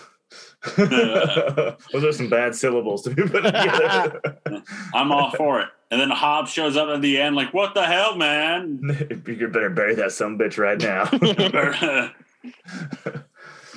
Those 0.78 2.04
are 2.04 2.12
some 2.12 2.30
bad 2.30 2.54
syllables 2.54 3.04
to 3.04 3.12
be 3.12 3.24
put 3.24 3.44
together. 3.44 4.22
I'm 4.94 5.12
all 5.12 5.32
for 5.32 5.62
it. 5.62 5.70
And 5.90 6.00
then 6.00 6.10
Hobbs 6.12 6.52
shows 6.52 6.78
up 6.78 6.90
at 6.90 7.02
the 7.02 7.20
end, 7.20 7.36
like, 7.36 7.54
what 7.54 7.74
the 7.74 7.84
hell, 7.84 8.16
man? 8.16 8.80
you 9.26 9.48
better 9.48 9.70
bury 9.70 9.96
that 9.96 10.12
some 10.12 10.38
bitch 10.38 10.58
right 10.58 10.80
now. 10.80 11.06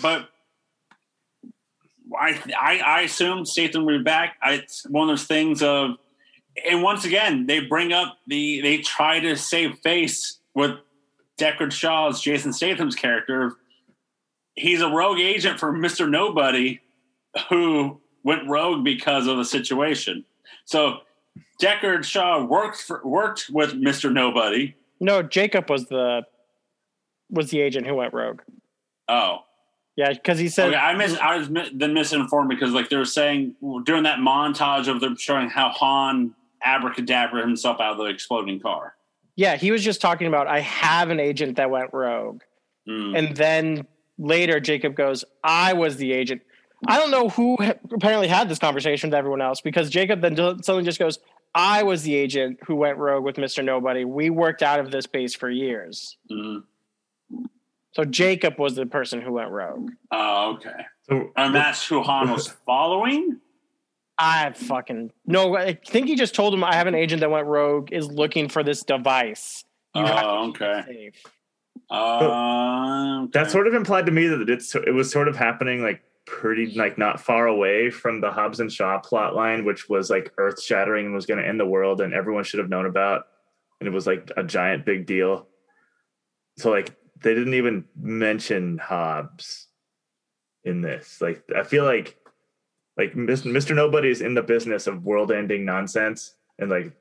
but 0.02 0.28
I, 2.18 2.40
I 2.60 2.78
I 2.78 3.00
assume 3.02 3.44
Statham 3.44 3.84
will 3.84 3.98
be 3.98 4.04
back. 4.04 4.36
I, 4.42 4.54
it's 4.54 4.86
one 4.88 5.08
of 5.08 5.16
those 5.16 5.26
things 5.26 5.62
of, 5.62 5.96
and 6.68 6.82
once 6.82 7.04
again 7.04 7.46
they 7.46 7.60
bring 7.60 7.92
up 7.92 8.18
the 8.26 8.60
they 8.60 8.78
try 8.78 9.20
to 9.20 9.36
save 9.36 9.78
face 9.78 10.38
with 10.54 10.72
Deckard 11.38 11.72
Shaw's 11.72 12.20
Jason 12.20 12.52
Statham's 12.52 12.94
character. 12.94 13.54
He's 14.54 14.82
a 14.82 14.88
rogue 14.88 15.18
agent 15.18 15.58
for 15.58 15.72
Mister 15.72 16.06
Nobody, 16.06 16.80
who 17.48 18.00
went 18.22 18.48
rogue 18.48 18.84
because 18.84 19.26
of 19.26 19.36
the 19.36 19.44
situation. 19.44 20.24
So 20.64 20.98
Deckard 21.60 22.04
Shaw 22.04 22.44
worked 22.44 22.82
for, 22.82 23.00
worked 23.04 23.50
with 23.50 23.74
Mister 23.74 24.10
Nobody. 24.10 24.74
No, 25.00 25.22
Jacob 25.22 25.70
was 25.70 25.86
the 25.86 26.22
was 27.30 27.50
the 27.50 27.60
agent 27.60 27.86
who 27.86 27.94
went 27.94 28.12
rogue. 28.12 28.42
Oh, 29.08 29.38
Yeah, 29.96 30.12
because 30.12 30.38
he 30.38 30.48
said 30.48 30.68
okay, 30.68 30.76
I 30.76 30.94
mis 30.94 31.16
I 31.18 31.36
was 31.36 31.50
mi- 31.50 31.70
then 31.74 31.92
misinformed 31.92 32.48
because 32.48 32.72
like 32.72 32.88
they 32.88 32.96
were 32.96 33.04
saying 33.04 33.54
during 33.84 34.04
that 34.04 34.18
montage 34.20 34.88
of 34.88 35.00
them 35.00 35.16
showing 35.16 35.50
how 35.50 35.68
Han 35.70 36.34
abracadabra 36.64 37.42
himself 37.42 37.80
out 37.80 37.92
of 37.92 37.98
the 37.98 38.04
exploding 38.04 38.58
car. 38.60 38.94
yeah, 39.36 39.56
he 39.56 39.70
was 39.70 39.82
just 39.84 40.00
talking 40.00 40.26
about 40.28 40.46
I 40.46 40.60
have 40.60 41.10
an 41.10 41.20
agent 41.20 41.56
that 41.56 41.70
went 41.70 41.90
rogue. 41.92 42.42
Mm. 42.88 43.18
And 43.18 43.36
then 43.36 43.86
later 44.18 44.60
Jacob 44.60 44.94
goes, 44.94 45.24
I 45.44 45.72
was 45.74 45.96
the 45.96 46.12
agent. 46.12 46.42
I 46.88 46.98
don't 46.98 47.10
know 47.10 47.28
who 47.28 47.56
ha- 47.60 47.74
apparently 47.94 48.28
had 48.28 48.48
this 48.48 48.58
conversation 48.58 49.10
with 49.10 49.14
everyone 49.14 49.40
else 49.40 49.60
because 49.60 49.88
Jacob 49.90 50.20
then 50.20 50.36
suddenly 50.36 50.82
just 50.84 50.98
goes, 50.98 51.18
I 51.54 51.82
was 51.82 52.02
the 52.02 52.14
agent 52.14 52.58
who 52.66 52.74
went 52.76 52.96
rogue 52.98 53.24
with 53.24 53.36
Mr. 53.36 53.62
Nobody. 53.64 54.04
We 54.04 54.30
worked 54.30 54.62
out 54.62 54.80
of 54.80 54.90
this 54.90 55.06
base 55.06 55.34
for 55.34 55.50
years. 55.50 56.16
Mm. 56.30 56.62
So 57.92 58.04
Jacob 58.04 58.58
was 58.58 58.74
the 58.74 58.86
person 58.86 59.20
who 59.20 59.32
went 59.32 59.50
rogue. 59.50 59.90
Oh, 60.10 60.54
okay. 60.54 60.86
So, 61.08 61.30
And 61.36 61.54
that's 61.54 61.86
who 61.86 62.02
Han 62.02 62.30
was 62.30 62.48
following. 62.66 63.38
I 64.18 64.52
fucking 64.52 65.10
no. 65.26 65.56
I 65.56 65.74
think 65.86 66.06
he 66.06 66.14
just 66.16 66.34
told 66.34 66.54
him 66.54 66.62
I 66.62 66.74
have 66.74 66.86
an 66.86 66.94
agent 66.94 67.20
that 67.20 67.30
went 67.30 67.46
rogue 67.46 67.92
is 67.92 68.06
looking 68.10 68.48
for 68.48 68.62
this 68.62 68.82
device. 68.84 69.64
You 69.94 70.04
have 70.04 70.20
to 70.20 70.26
Oh, 70.28 70.46
keep 70.52 70.62
okay. 70.62 70.78
it 70.78 71.14
safe. 71.14 71.32
Uh, 71.90 73.26
that 73.32 73.50
sort 73.50 73.66
of 73.66 73.74
implied 73.74 74.06
to 74.06 74.12
me 74.12 74.26
that 74.28 74.48
it's 74.48 74.74
it 74.74 74.94
was 74.94 75.10
sort 75.10 75.28
of 75.28 75.36
happening 75.36 75.82
like 75.82 76.02
pretty 76.24 76.66
like 76.76 76.96
not 76.98 77.20
far 77.20 77.46
away 77.46 77.90
from 77.90 78.20
the 78.20 78.30
Hobbs 78.30 78.60
and 78.60 78.70
Shaw 78.72 78.98
plot 79.00 79.34
line, 79.34 79.64
which 79.64 79.88
was 79.88 80.08
like 80.08 80.32
earth 80.38 80.62
shattering 80.62 81.06
and 81.06 81.14
was 81.14 81.26
going 81.26 81.40
to 81.40 81.46
end 81.46 81.58
the 81.58 81.66
world, 81.66 82.00
and 82.00 82.14
everyone 82.14 82.44
should 82.44 82.60
have 82.60 82.68
known 82.70 82.86
about, 82.86 83.26
and 83.80 83.88
it 83.88 83.92
was 83.92 84.06
like 84.06 84.30
a 84.36 84.42
giant 84.44 84.84
big 84.86 85.04
deal. 85.06 85.48
So 86.58 86.70
like 86.70 86.94
they 87.22 87.34
didn't 87.34 87.54
even 87.54 87.84
mention 88.00 88.78
Hobbs 88.78 89.68
in 90.64 90.80
this. 90.82 91.20
Like 91.20 91.42
I 91.56 91.62
feel 91.62 91.84
like 91.84 92.16
like 92.96 93.14
Mr. 93.14 93.74
Nobody's 93.74 94.20
in 94.20 94.34
the 94.34 94.42
business 94.42 94.86
of 94.86 95.04
world-ending 95.04 95.64
nonsense, 95.64 96.34
and 96.58 96.70
like 96.70 96.92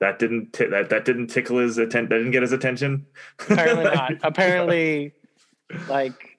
that 0.00 0.18
didn't 0.18 0.52
t- 0.52 0.66
that 0.66 0.90
that 0.90 1.04
didn't 1.04 1.28
tickle 1.28 1.58
his 1.58 1.78
attention. 1.78 2.08
That 2.08 2.16
didn't 2.18 2.32
get 2.32 2.42
his 2.42 2.52
attention. 2.52 3.06
Apparently 3.38 3.84
not. 3.84 4.12
Apparently, 4.22 5.12
like 5.88 6.38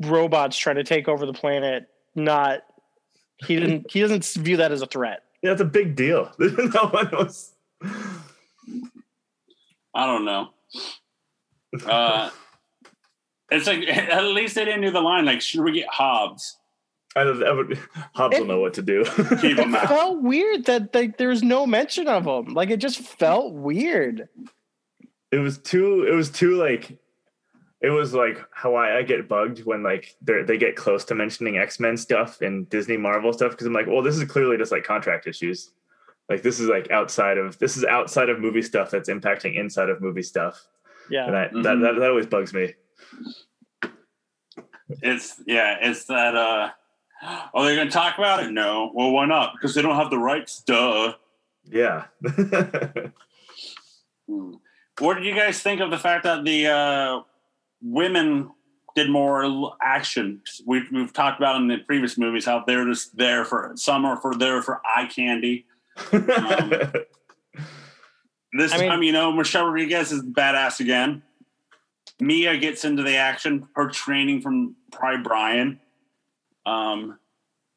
robots 0.00 0.56
trying 0.56 0.76
to 0.76 0.84
take 0.84 1.08
over 1.08 1.26
the 1.26 1.32
planet. 1.32 1.88
Not 2.14 2.62
he 3.38 3.58
didn't. 3.58 3.90
He 3.90 4.00
doesn't 4.00 4.24
view 4.42 4.58
that 4.58 4.72
as 4.72 4.82
a 4.82 4.86
threat. 4.86 5.22
Yeah, 5.42 5.52
it's 5.52 5.60
a 5.60 5.66
big 5.66 5.96
deal. 5.96 6.30
no 6.38 6.88
one 6.88 7.10
was. 7.12 7.52
I 9.94 10.06
don't 10.06 10.24
know. 10.24 10.50
Uh, 11.86 12.30
it's 13.50 13.66
like 13.66 13.80
at 13.88 14.24
least 14.24 14.54
they 14.54 14.64
didn't 14.64 14.82
do 14.82 14.90
the 14.90 15.00
line 15.00 15.24
like, 15.24 15.40
should 15.40 15.60
we 15.62 15.72
get 15.72 15.88
Hobbs? 15.88 16.56
I, 17.16 17.22
don't- 17.24 17.44
I 17.44 17.52
would, 17.52 17.78
Hobbs 18.14 18.38
will 18.38 18.46
know 18.46 18.58
what 18.60 18.74
to 18.74 18.82
do. 18.82 19.04
Keep 19.40 19.58
him 19.58 19.74
It 19.74 19.82
out. 19.82 19.88
felt 19.88 20.22
weird 20.22 20.64
that 20.66 20.94
like 20.94 21.16
there 21.16 21.28
was 21.28 21.42
no 21.42 21.66
mention 21.66 22.08
of 22.08 22.26
him. 22.26 22.54
Like 22.54 22.70
it 22.70 22.78
just 22.78 22.98
felt 22.98 23.52
weird. 23.54 24.28
it 25.30 25.38
was 25.38 25.58
too. 25.58 26.06
It 26.10 26.14
was 26.14 26.30
too 26.30 26.56
like. 26.56 26.98
It 27.80 27.90
was 27.90 28.14
like 28.14 28.40
how 28.50 28.76
I, 28.76 28.96
I 28.98 29.02
get 29.02 29.28
bugged 29.28 29.64
when 29.66 29.82
like 29.82 30.16
they 30.22 30.42
they 30.42 30.56
get 30.56 30.74
close 30.74 31.04
to 31.04 31.14
mentioning 31.14 31.58
X 31.58 31.78
Men 31.78 31.98
stuff 31.98 32.40
and 32.40 32.66
Disney 32.70 32.96
Marvel 32.96 33.30
stuff 33.32 33.50
because 33.50 33.66
I'm 33.66 33.74
like, 33.74 33.86
well, 33.86 34.00
this 34.02 34.16
is 34.16 34.24
clearly 34.24 34.56
just 34.56 34.72
like 34.72 34.84
contract 34.84 35.26
issues. 35.26 35.70
Like 36.30 36.42
this 36.42 36.58
is 36.60 36.68
like 36.68 36.90
outside 36.90 37.36
of 37.36 37.58
this 37.58 37.76
is 37.76 37.84
outside 37.84 38.30
of 38.30 38.40
movie 38.40 38.62
stuff 38.62 38.90
that's 38.90 39.10
impacting 39.10 39.56
inside 39.56 39.90
of 39.90 40.00
movie 40.00 40.22
stuff. 40.22 40.66
Yeah. 41.10 41.26
And 41.26 41.36
I, 41.36 41.48
Mhm. 41.48 41.62
that, 41.64 41.80
that 41.80 42.00
that 42.00 42.10
always 42.10 42.26
bugs 42.26 42.52
me. 42.54 42.74
It's 45.02 45.40
yeah, 45.46 45.76
it's 45.80 46.04
that. 46.06 46.34
uh 46.36 46.70
Oh, 47.54 47.64
they're 47.64 47.76
gonna 47.76 47.90
talk 47.90 48.18
about 48.18 48.42
it? 48.42 48.50
No. 48.50 48.90
Well, 48.94 49.10
why 49.10 49.24
not? 49.26 49.54
Because 49.54 49.74
they 49.74 49.80
don't 49.82 49.96
have 49.96 50.10
the 50.10 50.18
rights. 50.18 50.62
Duh. 50.66 51.14
Yeah. 51.64 52.04
Hmm. 54.28 54.52
What 54.98 55.14
did 55.14 55.24
you 55.24 55.34
guys 55.34 55.60
think 55.60 55.80
of 55.80 55.90
the 55.90 55.98
fact 55.98 56.24
that 56.24 56.44
the 56.44 56.66
uh, 56.68 57.20
women 57.82 58.50
did 58.94 59.10
more 59.10 59.44
l- 59.44 59.76
action? 59.82 60.40
We've, 60.66 60.86
we've 60.92 61.12
talked 61.12 61.38
about 61.40 61.56
in 61.56 61.66
the 61.68 61.78
previous 61.78 62.16
movies 62.16 62.44
how 62.44 62.62
they're 62.66 62.86
just 62.86 63.16
there 63.16 63.44
for 63.44 63.72
some 63.76 64.04
are 64.04 64.16
for 64.20 64.34
there 64.34 64.62
for 64.62 64.80
eye 64.84 65.06
candy. 65.06 65.66
This 68.54 68.72
I 68.72 68.78
mean- 68.78 68.88
time, 68.88 69.02
you 69.02 69.12
know, 69.12 69.32
Michelle 69.32 69.66
Rodriguez 69.66 70.12
is 70.12 70.22
badass 70.22 70.80
again. 70.80 71.22
Mia 72.20 72.56
gets 72.56 72.84
into 72.84 73.02
the 73.02 73.16
action, 73.16 73.68
her 73.74 73.88
training 73.88 74.40
from 74.40 74.76
Pry 74.92 75.16
Brian. 75.16 75.80
Um, 76.64 77.18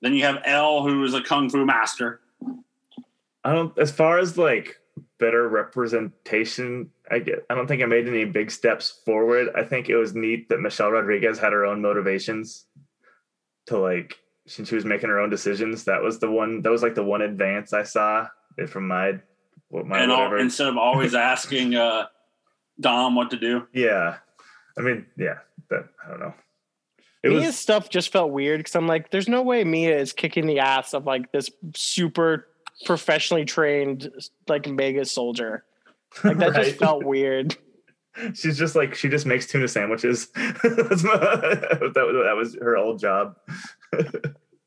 then 0.02 0.14
you 0.14 0.24
have 0.24 0.42
Elle, 0.46 0.84
who 0.84 1.04
is 1.04 1.16
a 1.16 1.22
kung 1.22 1.50
fu 1.50 1.66
master. 1.66 2.22
I 3.44 3.54
don't. 3.54 3.76
As 3.80 3.92
far 3.92 4.20
as 4.20 4.38
like 4.38 4.78
better 5.20 5.48
representation, 5.50 6.92
I 7.10 7.20
get. 7.20 7.46
I 7.50 7.56
don't 7.56 7.66
think 7.66 7.82
I 7.82 7.88
made 7.88 8.08
any 8.08 8.26
big 8.26 8.52
steps 8.52 9.02
forward. 9.06 9.50
I 9.56 9.64
think 9.64 9.90
it 9.90 9.98
was 9.98 10.14
neat 10.14 10.50
that 10.50 10.60
Michelle 10.60 10.92
Rodriguez 10.92 11.40
had 11.40 11.54
her 11.54 11.66
own 11.66 11.82
motivations 11.82 12.66
to 13.66 13.80
like 13.80 14.18
since 14.46 14.70
she 14.70 14.76
was 14.76 14.86
making 14.86 15.10
her 15.10 15.20
own 15.20 15.32
decisions. 15.32 15.86
That 15.86 16.04
was 16.04 16.20
the 16.20 16.30
one. 16.30 16.62
That 16.62 16.72
was 16.72 16.84
like 16.84 16.96
the 16.96 17.04
one 17.04 17.22
advance 17.22 17.74
I 17.74 17.84
saw 17.84 18.28
from 18.68 18.88
my 18.88 19.20
what 19.70 19.86
my 19.86 20.00
and 20.00 20.12
all, 20.12 20.36
instead 20.40 20.68
of 20.68 20.78
always 20.78 21.14
asking 21.34 21.76
uh, 21.76 22.06
Dom 22.80 23.16
what 23.16 23.32
to 23.32 23.38
do. 23.38 23.68
yeah, 23.74 24.18
I 24.78 24.82
mean, 24.82 25.06
yeah. 25.18 25.40
That 25.70 25.88
I 26.06 26.10
don't 26.12 26.20
know. 26.20 26.34
It 27.24 27.30
Mia's 27.30 27.46
was 27.48 27.58
stuff 27.58 27.90
just 27.90 28.12
felt 28.12 28.32
weird 28.32 28.60
because 28.60 28.76
I'm 28.76 28.88
like, 28.88 29.10
there's 29.12 29.28
no 29.28 29.42
way 29.42 29.64
Mia 29.64 29.98
is 29.98 30.14
kicking 30.14 30.46
the 30.46 30.60
ass 30.60 30.94
of 30.94 31.06
like 31.06 31.32
this 31.32 31.50
super 31.76 32.48
professionally 32.86 33.44
trained 33.44 34.10
like 34.48 34.68
mega 34.68 35.04
soldier. 35.04 35.64
Like 36.24 36.38
that 36.38 36.52
Right. 36.54 36.66
just 36.66 36.78
felt 36.78 37.04
weird. 37.04 37.58
She's 38.34 38.58
just 38.58 38.76
like 38.76 38.96
she 38.96 39.10
just 39.10 39.26
makes 39.26 39.46
tuna 39.46 39.68
sandwiches. 39.68 40.28
That's 40.36 41.04
my, 41.04 41.18
that, 41.18 41.92
that 41.94 42.36
was 42.36 42.56
her 42.56 42.78
old 42.78 43.00
job. 43.00 43.36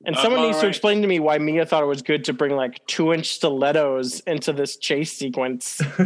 And 0.06 0.16
Uh, 0.16 0.22
someone 0.22 0.42
needs 0.42 0.58
to 0.60 0.66
explain 0.66 1.02
to 1.02 1.08
me 1.08 1.20
why 1.20 1.36
Mia 1.38 1.66
thought 1.66 1.82
it 1.82 1.86
was 1.86 2.00
good 2.00 2.24
to 2.24 2.32
bring 2.32 2.56
like 2.56 2.84
two 2.86 3.12
inch 3.12 3.34
stilettos 3.34 4.20
into 4.20 4.52
this 4.52 4.76
chase 4.78 5.12
sequence. 5.12 5.80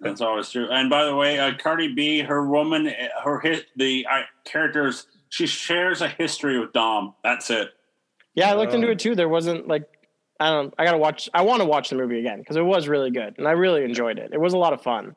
That's 0.00 0.20
always 0.20 0.50
true. 0.50 0.68
And 0.70 0.88
by 0.88 1.04
the 1.04 1.14
way, 1.14 1.38
uh, 1.38 1.52
Cardi 1.58 1.92
B, 1.94 2.20
her 2.20 2.46
woman, 2.46 2.88
uh, 2.88 2.92
her 3.22 3.40
hit 3.40 3.66
the 3.76 4.06
uh, 4.10 4.20
characters, 4.44 5.06
she 5.28 5.46
shares 5.46 6.00
a 6.00 6.08
history 6.08 6.58
with 6.58 6.72
Dom. 6.72 7.14
That's 7.22 7.50
it. 7.50 7.70
Yeah, 8.34 8.50
I 8.50 8.54
looked 8.54 8.72
into 8.74 8.88
Oh. 8.88 8.92
it 8.92 8.98
too. 8.98 9.14
There 9.14 9.28
wasn't 9.28 9.68
like 9.68 9.82
I 10.38 10.48
don't 10.50 10.72
I 10.78 10.84
gotta 10.86 10.96
watch 10.98 11.28
I 11.34 11.42
want 11.42 11.60
to 11.60 11.66
watch 11.66 11.90
the 11.90 11.96
movie 11.96 12.18
again 12.20 12.38
because 12.38 12.56
it 12.56 12.64
was 12.64 12.88
really 12.88 13.10
good 13.10 13.34
and 13.36 13.46
I 13.46 13.52
really 13.52 13.84
enjoyed 13.84 14.18
it. 14.18 14.30
It 14.32 14.40
was 14.40 14.54
a 14.54 14.58
lot 14.58 14.72
of 14.72 14.80
fun. 14.80 15.14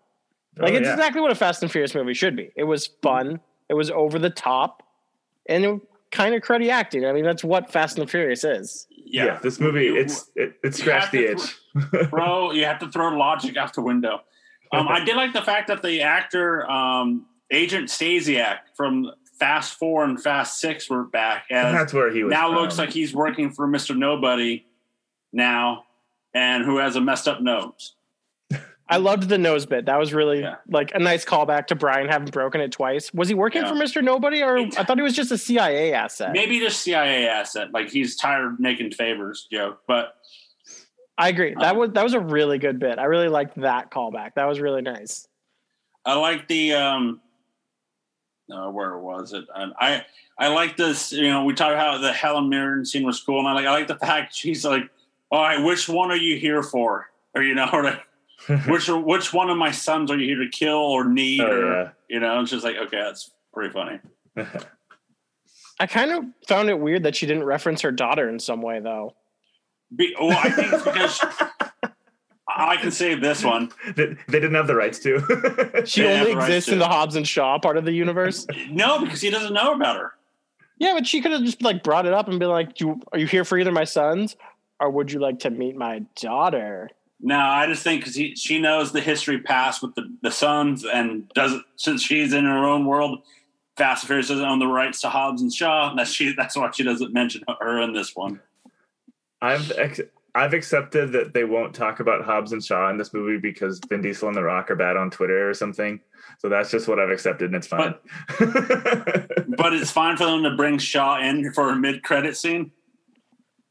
Like 0.58 0.74
Oh, 0.74 0.76
it's 0.78 0.86
yeah. 0.88 0.93
exactly 0.93 1.22
what 1.22 1.32
a 1.32 1.36
Fast 1.36 1.64
and 1.64 1.72
Furious 1.72 1.95
movie 1.95 2.14
should 2.14 2.36
be. 2.36 2.51
It 2.58 2.66
was 2.66 2.88
fun, 3.01 3.39
it 3.70 3.76
was 3.76 3.89
over 3.89 4.20
the 4.20 4.30
top, 4.30 4.84
and 5.47 5.64
it 5.64 5.80
kind 6.14 6.34
of 6.36 6.41
cruddy 6.41 6.70
acting. 6.70 7.05
I 7.05 7.11
mean, 7.11 7.26
that's 7.26 7.43
what 7.43 7.70
Fast 7.72 7.97
and 7.97 8.07
the 8.07 8.09
Furious 8.11 8.43
is. 8.45 8.88
Yeah, 8.89 9.26
yeah. 9.26 9.39
this 9.43 9.59
movie 9.59 9.86
You- 9.86 9.97
it's 9.97 10.32
it, 10.36 10.55
it 10.64 10.74
scratched 10.76 11.11
the 11.11 11.20
You 11.20 11.28
have 11.28 11.93
itch. 11.93 12.09
bro. 12.09 12.51
You 12.51 12.64
have 12.66 12.80
to 12.80 12.89
throw 12.89 13.09
logic 13.18 13.57
out 13.57 13.74
the 13.74 13.82
window. 13.82 14.22
Um, 14.72 14.88
I 14.88 15.03
did 15.03 15.16
like 15.18 15.34
the 15.34 15.41
fact 15.41 15.68
that 15.68 15.82
the 15.84 16.01
actor 16.01 16.70
um, 16.70 17.26
Agent 17.51 17.89
Stasiak 17.89 18.59
from 18.76 19.11
Fast 19.39 19.74
Four 19.78 20.03
and 20.05 20.22
Fast 20.22 20.59
Six 20.59 20.89
were 20.89 21.03
back 21.03 21.45
as 21.51 21.74
That's 21.74 21.93
where 21.93 22.11
he 22.11 22.24
was. 22.24 22.32
now 22.32 22.47
from. 22.47 22.55
looks 22.61 22.78
like 22.78 22.91
he's 22.91 23.14
working 23.14 23.51
for 23.51 23.68
Mister 23.68 23.93
Nobody 23.93 24.66
now, 25.32 25.84
and 26.34 26.64
who 26.64 26.78
has 26.78 26.95
a 26.95 27.01
messed 27.01 27.28
up 27.28 27.41
nose. 27.41 27.93
I 28.94 28.98
loved 28.98 29.28
the 29.30 29.38
nose 29.38 29.66
bit. 29.66 29.86
That 29.88 29.98
was 29.98 30.14
really 30.14 30.41
Yeah. 30.41 30.56
like 30.70 30.91
a 30.94 31.00
nice 31.00 31.26
callback 31.26 31.68
to 31.68 31.76
Brian 31.76 32.08
having 32.08 32.28
broken 32.30 32.62
it 32.62 32.72
twice. 32.72 33.14
Was 33.14 33.28
he 33.28 33.34
working 33.34 33.64
Yeah. 33.64 33.70
for 33.70 33.76
Mr. 33.76 34.04
Nobody 34.04 34.44
or 34.44 34.58
I 34.60 34.70
thought 34.84 34.98
he 34.98 35.04
was 35.04 35.16
just 35.16 35.32
a 35.32 35.38
CIA 35.38 35.94
asset? 35.94 36.32
Maybe 36.34 36.60
just 36.60 36.82
CIA 36.82 37.28
asset, 37.28 37.72
like 37.74 37.89
he's 37.89 38.16
tired 38.16 38.46
of 38.46 38.60
making 38.60 38.91
favors 38.91 39.48
joke. 39.52 39.82
But 39.88 40.16
I 41.18 41.30
agree. 41.30 41.56
That 41.60 41.76
was 41.76 41.91
that 41.91 42.04
was 42.04 42.14
a 42.14 42.20
really 42.20 42.58
good 42.60 42.80
bit. 42.80 43.00
I 43.00 43.06
really 43.06 43.30
liked 43.30 43.60
that 43.62 43.91
callback. 43.91 44.34
That 44.36 44.46
was 44.46 44.60
really 44.60 44.82
nice. 44.82 45.28
I 46.06 46.16
like 46.16 46.48
the 46.48 46.74
um 46.74 47.22
uh, 48.52 48.70
where 48.70 48.98
was 48.98 49.34
it? 49.34 49.46
I 49.56 49.72
I, 49.80 50.06
I 50.38 50.48
like 50.50 50.76
this, 50.78 51.12
you 51.14 51.30
know, 51.30 51.46
we 51.46 51.54
talked 51.54 51.74
about 51.74 51.94
how 51.94 51.98
the 52.00 52.12
Helen 52.12 52.50
Mirren 52.50 52.86
scene 52.86 53.06
was 53.06 53.22
cool, 53.22 53.39
and 53.39 53.48
I 53.48 53.54
like 53.54 53.66
I 53.66 53.72
like 53.72 53.88
the 53.88 53.96
fact 53.98 54.36
she's 54.36 54.66
like, 54.66 54.84
All 55.32 55.41
right, 55.41 55.64
which 55.64 55.88
one 55.89 56.12
are 56.12 56.16
you 56.18 56.38
here 56.38 56.62
for? 56.62 57.10
Or 57.36 57.41
you 57.50 57.56
know, 57.56 57.70
or 57.72 57.84
like, 57.84 58.02
which 58.68 58.88
which 58.89 59.34
one 59.34 59.50
of 59.50 59.58
my 59.58 59.72
sons 59.72 60.12
are 60.12 60.18
you 60.18 60.36
here 60.36 60.44
to 60.44 60.50
kill 60.50 60.76
or 60.78 61.06
need? 61.06 61.41
Oh, 61.41 61.46
or 61.46 61.66
oh, 61.76 61.91
you 62.10 62.20
know, 62.20 62.41
it's 62.41 62.52
just 62.52 62.64
like, 62.64 62.78
okay, 62.78 63.00
that's 63.00 63.32
pretty 63.54 63.72
funny. 63.74 64.00
I 65.80 65.88
kind 65.88 66.12
of 66.12 66.24
found 66.48 66.70
it 66.70 66.80
weird 66.80 67.04
that 67.04 67.16
she 67.16 67.26
didn't 67.26 67.44
reference 67.46 67.82
her 67.82 67.91
daughter 67.91 68.30
in 68.30 68.39
some 68.39 68.62
way 68.62 68.80
though. 68.80 69.16
Be, 69.96 70.16
well, 70.20 70.38
I 70.38 70.50
think 70.50 70.74
it's 70.74 70.84
because 70.84 71.20
I 72.48 72.78
can 72.78 72.91
save 72.91 73.22
this 73.22 73.44
one. 73.44 73.72
they, 73.96 74.08
they 74.28 74.39
didn't 74.39 74.56
have 74.56 74.68
the 74.68 74.76
rights 74.76 75.00
to. 75.00 75.84
She 75.86 76.02
They 76.02 76.16
have 76.18 76.28
only 76.28 76.34
the 76.36 76.39
exists 76.41 76.70
in 76.72 76.80
the 76.80 76.88
Hobbs 76.88 77.16
and 77.16 77.28
Shaw 77.28 77.58
part 77.60 77.78
of 77.78 77.86
the 77.86 77.91
universe. 77.91 78.46
No, 78.70 79.00
because 79.00 79.22
he 79.22 79.30
doesn't 79.30 79.54
know 79.54 79.74
about 79.74 79.98
her. 79.98 80.14
yeah, 80.78 80.94
but 80.94 81.06
she 81.08 81.22
could 81.22 81.32
have 81.32 81.41
just 81.44 81.62
like 81.62 81.84
brought 81.84 82.06
it 82.06 82.14
up 82.14 82.28
and 82.28 82.39
been 82.39 82.50
like, 82.50 82.76
"Do- 82.76 83.02
"Are 83.12 83.20
you 83.20 83.28
here 83.28 83.44
for 83.44 83.58
either 83.58 83.72
my 83.72 83.84
sons, 83.84 84.36
or 84.80 84.89
would 84.89 85.12
you 85.12 85.20
like 85.20 85.39
to 85.39 85.50
meet 85.50 85.76
my 85.76 86.00
daughter?" 86.16 86.89
No, 87.26 87.39
I 87.39 87.67
just 87.67 87.84
think 87.84 88.01
because 88.03 88.19
she 88.38 88.59
knows 88.59 88.91
the 88.91 88.99
history 88.99 89.39
past 89.39 89.82
with 89.82 89.95
the, 89.95 90.13
the 90.21 90.30
sons 90.30 90.84
and 90.84 91.30
doesn't 91.30 91.63
since 91.78 92.03
she's 92.03 92.34
in 92.34 92.43
her 92.43 92.65
own 92.65 92.86
world. 92.86 93.21
Fast 93.78 94.03
and 94.03 94.07
Furious 94.07 94.28
doesn't 94.28 94.45
own 94.45 94.59
the 94.59 94.67
rights 94.67 94.99
to 95.01 95.09
Hobbs 95.09 95.41
and 95.41 95.51
Shaw. 95.51 95.95
That's 95.95 96.11
she. 96.11 96.34
That's 96.36 96.57
why 96.57 96.69
she 96.71 96.84
doesn't 96.84 97.13
mention 97.13 97.41
her 97.61 97.82
in 97.82 97.93
this 97.93 98.13
one. 98.13 98.41
I've 99.41 99.71
ex- 99.78 100.01
I've 100.36 100.53
accepted 100.53 101.13
that 101.13 101.34
they 101.34 101.45
won't 101.45 101.74
talk 101.74 102.01
about 102.01 102.26
Hobbs 102.26 102.51
and 102.51 102.63
Shaw 102.63 102.89
in 102.89 102.97
this 102.97 103.13
movie 103.13 103.39
because 103.39 103.80
Vin 103.88 104.01
Diesel 104.01 104.28
and 104.28 104.36
The 104.36 104.43
Rock 104.43 104.69
are 104.69 104.76
bad 104.76 104.97
on 104.97 105.09
Twitter 105.09 105.49
or 105.49 105.53
something. 105.53 106.01
So 106.39 106.49
that's 106.49 106.71
just 106.71 106.89
what 106.89 106.99
I've 106.99 107.09
accepted, 107.09 107.47
and 107.47 107.55
it's 107.55 107.67
fine. 107.67 107.95
But 109.57 109.74
it's 109.74 109.91
fine 109.91 110.17
for 110.17 110.26
them 110.26 110.43
to 110.43 110.55
bring 110.55 110.78
Shaw 110.78 111.21
in 111.21 111.53
for 111.53 111.69
a 111.69 111.76
mid 111.76 112.03
credit 112.03 112.36
scene. 112.36 112.71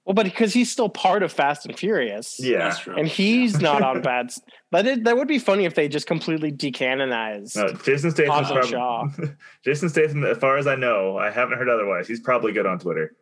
Well, 0.04 0.14
but 0.14 0.24
because 0.24 0.52
he's 0.52 0.68
still 0.70 0.88
part 0.88 1.22
of 1.22 1.30
Fast 1.32 1.64
and 1.64 1.78
Furious, 1.78 2.36
yeah, 2.40 2.58
That's 2.70 2.80
true. 2.80 2.96
and 2.96 3.06
he's 3.06 3.60
not 3.60 3.82
on 3.82 4.02
bad. 4.02 4.32
But 4.72 4.84
it, 4.86 5.04
that 5.04 5.16
would 5.16 5.28
be 5.28 5.38
funny 5.38 5.64
if 5.64 5.76
they 5.76 5.86
just 5.86 6.08
completely 6.08 6.50
decanonized. 6.50 7.54
no, 7.54 7.72
Jason 7.84 8.10
Statham's 8.10 8.48
Hobbs 8.48 8.50
and 8.50 8.66
Shaw. 8.66 9.06
Jason 9.64 9.88
Statham. 9.88 10.24
As 10.24 10.38
far 10.38 10.56
as 10.56 10.66
I 10.66 10.74
know, 10.74 11.16
I 11.18 11.30
haven't 11.30 11.56
heard 11.58 11.68
otherwise. 11.68 12.08
He's 12.08 12.18
probably 12.20 12.52
good 12.52 12.66
on 12.66 12.80
Twitter. 12.80 13.14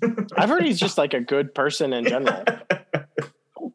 I've 0.36 0.48
heard 0.48 0.64
he's 0.64 0.78
just 0.78 0.98
like 0.98 1.14
a 1.14 1.20
good 1.20 1.52
person 1.54 1.92
in 1.92 2.04
general. 2.06 2.44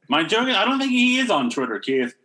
My 0.08 0.24
joke 0.24 0.48
is, 0.48 0.56
I 0.56 0.64
don't 0.66 0.80
think 0.80 0.92
he 0.92 1.20
is 1.20 1.30
on 1.30 1.50
Twitter, 1.50 1.78
Keith. 1.80 2.16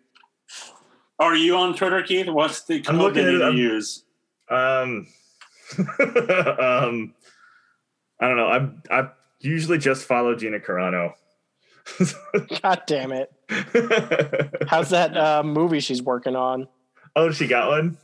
Are 1.19 1.35
you 1.35 1.57
on 1.57 1.75
Twitter, 1.77 2.03
Keith? 2.03 2.29
What's 2.29 2.63
the 2.63 2.77
I'm 2.77 2.83
code 2.83 3.01
looking 3.01 3.25
that 3.25 3.35
at 3.35 3.41
you 3.41 3.45
I'm- 3.45 3.57
use? 3.57 4.05
Um, 4.49 5.07
um, 5.79 7.15
I 8.21 8.29
don't 8.29 8.37
know. 8.37 8.47
I'm 8.49 8.83
I 8.91 9.09
usually 9.45 9.79
just 9.79 10.05
follow 10.05 10.35
Gina 10.35 10.59
Carano. 10.59 11.13
God 12.63 12.83
damn 12.87 13.13
it! 13.13 13.31
How's 14.69 14.91
that 14.91 15.17
uh, 15.17 15.43
movie 15.43 15.81
she's 15.81 16.03
working 16.03 16.37
on? 16.37 16.69
oh, 17.17 17.31
she 17.31 17.47
got 17.47 17.69
one. 17.69 17.97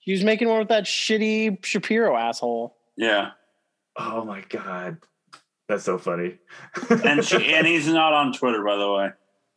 She 0.00 0.12
was 0.12 0.24
making 0.24 0.48
one 0.48 0.58
with 0.58 0.68
that 0.68 0.84
shitty 0.84 1.64
Shapiro 1.64 2.16
asshole. 2.16 2.76
Yeah, 2.96 3.30
Oh 3.98 4.24
my 4.24 4.42
god, 4.48 4.98
that's 5.68 5.84
so 5.84 5.98
funny. 5.98 6.38
and 6.90 7.24
she 7.24 7.54
and 7.54 7.66
he's 7.66 7.88
not 7.88 8.12
on 8.12 8.32
Twitter, 8.32 8.62
by 8.62 8.76
the 8.76 8.92
way. 8.92 9.10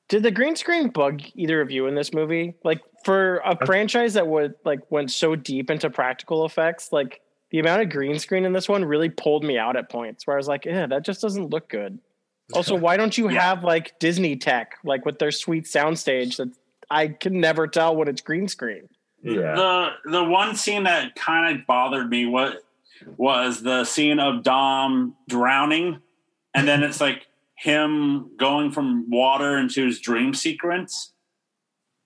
Did 0.08 0.24
the 0.24 0.32
green 0.32 0.56
screen 0.56 0.90
bug 0.90 1.22
either 1.36 1.62
of 1.62 1.70
you 1.70 1.88
in 1.88 1.96
this 1.96 2.14
movie? 2.14 2.56
Like 2.64 2.82
for 3.04 3.38
a 3.46 3.66
franchise 3.66 4.14
that 4.14 4.28
would 4.28 4.56
like 4.66 4.80
went 4.90 5.12
so 5.12 5.36
deep 5.36 5.70
into 5.70 5.90
practical 5.90 6.46
effects, 6.46 6.92
like 6.92 7.22
the 7.52 7.60
amount 7.60 7.82
of 7.82 7.90
green 7.90 8.20
screen 8.20 8.46
in 8.46 8.54
this 8.54 8.70
one 8.70 8.86
really 8.86 9.10
pulled 9.10 9.44
me 9.44 9.58
out 9.58 9.76
at 9.76 9.90
points 9.90 10.26
where 10.28 10.36
I 10.36 10.38
was 10.38 10.48
like, 10.48 10.66
yeah, 10.66 10.86
that 10.88 11.04
just 11.04 11.22
doesn't 11.22 11.50
look 11.50 11.70
good. 11.70 12.00
Also, 12.56 12.74
why 12.76 12.98
don't 12.98 13.16
you 13.16 13.30
Yeah. 13.30 13.42
have 13.44 13.64
like 13.64 14.00
Disney 14.00 14.36
tech, 14.36 14.78
like 14.84 15.06
with 15.06 15.20
their 15.20 15.30
sweet 15.30 15.66
soundstage 15.66 16.38
that 16.38 16.50
I 16.90 17.10
can 17.10 17.40
never 17.40 17.68
tell 17.68 17.96
when 17.96 18.08
it's 18.08 18.22
green 18.22 18.48
screen? 18.48 18.90
yeah. 19.22 19.54
The 19.54 19.90
the 20.06 20.24
one 20.24 20.56
scene 20.56 20.86
that 20.86 21.14
kind 21.16 21.60
of 21.60 21.68
bothered 21.68 22.10
me 22.10 22.26
what 22.26 22.64
was 23.18 23.62
the 23.62 23.84
scene 23.86 24.20
of 24.20 24.42
Dom 24.42 25.16
drowning, 25.28 26.00
and 26.56 26.68
then 26.68 26.82
it's 26.82 27.00
like 27.00 27.28
him 27.56 28.32
going 28.38 28.72
from 28.72 29.12
water 29.12 29.56
into 29.60 29.86
his 29.86 30.00
dream 30.00 30.34
sequence, 30.34 31.14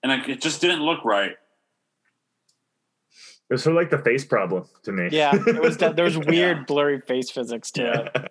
and 0.02 0.12
like, 0.12 0.28
it 0.28 0.42
just 0.42 0.60
didn't 0.60 0.82
look 0.82 1.06
right. 1.06 1.36
It 3.50 3.54
was 3.54 3.62
sort 3.62 3.76
of 3.76 3.82
like 3.82 3.90
the 3.90 3.98
face 3.98 4.24
problem 4.24 4.64
to 4.84 4.92
me. 4.92 5.08
Yeah, 5.12 5.32
it 5.34 5.60
was 5.60 5.76
that 5.78 5.96
there 5.96 6.04
was 6.06 6.16
weird 6.26 6.66
blurry 6.66 7.00
face 7.00 7.30
physics 7.30 7.70
to 7.72 7.92
it. 7.92 8.10
yeah. 8.14 8.26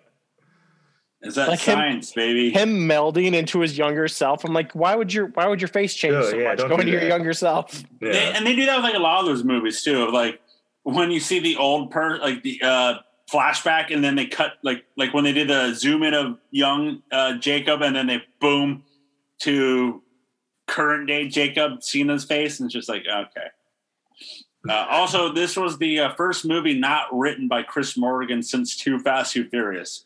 Is 1.21 1.35
that 1.35 1.47
Like 1.47 1.59
him- 1.59 1.75
science, 1.75 2.11
baby? 2.11 2.49
Him 2.49 2.79
melding 2.87 3.33
into 3.33 3.59
his 3.61 3.77
younger 3.77 4.09
self. 4.09 4.43
I'm 4.43 4.51
like, 4.53 4.73
why 4.73 4.95
would 4.95 5.13
your 5.13 5.27
why 5.27 5.47
would 5.47 5.61
your 5.61 5.69
face 5.69 5.93
change 5.93 6.15
Oh, 6.15 6.29
so 6.29 6.35
yeah, 6.37 6.49
much 6.49 6.57
don't 6.57 6.69
going 6.69 6.85
to 6.85 6.91
your 6.91 7.03
younger 7.07 7.31
self? 7.33 7.81
They, 8.01 8.33
and 8.33 8.45
they 8.45 8.55
do 8.55 8.65
that 8.65 8.75
with 8.75 8.83
like 8.83 8.95
a 8.95 8.99
lot 8.99 9.21
of 9.21 9.27
those 9.27 9.43
movies 9.45 9.83
too. 9.83 10.03
Of 10.03 10.13
like 10.13 10.41
when 10.81 11.11
you 11.11 11.21
see 11.21 11.39
the 11.39 11.55
old 11.55 11.91
per 11.91 12.17
like 12.17 12.43
the 12.43 12.59
uh 12.61 12.93
flashback 13.31 13.93
and 13.93 14.03
then 14.03 14.15
they 14.15 14.25
cut 14.25 14.53
like 14.63 14.83
like 14.97 15.13
when 15.13 15.23
they 15.23 15.31
did 15.31 15.47
the 15.47 15.73
zoom 15.73 16.03
in 16.03 16.13
of 16.13 16.37
young 16.51 17.01
uh 17.11 17.37
Jacob 17.37 17.81
and 17.81 17.95
then 17.95 18.05
they 18.07 18.21
boom 18.41 18.83
to 19.43 20.01
current 20.67 21.07
day 21.07 21.29
Jacob 21.29 21.81
seeing 21.83 22.09
his 22.09 22.25
face 22.25 22.59
and 22.59 22.67
it's 22.67 22.73
just 22.73 22.89
like 22.89 23.03
okay. 23.07 23.47
Uh, 24.67 24.85
also, 24.89 25.31
this 25.33 25.57
was 25.57 25.77
the 25.77 25.99
uh, 25.99 26.13
first 26.13 26.45
movie 26.45 26.77
not 26.79 27.07
written 27.11 27.47
by 27.47 27.63
Chris 27.63 27.97
Morgan 27.97 28.41
since 28.41 28.77
Too 28.77 28.97
Fast, 28.99 29.33
Too 29.33 29.47
Furious. 29.49 30.05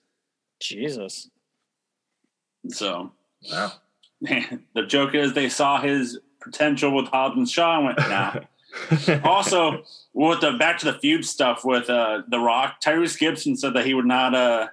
Jesus. 0.59 1.29
So 2.69 3.11
Wow. 3.51 3.73
the 4.21 4.83
joke 4.87 5.13
is 5.13 5.33
they 5.33 5.49
saw 5.49 5.79
his 5.79 6.19
potential 6.41 6.91
with 6.91 7.07
Hobbs 7.07 7.37
and 7.37 7.47
Shaw 7.49 7.77
and 7.77 7.85
went, 7.85 7.97
nah. 7.99 8.39
also 9.23 9.83
with 10.13 10.41
the 10.41 10.53
back 10.53 10.79
to 10.79 10.85
the 10.91 10.97
feud 10.99 11.23
stuff 11.25 11.63
with 11.63 11.89
uh 11.89 12.21
the 12.27 12.37
rock 12.39 12.81
tyrese 12.81 13.17
gibson 13.17 13.55
said 13.55 13.73
that 13.73 13.85
he 13.85 13.93
would 13.93 14.05
not 14.05 14.35
uh 14.35 14.67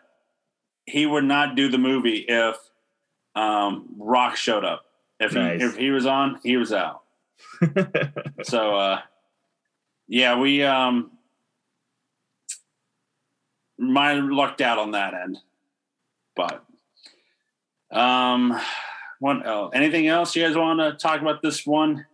he 0.85 1.07
would 1.07 1.25
not 1.25 1.55
do 1.55 1.69
the 1.71 1.79
movie 1.79 2.25
if 2.29 2.57
um 3.37 3.87
rock 3.97 4.37
showed 4.37 4.65
up 4.65 4.85
if 5.21 5.33
Nice. 5.33 5.61
he 5.61 5.67
if 5.67 5.77
he 5.77 5.91
was 5.91 6.07
on 6.07 6.41
he 6.43 6.57
was 6.57 6.73
out 6.73 7.03
so 8.43 8.77
uh 8.77 9.01
yeah 10.09 10.39
we 10.39 10.63
um 10.63 11.11
might 13.79 14.15
have 14.15 14.25
lucked 14.25 14.61
out 14.61 14.79
on 14.79 14.93
that 14.93 15.15
end 15.15 15.39
but 16.37 16.65
um 17.91 18.59
what 19.21 19.47
else 19.47 19.73
anything 19.75 20.07
else 20.07 20.35
you 20.37 20.43
guys 20.45 20.57
want 20.57 20.81
to 20.81 20.93
talk 20.93 21.21
about 21.21 21.43
this 21.43 21.67
one 21.67 22.05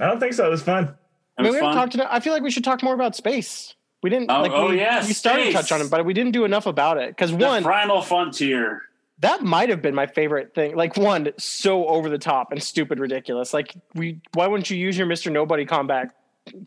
I 0.00 0.06
don't 0.06 0.20
think 0.20 0.32
so. 0.32 0.46
It 0.46 0.50
was 0.50 0.62
fun. 0.62 0.84
It 0.84 0.90
I 1.36 1.42
mean, 1.42 1.52
was 1.52 1.60
we 1.60 1.66
haven't 1.66 1.76
talked 1.76 1.92
to, 1.92 2.12
I 2.12 2.20
feel 2.20 2.32
like 2.32 2.42
we 2.42 2.50
should 2.50 2.64
talk 2.64 2.82
more 2.82 2.94
about 2.94 3.16
space. 3.16 3.74
We 4.02 4.10
didn't 4.10 4.30
Oh, 4.30 4.42
like 4.42 4.52
oh, 4.52 4.68
we, 4.68 4.78
yeah, 4.78 5.04
we 5.04 5.12
started 5.12 5.46
to 5.46 5.52
touch 5.52 5.72
on 5.72 5.80
it, 5.80 5.90
but 5.90 6.04
we 6.04 6.14
didn't 6.14 6.32
do 6.32 6.44
enough 6.44 6.66
about 6.66 6.98
it. 6.98 7.10
Because 7.10 7.32
one, 7.32 7.64
final 7.64 8.00
frontier 8.00 8.82
that 9.20 9.42
might 9.42 9.68
have 9.70 9.82
been 9.82 9.94
my 9.94 10.06
favorite 10.06 10.54
thing. 10.54 10.76
Like 10.76 10.96
one, 10.96 11.32
so 11.36 11.88
over 11.88 12.08
the 12.08 12.18
top 12.18 12.52
and 12.52 12.62
stupid 12.62 13.00
ridiculous. 13.00 13.52
Like 13.52 13.74
we 13.94 14.20
why 14.34 14.46
wouldn't 14.46 14.70
you 14.70 14.76
use 14.76 14.96
your 14.96 15.08
Mr. 15.08 15.32
Nobody 15.32 15.64
combat 15.64 16.14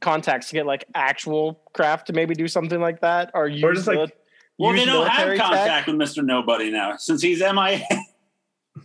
contacts 0.01 0.47
to 0.49 0.53
get 0.53 0.65
like 0.65 0.85
actual 0.95 1.61
craft 1.73 2.07
to 2.07 2.13
maybe 2.13 2.33
do 2.35 2.47
something 2.47 2.79
like 2.81 3.01
that? 3.01 3.31
Or 3.33 3.47
use 3.47 3.63
Or 3.63 3.73
just, 3.73 3.87
like- 3.87 3.97
mili- 3.97 4.11
Well, 4.59 4.73
they 4.73 4.85
don't 4.85 5.07
have 5.07 5.27
military 5.27 5.37
tech? 5.37 5.47
contact 5.47 5.87
with 5.87 5.95
Mister 5.97 6.21
Nobody 6.23 6.69
now 6.71 6.97
since 6.97 7.21
he's 7.21 7.39
MIA. 7.41 7.83
so, 8.77 8.81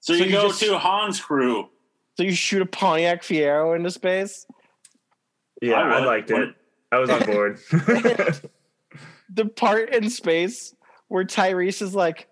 So 0.00 0.12
you, 0.14 0.24
you 0.26 0.32
go 0.32 0.48
just- 0.48 0.60
to 0.60 0.78
Han's 0.78 1.20
crew. 1.20 1.68
So 2.16 2.22
you 2.22 2.32
shoot 2.32 2.62
a 2.62 2.66
Pontiac 2.66 3.22
Fiero 3.22 3.74
into 3.74 3.90
space? 3.90 4.46
Yeah, 5.60 5.74
I 5.80 5.98
I, 5.98 6.04
liked 6.04 6.30
it. 6.30 6.54
I 6.92 6.98
was 6.98 7.10
on 7.10 7.24
board. 7.26 7.58
the 9.32 9.46
part 9.56 9.92
in 9.92 10.08
space 10.10 10.74
where 11.08 11.24
Tyrese 11.24 11.82
is 11.82 11.94
like, 11.94 12.28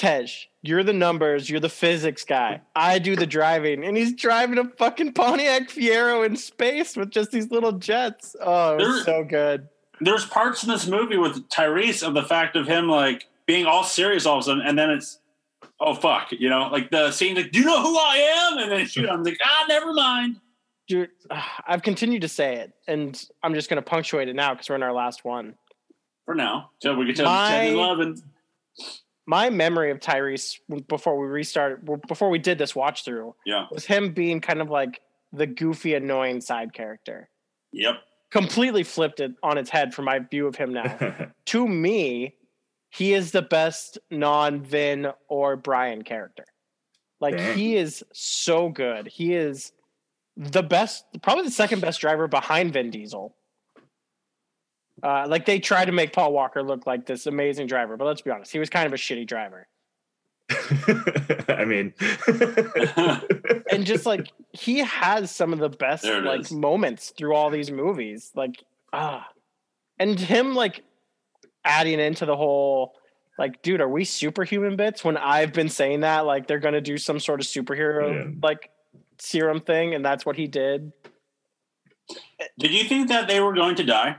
Tej, 0.00 0.26
you're 0.62 0.82
the 0.82 0.94
numbers, 0.94 1.50
you're 1.50 1.60
the 1.60 1.68
physics 1.68 2.24
guy. 2.24 2.62
I 2.74 2.98
do 2.98 3.16
the 3.16 3.26
driving. 3.26 3.84
And 3.84 3.98
he's 3.98 4.14
driving 4.14 4.56
a 4.56 4.64
fucking 4.64 5.12
Pontiac 5.12 5.68
Fiero 5.68 6.24
in 6.24 6.36
space 6.36 6.96
with 6.96 7.10
just 7.10 7.30
these 7.32 7.50
little 7.50 7.72
jets. 7.72 8.34
Oh, 8.40 8.74
it 8.74 8.78
was 8.78 9.04
There- 9.04 9.04
so 9.16 9.24
good. 9.24 9.68
There's 10.00 10.24
parts 10.24 10.62
in 10.62 10.70
this 10.70 10.86
movie 10.86 11.18
with 11.18 11.46
Tyrese 11.50 12.02
of 12.06 12.14
the 12.14 12.22
fact 12.22 12.56
of 12.56 12.66
him 12.66 12.88
like 12.88 13.28
being 13.44 13.66
all 13.66 13.84
serious 13.84 14.24
all 14.24 14.36
of 14.38 14.40
a 14.40 14.44
sudden, 14.44 14.62
and 14.66 14.78
then 14.78 14.88
it's 14.88 15.18
oh 15.78 15.94
fuck, 15.94 16.32
you 16.32 16.48
know, 16.48 16.68
like 16.72 16.90
the 16.90 17.10
scene 17.12 17.36
like, 17.36 17.52
do 17.52 17.58
you 17.58 17.66
know 17.66 17.82
who 17.82 17.98
I 17.98 18.16
am? 18.52 18.58
And 18.58 18.72
then 18.72 18.86
shoot, 18.86 19.06
I'm 19.10 19.22
like, 19.22 19.36
ah, 19.44 19.66
never 19.68 19.92
mind. 19.92 20.36
Dude, 20.88 21.10
I've 21.66 21.82
continued 21.82 22.22
to 22.22 22.28
say 22.28 22.56
it, 22.56 22.72
and 22.88 23.22
I'm 23.42 23.52
just 23.52 23.68
going 23.68 23.76
to 23.76 23.82
punctuate 23.82 24.28
it 24.28 24.34
now 24.34 24.54
because 24.54 24.70
we're 24.70 24.76
in 24.76 24.82
our 24.82 24.94
last 24.94 25.22
one. 25.26 25.56
For 26.24 26.34
now, 26.34 26.70
till 26.80 26.96
we 26.96 27.12
to 27.12 27.22
My- 27.24 27.50
10 27.50 27.74
11. 27.74 28.22
My 29.30 29.48
memory 29.48 29.92
of 29.92 30.00
Tyrese 30.00 30.58
before 30.88 31.16
we 31.16 31.28
restarted, 31.28 31.88
before 32.08 32.30
we 32.30 32.40
did 32.40 32.58
this 32.58 32.74
watch 32.74 33.04
through, 33.04 33.36
Yeah. 33.46 33.66
was 33.70 33.84
him 33.86 34.12
being 34.12 34.40
kind 34.40 34.60
of 34.60 34.70
like 34.70 35.00
the 35.32 35.46
goofy, 35.46 35.94
annoying 35.94 36.40
side 36.40 36.72
character. 36.74 37.30
Yep. 37.72 37.94
completely 38.32 38.82
flipped 38.82 39.20
it 39.20 39.32
on 39.42 39.56
its 39.58 39.70
head 39.70 39.94
from 39.94 40.04
my 40.06 40.18
view 40.18 40.48
of 40.48 40.56
him 40.56 40.72
now. 40.72 41.30
to 41.46 41.68
me, 41.68 42.34
he 42.90 43.12
is 43.14 43.30
the 43.30 43.42
best 43.42 43.98
non 44.10 44.60
Vin 44.62 45.06
or 45.28 45.54
Brian 45.56 46.02
character. 46.02 46.44
Like 47.20 47.36
Dang. 47.36 47.56
he 47.56 47.76
is 47.76 48.02
so 48.12 48.68
good. 48.68 49.06
He 49.06 49.34
is 49.34 49.72
the 50.36 50.62
best, 50.64 51.04
probably 51.22 51.44
the 51.44 51.50
second 51.52 51.80
best 51.80 52.00
driver 52.00 52.26
behind 52.26 52.72
Vin 52.72 52.90
Diesel. 52.90 53.36
Uh, 55.02 55.26
like 55.28 55.46
they 55.46 55.58
tried 55.58 55.86
to 55.86 55.92
make 55.92 56.12
Paul 56.12 56.32
Walker 56.32 56.62
look 56.62 56.86
like 56.86 57.06
this 57.06 57.26
amazing 57.26 57.66
driver, 57.66 57.96
but 57.96 58.04
let's 58.04 58.20
be 58.22 58.30
honest, 58.30 58.52
he 58.52 58.58
was 58.58 58.68
kind 58.70 58.86
of 58.86 58.92
a 58.92 58.96
shitty 58.96 59.26
driver. 59.26 59.66
I 61.48 61.64
mean, 61.64 61.94
and 63.70 63.86
just 63.86 64.04
like 64.06 64.28
he 64.52 64.78
has 64.78 65.30
some 65.30 65.52
of 65.52 65.58
the 65.58 65.68
best 65.68 66.04
like 66.04 66.40
is. 66.40 66.52
moments 66.52 67.12
through 67.16 67.34
all 67.34 67.50
these 67.50 67.70
movies 67.70 68.32
like 68.34 68.62
ah 68.92 69.28
and 69.98 70.18
him 70.18 70.54
like 70.54 70.82
adding 71.64 72.00
into 72.00 72.26
the 72.26 72.34
whole 72.36 72.94
like 73.38 73.62
dude 73.62 73.80
are 73.80 73.88
we 73.88 74.04
superhuman 74.04 74.74
bits 74.76 75.04
when 75.04 75.16
i've 75.16 75.52
been 75.52 75.68
saying 75.68 76.00
that 76.00 76.26
like 76.26 76.48
they're 76.48 76.58
gonna 76.58 76.80
do 76.80 76.98
some 76.98 77.20
sort 77.20 77.40
of 77.40 77.46
superhero 77.46 78.12
Yeah. 78.12 78.32
like 78.42 78.70
serum 79.18 79.60
thing 79.60 79.94
and 79.94 80.04
that's 80.04 80.26
what 80.26 80.34
he 80.36 80.48
did 80.48 80.92
Did 82.58 82.72
you 82.72 82.84
think 82.84 83.08
that 83.08 83.28
they 83.28 83.38
were 83.40 83.54
going 83.54 83.76
to 83.76 83.84
die? 83.84 84.16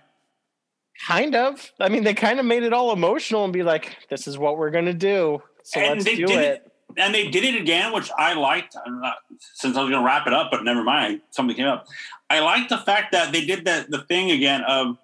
Kind 1.07 1.35
of 1.35 1.71
i 1.79 1.89
mean 1.89 2.03
they 2.03 2.13
kind 2.13 2.39
of 2.39 2.45
made 2.45 2.63
it 2.63 2.73
all 2.73 2.91
emotional 2.91 3.43
and 3.43 3.53
be 3.53 3.63
like 3.63 3.97
this 4.09 4.27
is 4.27 4.37
what 4.37 4.57
we're 4.57 4.69
gonna 4.71 4.93
do 4.93 5.41
so 5.63 5.79
And 5.79 5.89
let's 5.99 6.05
they 6.05 6.15
do 6.15 6.25
did 6.27 6.39
it, 6.39 6.63
it. 6.65 6.71
and 6.97 7.13
they 7.13 7.29
did 7.29 7.43
it 7.43 7.55
again, 7.61 7.93
which 7.93 8.09
I 8.17 8.33
liked. 8.33 8.75
Not- 8.87 9.17
since 9.53 9.77
I 9.77 9.81
was 9.81 9.89
going 9.91 10.01
to 10.01 10.05
wrap 10.05 10.25
it 10.27 10.33
up, 10.33 10.49
but 10.51 10.63
never 10.63 10.83
mind, 10.83 11.21
something 11.29 11.55
came 11.55 11.67
up. 11.67 11.85
I 12.29 12.39
like 12.39 12.67
the 12.67 12.79
fact 12.79 13.11
that 13.11 13.31
they 13.31 13.45
did 13.45 13.65
that 13.65 13.89
the 13.91 13.99
thing 14.05 14.31
again 14.31 14.63
of 14.63 14.97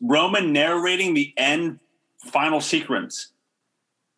Roman 0.00 0.52
narrating 0.54 1.12
the 1.14 1.32
end 1.36 1.80
final 2.32 2.60
sequence 2.62 3.28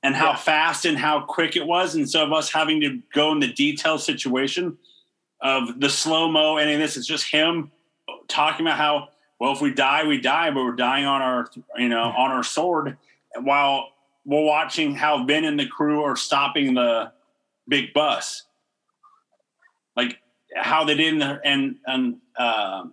and 0.04 0.14
how 0.14 0.30
Yeah. 0.30 0.36
fast 0.36 0.84
and 0.84 0.96
how 0.96 1.20
quick 1.22 1.56
it 1.56 1.66
was, 1.66 1.96
instead 1.96 2.22
of 2.22 2.32
us 2.32 2.52
having 2.52 2.80
to 2.82 3.02
go 3.12 3.32
in 3.32 3.40
the 3.40 3.52
detailed 3.52 4.00
situation 4.02 4.78
of 5.40 5.80
the 5.80 5.90
slow 5.90 6.30
mo. 6.30 6.58
And 6.58 6.80
this 6.80 6.96
is 6.96 7.06
just 7.08 7.28
him 7.30 7.72
talking 8.28 8.64
about 8.66 8.78
how 8.78 9.08
well 9.38 9.52
if 9.52 9.60
we 9.60 9.72
die, 9.72 10.06
we 10.06 10.20
die, 10.20 10.50
but 10.50 10.64
we're 10.64 10.72
dying 10.72 11.04
on 11.04 11.22
our 11.22 11.50
you 11.76 11.88
know 11.88 12.02
on 12.02 12.30
our 12.30 12.42
sword, 12.42 12.96
while 13.40 13.90
we're 14.24 14.44
watching 14.44 14.94
how 14.94 15.24
Vin 15.24 15.44
and 15.44 15.58
the 15.58 15.66
crew 15.66 16.02
are 16.02 16.16
stopping 16.16 16.74
the 16.74 17.12
big 17.68 17.92
bus, 17.92 18.44
like 19.96 20.18
how 20.54 20.84
they 20.84 20.94
did 20.94 21.14
in 21.14 21.18
the 21.18 21.40
and 21.44 21.76
and 21.86 22.16
uh, 22.38 22.84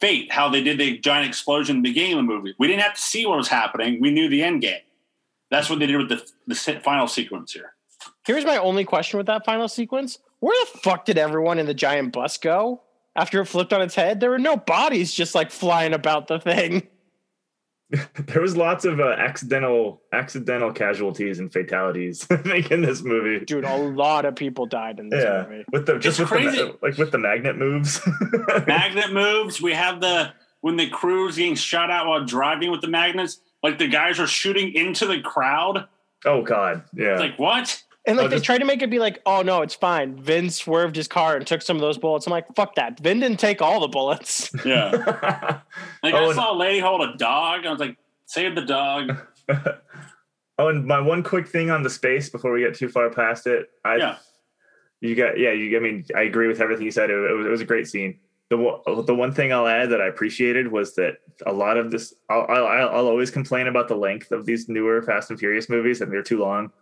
Fate, 0.00 0.30
how 0.30 0.48
they 0.48 0.62
did 0.62 0.78
the 0.78 0.98
giant 0.98 1.26
explosion 1.26 1.76
in 1.76 1.82
the 1.82 1.90
beginning 1.90 2.12
of 2.12 2.18
the 2.18 2.22
movie. 2.22 2.54
We 2.58 2.68
didn't 2.68 2.82
have 2.82 2.94
to 2.94 3.00
see 3.00 3.26
what 3.26 3.36
was 3.36 3.48
happening; 3.48 4.00
we 4.00 4.10
knew 4.10 4.28
the 4.28 4.42
end 4.42 4.62
game. 4.62 4.80
That's 5.50 5.68
what 5.68 5.78
they 5.78 5.86
did 5.86 5.96
with 5.96 6.08
the 6.08 6.30
the 6.46 6.54
final 6.54 7.08
sequence 7.08 7.52
here. 7.52 7.72
here's 8.26 8.44
my 8.44 8.58
only 8.58 8.84
question 8.84 9.18
with 9.18 9.26
that 9.26 9.44
final 9.44 9.68
sequence 9.68 10.18
where 10.40 10.56
the 10.64 10.78
fuck 10.78 11.04
did 11.04 11.18
everyone 11.18 11.58
in 11.58 11.66
the 11.66 11.74
giant 11.74 12.12
bus 12.12 12.38
go 12.38 12.80
after 13.18 13.40
it 13.40 13.46
flipped 13.46 13.72
on 13.72 13.82
its 13.82 13.94
head 13.94 14.20
there 14.20 14.30
were 14.30 14.38
no 14.38 14.56
bodies 14.56 15.12
just 15.12 15.34
like 15.34 15.50
flying 15.50 15.92
about 15.92 16.26
the 16.28 16.38
thing 16.40 16.86
there 18.26 18.42
was 18.42 18.54
lots 18.54 18.84
of 18.84 19.00
uh, 19.00 19.14
accidental 19.18 20.02
accidental 20.12 20.70
casualties 20.72 21.38
and 21.38 21.50
fatalities 21.50 22.26
I 22.30 22.36
think 22.36 22.70
in 22.70 22.82
this 22.82 23.02
movie. 23.02 23.44
dude 23.46 23.64
a 23.64 23.76
lot 23.76 24.26
of 24.26 24.36
people 24.36 24.66
died 24.66 25.00
in 25.00 25.08
this 25.08 25.24
yeah, 25.24 25.46
movie 25.48 25.64
with 25.72 25.86
the 25.86 25.98
just 25.98 26.20
It's 26.20 26.30
with 26.30 26.40
crazy. 26.40 26.56
the 26.58 26.76
like 26.82 26.98
with 26.98 27.12
the 27.12 27.18
magnet 27.18 27.56
moves. 27.56 28.00
Magnet 28.66 29.12
moves. 29.12 29.62
We 29.62 29.72
have 29.72 30.00
the 30.02 30.32
when 30.60 30.76
the 30.76 30.88
crew's 30.90 31.36
getting 31.36 31.54
shot 31.54 31.90
out 31.90 32.06
while 32.06 32.24
driving 32.24 32.70
with 32.70 32.82
the 32.82 32.88
magnets. 32.88 33.40
Like 33.62 33.78
the 33.78 33.88
guys 33.88 34.20
are 34.20 34.26
shooting 34.26 34.74
into 34.74 35.06
the 35.06 35.20
crowd. 35.20 35.86
oh 36.26 36.42
God, 36.42 36.82
yeah. 36.94 37.12
It's 37.12 37.20
like 37.20 37.38
what? 37.38 37.82
And 38.08 38.16
like 38.16 38.26
Oh, 38.26 38.28
they 38.28 38.36
just- 38.36 38.44
tried 38.46 38.58
to 38.58 38.64
make 38.64 38.82
it 38.82 38.90
be 38.90 38.98
like 38.98 39.20
oh 39.26 39.42
no 39.42 39.62
it's 39.62 39.74
fine 39.74 40.16
vin 40.20 40.50
swerved 40.50 40.96
his 40.96 41.06
car 41.06 41.36
and 41.36 41.46
took 41.46 41.62
some 41.62 41.76
of 41.76 41.80
those 41.80 41.98
bullets 41.98 42.26
i'm 42.26 42.32
like 42.32 42.46
fuck 42.56 42.74
that 42.74 42.98
vin 42.98 43.20
didn't 43.20 43.38
take 43.38 43.62
all 43.62 43.78
the 43.80 43.88
bullets 43.88 44.50
Yeah. 44.64 44.90
Like 46.02 46.14
Oh, 46.14 46.30
I 46.30 46.34
saw 46.34 46.52
a 46.52 46.56
lady 46.56 46.80
hold 46.80 47.02
a 47.02 47.16
dog. 47.16 47.66
I 47.66 47.70
was 47.70 47.78
like, 47.80 47.96
save 48.26 48.54
the 48.56 48.62
dog. 48.64 49.16
Oh, 50.60 50.68
and 50.68 50.84
my 50.86 50.98
one 51.00 51.22
quick 51.22 51.46
thing 51.46 51.70
on 51.70 51.84
the 51.84 51.90
space 51.90 52.28
before 52.28 52.50
we 52.52 52.60
get 52.62 52.74
too 52.74 52.88
far 52.88 53.10
past 53.10 53.46
it. 53.46 53.70
I, 53.84 53.96
Yeah. 53.96 54.16
You 55.00 55.14
got 55.14 55.38
yeah. 55.38 55.52
You. 55.52 55.76
I 55.76 55.80
mean, 55.80 56.04
I 56.16 56.22
agree 56.22 56.48
with 56.48 56.60
everything 56.60 56.84
you 56.84 56.90
said. 56.90 57.10
It, 57.10 57.14
it, 57.14 57.32
was, 57.36 57.46
it 57.46 57.50
was 57.50 57.60
a 57.60 57.64
great 57.64 57.86
scene. 57.86 58.18
The 58.50 58.56
one- 58.56 59.04
the 59.06 59.14
one 59.14 59.30
thing 59.32 59.52
I'll 59.52 59.68
add 59.68 59.90
that 59.90 60.00
I 60.00 60.06
appreciated 60.08 60.66
was 60.72 60.96
that 60.96 61.18
a 61.46 61.52
lot 61.52 61.76
of 61.76 61.92
this. 61.92 62.12
I'll, 62.28 62.44
I'll 62.48 62.66
I'll 62.88 63.06
always 63.06 63.30
complain 63.30 63.68
about 63.68 63.86
the 63.86 63.94
length 63.94 64.32
of 64.32 64.46
these 64.46 64.68
newer 64.68 65.00
Fast 65.02 65.30
and 65.30 65.38
Furious 65.38 65.68
movies 65.68 66.00
and 66.00 66.10
they're 66.12 66.24
too 66.24 66.40
long. 66.40 66.72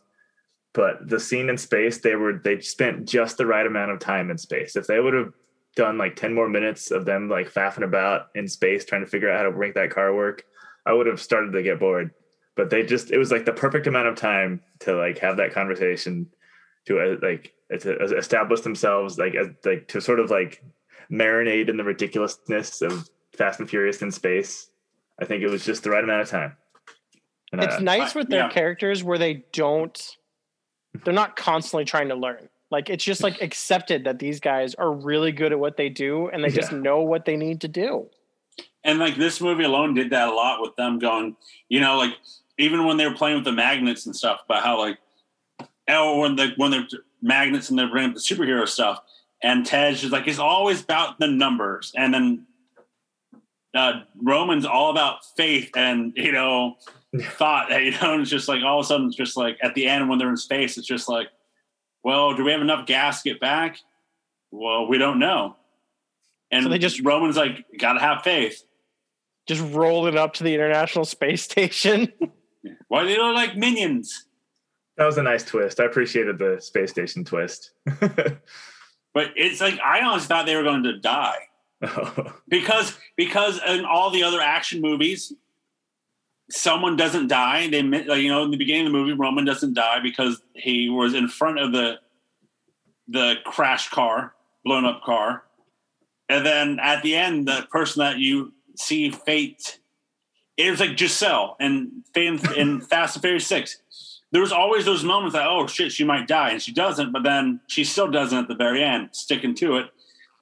But 0.76 1.08
the 1.08 1.18
scene 1.18 1.48
in 1.48 1.56
space, 1.56 1.98
they 1.98 2.16
were 2.16 2.34
they 2.34 2.60
spent 2.60 3.08
just 3.08 3.38
the 3.38 3.46
right 3.46 3.66
amount 3.66 3.92
of 3.92 3.98
time 3.98 4.30
in 4.30 4.36
space. 4.36 4.76
If 4.76 4.86
they 4.86 5.00
would 5.00 5.14
have 5.14 5.32
done 5.74 5.96
like 5.96 6.16
ten 6.16 6.34
more 6.34 6.50
minutes 6.50 6.90
of 6.90 7.06
them 7.06 7.30
like 7.30 7.50
faffing 7.50 7.82
about 7.82 8.26
in 8.34 8.46
space 8.46 8.84
trying 8.84 9.00
to 9.02 9.06
figure 9.10 9.30
out 9.30 9.38
how 9.38 9.50
to 9.50 9.56
make 9.58 9.72
that 9.74 9.88
car 9.90 10.14
work, 10.14 10.44
I 10.84 10.92
would 10.92 11.06
have 11.06 11.18
started 11.20 11.52
to 11.52 11.62
get 11.62 11.80
bored. 11.80 12.10
But 12.56 12.68
they 12.68 12.82
just 12.82 13.10
it 13.10 13.16
was 13.16 13.32
like 13.32 13.46
the 13.46 13.54
perfect 13.54 13.86
amount 13.86 14.08
of 14.08 14.16
time 14.16 14.60
to 14.80 14.94
like 14.94 15.18
have 15.20 15.38
that 15.38 15.54
conversation 15.54 16.26
to 16.88 17.00
uh, 17.00 17.16
like 17.22 17.54
to 17.80 17.96
establish 18.14 18.60
themselves 18.60 19.16
like 19.18 19.34
as 19.34 19.48
like 19.64 19.88
to 19.88 20.00
sort 20.02 20.20
of 20.20 20.30
like 20.30 20.62
marinate 21.10 21.70
in 21.70 21.78
the 21.78 21.84
ridiculousness 21.84 22.82
of 22.82 23.08
Fast 23.32 23.60
and 23.60 23.70
Furious 23.70 24.02
in 24.02 24.10
space. 24.12 24.68
I 25.18 25.24
think 25.24 25.42
it 25.42 25.48
was 25.48 25.64
just 25.64 25.84
the 25.84 25.90
right 25.90 26.04
amount 26.04 26.20
of 26.20 26.28
time. 26.28 26.54
And 27.50 27.62
It's 27.64 27.76
I- 27.76 27.80
nice 27.80 28.14
I- 28.14 28.18
with 28.18 28.28
their 28.28 28.40
yeah. 28.44 28.50
characters 28.50 29.02
where 29.02 29.16
they 29.16 29.44
don't 29.52 29.98
they're 31.04 31.14
not 31.14 31.36
constantly 31.36 31.84
trying 31.84 32.08
to 32.08 32.14
learn. 32.14 32.48
Like 32.70 32.90
it's 32.90 33.04
just 33.04 33.22
like 33.22 33.40
accepted 33.40 34.04
that 34.04 34.18
these 34.18 34.40
guys 34.40 34.74
are 34.74 34.90
really 34.92 35.32
good 35.32 35.52
at 35.52 35.58
what 35.58 35.76
they 35.76 35.88
do 35.88 36.28
and 36.28 36.42
they 36.42 36.48
just 36.48 36.72
know 36.72 37.00
what 37.00 37.24
they 37.24 37.36
need 37.36 37.60
to 37.60 37.68
do. 37.68 38.08
And 38.82 38.98
like 38.98 39.16
this 39.16 39.40
movie 39.40 39.64
alone 39.64 39.94
did 39.94 40.10
that 40.10 40.28
a 40.28 40.34
lot 40.34 40.60
with 40.60 40.74
them 40.76 40.98
going, 40.98 41.36
you 41.68 41.80
know, 41.80 41.96
like 41.96 42.14
even 42.58 42.84
when 42.84 42.96
they 42.96 43.06
were 43.06 43.14
playing 43.14 43.36
with 43.36 43.44
the 43.44 43.52
magnets 43.52 44.06
and 44.06 44.14
stuff, 44.14 44.40
about 44.44 44.64
how 44.64 44.78
like, 44.78 44.98
oh, 45.88 46.20
when 46.20 46.36
the 46.36 46.52
when 46.56 46.70
they're 46.70 46.86
magnets 47.22 47.70
and 47.70 47.78
they're 47.78 47.90
bringing 47.90 48.10
up 48.10 48.16
the 48.16 48.22
superhero 48.22 48.66
stuff, 48.66 49.00
and 49.42 49.66
Tej 49.66 49.90
is 49.90 50.10
like, 50.10 50.26
it's 50.26 50.38
always 50.38 50.82
about 50.82 51.18
the 51.18 51.26
numbers, 51.26 51.92
and 51.96 52.14
then 52.14 52.46
uh, 53.74 54.00
Roman's 54.22 54.64
all 54.64 54.90
about 54.90 55.18
faith 55.36 55.70
and 55.76 56.12
you 56.16 56.32
know 56.32 56.76
thought, 57.32 57.70
you 57.82 57.92
know, 57.92 58.12
and 58.14 58.22
it's 58.22 58.30
just 58.30 58.48
like 58.48 58.62
all 58.62 58.80
of 58.80 58.84
a 58.84 58.88
sudden 58.88 59.06
it's 59.08 59.16
just 59.16 59.36
like 59.36 59.58
at 59.62 59.74
the 59.74 59.86
end 59.86 60.08
when 60.08 60.18
they're 60.18 60.28
in 60.30 60.36
space, 60.36 60.78
it's 60.78 60.86
just 60.86 61.08
like, 61.08 61.28
well, 62.02 62.34
do 62.36 62.44
we 62.44 62.52
have 62.52 62.60
enough 62.60 62.86
gas 62.86 63.22
to 63.22 63.30
get 63.30 63.40
back? 63.40 63.78
Well, 64.50 64.86
we 64.86 64.98
don't 64.98 65.18
know. 65.18 65.56
And 66.50 66.62
So 66.64 66.68
they 66.68 66.78
just- 66.78 67.02
Roman's 67.04 67.36
like, 67.36 67.64
gotta 67.78 68.00
have 68.00 68.22
faith. 68.22 68.62
Just 69.46 69.62
roll 69.74 70.06
it 70.06 70.16
up 70.16 70.34
to 70.34 70.44
the 70.44 70.54
International 70.54 71.04
Space 71.04 71.42
Station. 71.50 72.12
Why 72.88 73.02
do 73.02 73.08
they 73.08 73.18
look 73.18 73.34
like 73.34 73.56
minions? 73.56 74.24
that 74.96 75.04
was 75.04 75.18
a 75.18 75.22
nice 75.22 75.44
twist. 75.44 75.78
I 75.78 75.84
appreciated 75.84 76.38
the 76.38 76.58
space 76.60 76.90
station 76.90 77.22
twist. 77.24 77.72
But 79.14 79.30
it's 79.34 79.62
like 79.62 79.78
I 79.80 80.02
honestly 80.02 80.28
thought 80.28 80.44
they 80.44 80.56
were 80.56 80.62
going 80.62 80.82
to 80.82 80.98
die 80.98 81.38
because 82.48 82.94
because 83.16 83.58
in 83.66 83.86
all 83.86 84.10
the 84.10 84.22
other 84.22 84.40
action 84.42 84.82
movies, 84.82 85.32
someone 86.50 86.96
doesn't 86.96 87.28
die. 87.28 87.68
They 87.68 87.82
like, 87.82 88.22
you 88.22 88.28
know 88.28 88.44
in 88.44 88.50
the 88.50 88.56
beginning 88.56 88.86
of 88.86 88.92
the 88.92 88.98
movie, 88.98 89.12
Roman 89.12 89.44
doesn't 89.44 89.74
die 89.74 90.00
because 90.00 90.42
he 90.54 90.88
was 90.88 91.14
in 91.14 91.28
front 91.28 91.58
of 91.58 91.72
the 91.72 91.98
the 93.08 93.36
crash 93.44 93.88
car, 93.90 94.34
blown 94.64 94.84
up 94.84 95.02
car, 95.02 95.44
and 96.28 96.44
then 96.44 96.78
at 96.80 97.02
the 97.02 97.14
end, 97.14 97.46
the 97.46 97.66
person 97.70 98.00
that 98.00 98.18
you 98.18 98.52
see 98.76 99.10
fate. 99.10 99.78
It 100.56 100.70
was 100.70 100.80
like 100.80 100.98
Giselle 100.98 101.54
and 101.60 102.02
in, 102.14 102.40
in 102.56 102.80
Fast 102.90 103.16
and 103.16 103.22
Furious 103.22 103.46
Six. 103.46 103.82
There 104.32 104.40
was 104.40 104.52
always 104.52 104.84
those 104.84 105.04
moments 105.04 105.34
that 105.34 105.46
oh 105.46 105.66
shit 105.66 105.92
she 105.92 106.04
might 106.04 106.26
die 106.26 106.50
and 106.50 106.62
she 106.62 106.72
doesn't, 106.72 107.12
but 107.12 107.22
then 107.22 107.60
she 107.66 107.84
still 107.84 108.10
doesn't 108.10 108.38
at 108.38 108.48
the 108.48 108.54
very 108.54 108.82
end, 108.82 109.10
sticking 109.12 109.54
to 109.56 109.76
it. 109.76 109.86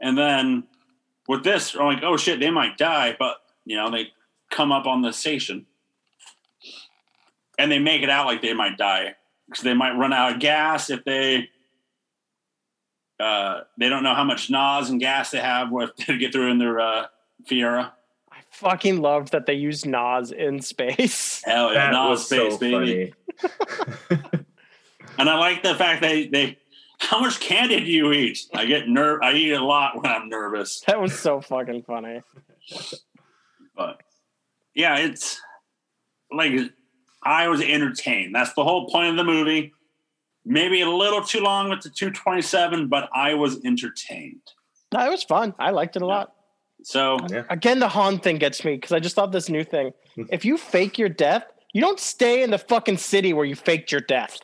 And 0.00 0.16
then 0.16 0.64
with 1.26 1.42
this, 1.42 1.74
I'm 1.74 1.86
like 1.86 2.02
oh 2.02 2.16
shit 2.16 2.40
they 2.40 2.50
might 2.50 2.78
die, 2.78 3.16
but 3.18 3.38
you 3.64 3.76
know 3.76 3.90
they 3.90 4.08
come 4.50 4.70
up 4.70 4.86
on 4.86 5.02
the 5.02 5.12
station 5.12 5.66
and 7.58 7.70
they 7.70 7.78
make 7.78 8.02
it 8.02 8.10
out 8.10 8.26
like 8.26 8.42
they 8.42 8.54
might 8.54 8.76
die 8.76 9.14
because 9.48 9.64
they 9.64 9.74
might 9.74 9.96
run 9.96 10.12
out 10.12 10.34
of 10.34 10.40
gas 10.40 10.90
if 10.90 11.04
they 11.04 11.48
uh, 13.20 13.60
they 13.78 13.88
don't 13.88 14.02
know 14.02 14.14
how 14.14 14.24
much 14.24 14.50
NOS 14.50 14.90
and 14.90 15.00
gas 15.00 15.30
they 15.30 15.38
have 15.38 15.70
with 15.70 15.94
to 15.96 16.18
get 16.18 16.32
through 16.32 16.50
in 16.50 16.58
their 16.58 16.80
uh, 16.80 17.06
Fiero. 17.48 17.90
I 18.30 18.38
fucking 18.50 19.00
loved 19.00 19.32
that 19.32 19.46
they 19.46 19.54
used 19.54 19.86
NOS 19.86 20.32
in 20.32 20.60
space. 20.60 21.42
Hell 21.46 21.72
yeah, 21.72 21.90
that 21.90 21.92
NOS 21.92 22.10
was 22.10 22.26
space, 22.26 22.52
so 22.52 22.58
baby. 22.58 23.14
funny. 24.08 24.22
And 25.18 25.28
I 25.30 25.38
like 25.38 25.62
the 25.62 25.74
fact 25.74 26.02
they 26.02 26.26
they 26.26 26.58
how 26.98 27.20
much 27.20 27.40
candy 27.40 27.80
do 27.80 27.90
you 27.90 28.12
eat? 28.12 28.38
I 28.54 28.66
get 28.66 28.88
ner 28.88 29.22
I 29.22 29.34
eat 29.34 29.52
a 29.52 29.64
lot 29.64 29.96
when 29.96 30.10
I'm 30.10 30.28
nervous. 30.28 30.80
That 30.86 31.00
was 31.00 31.18
so 31.18 31.40
fucking 31.40 31.82
funny. 31.82 32.22
But 33.76 34.00
yeah, 34.74 34.98
it's 34.98 35.40
like 36.32 36.52
I 37.24 37.48
was 37.48 37.60
entertained. 37.60 38.34
That's 38.34 38.52
the 38.54 38.64
whole 38.64 38.88
point 38.88 39.10
of 39.10 39.16
the 39.16 39.24
movie. 39.24 39.72
Maybe 40.44 40.82
a 40.82 40.88
little 40.90 41.22
too 41.22 41.40
long 41.40 41.70
with 41.70 41.80
the 41.82 41.88
227, 41.90 42.88
but 42.88 43.08
I 43.14 43.34
was 43.34 43.64
entertained. 43.64 44.42
No, 44.92 45.06
it 45.06 45.10
was 45.10 45.22
fun. 45.22 45.54
I 45.58 45.70
liked 45.70 45.96
it 45.96 46.02
a 46.02 46.04
Yeah. 46.06 46.12
lot. 46.12 46.32
So 46.82 47.16
Yeah. 47.30 47.44
Again, 47.48 47.78
the 47.78 47.88
Han 47.88 48.18
thing 48.18 48.36
gets 48.36 48.64
me 48.64 48.74
because 48.74 48.92
I 48.92 49.00
just 49.00 49.14
thought 49.16 49.32
this 49.32 49.48
new 49.48 49.64
thing. 49.64 49.92
If 50.30 50.44
you 50.44 50.58
fake 50.58 50.98
your 50.98 51.08
death, 51.08 51.44
you 51.72 51.80
don't 51.80 51.98
stay 51.98 52.42
in 52.42 52.50
the 52.50 52.58
fucking 52.58 52.98
city 52.98 53.32
where 53.32 53.44
you 53.46 53.54
faked 53.56 53.90
your 53.90 54.02
death. 54.02 54.38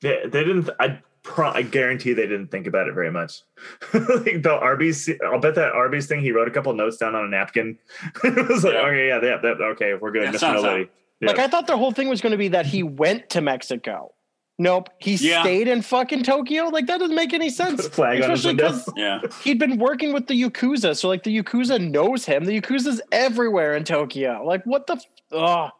They, 0.00 0.22
they 0.26 0.44
didn't. 0.44 0.70
I 0.80 1.00
pro, 1.24 1.48
I 1.48 1.62
guarantee 1.62 2.12
they 2.12 2.28
didn't 2.28 2.48
think 2.48 2.68
about 2.68 2.86
it 2.86 2.94
very 2.94 3.10
much. 3.10 3.42
like 3.92 4.42
the 4.44 4.56
Arby's, 4.60 5.10
I'll 5.26 5.40
bet 5.40 5.56
that 5.56 5.72
Arby's 5.72 6.06
thing. 6.06 6.20
He 6.20 6.30
wrote 6.30 6.46
a 6.46 6.50
couple 6.52 6.72
notes 6.74 6.96
down 6.98 7.16
on 7.16 7.24
a 7.24 7.28
napkin. 7.28 7.76
it 8.24 8.48
was 8.48 8.62
like, 8.62 8.74
Yeah. 8.74 8.80
okay, 8.86 9.08
yeah, 9.08 9.20
yeah, 9.22 9.36
that, 9.38 9.60
okay, 9.72 9.94
we're 9.94 10.12
good. 10.12 10.22
Yeah, 10.24 10.30
Miss 10.30 10.40
sounds. 10.40 10.62
Yeah. 10.62 11.28
Like 11.28 11.38
I 11.38 11.48
thought 11.48 11.66
the 11.66 11.76
whole 11.76 11.90
thing 11.92 12.08
was 12.08 12.20
going 12.20 12.32
to 12.32 12.38
be 12.38 12.48
that 12.48 12.66
he 12.66 12.82
went 12.84 13.30
to 13.30 13.40
Mexico. 13.40 14.12
Nope, 14.56 14.88
he 14.98 15.14
Yeah. 15.16 15.42
stayed 15.42 15.66
in 15.66 15.82
fucking 15.82 16.22
Tokyo. 16.22 16.66
Like 16.66 16.86
that 16.86 17.00
doesn't 17.00 17.16
make 17.16 17.32
any 17.32 17.50
sense. 17.50 17.82
Put 17.82 17.86
a 17.86 17.94
flag 17.94 18.20
Especially 18.20 18.54
because 18.54 18.88
yeah. 18.96 19.20
he'd 19.42 19.58
been 19.58 19.78
working 19.78 20.12
with 20.12 20.28
the 20.28 20.40
Yakuza, 20.40 20.96
so 20.96 21.08
like 21.08 21.24
the 21.24 21.36
Yakuza 21.42 21.80
knows 21.90 22.24
him. 22.24 22.44
The 22.44 22.60
Yakuza's 22.60 23.00
everywhere 23.10 23.74
in 23.74 23.82
Tokyo. 23.82 24.42
Like 24.46 24.64
what 24.64 24.86
the? 24.86 24.94
F- 24.94 25.06
Ugh. 25.32 25.70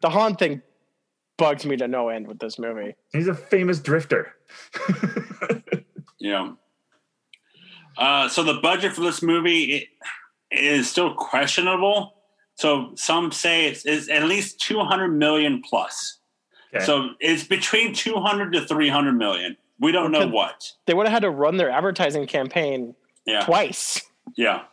The 0.00 0.10
Han 0.10 0.34
thing 0.34 0.62
bugs 1.36 1.64
me 1.64 1.76
to 1.76 1.86
no 1.86 2.08
end 2.08 2.26
with 2.26 2.38
this 2.38 2.58
movie. 2.58 2.94
He's 3.12 3.28
a 3.28 3.34
famous 3.34 3.78
drifter. 3.78 4.34
Yeah. 6.22 6.52
Uh, 7.96 8.28
so 8.28 8.42
the 8.42 8.54
budget 8.60 8.92
for 8.92 9.00
this 9.00 9.22
movie 9.22 9.88
is 10.50 10.88
still 10.88 11.14
questionable. 11.14 12.14
So 12.56 12.92
some 12.94 13.32
say 13.32 13.68
it's, 13.68 13.86
it's 13.86 14.10
at 14.10 14.24
least 14.24 14.60
200 14.60 15.08
million 15.08 15.62
plus. 15.62 16.18
Okay. 16.74 16.84
So 16.84 17.10
it's 17.20 17.42
between 17.44 17.94
200 17.94 18.52
to 18.52 18.66
300 18.66 19.12
million. 19.14 19.56
We 19.78 19.92
don't 19.92 20.12
know 20.12 20.26
what. 20.28 20.70
They 20.86 20.92
would 20.92 21.06
have 21.06 21.12
had 21.14 21.22
to 21.22 21.30
run 21.30 21.56
their 21.56 21.70
advertising 21.70 22.26
campaign 22.26 22.94
Yeah. 23.24 23.44
twice. 23.46 24.02
Yeah. 24.36 24.64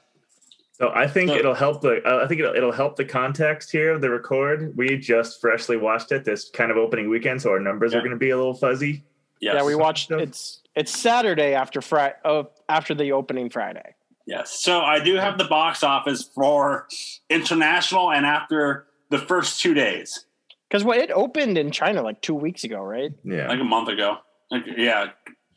So 0.73 0.91
I 0.93 1.07
think 1.07 1.29
So- 1.29 1.37
it'll 1.37 1.53
help 1.55 1.81
the. 1.81 2.01
Uh, 2.05 2.23
I 2.23 2.27
think 2.27 2.41
it'll, 2.41 2.53
it'll 2.55 2.71
help 2.73 2.97
the 2.97 3.05
context 3.05 3.71
here 3.71 3.91
of 3.93 4.01
the 4.01 4.09
record. 4.09 4.75
We 4.75 4.97
just 4.97 5.39
freshly 5.39 5.77
watched 5.77 6.11
it 6.11 6.25
this 6.25 6.49
kind 6.49 6.71
of 6.71 6.77
opening 6.77 7.09
weekend, 7.09 7.41
so 7.41 7.51
our 7.51 7.59
numbers 7.59 7.93
Yeah. 7.93 7.99
are 7.99 8.01
going 8.01 8.11
to 8.11 8.17
be 8.17 8.31
a 8.31 8.37
little 8.37 8.53
fuzzy. 8.53 9.03
Yes. 9.39 9.55
Yeah, 9.55 9.63
we 9.63 9.75
watched. 9.75 10.11
It's 10.11 10.61
it's 10.75 10.91
Saturday 10.91 11.53
after 11.53 11.81
Friday. 11.81 12.15
Oh, 12.25 12.49
after 12.69 12.93
the 12.93 13.11
opening 13.11 13.49
Friday. 13.49 13.95
Yes. 14.25 14.51
So 14.51 14.81
I 14.81 14.99
do 14.99 15.15
have 15.15 15.37
the 15.37 15.45
box 15.45 15.83
office 15.83 16.23
for 16.23 16.87
international 17.29 18.11
and 18.11 18.25
after 18.25 18.85
the 19.09 19.17
first 19.17 19.61
two 19.61 19.73
days, 19.73 20.25
Because 20.67 20.83
what 20.83 20.97
it 20.97 21.11
opened 21.11 21.57
in 21.57 21.71
China 21.71 22.01
like 22.01 22.21
two 22.21 22.35
weeks 22.35 22.65
ago, 22.65 22.81
right? 22.81 23.11
Yeah. 23.23 23.47
like 23.47 23.61
a 23.61 23.63
month 23.63 23.87
ago. 23.87 24.17
Like, 24.51 24.63
yeah. 24.75 25.11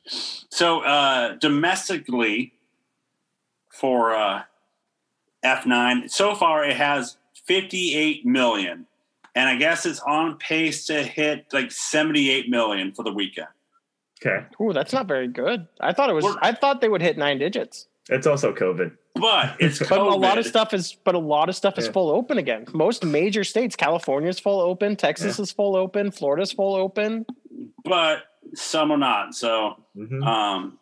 So 0.07 0.81
uh, 0.81 1.35
domestically 1.35 2.53
for 3.73 4.15
uh, 4.15 4.43
F9, 5.45 6.09
so 6.11 6.35
far 6.37 6.65
it 6.65 6.77
has 6.77 7.17
58 7.47 8.25
million. 8.25 8.87
And 9.35 9.49
I 9.49 9.57
guess 9.57 9.85
it's 9.87 10.01
on 10.01 10.37
pace 10.39 10.87
to 10.87 11.03
hit 11.03 11.47
like 11.53 11.73
78 11.73 12.49
million 12.49 12.93
for 12.93 13.03
the 13.03 13.13
weekend. 13.13 13.49
Okay. 14.25 14.47
Ooh, 14.61 14.73
that's 14.73 14.93
not 14.93 15.07
very 15.07 15.29
good. 15.29 15.67
I 15.81 15.93
thought 15.93 16.11
it 16.11 16.15
was. 16.15 16.25
We're- 16.25 16.37
I 16.43 16.53
thought 16.53 16.81
they 16.81 16.89
would 16.89 17.03
hit 17.03 17.17
nine 17.19 17.39
digits. 17.39 17.87
It's 18.09 18.27
also 18.27 18.53
COVID. 18.53 18.93
But 19.15 19.57
it's 19.61 19.79
COVID. 19.79 19.89
But 19.89 19.99
a 20.01 20.15
lot 20.17 20.39
of 20.39 20.47
stuff 20.47 20.73
is. 20.75 20.95
But 21.05 21.15
a 21.15 21.19
lot 21.19 21.49
of 21.49 21.55
stuff 21.57 21.79
is 21.79 21.87
Yeah. 21.87 21.93
full 21.93 22.11
open 22.11 22.39
again. 22.39 22.65
Most 22.73 23.05
major 23.05 23.45
states, 23.45 23.77
California's 23.77 24.39
full 24.41 24.61
open, 24.61 24.97
Texas 24.97 25.39
is 25.39 25.53
full 25.53 25.77
open, 25.77 26.11
Florida's 26.11 26.53
full 26.53 26.75
open. 26.75 27.27
but 27.85 28.25
some 28.55 28.91
are 28.91 28.97
not. 28.99 29.35
So 29.35 29.77
Mhm. 29.97 30.25
Um, 30.27 30.79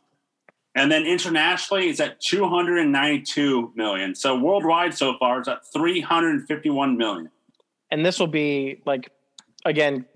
and 0.75 0.91
then 0.93 1.05
internationally, 1.07 1.89
it's 1.89 2.01
at 2.01 2.21
292 2.21 3.73
million. 3.75 4.15
So 4.15 4.39
worldwide 4.39 4.95
so 4.95 5.17
far, 5.19 5.41
it's 5.41 5.49
at 5.49 5.61
351 5.73 6.97
million. 6.97 7.31
And 7.91 8.05
this 8.07 8.19
will 8.21 8.27
be 8.27 8.81
like 8.87 9.11
again, 9.65 10.07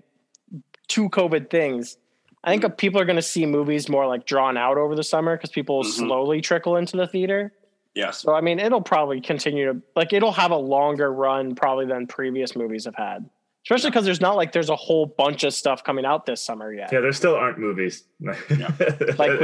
two 0.87 1.09
COVID 1.09 1.49
things. 1.49 1.97
I 2.43 2.49
think 2.51 2.63
Mm-hmm. 2.63 2.75
people 2.75 2.99
are 3.01 3.05
going 3.05 3.15
to 3.15 3.21
see 3.21 3.45
movies 3.45 3.87
more 3.89 4.05
like 4.05 4.25
drawn 4.25 4.57
out 4.57 4.77
over 4.77 4.95
the 4.95 5.03
summer 5.03 5.35
because 5.37 5.51
people 5.51 5.77
will 5.77 5.83
Mhm. 5.85 5.91
slowly 5.93 6.41
trickle 6.41 6.75
into 6.77 6.97
the 6.97 7.07
theater. 7.07 7.53
Yes. 7.95 8.19
So 8.19 8.33
I 8.33 8.41
mean, 8.41 8.59
it'll 8.59 8.81
probably 8.81 9.21
continue 9.21 9.71
to 9.71 9.81
like 9.95 10.13
it'll 10.13 10.31
have 10.31 10.51
a 10.51 10.57
longer 10.57 11.11
run 11.13 11.55
probably 11.55 11.85
than 11.85 12.07
previous 12.07 12.55
movies 12.55 12.85
have 12.85 12.95
had. 12.95 13.29
Especially 13.65 13.91
because 13.91 14.03
there's 14.03 14.19
not 14.19 14.35
like 14.35 14.51
there's 14.51 14.69
a 14.69 14.75
whole 14.75 15.05
bunch 15.05 15.43
of 15.45 15.53
stuff 15.53 15.83
coming 15.85 16.03
out 16.05 16.25
this 16.25 16.41
summer 16.41 16.73
yet. 16.73 16.89
Yeah, 16.91 16.99
there 16.99 17.13
still 17.13 17.35
aren't 17.35 17.59
movies. 17.59 18.03
Like 18.19 18.37
we 18.49 18.55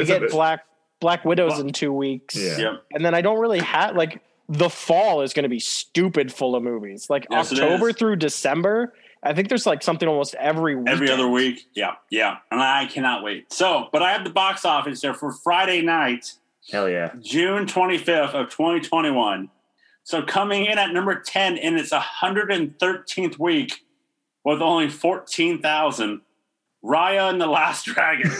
It's 0.02 0.08
get 0.10 0.22
bit- 0.22 0.32
Black 0.32 0.66
Black 1.00 1.24
Widows 1.24 1.52
Well, 1.52 1.62
in 1.62 1.72
two 1.72 1.94
weeks. 1.94 2.36
Yeah. 2.36 2.58
Yep. 2.58 2.84
And 2.92 3.06
then 3.06 3.14
I 3.16 3.22
don't 3.22 3.40
really 3.40 3.60
have 3.60 3.96
like 3.96 4.22
the 4.50 4.70
fall 4.70 5.22
is 5.22 5.32
going 5.34 5.44
to 5.44 5.50
be 5.50 5.60
stupid 5.60 6.34
full 6.34 6.56
of 6.56 6.64
movies. 6.64 7.10
Like 7.10 7.28
Yes, 7.30 7.54
October 7.54 7.94
through 7.94 8.18
December, 8.18 8.94
I 9.22 9.34
think 9.34 9.50
there's 9.50 9.66
like 9.66 9.84
something 9.84 10.08
almost 10.08 10.36
every 10.36 10.76
week. 10.76 10.88
Every 10.88 11.12
other 11.12 11.28
week. 11.28 11.68
Yeah. 11.74 11.96
Yeah. 12.10 12.38
And 12.52 12.62
I 12.62 12.86
cannot 12.86 13.24
wait. 13.24 13.52
So, 13.52 13.90
but 13.92 14.02
I 14.02 14.12
have 14.14 14.24
the 14.24 14.30
box 14.30 14.64
office 14.64 15.02
there 15.02 15.14
for 15.14 15.34
Friday 15.34 15.82
night, 15.82 16.34
Hell 16.72 16.90
yeah. 16.90 17.12
June 17.20 17.66
25th 17.66 18.34
of 18.34 18.50
2021. 18.50 19.50
So 20.04 20.22
coming 20.22 20.66
in 20.66 20.78
at 20.78 20.94
number 20.94 21.20
10 21.20 21.58
in 21.58 21.78
its 21.78 21.92
113th 21.92 23.40
week 23.40 23.86
with 24.44 24.62
only 24.62 24.90
14,000, 24.90 26.22
Raya 26.84 27.30
and 27.30 27.42
the 27.42 27.48
Last 27.48 27.86
Dragon. 27.86 28.32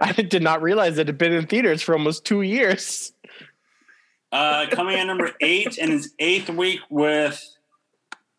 I 0.00 0.12
did 0.12 0.42
not 0.42 0.62
realize 0.62 0.98
it 0.98 1.06
had 1.06 1.18
been 1.18 1.32
in 1.32 1.46
theaters 1.46 1.82
for 1.82 1.92
almost 1.94 2.24
two 2.24 2.42
years. 2.42 3.12
Uh, 4.30 4.66
coming 4.70 4.98
in 4.98 5.06
number 5.06 5.32
eight 5.40 5.76
in 5.76 5.92
its 5.92 6.08
eighth 6.18 6.48
week 6.48 6.80
with 6.88 7.51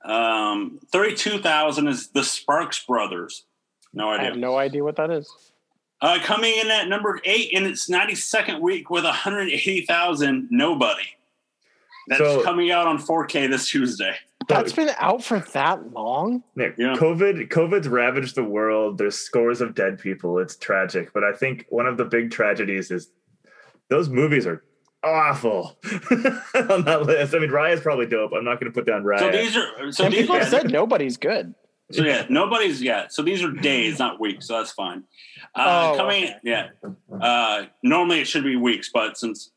um, 0.04 0.80
32,000 0.92 1.88
is 1.88 2.08
the 2.10 2.24
Sparks 2.24 2.84
Brothers. 2.86 3.46
No 3.94 4.10
I 4.10 4.24
have 4.24 4.38
no 4.38 4.58
idea 4.58 4.84
what 4.84 4.96
that 4.98 5.12
is. 5.12 5.32
Uh, 6.02 6.20
coming 6.22 6.54
in 6.60 6.70
at 6.70 6.88
number 6.90 7.22
eight 7.24 7.52
in 7.52 7.66
its 7.66 7.90
92nd 7.90 8.60
week 8.60 8.90
with 8.90 9.06
180,000, 9.06 10.48
Nobody. 10.52 11.04
That's 12.08 12.20
So- 12.20 12.44
coming 12.44 12.72
out 12.72 12.88
on 12.88 12.98
4K 12.98 13.48
this 13.48 13.70
Tuesday. 13.70 14.16
That's 14.50 14.74
been 14.74 14.92
out 14.98 15.24
for 15.24 15.40
that 15.40 15.94
long. 15.94 16.44
Nick, 16.58 16.76
Yeah. 16.78 16.96
COVID 16.96 17.48
COVID's 17.48 17.88
ravaged 17.88 18.36
the 18.36 18.44
world. 18.44 18.98
There's 18.98 19.16
scores 19.18 19.62
of 19.62 19.74
dead 19.74 20.00
people. 20.00 20.38
It's 20.38 20.58
tragic. 20.58 21.14
But 21.14 21.24
I 21.24 21.32
think 21.32 21.66
one 21.70 21.86
of 21.88 21.96
the 21.96 22.04
big 22.04 22.30
tragedies 22.30 22.92
is 22.92 23.10
those 23.90 24.10
movies 24.10 24.46
are 24.46 24.62
awful 25.04 25.78
on 26.56 26.84
that 26.86 27.04
list. 27.06 27.36
I 27.36 27.40
mean, 27.40 27.52
Raya's 27.52 27.82
probably 27.82 28.06
dope. 28.08 28.32
I'm 28.34 28.44
not 28.46 28.60
going 28.60 28.72
to 28.72 28.76
put 28.76 28.86
down 28.86 29.04
Raya. 29.04 29.20
So 29.20 29.32
these 29.32 29.58
are 29.58 29.92
so 29.92 30.06
and 30.06 30.14
these 30.14 30.22
people 30.22 30.36
yeah, 30.36 30.42
have 30.44 30.50
said 30.50 30.72
nobody's 30.72 31.18
good. 31.18 31.54
so 31.92 32.04
yeah, 32.04 32.26
nobody's 32.30 32.82
yeah. 32.82 33.08
So 33.10 33.22
these 33.22 33.44
are 33.44 33.52
days, 33.52 34.00
not 34.00 34.20
weeks. 34.20 34.48
So 34.48 34.58
that's 34.58 34.72
fine. 34.72 35.04
Uh, 35.56 35.92
Oh, 35.94 35.98
coming 35.98 36.24
okay. 36.26 36.36
yeah. 36.44 36.68
Uh, 37.22 37.66
normally 37.84 38.22
it 38.22 38.26
should 38.28 38.44
be 38.44 38.56
weeks, 38.56 38.90
but 38.94 39.18
since 39.18 39.52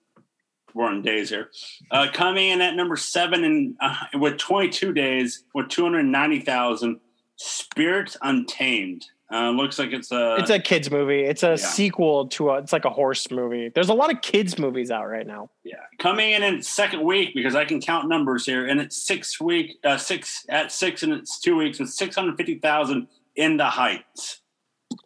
we're 0.74 0.86
on 0.86 1.00
days 1.02 1.30
here, 1.30 1.50
uh, 1.90 2.08
coming 2.12 2.48
in 2.50 2.60
at 2.60 2.74
number 2.74 2.96
seven 2.96 3.44
and 3.44 3.76
uh, 3.80 3.96
with 4.14 4.36
22 4.36 4.92
days 4.92 5.44
with 5.54 5.68
290,000, 5.68 7.00
Spirit 7.36 8.16
Untamed. 8.22 9.06
Uh, 9.32 9.50
looks 9.50 9.78
like 9.78 9.92
it's 9.92 10.12
a 10.12 10.36
It's 10.36 10.50
a 10.50 10.58
kids 10.60 10.88
movie. 10.90 11.20
It's 11.24 11.42
a 11.42 11.50
Yeah. 11.50 11.56
sequel 11.56 12.28
to 12.28 12.50
a. 12.50 12.58
It's 12.58 12.72
like 12.72 12.84
a 12.84 12.90
horse 12.90 13.28
movie. 13.30 13.70
There's 13.74 13.88
a 13.88 13.94
lot 13.94 14.12
of 14.12 14.20
kids 14.22 14.56
movies 14.58 14.90
out 14.92 15.06
right 15.08 15.26
now. 15.26 15.50
Yeah, 15.64 15.76
coming 15.98 16.30
in 16.30 16.44
in 16.44 16.62
second 16.62 17.02
week 17.02 17.34
because 17.34 17.56
I 17.56 17.64
can 17.64 17.80
count 17.80 18.08
numbers 18.08 18.46
here, 18.46 18.66
and 18.66 18.80
it's 18.80 18.96
six 18.96 19.40
week, 19.40 19.78
uh, 19.82 19.96
six 19.96 20.46
at 20.48 20.70
six, 20.70 21.02
and 21.02 21.12
it's 21.12 21.40
two 21.40 21.56
weeks 21.56 21.80
with 21.80 21.90
six 21.90 22.14
hundred 22.14 22.36
fifty 22.36 22.58
thousand 22.58 23.08
in 23.34 23.56
the 23.56 23.64
Heights. 23.64 24.42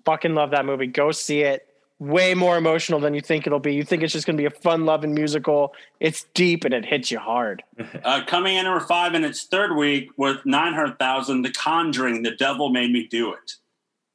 Fucking 0.04 0.34
love 0.34 0.50
that 0.50 0.66
movie. 0.66 0.86
Go 0.86 1.12
see 1.12 1.40
it. 1.40 1.66
Way 1.98 2.32
more 2.34 2.56
emotional 2.56 2.98
than 3.00 3.12
you 3.12 3.20
think 3.20 3.46
it'll 3.46 3.58
be. 3.58 3.74
You 3.74 3.82
think 3.84 4.02
it's 4.02 4.12
just 4.12 4.26
going 4.26 4.36
to 4.36 4.40
be 4.40 4.46
a 4.46 4.50
fun 4.50 4.86
loving 4.86 5.12
musical. 5.14 5.74
It's 5.98 6.24
deep 6.32 6.64
and 6.64 6.72
it 6.72 6.84
hits 6.84 7.10
you 7.10 7.18
hard. 7.18 7.62
Uh, 8.04 8.22
coming 8.26 8.56
in 8.56 8.64
number 8.64 8.80
five 8.86 9.14
in 9.14 9.22
its 9.24 9.44
third 9.44 9.76
week 9.76 10.10
with 10.16 10.38
nine 10.46 10.72
hundred 10.74 10.98
thousand, 10.98 11.42
The 11.42 11.50
Conjuring, 11.52 12.22
The 12.22 12.30
Devil 12.32 12.70
Made 12.70 12.90
Me 12.92 13.06
Do 13.06 13.32
It. 13.34 13.54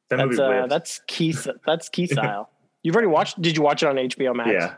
That 0.10 0.18
That's 0.18 0.30
movie 0.30 0.42
uh, 0.42 0.68
that's 0.68 1.02
key. 1.08 1.34
That's 1.66 1.90
key 1.90 2.08
style. 2.08 2.50
You've 2.84 2.96
already 2.96 3.08
watched. 3.08 3.42
Did 3.42 3.58
you 3.58 3.64
watch 3.64 3.82
it 3.82 3.88
on 3.88 3.96
HBO 3.96 4.36
Max? 4.36 4.52
yeah. 4.52 4.76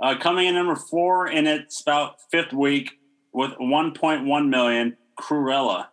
Uh, 0.00 0.16
coming 0.16 0.46
in 0.46 0.54
number 0.54 0.76
four 0.76 1.28
in 1.28 1.46
its 1.46 1.82
about 1.82 2.16
fifth 2.30 2.52
week 2.52 2.92
with 3.32 3.52
one 3.58 3.92
point 3.92 4.24
one 4.24 4.48
million, 4.50 4.96
Cruella. 5.18 5.86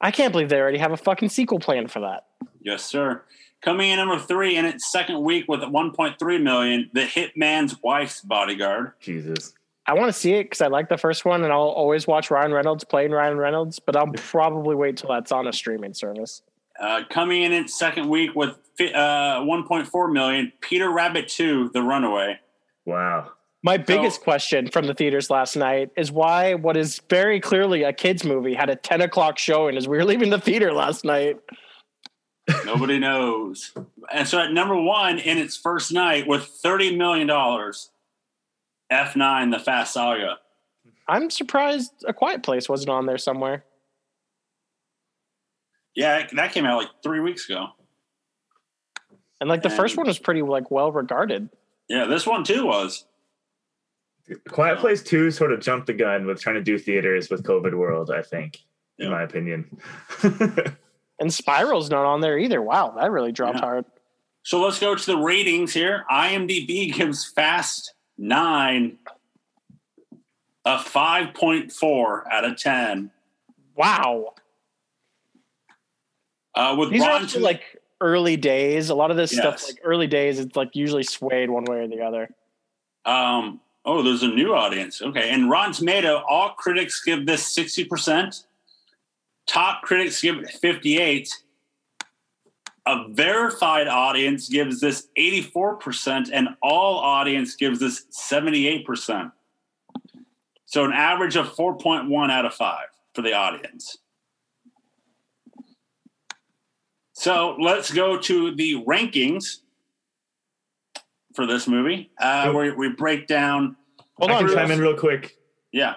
I 0.00 0.10
can't 0.10 0.32
believe 0.32 0.50
they 0.50 0.60
already 0.60 0.78
have 0.78 0.92
a 0.92 0.98
fucking 0.98 1.30
sequel 1.30 1.60
plan 1.60 1.88
for 1.88 2.00
that. 2.00 2.26
Yes, 2.60 2.84
sir. 2.84 3.22
Coming 3.62 3.90
in 3.90 3.96
number 3.96 4.18
three 4.18 4.56
in 4.56 4.66
its 4.66 4.92
second 4.92 5.22
week 5.22 5.46
with 5.48 5.64
one 5.64 5.92
point 5.92 6.18
three 6.18 6.36
million, 6.36 6.90
The 6.92 7.06
Hitman's 7.06 7.82
Wife's 7.82 8.20
Bodyguard. 8.20 8.92
Jesus. 9.00 9.54
I 9.86 9.94
want 9.94 10.08
to 10.08 10.18
see 10.18 10.34
it 10.34 10.44
because 10.44 10.60
I 10.60 10.66
like 10.66 10.88
the 10.88 10.98
first 10.98 11.24
one, 11.24 11.44
and 11.44 11.52
I'll 11.52 11.60
always 11.60 12.06
watch 12.06 12.30
Ryan 12.30 12.52
Reynolds 12.52 12.84
playing 12.84 13.12
Ryan 13.12 13.38
Reynolds. 13.38 13.78
But 13.78 13.96
I'll 13.96 14.12
probably 14.16 14.74
wait 14.74 14.98
till 14.98 15.08
that's 15.08 15.32
on 15.32 15.46
a 15.46 15.52
streaming 15.52 15.94
service. 15.94 16.42
Uh, 16.80 17.02
coming 17.08 17.42
in 17.42 17.52
its 17.52 17.78
second 17.78 18.08
week 18.08 18.34
with 18.34 18.56
uh, 18.80 19.40
1.4 19.40 20.12
million, 20.12 20.52
Peter 20.60 20.90
Rabbit 20.90 21.28
2, 21.28 21.70
The 21.72 21.82
Runaway. 21.82 22.40
Wow. 22.84 23.30
My 23.62 23.78
biggest 23.78 24.20
question 24.20 24.68
from 24.68 24.86
the 24.86 24.92
theaters 24.92 25.30
last 25.30 25.56
night 25.56 25.90
is 25.96 26.12
why 26.12 26.52
what 26.52 26.76
is 26.76 27.00
very 27.08 27.40
clearly 27.40 27.82
a 27.82 27.94
kids 27.94 28.22
movie 28.22 28.52
had 28.52 28.68
a 28.68 28.76
ten 28.76 29.00
o'clock 29.00 29.38
showing 29.38 29.78
as 29.78 29.88
we 29.88 29.96
were 29.96 30.04
leaving 30.04 30.28
the 30.28 30.38
theater 30.38 30.70
last 30.70 31.02
night. 31.02 31.38
Nobody 32.66 32.98
knows. 32.98 33.72
And 34.12 34.28
so 34.28 34.38
at 34.38 34.52
number 34.52 34.78
one 34.78 35.18
in 35.18 35.38
its 35.38 35.56
first 35.56 35.92
night 35.92 36.26
with 36.26 36.42
$30 36.62 36.94
million, 36.96 37.26
F9, 37.26 37.90
The 39.50 39.58
Fast 39.58 39.94
Saga. 39.94 40.40
I'm 41.08 41.30
surprised 41.30 41.90
A 42.06 42.12
Quiet 42.12 42.42
Place 42.42 42.68
wasn't 42.68 42.90
on 42.90 43.06
there 43.06 43.16
somewhere. 43.16 43.64
Yeah, 45.94 46.26
that 46.32 46.52
came 46.52 46.64
out 46.66 46.78
like 46.78 46.88
three 47.02 47.20
weeks 47.20 47.48
ago. 47.48 47.68
And 49.40 49.48
like 49.48 49.62
the 49.62 49.70
first 49.70 49.96
one 49.96 50.06
was 50.06 50.18
pretty 50.18 50.42
like 50.42 50.70
well 50.70 50.90
regarded. 50.92 51.48
Yeah, 51.88 52.06
this 52.06 52.26
one 52.26 52.44
too 52.44 52.66
was. 52.66 53.04
Quiet 54.48 54.78
Place 54.78 55.02
2 55.02 55.30
sort 55.30 55.52
of 55.52 55.60
jumped 55.60 55.86
the 55.86 55.92
gun 55.92 56.24
with 56.24 56.40
trying 56.40 56.54
to 56.54 56.62
do 56.62 56.78
theaters 56.78 57.28
with 57.28 57.42
COVID 57.42 57.74
world, 57.74 58.10
I 58.10 58.22
think, 58.22 58.58
in 58.98 59.10
my 59.10 59.22
opinion. 59.22 59.78
And 61.20 61.32
Spiral's 61.32 61.90
not 61.90 62.04
on 62.06 62.20
there 62.20 62.36
either. 62.38 62.60
Wow, 62.60 62.94
that 62.98 63.10
really 63.12 63.30
dropped 63.30 63.58
Yeah. 63.58 63.64
hard. 63.64 63.84
So 64.42 64.60
let's 64.60 64.80
go 64.80 64.96
to 64.96 65.06
the 65.06 65.16
ratings 65.16 65.72
here. 65.72 66.04
IMDb 66.10 66.92
gives 66.92 67.24
Fast 67.24 67.94
9 68.18 68.98
a 70.64 70.76
5.4 70.78 72.22
out 72.32 72.44
of 72.44 72.56
10. 72.56 73.10
Wow. 73.76 74.34
Uh, 76.54 76.76
with 76.78 76.90
These 76.90 77.02
are 77.02 77.08
Rotten 77.08 77.24
actually 77.24 77.42
like 77.42 77.80
early 78.00 78.36
days. 78.36 78.90
A 78.90 78.94
lot 78.94 79.10
of 79.10 79.16
this 79.16 79.32
stuff, 79.32 79.62
like 79.64 79.80
early 79.82 80.06
days, 80.06 80.38
it's 80.38 80.56
like 80.56 80.74
usually 80.74 81.02
swayed 81.02 81.50
one 81.50 81.64
way 81.64 81.78
or 81.78 81.88
the 81.88 82.00
other. 82.00 82.28
Um, 83.04 83.60
oh, 83.84 84.02
there's 84.02 84.22
a 84.22 84.28
new 84.28 84.54
audience. 84.54 85.02
Okay. 85.02 85.30
And 85.30 85.50
Rotten 85.50 85.72
Tomato, 85.72 86.22
all 86.28 86.50
critics 86.50 87.02
give 87.02 87.26
this 87.26 87.56
60%. 87.56 88.44
Top 89.46 89.82
critics 89.82 90.22
give 90.22 90.38
it 90.38 90.50
58. 90.50 91.28
A 92.86 93.08
verified 93.08 93.88
audience 93.88 94.48
gives 94.48 94.78
this 94.78 95.08
84%, 95.16 96.28
and 96.32 96.48
all 96.62 96.98
audience 96.98 97.56
gives 97.56 97.80
this 97.80 98.04
78%. 98.12 99.32
So 100.66 100.84
an 100.84 100.92
average 100.92 101.36
of 101.36 101.54
4.1 101.54 102.30
out 102.30 102.44
of 102.44 102.52
5 102.52 102.86
for 103.14 103.22
the 103.22 103.32
audience. 103.32 103.98
So 107.24 107.56
let's 107.58 107.90
go 107.90 108.18
to 108.18 108.54
the 108.54 108.84
rankings 108.84 109.60
for 111.34 111.46
this 111.46 111.66
movie, 111.66 112.10
uh, 112.20 112.52
where 112.52 112.74
we 112.76 112.90
break 112.90 113.26
down. 113.26 113.76
Hold 114.18 114.30
I 114.30 114.42
on, 114.42 114.48
chime 114.52 114.70
in 114.70 114.78
real 114.78 114.94
quick. 114.94 115.38
Yeah. 115.72 115.94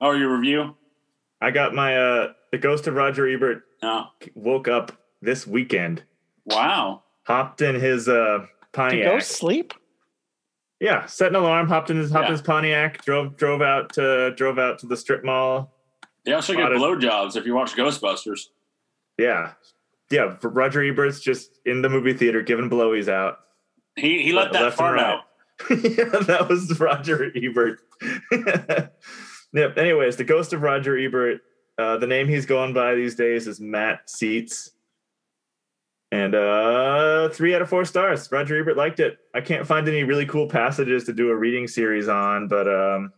Oh, 0.00 0.12
your 0.12 0.36
review? 0.38 0.76
I 1.40 1.50
got 1.50 1.74
my 1.74 1.96
uh 1.96 2.32
the 2.52 2.58
ghost 2.58 2.86
of 2.86 2.94
Roger 2.94 3.26
Ebert 3.26 3.64
No. 3.82 4.06
woke 4.36 4.68
up 4.68 4.92
this 5.20 5.48
weekend, 5.48 6.04
Wow. 6.44 7.02
hopped 7.26 7.60
in 7.60 7.74
his 7.74 8.08
uh 8.08 8.38
Did 8.38 8.48
Pontiac. 8.72 9.04
go 9.14 9.18
sleep? 9.18 9.74
Yeah, 10.78 11.06
set 11.06 11.30
an 11.30 11.34
alarm, 11.34 11.66
hopped 11.66 11.90
in 11.90 11.96
his 11.96 12.12
hopped 12.12 12.26
in 12.26 12.30
Yeah. 12.34 12.38
his 12.38 12.42
Pontiac, 12.42 13.04
drove 13.04 13.36
drove 13.36 13.62
out 13.62 13.92
to 13.94 14.32
drove 14.36 14.60
out 14.60 14.78
to 14.78 14.86
the 14.86 14.96
strip 14.96 15.24
mall. 15.24 15.74
They 16.24 16.34
also 16.34 16.52
get 16.54 16.70
Lot 16.70 16.72
of- 16.72 16.80
blowjobs 16.80 17.34
if 17.34 17.46
you 17.46 17.54
watch 17.56 17.72
Ghostbusters. 17.74 18.50
Yeah. 19.18 19.54
Yeah, 20.10 20.36
Roger 20.42 20.82
Ebert's 20.82 21.20
just 21.20 21.50
in 21.66 21.82
the 21.82 21.88
movie 21.88 22.14
theater 22.14 22.42
giving 22.42 22.70
blowies 22.70 23.08
out. 23.08 23.40
He 23.96 24.22
he 24.22 24.32
let 24.32 24.52
that 24.52 24.62
Left 24.62 24.76
fart 24.76 24.96
right. 24.96 25.04
out. 25.04 25.24
yeah, 25.70 26.20
that 26.26 26.46
was 26.48 26.78
Roger 26.78 27.30
Ebert. 27.36 27.80
yep. 29.52 29.76
Anyways, 29.76 30.16
the 30.16 30.24
ghost 30.24 30.52
of 30.52 30.62
Roger 30.62 30.96
Ebert. 30.96 31.40
Uh, 31.76 31.96
the 31.96 32.06
name 32.06 32.26
he's 32.26 32.46
going 32.46 32.72
by 32.74 32.94
these 32.94 33.14
days 33.14 33.46
is 33.46 33.60
Matt 33.60 34.10
Seats. 34.10 34.70
And 36.10 36.34
uh, 36.34 37.28
three 37.28 37.54
out 37.54 37.62
of 37.62 37.68
four 37.68 37.84
stars. 37.84 38.32
Roger 38.32 38.58
Ebert 38.58 38.76
liked 38.76 38.98
it. 38.98 39.18
I 39.34 39.40
can't 39.40 39.66
find 39.66 39.86
any 39.86 40.04
really 40.04 40.26
cool 40.26 40.48
passages 40.48 41.04
to 41.04 41.12
do 41.12 41.28
a 41.28 41.36
reading 41.36 41.68
series 41.68 42.08
on, 42.08 42.48
but 42.48 42.66
um, 42.66 43.12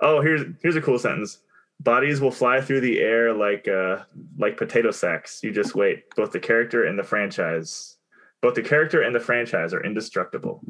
oh, 0.00 0.20
here's 0.20 0.42
here's 0.62 0.76
a 0.76 0.82
cool 0.82 0.98
sentence. 0.98 1.38
Bodies 1.80 2.20
will 2.20 2.32
fly 2.32 2.60
through 2.60 2.80
the 2.80 2.98
air 2.98 3.32
like 3.32 3.68
uh, 3.68 3.98
like 4.36 4.56
potato 4.56 4.90
sacks. 4.90 5.40
You 5.42 5.52
just 5.52 5.74
wait. 5.74 6.10
Both 6.16 6.32
the 6.32 6.40
character 6.40 6.84
and 6.84 6.98
the 6.98 7.04
franchise, 7.04 7.96
both 8.42 8.54
the 8.54 8.62
character 8.62 9.02
and 9.02 9.14
the 9.14 9.20
franchise 9.20 9.72
are 9.72 9.84
indestructible. 9.84 10.62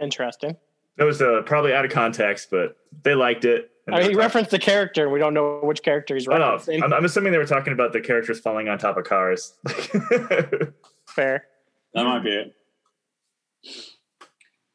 Interesting. 0.00 0.56
That 0.96 1.04
was 1.04 1.22
uh, 1.22 1.42
probably 1.46 1.72
out 1.72 1.84
of 1.84 1.90
context, 1.90 2.48
but 2.50 2.76
they 3.04 3.14
liked 3.14 3.44
it. 3.44 3.70
and 3.86 3.94
I 3.94 3.98
mean, 4.00 4.08
they 4.08 4.12
he 4.14 4.18
referenced 4.18 4.50
the 4.50 4.58
character, 4.58 5.04
and 5.04 5.12
we 5.12 5.18
don't 5.18 5.32
know 5.32 5.60
which 5.62 5.82
character 5.82 6.14
he's 6.14 6.26
no, 6.26 6.34
referencing. 6.34 6.82
I'm, 6.82 6.92
I'm 6.92 7.04
assuming 7.04 7.32
they 7.32 7.38
were 7.38 7.46
talking 7.46 7.72
about 7.72 7.92
the 7.92 8.00
characters 8.00 8.40
falling 8.40 8.68
on 8.68 8.78
top 8.78 8.96
of 8.96 9.04
cars. 9.04 9.54
Fair. 11.06 11.46
That 11.94 12.04
might 12.04 12.22
be 12.24 12.30
it. 12.30 12.54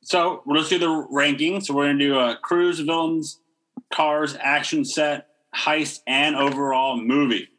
So 0.02 0.44
let's 0.46 0.70
do 0.70 0.80
the 0.80 1.08
ranking. 1.10 1.62
So 1.62 1.74
we're 1.74 1.88
gonna 1.88 2.00
do 2.00 2.18
uh, 2.18 2.36
cruise, 2.38 2.80
villains, 2.80 3.40
cars, 3.94 4.38
action 4.40 4.86
set, 4.86 5.28
heist, 5.56 6.00
and 6.08 6.36
overall 6.36 6.98
movie. 6.98 7.50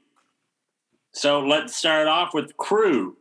So 1.12 1.40
let's 1.40 1.74
start 1.74 2.08
off 2.08 2.34
with 2.34 2.56
crew. 2.56 3.16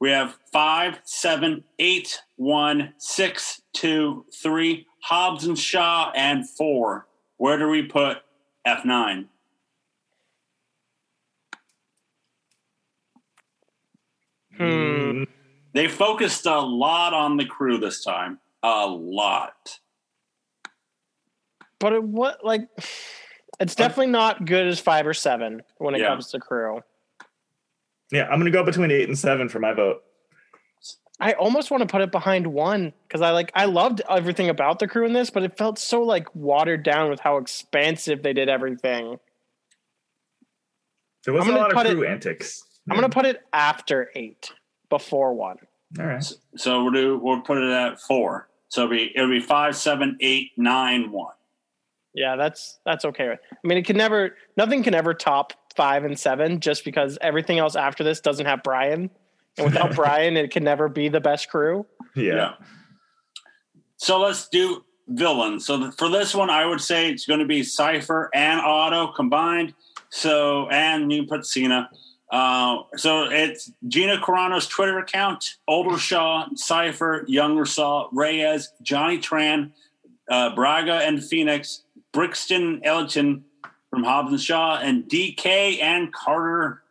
We 0.00 0.10
have 0.10 0.38
five, 0.52 1.00
seven, 1.04 1.64
eight, 1.80 2.20
one, 2.36 2.94
six, 2.98 3.60
two, 3.72 4.24
three, 4.40 4.86
Hobbs 5.02 5.44
and 5.44 5.58
Shaw, 5.58 6.12
and 6.14 6.48
four. 6.48 7.08
Where 7.36 7.58
do 7.58 7.68
we 7.68 7.82
put 7.82 8.18
F 8.64 8.84
nine? 8.84 9.28
Hmm. 14.56 15.24
They 15.72 15.88
focused 15.88 16.46
a 16.46 16.60
lot 16.60 17.14
on 17.14 17.36
the 17.36 17.44
crew 17.44 17.78
this 17.78 18.02
time. 18.04 18.38
A 18.62 18.86
lot. 18.86 19.78
But 21.78 21.92
it, 21.92 22.02
what, 22.02 22.44
like, 22.44 22.68
it's 23.60 23.74
definitely 23.74 24.08
not 24.12 24.44
good 24.44 24.66
as 24.66 24.80
five 24.80 25.06
or 25.06 25.14
seven 25.14 25.62
when 25.78 25.94
it 25.94 26.00
Yeah. 26.00 26.08
comes 26.08 26.30
to 26.32 26.40
crew. 26.40 26.82
yeah, 28.10 28.26
I'm 28.28 28.38
gonna 28.40 28.50
go 28.50 28.64
between 28.64 28.90
eight 28.90 29.06
and 29.08 29.18
seven 29.18 29.48
for 29.48 29.58
my 29.60 29.72
vote. 29.72 30.02
I 31.20 31.32
almost 31.32 31.70
want 31.70 31.82
to 31.82 31.86
put 31.86 32.00
it 32.00 32.12
behind 32.12 32.46
one 32.46 32.92
because 33.06 33.20
I 33.22 33.30
like 33.32 33.50
I 33.54 33.64
loved 33.66 34.00
everything 34.08 34.48
about 34.48 34.78
the 34.78 34.86
crew 34.88 35.04
in 35.04 35.12
this, 35.12 35.30
but 35.30 35.42
it 35.42 35.58
felt 35.58 35.78
so 35.78 36.02
like 36.02 36.32
watered 36.34 36.82
down 36.84 37.10
with 37.10 37.18
how 37.20 37.36
expansive 37.38 38.22
they 38.22 38.32
did 38.32 38.48
everything. 38.48 39.18
There 41.24 41.34
wasn't 41.34 41.56
a 41.56 41.60
lot 41.60 41.70
of 41.70 41.76
put 41.76 41.86
it- 41.86 41.96
crew 41.96 42.06
antics. 42.06 42.64
I'm 42.88 42.96
gonna 42.96 43.08
put 43.10 43.26
it 43.26 43.42
after 43.52 44.10
eight, 44.14 44.50
before 44.88 45.34
one. 45.34 45.58
All 45.98 46.06
right. 46.06 46.24
So 46.56 46.84
we'll 46.84 46.92
do 46.92 47.18
we'll 47.18 47.40
put 47.42 47.58
it 47.58 47.70
at 47.70 48.00
four. 48.00 48.48
So 48.68 48.84
it'll 48.84 48.90
be 48.96 49.12
it'll 49.14 49.28
be 49.28 49.40
five, 49.40 49.76
seven, 49.76 50.16
eight, 50.20 50.52
nine, 50.56 51.10
one. 51.10 51.34
Yeah, 52.14 52.36
that's 52.36 52.78
that's 52.84 53.04
okay. 53.04 53.30
I 53.30 53.36
mean, 53.66 53.78
it 53.78 53.86
can 53.86 53.96
never, 53.96 54.34
nothing 54.56 54.82
can 54.82 54.94
ever 54.94 55.14
top 55.14 55.52
five 55.76 56.04
and 56.04 56.18
seven, 56.18 56.60
just 56.60 56.84
because 56.84 57.18
everything 57.20 57.58
else 57.58 57.76
after 57.76 58.02
this 58.02 58.20
doesn't 58.20 58.46
have 58.46 58.62
Brian, 58.62 59.10
and 59.56 59.66
without 59.66 59.94
Brian, 59.94 60.36
it 60.36 60.50
can 60.50 60.64
never 60.64 60.88
be 60.88 61.08
the 61.08 61.20
best 61.20 61.50
crew. 61.50 61.86
Yeah. 62.16 62.54
So 63.96 64.20
let's 64.20 64.48
do 64.48 64.84
villains. 65.08 65.66
So 65.66 65.90
for 65.92 66.08
this 66.08 66.34
one, 66.34 66.50
I 66.50 66.66
would 66.66 66.80
say 66.80 67.10
it's 67.10 67.26
going 67.26 67.40
to 67.40 67.46
be 67.46 67.62
Cipher 67.62 68.30
and 68.34 68.60
Otto 68.60 69.08
combined. 69.08 69.74
So 70.10 70.68
and 70.68 71.12
you 71.12 71.26
put 71.26 71.46
Cena. 71.46 71.90
Uh, 72.30 72.82
so 72.96 73.24
it's 73.24 73.72
Gina 73.86 74.18
Carano's 74.18 74.66
Twitter 74.66 74.98
account, 74.98 75.56
Older 75.66 75.96
Shaw, 75.96 76.46
Cipher, 76.54 77.24
Younger 77.26 77.64
Shaw, 77.64 78.08
Reyes, 78.12 78.70
Johnny 78.82 79.18
Tran, 79.18 79.72
uh, 80.30 80.54
Braga 80.54 80.94
and 80.94 81.24
Phoenix, 81.24 81.84
Brixton 82.12 82.80
Elton 82.84 83.44
from 83.90 84.04
Hobbs 84.04 84.32
and 84.32 84.40
Shaw, 84.40 84.78
and 84.78 85.04
DK 85.04 85.80
and 85.80 86.12
Carter. 86.12 86.82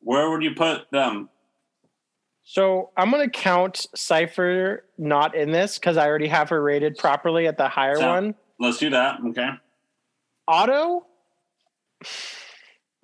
Where 0.00 0.30
would 0.30 0.42
you 0.42 0.54
put 0.54 0.90
them? 0.90 1.28
So 2.44 2.90
I'm 2.96 3.10
gonna 3.10 3.28
count 3.28 3.86
Cipher 3.94 4.84
not 4.98 5.34
in 5.34 5.50
this 5.50 5.78
because 5.78 5.96
I 5.96 6.06
already 6.06 6.28
have 6.28 6.48
her 6.50 6.62
rated 6.62 6.96
properly 6.96 7.46
at 7.48 7.56
the 7.58 7.68
higher 7.68 7.96
So- 7.96 8.06
one. 8.08 8.34
Let's 8.58 8.78
do 8.78 8.88
that. 8.90 9.18
Okay. 9.28 9.50
Otto, 10.48 11.06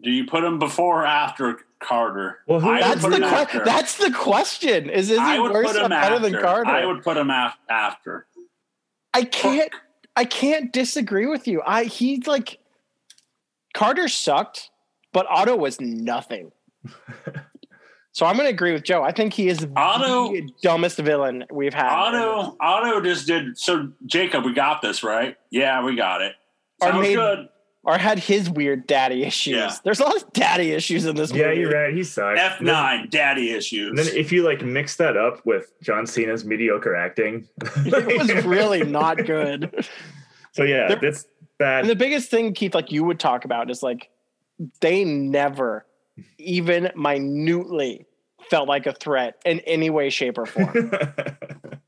Do 0.01 0.11
you 0.11 0.25
put 0.27 0.43
him 0.45 0.59
before 0.59 1.03
or 1.03 1.07
after 1.07 1.61
Carter? 1.81 2.41
Well, 2.47 2.61
who- 2.61 2.79
that's 2.79 3.03
the 3.03 3.11
que- 3.19 3.25
after. 3.25 3.65
that's 3.65 3.97
the 3.99 4.11
question. 4.13 4.89
Is 4.91 5.11
is 5.11 5.19
he 5.21 5.39
worse 5.41 5.77
or 5.77 5.89
better 5.89 5.95
after. 5.95 6.19
than 6.21 6.41
Carter? 6.41 6.71
I 6.71 6.87
would 6.87 7.03
put 7.03 7.17
him 7.17 7.31
af- 7.31 7.59
after. 7.69 8.27
I 9.15 9.25
can't 9.25 9.71
I 10.17 10.25
can't 10.25 10.73
disagree 10.73 11.27
with 11.27 11.47
you. 11.49 11.63
I 11.67 11.85
he's 11.85 12.27
like 12.27 12.59
Carter 13.75 14.09
sucked, 14.09 14.71
but 15.13 15.27
Otto 15.29 15.57
was 15.57 15.81
nothing. 15.81 16.53
so 18.13 18.27
I'm 18.27 18.37
gonna 18.37 18.51
agree 18.51 18.73
with 18.73 18.85
Joe. 18.85 19.03
I 19.03 19.13
think 19.13 19.33
he 19.33 19.49
is 19.49 19.67
Otto- 19.77 20.33
the 20.33 20.49
dumbest 20.63 20.99
villain 20.99 21.45
we've 21.51 21.75
had. 21.75 21.89
Otto, 21.91 22.57
Otto 22.61 23.01
just 23.01 23.27
did. 23.27 23.57
So 23.59 23.93
Jacob, 24.07 24.45
we 24.45 24.53
got 24.53 24.83
this 24.83 25.03
right. 25.03 25.37
Yeah, 25.51 25.83
we 25.85 25.97
got 25.97 26.21
it. 26.23 26.35
Or 26.81 26.89
Sounds 26.89 27.03
made- 27.03 27.15
good. 27.15 27.49
Or 27.85 27.99
had 27.99 28.19
his 28.19 28.49
weird 28.49 28.87
daddy 28.87 29.25
issues. 29.25 29.55
Yeah. 29.57 29.75
There's 29.85 30.01
a 30.01 30.05
lot 30.05 30.17
of 30.17 30.33
daddy 30.33 30.71
issues 30.73 31.05
in 31.05 31.17
this 31.17 31.33
movie. 31.33 31.43
Yeah, 31.43 31.53
you're 31.53 31.71
right. 31.73 31.93
He 31.95 32.05
sucked. 32.05 32.39
F 32.39 32.61
nine, 32.61 33.09
daddy 33.11 33.51
issues. 33.53 33.89
And 33.91 33.99
then 33.99 34.07
if 34.17 34.31
you 34.31 34.43
like 34.45 34.63
mix 34.63 34.97
that 34.97 35.17
up 35.17 35.45
with 35.45 35.73
John 35.83 36.07
Cena's 36.07 36.45
mediocre 36.45 36.95
acting, 36.95 37.49
It 37.85 38.19
was 38.19 38.45
really 38.45 38.85
not 38.85 39.19
good. 39.25 39.87
so 40.53 40.63
yeah, 40.63 40.89
There- 40.89 40.99
that's 41.01 41.27
bad. 41.59 41.81
And 41.81 41.91
the 41.91 41.97
biggest 41.97 42.31
thing, 42.31 42.55
Keith, 42.55 42.75
like 42.75 42.93
you 42.93 43.05
would 43.05 43.19
talk 43.19 43.45
about 43.45 43.71
is 43.71 43.83
like 43.83 44.11
they 44.81 45.05
never 45.05 45.85
even 46.39 46.91
minutely 46.95 48.07
felt 48.51 48.69
like 48.69 48.87
a 48.87 48.93
threat 48.93 49.41
in 49.45 49.61
any 49.61 49.91
way, 49.91 50.11
shape, 50.11 50.39
or 50.39 50.47
form. 50.47 50.93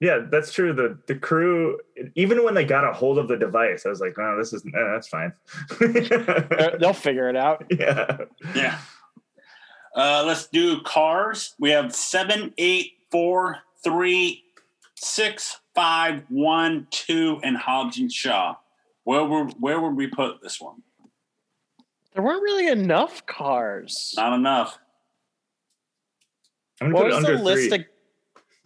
yeah, 0.00 0.20
that's 0.30 0.52
true. 0.52 0.72
The 0.72 0.98
the 1.06 1.14
crew, 1.14 1.78
even 2.14 2.42
when 2.42 2.54
they 2.54 2.64
got 2.64 2.88
a 2.88 2.92
hold 2.92 3.18
of 3.18 3.28
the 3.28 3.36
device, 3.36 3.84
I 3.86 3.90
was 3.90 4.00
like, 4.00 4.18
"Oh, 4.18 4.36
this 4.38 4.52
is 4.52 4.64
eh, 4.66 4.70
that's 4.92 5.08
fine." 5.08 5.32
They're- 5.78 6.76
They'll 6.80 6.92
figure 6.92 7.28
it 7.28 7.36
out. 7.36 7.64
yeah, 7.70 8.18
yeah. 8.54 8.78
Uh, 9.94 10.24
let's 10.26 10.46
do 10.46 10.80
cars. 10.82 11.54
We 11.58 11.70
have 11.70 11.94
seven, 11.94 12.54
eight, 12.58 12.92
four, 13.10 13.58
three, 13.84 14.44
six, 14.94 15.58
five, 15.74 16.22
one, 16.28 16.86
two, 16.90 17.40
and 17.42 17.56
Hobbs 17.56 17.98
and 17.98 18.10
Shaw. 18.12 18.54
Where 19.04 19.24
were 19.24 19.44
where 19.58 19.80
would 19.80 19.96
we 19.96 20.06
put 20.06 20.40
this 20.42 20.60
one? 20.60 20.82
There 22.14 22.22
weren't 22.22 22.42
really 22.42 22.68
enough 22.68 23.24
cars. 23.26 24.14
Not 24.16 24.32
enough. 24.32 24.78
I'm 26.80 26.92
gonna 26.92 26.94
What 26.94 27.02
put 27.02 27.12
it 27.12 27.14
was 27.16 27.24
the 27.24 27.30
under 27.32 27.44
list? 27.44 27.74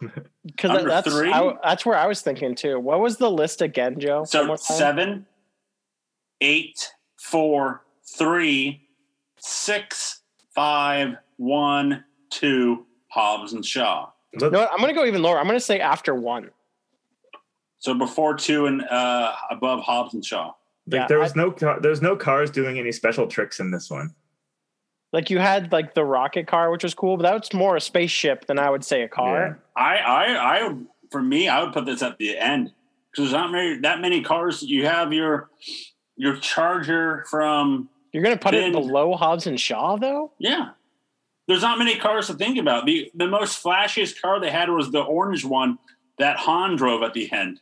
three. 0.01 0.09
Because 0.45 0.83
that's 0.85 1.11
three? 1.11 1.31
I, 1.31 1.53
that's 1.63 1.85
where 1.85 1.97
I 1.97 2.05
was 2.05 2.21
thinking 2.21 2.55
too. 2.55 2.79
What 2.79 2.99
was 2.99 3.17
the 3.17 3.29
list 3.31 3.61
again, 3.61 3.99
Joe? 3.99 4.25
So 4.25 4.55
seven, 4.55 5.25
eight, 6.41 6.91
four, 7.17 7.83
three, 8.17 8.87
six, 9.37 10.21
five, 10.53 11.15
one, 11.37 12.03
two, 12.29 12.85
Hobbs 13.07 13.53
and 13.53 13.65
Shaw. 13.65 14.09
Let- 14.39 14.51
No, 14.51 14.67
I'm 14.67 14.77
going 14.77 14.89
to 14.89 14.93
go 14.93 15.05
even 15.05 15.21
lower. 15.23 15.39
I'm 15.39 15.45
going 15.45 15.55
to 15.57 15.59
say 15.65 15.79
after 15.79 16.13
one. 16.13 16.51
So 17.79 17.93
before 17.93 18.35
two 18.35 18.65
and 18.67 18.83
uh, 18.83 19.33
above 19.49 19.81
Hobbs 19.81 20.13
and 20.13 20.23
Shaw. 20.25 20.45
like, 20.87 21.01
yeah, 21.01 21.07
there 21.07 21.19
was 21.19 21.35
no 21.35 21.51
ca- 21.51 21.79
there's 21.79 22.01
no 22.01 22.15
cars 22.15 22.49
doing 22.51 22.77
any 22.79 22.91
special 22.91 23.27
tricks 23.27 23.59
in 23.59 23.71
this 23.71 23.89
one. 23.89 24.13
Like 25.13 25.29
you 25.29 25.39
had 25.39 25.71
like 25.71 25.93
the 25.93 26.03
rocket 26.03 26.47
car, 26.47 26.71
which 26.71 26.83
was 26.83 26.93
cool, 26.93 27.17
but 27.17 27.23
that's 27.23 27.53
more 27.53 27.75
a 27.75 27.81
spaceship 27.81 28.45
than 28.47 28.59
I 28.59 28.69
would 28.69 28.83
say 28.83 29.03
a 29.03 29.07
car. 29.07 29.59
I, 29.75 29.97
I, 29.97 30.25
I, 30.59 30.67
would- 30.67 30.87
for 31.11 31.21
me, 31.21 31.47
I 31.47 31.63
would 31.63 31.73
put 31.73 31.85
this 31.85 32.01
at 32.01 32.17
the 32.17 32.37
end 32.37 32.73
because 33.11 33.31
there's 33.31 33.33
not 33.41 33.51
many, 33.51 33.77
that 33.79 34.01
many 34.01 34.21
cars. 34.23 34.61
You 34.61 34.85
have 34.87 35.13
your 35.13 35.49
your 36.17 36.37
Charger 36.37 37.25
from 37.29 37.89
You're 38.11 38.23
going 38.23 38.35
to 38.37 38.41
put 38.41 38.51
Then- 38.51 38.69
it 38.69 38.73
below 38.73 39.13
Hobbs 39.15 39.47
and 39.47 39.59
Shaw, 39.59 39.97
though. 39.97 40.31
yeah. 40.39 40.69
There's 41.47 41.61
not 41.61 41.77
many 41.77 41.95
cars 41.97 42.25
to 42.27 42.33
think 42.33 42.57
about. 42.57 42.87
the 42.87 43.11
The 43.13 43.27
most 43.27 43.63
flashiest 43.63 44.19
car 44.19 44.39
they 44.39 44.49
had 44.49 44.69
was 44.69 44.91
the 44.91 45.01
orange 45.01 45.45
one 45.45 45.77
that 46.17 46.37
Han 46.37 46.75
drove 46.75 47.03
at 47.03 47.13
the 47.13 47.31
end. 47.31 47.59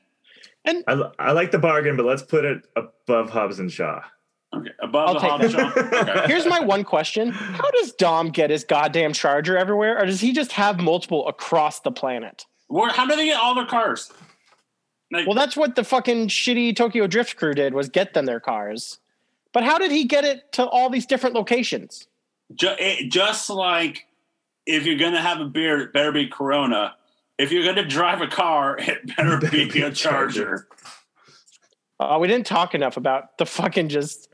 And 0.64 0.86
I, 0.88 1.10
I 1.20 1.32
like 1.34 1.52
the 1.52 1.60
bargain, 1.60 1.98
but 1.98 2.06
let's 2.06 2.22
put 2.24 2.46
it 2.46 2.66
above 2.78 3.30
Hobbs 3.30 3.60
and 3.60 3.70
Shaw. 3.70 4.02
Okay, 4.54 4.70
above 4.82 5.08
I'll 5.08 5.14
the 5.40 5.48
take 5.48 5.56
Hobbs. 5.56 5.78
Okay. 5.78 6.24
Here's 6.28 6.46
my 6.46 6.60
one 6.60 6.84
question: 6.84 7.32
How 7.32 7.70
does 7.72 7.92
Dom 7.94 8.30
get 8.30 8.50
his 8.50 8.64
goddamn 8.64 9.14
charger 9.14 9.58
everywhere, 9.58 9.98
or 10.00 10.06
does 10.06 10.22
he 10.22 10.32
just 10.34 10.52
have 10.54 10.80
multiple 10.80 11.28
across 11.28 11.80
the 11.80 11.92
planet? 11.92 12.46
Where, 12.68 12.90
how 12.90 13.06
do 13.08 13.16
they 13.16 13.26
get 13.26 13.40
all 13.40 13.56
their 13.56 13.66
cars? 13.66 14.12
Like, 15.12 15.28
Well, 15.28 15.36
that's 15.36 15.56
what 15.58 15.76
the 15.76 15.84
fucking 15.84 16.28
shitty 16.30 16.76
Tokyo 16.76 17.08
Drift 17.08 17.36
crew 17.38 17.54
did 17.54 17.74
was 17.74 17.90
get 17.90 18.14
them 18.14 18.26
their 18.26 18.40
cars. 18.40 19.00
But 19.54 19.64
how 19.64 19.78
did 19.78 19.92
he 19.92 20.06
get 20.06 20.24
it 20.24 20.52
to 20.54 20.66
all 20.66 20.90
these 20.90 21.06
different 21.06 21.36
locations? 21.36 22.08
ju- 22.56 22.76
it, 22.80 23.12
just 23.12 23.50
like 23.50 24.06
if 24.66 24.86
you're 24.86 24.98
gonna 24.98 25.22
have 25.22 25.40
a 25.40 25.46
beer, 25.46 25.80
it 25.82 25.94
better 25.94 26.12
be 26.12 26.28
Corona. 26.28 26.96
If 27.38 27.52
you're 27.52 27.64
gonna 27.66 27.86
drive 27.88 28.22
a 28.22 28.28
car, 28.28 28.78
it 28.80 29.16
better 29.16 29.38
be 29.50 29.82
a 29.82 29.92
Charger. 29.92 30.68
Uh, 32.00 32.18
we 32.20 32.28
didn't 32.28 32.46
talk 32.46 32.74
enough 32.76 32.98
about 32.98 33.38
the 33.38 33.46
fucking 33.46 33.90
just 33.90 34.30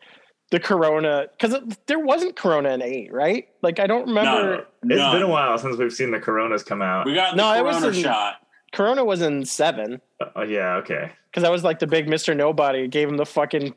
the 0.51 0.59
Corona 0.59 1.27
because 1.31 1.55
there 1.85 1.99
wasn't 1.99 2.35
Corona 2.35 2.69
in 2.69 2.81
eight, 2.81 3.13
right? 3.13 3.47
Like 3.61 3.79
I 3.79 3.87
don't 3.87 4.07
remember. 4.07 4.65
No, 4.83 4.95
It's 4.95 4.99
no. 4.99 5.11
been 5.11 5.21
a 5.23 5.27
while 5.27 5.57
since 5.57 5.77
we've 5.77 5.93
seen 5.93 6.11
the 6.11 6.19
Coronas 6.19 6.63
come 6.63 6.81
out. 6.81 7.05
We 7.05 7.13
got 7.13 7.31
the 7.31 7.37
No, 7.37 7.53
it 7.53 7.63
was 7.63 7.77
Corona 7.77 7.95
in- 7.97 8.03
shot. 8.03 8.35
Corona 8.71 9.03
was 9.05 9.21
in 9.21 9.45
seven. 9.45 9.99
seven 10.19 10.33
Oh 10.35 10.43
yeah, 10.43 10.75
okay, 10.75 11.11
because 11.31 11.43
i 11.43 11.49
was 11.49 11.63
like 11.63 11.79
the 11.79 11.87
big 11.87 12.07
Mister 12.07 12.35
Nobody 12.35 12.87
gave 12.87 13.09
him 13.09 13.17
the 13.17 13.25
fucking 13.25 13.73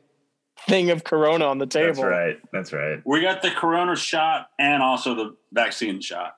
thing 0.67 0.91
of 0.91 1.03
Corona 1.03 1.45
on 1.45 1.57
the 1.57 1.65
table. 1.65 1.87
that's 1.95 2.03
right. 2.03 2.37
That's 2.51 2.73
right. 2.73 3.01
We 3.05 3.21
got 3.21 3.41
the 3.41 3.49
Corona 3.51 3.95
shot 3.95 4.49
and 4.59 4.81
also 4.83 5.15
the 5.15 5.35
vaccine 5.51 5.99
shot. 5.99 6.35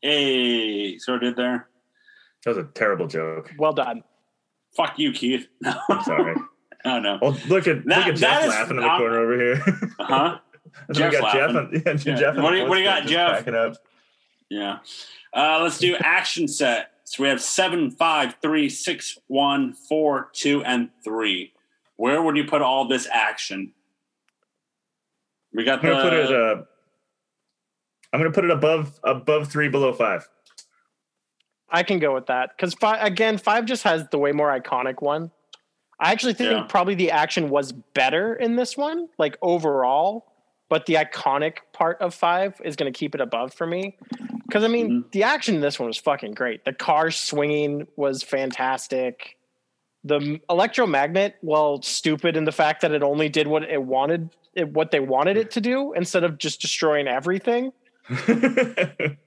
Hey, 0.00 0.96
so 0.98 1.16
I 1.16 1.18
did 1.18 1.36
there. 1.36 1.68
That 2.44 2.56
was 2.56 2.58
a 2.64 2.68
terrible 2.74 3.06
joke. 3.08 3.52
Well 3.58 3.72
done. 3.72 4.02
Fuck 4.76 4.98
you, 4.98 5.12
Keith. 5.12 5.46
I'm 5.64 6.02
sorry. 6.02 6.34
Oh 6.84 7.00
no. 7.00 7.18
Oh, 7.22 7.38
look 7.48 7.66
at 7.68 7.84
That- 7.86 7.98
look 7.98 8.06
at 8.08 8.16
Jeff 8.16 8.42
is 8.44 8.48
laughing 8.50 8.76
in 8.76 8.82
the 8.82 8.88
not- 8.88 8.98
corner 8.98 9.18
over 9.18 9.36
here. 9.36 9.62
Huh? 10.00 10.38
we 10.88 10.94
Jeff's 10.94 11.18
got 11.20 11.32
Jeff. 11.34 11.54
laughing. 11.54 11.56
On, 11.56 11.70
yeah, 11.86 11.92
Yeah. 12.12 12.16
Jeff. 12.16 12.36
What 12.36 12.50
do 12.52 12.56
you- 12.58 12.66
what 12.68 12.74
do 12.76 12.80
you 12.80 12.86
got, 12.86 13.00
just 13.02 13.12
Jeff? 13.12 13.30
Cracking 13.44 13.54
up. 13.54 13.76
Yeah. 14.50 14.78
Uh, 15.34 15.60
let's 15.62 15.78
do 15.78 15.94
action 15.96 16.48
set. 16.48 16.92
So 17.04 17.22
we 17.22 17.28
have 17.30 17.40
seven, 17.42 17.90
five, 17.90 18.36
three, 18.42 18.68
six, 18.68 19.18
one, 19.28 19.72
four, 19.72 20.28
two, 20.32 20.62
and 20.64 20.90
three. 21.02 21.52
Where 21.96 22.22
would 22.22 22.36
you 22.36 22.44
put 22.44 22.60
all 22.62 22.86
this 22.86 23.08
action? 23.10 23.72
We 25.52 25.64
got 25.64 25.82
I'm 25.84 25.90
gonna 25.90 26.02
put 26.02 26.12
it. 26.12 26.30
Uh, 26.32 26.62
I'm 28.12 28.20
gonna 28.20 28.30
put 28.30 28.44
it 28.44 28.50
above 28.50 28.98
above 29.04 29.48
three, 29.50 29.68
below 29.68 29.92
five. 29.92 30.28
I 31.70 31.82
can 31.82 31.98
go 31.98 32.14
with 32.14 32.26
that 32.26 32.50
because 32.56 32.74
five 32.74 33.02
again. 33.04 33.36
Five 33.38 33.64
just 33.66 33.82
has 33.84 34.06
the 34.10 34.18
way 34.18 34.32
more 34.32 34.48
iconic 34.58 35.00
one. 35.02 35.30
I 36.00 36.12
actually 36.12 36.34
think 36.34 36.50
Yeah. 36.52 36.64
probably 36.68 36.94
the 36.94 37.10
action 37.10 37.48
was 37.50 37.72
better 37.72 38.34
in 38.34 38.56
this 38.56 38.76
one, 38.76 39.08
like 39.18 39.36
overall. 39.42 40.32
But 40.70 40.84
the 40.84 40.94
iconic 40.94 41.58
part 41.72 42.00
of 42.02 42.14
five 42.14 42.60
is 42.62 42.76
going 42.76 42.92
to 42.92 42.96
keep 42.98 43.14
it 43.14 43.22
above 43.22 43.54
for 43.54 43.66
me. 43.66 43.96
Because 44.46 44.64
I 44.64 44.68
mean, 44.68 44.90
Mhm. 45.04 45.12
the 45.12 45.22
action 45.22 45.54
in 45.54 45.60
this 45.62 45.78
one 45.78 45.86
was 45.86 45.96
fucking 45.98 46.32
great. 46.32 46.64
The 46.66 46.74
car 46.74 47.10
swinging 47.10 47.86
was 47.96 48.22
fantastic. 48.22 49.36
The 50.04 50.40
electromagnet, 50.50 51.36
well, 51.42 51.80
stupid 51.82 52.36
in 52.36 52.44
the 52.44 52.52
fact 52.52 52.82
that 52.82 52.92
it 52.92 53.02
only 53.02 53.28
did 53.30 53.46
what 53.46 53.62
it 53.64 53.82
wanted, 53.82 54.28
it, 54.54 54.68
what 54.72 54.90
they 54.90 55.00
wanted 55.00 55.36
it 55.38 55.50
to 55.52 55.60
do, 55.60 55.94
instead 55.94 56.22
of 56.22 56.36
just 56.38 56.60
destroying 56.60 57.08
everything. 57.08 57.72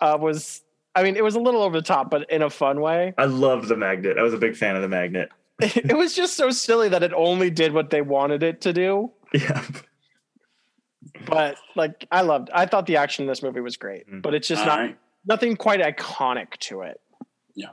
Uh, 0.00 0.18
was 0.20 0.62
I 0.96 1.02
mean, 1.02 1.16
it 1.16 1.24
was 1.24 1.34
a 1.36 1.40
little 1.40 1.62
over 1.62 1.76
the 1.76 1.82
top, 1.86 2.10
but 2.10 2.28
in 2.30 2.42
a 2.42 2.50
fun 2.50 2.80
way. 2.80 3.14
I 3.16 3.24
loved 3.24 3.68
the 3.68 3.76
magnet. 3.76 4.18
I 4.18 4.22
was 4.22 4.34
a 4.34 4.38
big 4.38 4.56
fan 4.56 4.76
of 4.76 4.82
the 4.82 4.88
magnet. 4.88 5.28
it 5.60 5.96
was 5.96 6.14
just 6.14 6.36
so 6.36 6.50
silly 6.50 6.88
that 6.88 7.02
it 7.02 7.12
only 7.14 7.50
did 7.50 7.72
what 7.72 7.90
they 7.90 8.02
wanted 8.02 8.42
it 8.42 8.60
to 8.62 8.72
do. 8.72 9.12
Yeah. 9.32 9.64
But 11.26 11.56
like, 11.76 12.06
I 12.10 12.22
loved. 12.22 12.50
I 12.52 12.66
thought 12.66 12.86
the 12.86 12.96
action 12.96 13.24
in 13.24 13.28
this 13.28 13.42
movie 13.42 13.60
was 13.60 13.76
great, 13.76 14.08
Mhm. 14.10 14.22
but 14.22 14.34
it's 14.34 14.48
just 14.48 14.62
All 14.62 14.66
not 14.68 14.78
right. 14.78 14.98
nothing 15.26 15.56
quite 15.56 15.80
iconic 15.80 16.56
to 16.60 16.82
it. 16.82 17.00
Yeah. 17.54 17.70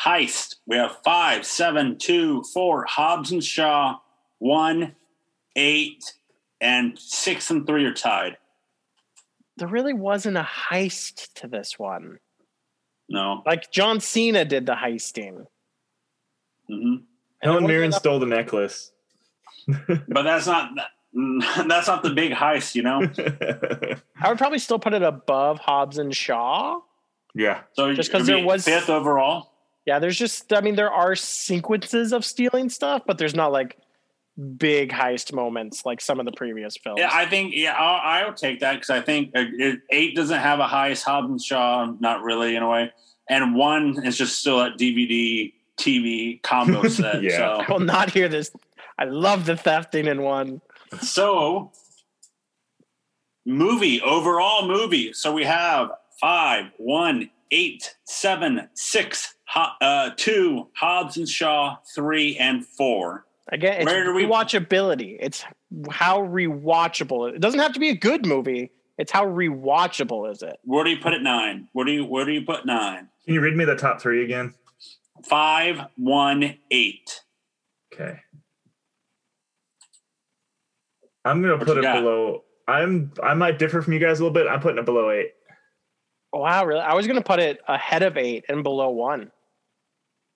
Heist. 0.00 0.56
We 0.66 0.76
have 0.76 0.96
five, 1.04 1.46
seven, 1.46 1.96
two, 1.98 2.42
four. 2.52 2.84
Hobbs 2.86 3.30
and 3.30 3.42
Shaw, 3.44 3.98
one, 4.38 4.96
eight, 5.54 6.12
and 6.60 6.98
six 6.98 7.50
and 7.50 7.66
three 7.66 7.84
are 7.84 7.94
tied. 7.94 8.36
There 9.58 9.68
really 9.68 9.92
wasn't 9.94 10.38
a 10.38 10.48
heist 10.70 11.32
to 11.34 11.46
this 11.46 11.78
one. 11.78 12.18
No. 13.08 13.42
Like 13.46 13.70
John 13.70 14.00
Cena 14.00 14.44
did 14.44 14.66
the 14.66 14.74
heisting. 14.74 15.46
Mm 16.70 16.82
hmm 16.82 16.94
Helen 17.42 17.64
wasn't 17.64 17.68
Mirren 17.68 17.92
stole 17.92 18.18
the 18.18 18.26
necklace. 18.26 18.92
But 20.08 20.22
that's 20.22 20.46
not 20.46 20.70
that's 21.68 21.86
not 21.88 22.02
the 22.02 22.10
big 22.10 22.32
heist, 22.32 22.74
you 22.74 22.82
know. 22.82 23.02
I 24.20 24.28
would 24.28 24.38
probably 24.38 24.58
still 24.58 24.78
put 24.78 24.94
it 24.94 25.02
above 25.02 25.58
Hobbs 25.58 25.98
and 25.98 26.14
Shaw. 26.16 26.80
yeah. 27.34 27.60
So 27.74 27.92
Just 27.94 28.10
'cause 28.10 28.28
it'd 28.28 28.40
there 28.40 28.46
was- 28.46 28.64
fifth 28.64 28.88
overall. 28.90 29.50
Yeah, 29.84 29.98
there's 29.98 30.16
just 30.18 30.52
I 30.52 30.60
mean 30.60 30.76
there 30.76 30.92
are 30.92 31.14
sequences 31.16 32.12
of 32.12 32.24
stealing 32.24 32.68
stuff, 32.70 33.02
but 33.06 33.18
there's 33.18 33.34
not 33.34 33.50
like 33.52 33.76
big 34.56 34.90
heist 34.90 35.32
moments 35.32 35.84
like 35.84 36.00
some 36.00 36.18
of 36.20 36.24
the 36.24 36.32
previous 36.32 36.76
films. 36.76 36.98
Yeah, 37.00 37.10
I 37.12 37.26
think 37.26 37.52
yeah, 37.54 37.72
I'll, 37.74 38.26
I'll 38.28 38.34
take 38.34 38.60
that 38.60 38.74
because 38.74 38.90
I 38.90 39.00
think 39.00 39.32
uh, 39.36 39.44
it, 39.58 39.80
eight 39.90 40.14
doesn't 40.16 40.38
have 40.38 40.60
a 40.60 40.66
heist. 40.66 41.02
Hobbs 41.02 41.28
and 41.28 41.42
Shaw, 41.42 41.92
not 42.00 42.22
really 42.22 42.54
in 42.56 42.62
a 42.62 42.68
way, 42.68 42.92
and 43.28 43.54
one 43.56 44.04
is 44.06 44.16
just 44.16 44.38
still 44.38 44.60
at 44.60 44.78
DVD 44.78 45.52
TV 45.82 46.42
combo 46.42 46.88
set. 46.88 47.22
Yeah. 47.22 47.64
I 47.66 47.70
will 47.72 47.80
not 47.80 48.10
hear 48.10 48.28
this. 48.28 48.50
I 48.98 49.04
love 49.04 49.46
the 49.46 49.54
thefting 49.54 50.06
in 50.06 50.22
one. 50.22 50.60
So, 51.00 51.00
so 51.00 51.72
movie 53.46 54.00
overall 54.00 54.66
movie. 54.66 55.12
So 55.12 55.32
we 55.32 55.44
have 55.44 55.90
five, 56.20 56.66
one, 56.76 57.30
eight, 57.50 57.94
seven, 58.04 58.68
six, 58.74 59.34
Ho- 59.46 59.72
uh, 59.80 60.10
two, 60.16 60.68
Hobbs 60.76 61.16
and 61.16 61.28
Shaw, 61.28 61.76
three, 61.94 62.36
and 62.38 62.64
four. 62.66 63.26
Again, 63.48 63.82
it's 63.82 63.86
Where 63.86 64.04
do 64.04 64.14
we- 64.14 64.24
rewatchability. 64.24 65.16
It's 65.20 65.44
how 65.90 66.20
rewatchable 66.22 67.28
it. 67.28 67.34
It 67.34 67.40
doesn't 67.40 67.60
have 67.60 67.72
to 67.72 67.80
be 67.80 67.88
a 67.90 67.96
good 67.96 68.24
movie. 68.24 68.70
It's 68.98 69.10
how 69.10 69.24
rewatchable 69.26 70.30
is 70.30 70.42
it? 70.42 70.58
Where 70.64 70.84
do 70.84 70.90
you 70.90 70.98
put 70.98 71.12
it? 71.12 71.22
Nine. 71.22 71.68
Where 71.72 71.84
do 71.84 71.92
you 71.92 72.04
where 72.04 72.24
do 72.24 72.32
you 72.32 72.42
put 72.42 72.64
nine? 72.66 73.08
Can 73.24 73.34
you 73.34 73.40
read 73.40 73.56
me 73.56 73.64
the 73.64 73.74
top 73.76 74.00
three 74.00 74.22
again? 74.24 74.54
Five, 75.24 75.80
one, 75.96 76.58
eight. 76.70 77.20
Okay. 77.94 78.18
I'm 81.24 81.40
gonna 81.40 81.56
What 81.56 81.66
put 81.66 81.78
it 81.78 81.82
got? 81.82 82.00
below. 82.00 82.44
I'm 82.66 83.12
I 83.22 83.34
might 83.34 83.58
differ 83.58 83.82
from 83.82 83.92
you 83.92 83.98
guys 83.98 84.18
a 84.20 84.22
little 84.24 84.34
bit. 84.34 84.46
I'm 84.48 84.60
putting 84.60 84.78
it 84.78 84.84
below 84.84 85.10
eight. 85.10 85.32
Oh, 86.32 86.40
Wow, 86.40 86.64
really? 86.64 86.80
I 86.80 86.94
was 86.94 87.06
going 87.06 87.18
to 87.18 87.24
put 87.24 87.40
it 87.40 87.60
ahead 87.68 88.02
of 88.02 88.16
eight 88.16 88.46
and 88.48 88.62
below 88.62 88.88
one. 88.88 89.30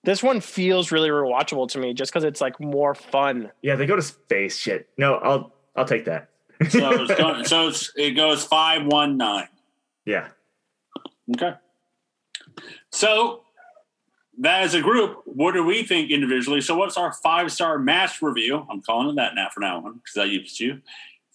This 0.03 0.21
one 0.21 0.41
feels 0.41 0.91
really 0.91 1.09
rewatchable 1.09 1.67
to 1.69 1.79
me 1.79 1.93
just 1.95 2.11
because 2.13 2.23
it's 2.23 2.39
like 2.39 2.59
more 2.59 2.93
fun. 2.93 3.51
Yeah, 3.63 3.75
they 3.75 3.87
go 3.87 3.95
to 3.95 4.01
space. 4.03 4.55
Shit. 4.57 4.87
No, 4.97 5.15
I'll 5.15 5.53
I'll 5.75 5.85
take 5.85 6.05
that. 6.05 6.29
So 6.69 6.91
it's 7.01 7.15
going, 7.19 7.45
so 7.45 7.67
it's, 7.69 7.91
it 7.95 8.11
goes 8.11 8.43
five, 8.43 8.85
one, 8.85 9.17
nine. 9.17 9.47
yeah. 10.05 10.27
Okay. 11.35 11.53
So 12.91 13.41
that 14.39 14.61
as 14.63 14.73
a 14.73 14.81
group, 14.81 15.21
what 15.25 15.53
do 15.53 15.63
we 15.63 15.83
think 15.83 16.11
individually? 16.11 16.61
So 16.61 16.75
what's 16.77 16.97
our 16.97 17.13
five 17.13 17.51
star 17.51 17.77
match 17.79 18.21
review? 18.21 18.65
I'm 18.69 18.81
calling 18.81 19.09
it 19.09 19.15
that 19.15 19.35
now 19.35 19.47
for 19.53 19.59
now 19.61 19.77
on 19.85 19.93
because 20.03 20.17
I 20.17 20.25
used 20.25 20.57
to. 20.59 20.79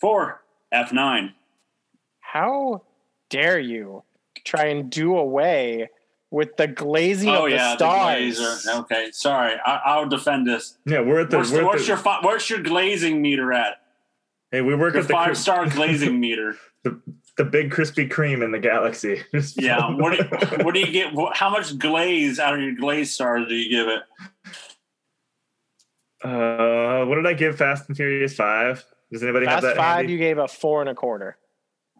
For 0.00 0.42
F9. 0.74 1.32
How 2.20 2.82
dare 3.30 3.58
you 3.58 4.02
try 4.44 4.66
and 4.66 4.90
do 4.90 5.16
away 5.16 5.90
with 6.30 6.56
the 6.56 6.66
glazing 6.66 7.28
Oh 7.28 7.44
of 7.44 7.50
the 7.50 7.56
yeah, 7.56 7.70
the 7.72 7.76
stars? 7.76 8.38
glazer. 8.66 8.80
Okay, 8.80 9.08
sorry. 9.12 9.54
I, 9.64 9.80
I'll 9.84 10.08
defend 10.08 10.46
this. 10.46 10.78
Yeah, 10.86 11.00
we're 11.02 11.20
at 11.20 11.30
the. 11.30 11.38
What's, 11.38 11.50
we're 11.50 11.56
the, 11.58 11.62
at 11.62 11.66
what's 11.66 11.82
the- 11.82 11.88
your 11.88 11.98
what's 12.22 12.50
your 12.50 12.60
glazing 12.62 13.20
meter 13.22 13.52
at? 13.52 13.78
hey, 14.50 14.60
we 14.60 14.74
work 14.74 14.92
Your 14.94 15.02
at 15.02 15.08
the 15.08 15.12
five 15.14 15.36
star 15.36 15.66
glazing 15.68 16.18
meter. 16.20 16.56
the, 16.84 17.00
the 17.36 17.44
big 17.44 17.70
Krispy 17.70 18.10
Kreme 18.10 18.44
in 18.44 18.52
the 18.52 18.58
galaxy. 18.58 19.22
Yeah. 19.56 19.94
What 19.94 20.16
do, 20.16 20.18
you, 20.18 20.64
what 20.64 20.74
do 20.74 20.80
you 20.80 20.92
get? 20.92 21.12
How 21.34 21.50
much 21.50 21.78
glaze 21.78 22.38
out 22.38 22.54
of 22.54 22.60
your 22.60 22.74
glaze 22.74 23.12
stars 23.12 23.48
do 23.48 23.54
you 23.54 23.70
give 23.70 23.88
it? 23.88 24.02
Uh, 26.22 27.04
what 27.06 27.16
did 27.16 27.26
I 27.26 27.32
give 27.32 27.56
Fast 27.56 27.88
and 27.88 27.96
Furious 27.96 28.36
Five? 28.36 28.84
Does 29.10 29.22
anybody 29.22 29.46
Fast 29.46 29.54
have 29.56 29.62
that? 29.62 29.76
Five, 29.76 29.96
handy? 29.96 30.12
you 30.12 30.18
gave 30.18 30.38
a 30.38 30.46
four 30.46 30.80
and 30.80 30.90
a 30.90 30.94
quarter. 30.94 31.36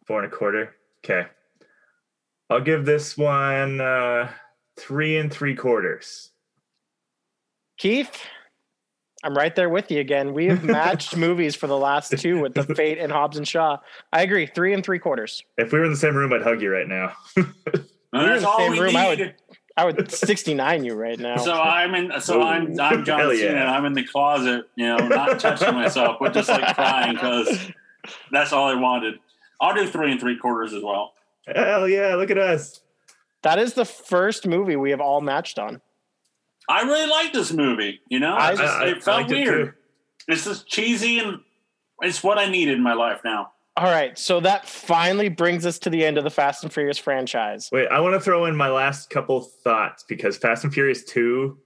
Four 0.07 0.23
and 0.23 0.33
a 0.33 0.37
quarter. 0.37 0.75
Okay. 1.05 1.29
I'll 2.49 2.61
give 2.61 2.85
this 2.85 3.17
one 3.17 3.81
uh, 3.81 4.31
three 4.79 5.17
and 5.17 5.33
three 5.33 5.55
quarters. 5.55 6.31
Keith, 7.79 8.17
I'm 9.25 9.35
right 9.35 9.55
there 9.55 9.69
with 9.69 9.91
you 9.91 10.01
again. 10.01 10.35
We 10.35 10.47
have 10.47 10.65
matched 10.65 11.17
movies 11.27 11.55
for 11.55 11.67
the 11.69 11.77
last 11.79 12.19
two 12.19 12.41
with 12.41 12.55
the 12.55 12.65
Fate 12.75 12.99
and 12.99 13.13
Hobbs 13.13 13.37
and 13.37 13.47
Shaw. 13.47 13.79
I 14.13 14.23
agree, 14.23 14.47
three 14.47 14.75
and 14.75 14.85
three 14.85 14.99
quarters. 14.99 15.43
If 15.57 15.73
we 15.73 15.79
were 15.79 15.85
in 15.85 15.93
the 15.93 15.97
same 15.97 16.17
room, 16.17 16.33
I'd 16.33 16.43
hug 16.43 16.61
you 16.61 16.71
right 16.73 16.89
now. 16.89 17.13
And 17.37 17.47
We're 18.13 18.35
in 18.37 18.43
the 18.43 18.57
same 18.59 18.73
we 18.73 18.81
room, 18.81 18.97
I 18.97 19.09
would- 19.09 19.35
I 19.75 19.87
would 19.87 20.11
69 20.13 20.85
you 20.85 20.93
right 20.95 21.19
now. 21.19 21.39
So 21.39 21.55
I'm 21.55 21.95
in. 21.95 22.21
So 22.21 22.41
Ooh. 22.41 22.43
I'm 22.45 22.79
I'm 22.79 23.05
John 23.07 23.21
Hell 23.21 23.31
Cena. 23.31 23.43
yeah. 23.55 23.61
and 23.63 23.71
I'm 23.71 23.87
in 23.87 23.95
the 23.95 24.05
closet, 24.05 24.67
you 24.77 24.85
know, 24.87 24.99
not 24.99 25.41
touching 25.41 25.73
myself, 25.75 26.19
but 26.21 26.35
just 26.35 26.51
like 26.51 26.75
crying 26.75 27.15
because 27.15 27.71
that's 28.31 28.53
all 28.53 28.69
I 28.69 28.75
wanted. 28.75 29.15
I'll 29.63 29.75
do 29.75 29.87
three 29.89 30.13
and 30.13 30.21
three 30.21 30.37
quarters 30.37 30.75
as 30.75 30.83
well. 30.83 31.15
Hell 31.47 31.89
yeah! 31.89 32.17
Look 32.17 32.31
at 32.31 32.37
us. 32.37 32.83
that 33.45 33.59
is 33.59 33.73
the 33.73 33.87
first 33.87 34.47
movie 34.47 34.77
we 34.77 34.91
have 34.91 35.01
all 35.01 35.23
matched 35.23 35.59
on. 35.59 35.81
I 36.69 36.83
really 36.83 37.09
like 37.09 37.33
this 37.33 37.53
movie. 37.53 38.01
You 38.09 38.21
know, 38.21 38.35
I- 38.35 38.49
I 38.49 38.55
just, 38.55 38.63
I- 38.75 38.85
I 38.85 38.89
it 38.89 39.03
felt 39.03 39.17
liked 39.19 39.31
it 39.33 39.35
weird. 39.35 39.67
too. 39.69 39.73
it's 40.29 40.45
just 40.45 40.67
cheesy 40.67 41.19
and 41.19 41.41
it's 42.01 42.23
what 42.23 42.39
I 42.39 42.49
needed 42.49 42.75
in 42.77 42.83
my 42.83 42.95
life 42.95 43.21
now. 43.25 43.53
All 43.77 43.91
right, 43.91 44.19
so 44.19 44.39
that 44.41 44.69
finally 44.69 45.31
brings 45.31 45.65
us 45.65 45.79
to 45.81 45.91
the 45.91 46.05
end 46.05 46.19
of 46.19 46.25
the 46.25 46.31
Fast 46.31 46.63
and 46.63 46.71
Furious 46.71 46.99
franchise. 46.99 47.71
Wait, 47.73 47.89
I 47.89 48.01
want 48.01 48.13
to 48.15 48.21
throw 48.21 48.45
in 48.45 48.55
my 48.55 48.69
last 48.69 49.09
couple 49.09 49.41
thoughts 49.41 50.05
because 50.07 50.37
Fast 50.37 50.65
and 50.65 50.75
Furious 50.75 51.05
2 51.05 51.57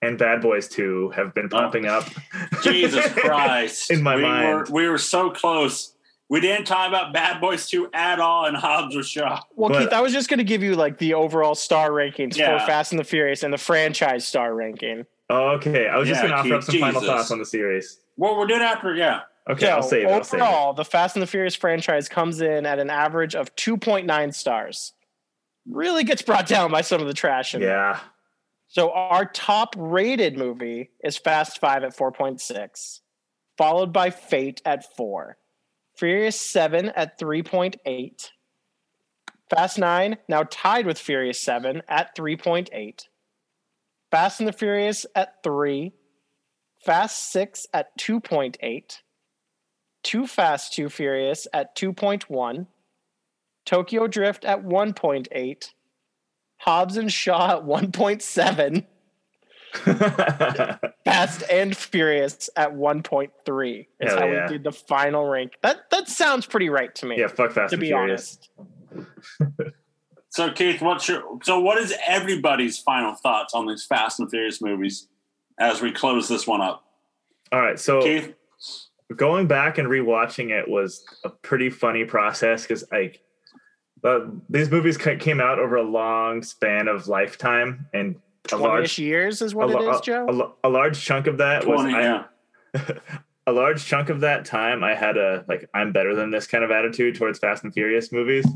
and 0.00 0.16
Bad 0.16 0.40
Boys 0.40 0.68
2 0.68 1.10
have 1.10 1.34
been 1.34 1.50
popping 1.50 1.86
oh, 1.86 1.98
up. 1.98 2.08
Jesus 2.62 3.06
Christ! 3.12 3.90
In 3.90 4.02
my 4.02 4.16
we 4.16 4.22
mind. 4.22 4.48
were 4.48 4.66
we 4.70 4.88
were 4.88 4.96
so 4.98 5.30
close. 5.30 5.94
We 6.32 6.40
didn't 6.40 6.64
talk 6.64 6.88
about 6.88 7.12
Bad 7.12 7.42
Boys 7.42 7.68
Two 7.68 7.90
at 7.92 8.18
all, 8.18 8.46
and 8.46 8.56
Hobbs 8.56 8.96
or 8.96 9.02
Shaw. 9.02 9.42
Well, 9.54 9.68
But- 9.68 9.80
Keith, 9.80 9.92
I 9.92 10.00
was 10.00 10.14
just 10.14 10.30
going 10.30 10.38
to 10.38 10.44
give 10.44 10.62
you 10.62 10.74
like 10.76 10.96
the 10.96 11.12
overall 11.12 11.54
star 11.54 11.90
rankings 11.90 12.38
Yeah. 12.38 12.58
for 12.58 12.64
Fast 12.64 12.90
and 12.90 12.98
the 12.98 13.04
Furious 13.04 13.42
and 13.42 13.52
the 13.52 13.58
franchise 13.58 14.26
star 14.26 14.54
ranking. 14.54 15.04
Oh, 15.28 15.48
okay, 15.56 15.88
I 15.88 15.98
was 15.98 16.08
just 16.08 16.22
going 16.22 16.32
to 16.32 16.38
offer 16.38 16.54
up 16.54 16.60
Keith, 16.62 16.70
some 16.70 16.80
final 16.80 17.02
thoughts 17.02 17.30
on 17.30 17.38
the 17.38 17.44
series. 17.44 17.98
Well, 18.16 18.38
we're 18.38 18.46
doing 18.46 18.62
after, 18.62 18.94
yeah. 18.94 19.20
Okay, 19.50 19.66
so 19.66 19.72
I'll 19.72 19.82
save 19.82 20.04
it. 20.06 20.10
I'll 20.10 20.24
save 20.24 20.40
it. 20.40 20.42
overall, 20.42 20.72
the 20.72 20.86
Fast 20.86 21.16
and 21.16 21.22
the 21.22 21.26
Furious 21.26 21.54
franchise 21.54 22.08
comes 22.08 22.40
in 22.40 22.64
at 22.64 22.78
an 22.78 22.88
average 22.88 23.34
of 23.34 23.54
2.9 23.56 24.32
stars. 24.34 24.94
Really 25.68 26.02
gets 26.02 26.22
brought 26.22 26.46
down 26.46 26.70
by 26.70 26.80
some 26.80 27.02
of 27.02 27.08
the 27.08 27.14
trash. 27.14 27.54
In 27.54 27.60
there. 27.60 27.68
Yeah. 27.70 28.00
So 28.68 28.90
our 28.92 29.26
top 29.26 29.74
rated 29.76 30.38
movie 30.38 30.92
is 31.04 31.18
Fast 31.18 31.58
Five 31.60 31.84
at 31.84 31.94
4.6, 31.94 33.00
followed 33.58 33.92
by 33.92 34.08
Fate 34.08 34.62
at 34.64 34.96
4, 34.96 35.36
Furious 35.94 36.40
7 36.40 36.88
at 36.90 37.18
3.8, 37.18 38.30
Fast 39.50 39.78
9 39.78 40.16
now 40.28 40.44
tied 40.44 40.86
with 40.86 40.98
Furious 40.98 41.38
7 41.40 41.82
at 41.88 42.16
3.8, 42.16 43.02
Fast 44.10 44.40
and 44.40 44.48
the 44.48 44.52
Furious 44.52 45.06
at 45.14 45.42
3, 45.42 45.92
Fast 46.84 47.32
6 47.32 47.66
at 47.72 47.96
2.8, 47.98 48.98
Too 50.02 50.26
Fast, 50.26 50.72
Too 50.72 50.88
Furious 50.88 51.46
at 51.52 51.76
2.1, 51.76 52.66
Tokyo 53.64 54.06
Drift 54.06 54.44
at 54.44 54.64
1.8, 54.64 55.70
Hobbs 56.58 56.96
and 56.96 57.12
Shaw 57.12 57.58
at 57.58 57.64
1.7, 57.64 58.86
Fast 61.04 61.44
and 61.50 61.76
Furious 61.76 62.50
at 62.56 62.72
1.3 62.72 63.86
is 64.00 64.10
Hell 64.10 64.18
how 64.18 64.26
yeah. 64.26 64.46
we 64.46 64.52
did 64.52 64.64
the 64.64 64.72
final 64.72 65.26
rank. 65.26 65.52
That 65.62 65.90
that 65.90 66.08
sounds 66.08 66.46
pretty 66.46 66.68
right 66.68 66.94
to 66.96 67.06
me. 67.06 67.18
yeah, 67.18 67.28
fuck 67.28 67.52
Fast 67.52 67.70
to 67.70 67.76
and 67.76 67.80
be 67.80 67.88
Furious. 67.88 68.38
honest. 68.58 69.72
So, 70.32 70.50
Keith, 70.50 70.80
what's 70.80 71.08
your 71.08 71.22
so? 71.42 71.60
What 71.60 71.76
is 71.76 71.94
everybody's 72.06 72.78
final 72.78 73.14
thoughts 73.14 73.52
on 73.52 73.66
these 73.66 73.84
Fast 73.84 74.18
and 74.18 74.30
Furious 74.30 74.62
movies 74.62 75.08
as 75.60 75.82
we 75.82 75.92
close 75.92 76.26
this 76.26 76.46
one 76.46 76.62
up? 76.62 76.84
All 77.52 77.60
right, 77.60 77.78
so 77.78 78.00
Keith, 78.00 78.34
going 79.14 79.46
back 79.46 79.76
and 79.76 79.88
rewatching 79.88 80.50
it 80.50 80.66
was 80.66 81.04
a 81.24 81.28
pretty 81.28 81.68
funny 81.68 82.04
process 82.06 82.62
because 82.62 82.82
like 82.90 83.20
uh, 84.04 84.20
these 84.48 84.70
movies 84.70 84.96
came 84.96 85.38
out 85.40 85.58
over 85.58 85.76
a 85.76 85.82
long 85.82 86.42
span 86.42 86.88
of 86.88 87.08
lifetime 87.08 87.86
and 87.92 88.16
a 88.46 88.56
20ish 88.56 88.60
large 88.60 88.98
years 88.98 89.42
is 89.42 89.54
what 89.54 89.70
it 89.70 89.74
lo- 89.74 89.90
is, 89.90 90.00
Joe. 90.00 90.26
a 90.28 90.32
lo- 90.32 90.54
a 90.64 90.68
large 90.68 91.00
chunk 91.02 91.26
of 91.26 91.38
that 91.38 91.66
was 91.66 91.80
twenty, 91.80 91.94
I- 91.94 92.00
yeah. 92.74 92.82
a 93.46 93.52
large 93.52 93.84
chunk 93.84 94.08
of 94.08 94.20
that 94.20 94.44
time 94.44 94.82
I 94.82 94.94
had 94.94 95.16
a 95.16 95.44
like 95.48 95.68
I'm 95.74 95.92
better 95.92 96.14
than 96.14 96.30
this 96.30 96.46
kind 96.46 96.64
of 96.64 96.70
attitude 96.70 97.14
towards 97.16 97.38
Fast 97.38 97.64
and 97.64 97.72
Furious 97.72 98.10
movies. 98.12 98.46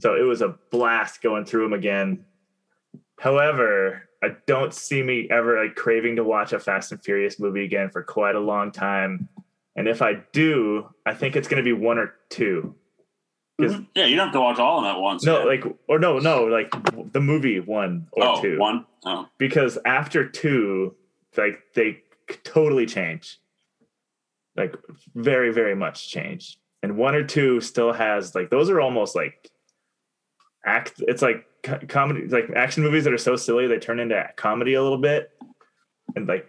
So 0.00 0.14
it 0.14 0.22
was 0.22 0.42
a 0.42 0.56
blast 0.70 1.22
going 1.22 1.44
through 1.44 1.64
them 1.64 1.72
again. 1.72 2.24
However, 3.18 4.08
I 4.22 4.28
don't 4.46 4.72
see 4.72 5.02
me 5.02 5.28
ever 5.30 5.62
like 5.64 5.74
craving 5.74 6.16
to 6.16 6.24
watch 6.24 6.52
a 6.52 6.60
Fast 6.60 6.92
and 6.92 7.02
Furious 7.02 7.38
movie 7.40 7.64
again 7.64 7.90
for 7.90 8.02
quite 8.02 8.34
a 8.36 8.40
long 8.40 8.70
time. 8.70 9.28
And 9.76 9.88
if 9.88 10.02
I 10.02 10.22
do, 10.32 10.88
I 11.06 11.14
think 11.14 11.36
it's 11.36 11.48
going 11.48 11.62
to 11.62 11.64
be 11.64 11.72
one 11.72 11.98
or 11.98 12.14
two. 12.30 12.74
'Cause- 13.60 13.72
mm-hmm. 13.72 13.82
Yeah, 13.94 14.06
you 14.06 14.16
don't 14.16 14.26
have 14.26 14.34
to 14.34 14.40
watch 14.40 14.58
all 14.58 14.78
of 14.78 14.84
them 14.84 14.94
at 14.94 15.00
once. 15.00 15.24
No, 15.24 15.38
man. 15.38 15.48
like 15.48 15.76
or 15.88 15.98
no, 15.98 16.18
no, 16.18 16.44
like 16.44 16.70
the 17.12 17.20
movie 17.20 17.60
one 17.60 18.06
or 18.12 18.24
oh, 18.24 18.42
two. 18.42 18.58
one. 18.58 18.86
Oh, 19.04 19.28
because 19.38 19.78
after 19.84 20.28
two, 20.28 20.94
like 21.36 21.60
they 21.74 22.02
totally 22.44 22.86
change, 22.86 23.38
like 24.56 24.74
very 25.14 25.52
very 25.52 25.74
much 25.74 26.08
change. 26.08 26.58
And 26.82 26.96
one 26.96 27.16
or 27.16 27.24
two 27.24 27.60
still 27.60 27.92
has 27.92 28.34
like 28.34 28.50
those 28.50 28.70
are 28.70 28.80
almost 28.80 29.16
like 29.16 29.50
act. 30.64 30.94
It's 31.00 31.22
like 31.22 31.44
comedy, 31.88 32.28
like 32.28 32.50
action 32.54 32.84
movies 32.84 33.04
that 33.04 33.12
are 33.12 33.18
so 33.18 33.34
silly 33.34 33.66
they 33.66 33.78
turn 33.80 33.98
into 33.98 34.24
comedy 34.36 34.74
a 34.74 34.82
little 34.82 34.98
bit, 34.98 35.32
and 36.14 36.28
like 36.28 36.48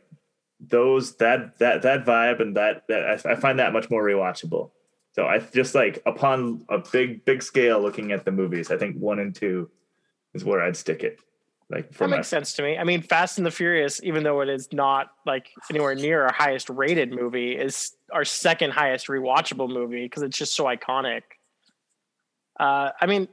those 0.60 1.15
that 1.15 1.57
that 1.57 1.81
that 1.81 2.06
vibe 2.06 2.40
and 2.40 2.56
that 2.56 2.84
that 2.88 3.26
I, 3.26 3.31
I 3.31 3.36
find 3.36 3.57
that 3.57 3.73
much 3.73 3.90
more 3.90 4.03
rewatchable. 4.03 4.69
So 5.11 5.26
I 5.26 5.40
just 5.40 5.76
like 5.76 6.02
upon 6.06 6.65
a 6.69 6.77
big 6.77 7.26
big 7.26 7.41
scale 7.44 7.81
looking 7.81 8.11
at 8.11 8.26
the 8.26 8.31
movies, 8.31 8.72
I 8.72 8.77
think 8.77 8.98
one 8.98 9.19
and 9.19 9.34
two 9.34 9.69
is 10.34 10.45
where 10.45 10.61
I'd 10.61 10.77
stick 10.77 11.03
it. 11.03 11.19
Like 11.69 11.94
for 11.94 12.06
that 12.06 12.10
my 12.10 12.15
makes 12.18 12.27
sense 12.27 12.53
to 12.53 12.64
me. 12.64 12.77
I 12.77 12.84
mean, 12.84 13.02
Fast 13.02 13.38
and 13.38 13.45
the 13.45 13.52
Furious, 13.52 14.02
even 14.03 14.23
though 14.23 14.41
it 14.41 14.49
is 14.49 14.69
not 14.73 15.11
like 15.26 15.52
anywhere 15.69 15.94
near 15.94 16.23
our 16.23 16.34
highest 16.34 16.69
rated 16.69 17.11
movie, 17.11 17.52
is 17.56 17.95
our 18.11 18.26
second 18.26 18.72
highest 18.72 19.07
rewatchable 19.07 19.69
movie 19.72 20.03
because 20.03 20.23
it's 20.23 20.38
just 20.38 20.56
so 20.56 20.65
iconic. 20.65 21.22
Uh, 22.60 22.90
I 22.99 23.06
mean, 23.06 23.27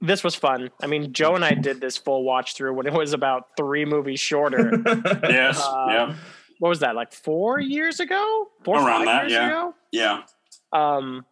this 0.00 0.22
was 0.22 0.34
fun. 0.36 0.70
I 0.80 0.86
mean, 0.86 1.12
Joe 1.12 1.34
and 1.34 1.44
I 1.44 1.54
did 1.54 1.80
this 1.80 1.96
full 1.96 2.22
watch 2.22 2.54
through 2.54 2.74
when 2.74 2.86
it 2.86 2.92
was 2.92 3.12
about 3.12 3.56
three 3.56 3.84
movies 3.84 4.20
shorter. 4.20 4.80
yes, 5.24 5.60
Uh, 5.60 5.86
yeah, 5.88 6.14
what 6.60 6.68
was 6.68 6.80
that? 6.80 6.94
Like 6.94 7.12
four 7.12 7.58
years 7.58 7.98
ago? 7.98 8.48
Four 8.62 8.76
Around 8.76 9.04
five 9.04 9.06
that, 9.06 9.20
years 9.22 9.32
yeah. 9.32 9.46
ago? 9.48 9.74
yeah. 9.90 10.22
Um, 10.72 11.24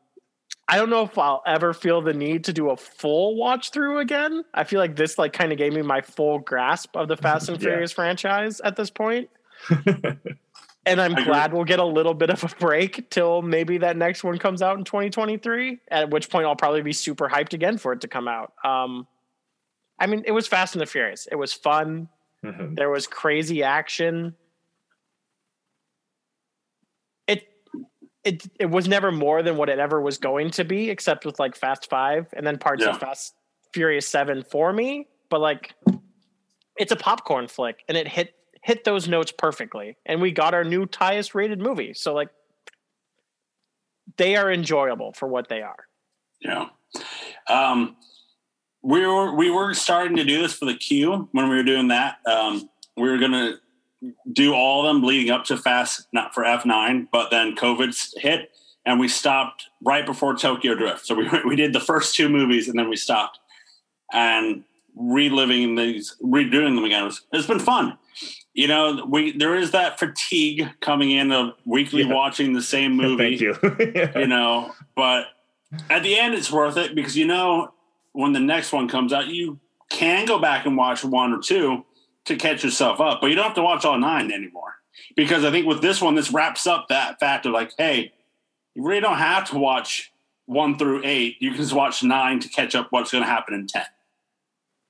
I 0.69 0.77
don't 0.77 0.91
know 0.91 1.03
if 1.05 1.17
I'll 1.17 1.43
ever 1.47 1.73
feel 1.73 2.03
the 2.03 2.13
need 2.15 2.45
to 2.45 2.53
do 2.53 2.71
a 2.71 2.77
full 2.77 3.37
watch 3.37 3.71
through 3.71 3.99
again. 4.01 4.45
I 4.55 4.65
feel 4.65 4.81
like 4.81 4.97
this 4.97 5.17
like 5.19 5.33
kind 5.33 5.53
of 5.53 5.59
gave 5.59 5.73
me 5.73 5.83
my 5.83 6.01
full 6.01 6.39
grasp 6.41 6.97
of 6.97 7.09
the 7.09 7.17
Fast 7.17 7.49
and 7.49 7.61
Yeah. 7.61 7.69
Furious 7.69 7.93
franchise 7.93 8.61
at 8.61 8.77
this 8.77 8.91
point. 8.91 9.31
And 10.89 11.01
I'm 11.01 11.11
I 11.17 11.21
agree. 11.21 11.25
glad 11.25 11.53
we'll 11.53 11.65
get 11.65 11.81
a 11.81 11.85
little 11.85 12.15
bit 12.15 12.31
of 12.31 12.45
a 12.45 12.49
break 12.61 13.11
till 13.11 13.43
maybe 13.43 13.79
that 13.79 13.97
next 13.97 14.23
one 14.23 14.39
comes 14.39 14.63
out 14.63 14.79
in 14.79 14.85
2023. 14.85 15.81
At 15.91 16.11
which 16.11 16.31
point 16.31 16.47
I'll 16.47 16.55
probably 16.55 16.83
be 16.83 16.93
super 16.93 17.29
hyped 17.29 17.55
again 17.55 17.77
for 17.77 17.93
it 17.93 18.03
to 18.03 18.07
come 18.09 18.29
out. 18.29 18.53
Um, 18.65 19.09
I 19.99 20.07
mean, 20.07 20.23
it 20.27 20.31
was 20.31 20.47
Fast 20.47 20.77
and 20.77 20.81
the 20.83 20.87
Furious. 20.87 21.27
It 21.29 21.35
was 21.35 21.53
fun. 21.53 22.09
Mhm. 22.45 22.77
There 22.77 22.89
was 22.89 23.09
crazy 23.09 23.65
action. 23.65 24.37
It 27.27 27.49
it 28.27 28.43
it 28.59 28.67
was 28.71 28.89
never 28.89 29.11
more 29.13 29.43
than 29.43 29.57
what 29.57 29.69
it 29.69 29.79
ever 29.79 30.01
was 30.01 30.19
going 30.19 30.51
to 30.53 30.65
be, 30.65 30.91
except 30.91 31.25
with 31.25 31.39
like 31.39 31.57
Fast 31.57 31.89
Five 31.89 32.27
and 32.35 32.47
then 32.47 32.59
parts 32.59 32.83
Yeah. 32.85 32.91
of 32.91 32.99
Fast 32.99 33.35
Furious 33.73 34.07
Seven 34.09 34.43
for 34.43 34.73
me. 34.73 35.07
But 35.31 35.41
like, 35.41 35.75
it's 36.77 36.93
a 36.93 36.97
popcorn 36.97 37.47
flick, 37.49 37.85
and 37.89 37.97
it 37.97 38.09
hit 38.09 38.35
hit 38.63 38.85
those 38.85 39.07
notes 39.09 39.33
perfectly. 39.33 39.97
And 40.05 40.21
we 40.21 40.33
got 40.33 40.53
our 40.55 40.65
new 40.65 40.89
highest 40.93 41.35
rated 41.35 41.61
movie. 41.61 41.95
So 41.95 42.13
like, 42.13 42.29
they 44.17 44.35
are 44.37 44.51
enjoyable 44.53 45.13
for 45.13 45.29
what 45.29 45.49
they 45.49 45.63
are. 45.63 45.87
Yeah. 46.41 46.69
Um, 47.49 47.97
we 48.83 49.07
were 49.07 49.35
we 49.35 49.51
were 49.51 49.73
starting 49.75 50.17
to 50.17 50.25
do 50.25 50.43
this 50.43 50.55
for 50.55 50.65
the 50.65 50.75
queue 50.77 51.29
when 51.33 51.49
we 51.49 51.57
were 51.57 51.63
doing 51.63 51.89
that. 51.89 52.19
Um, 52.27 52.69
we 52.97 53.09
were 53.09 53.19
gonna 53.19 53.55
do 54.33 54.55
all 54.55 54.87
of 54.87 54.95
them 54.95 55.03
leading 55.03 55.31
up 55.31 55.45
to 55.47 55.57
Fast, 55.57 56.07
not 56.13 56.35
for 56.35 56.45
F 56.45 56.65
nine, 56.67 57.09
but 57.11 57.31
then 57.31 57.55
COVID 57.57 57.95
hit 58.19 58.51
and 58.87 59.01
we 59.01 59.09
stopped 59.09 59.65
right 59.83 60.07
before 60.07 60.35
Tokyo 60.37 60.75
Drift. 60.75 61.05
So 61.07 61.15
we 61.15 61.29
we 61.45 61.57
did 61.57 61.73
the 61.73 61.81
first 61.81 62.15
two 62.15 62.29
movies 62.29 62.69
and 62.69 62.79
then 62.79 62.89
we 62.89 62.97
stopped 62.97 63.39
and 64.13 64.65
reliving 64.95 65.75
these, 65.75 66.17
redoing 66.23 66.75
them 66.75 66.85
again. 66.85 67.07
It's, 67.07 67.23
it's 67.33 67.47
been 67.47 67.59
fun. 67.59 67.99
You 68.55 68.69
know, 68.69 69.05
we 69.07 69.37
there 69.37 69.55
is 69.55 69.73
that 69.73 69.99
fatigue 69.99 70.71
coming 70.81 71.11
in 71.11 71.31
of 71.33 71.53
weekly 71.67 72.03
Yeah. 72.05 72.15
watching 72.15 72.55
the 72.55 72.63
same 72.63 72.97
movie 72.97 73.37
Thank 73.37 73.41
you. 73.41 74.11
you 74.21 74.27
know, 74.27 74.73
but 74.95 75.27
at 75.91 76.03
the 76.03 76.19
end 76.19 76.35
it's 76.35 76.51
worth 76.51 76.77
it 76.79 76.95
because 76.95 77.17
you 77.17 77.27
know 77.27 77.73
when 78.13 78.33
the 78.33 78.41
next 78.41 78.73
one 78.73 78.89
comes 78.89 79.13
out, 79.13 79.27
you 79.27 79.59
can 79.91 80.25
go 80.25 80.39
back 80.39 80.65
and 80.65 80.75
watch 80.77 81.05
one 81.05 81.33
or 81.35 81.39
two 81.43 81.85
to 82.27 82.37
catch 82.37 82.63
yourself 82.63 83.01
up, 83.01 83.21
but 83.21 83.29
you 83.29 83.37
don't 83.37 83.47
have 83.47 83.55
to 83.55 83.63
watch 83.63 83.85
all 83.85 83.99
nine 83.99 84.31
anymore. 84.31 84.75
Because 85.15 85.45
I 85.45 85.51
think 85.51 85.67
with 85.67 85.83
this 85.83 86.01
one, 86.01 86.15
this 86.15 86.33
wraps 86.33 86.67
up 86.67 86.89
that 86.89 87.19
fact 87.21 87.47
of 87.47 87.53
like, 87.53 87.73
hey, 87.79 88.13
you 88.75 88.83
really 88.83 89.01
don't 89.01 89.19
have 89.19 89.49
to 89.51 89.59
watch 89.59 90.13
one 90.47 90.79
through 90.79 91.03
eight. 91.05 91.37
You 91.41 91.51
can 91.51 91.61
just 91.61 91.73
watch 91.73 92.03
nine 92.03 92.41
to 92.41 92.49
catch 92.49 92.75
up 92.75 92.89
what's 92.91 93.13
going 93.13 93.25
to 93.25 93.31
happen 93.31 93.55
in 93.55 93.67
ten. 93.67 93.87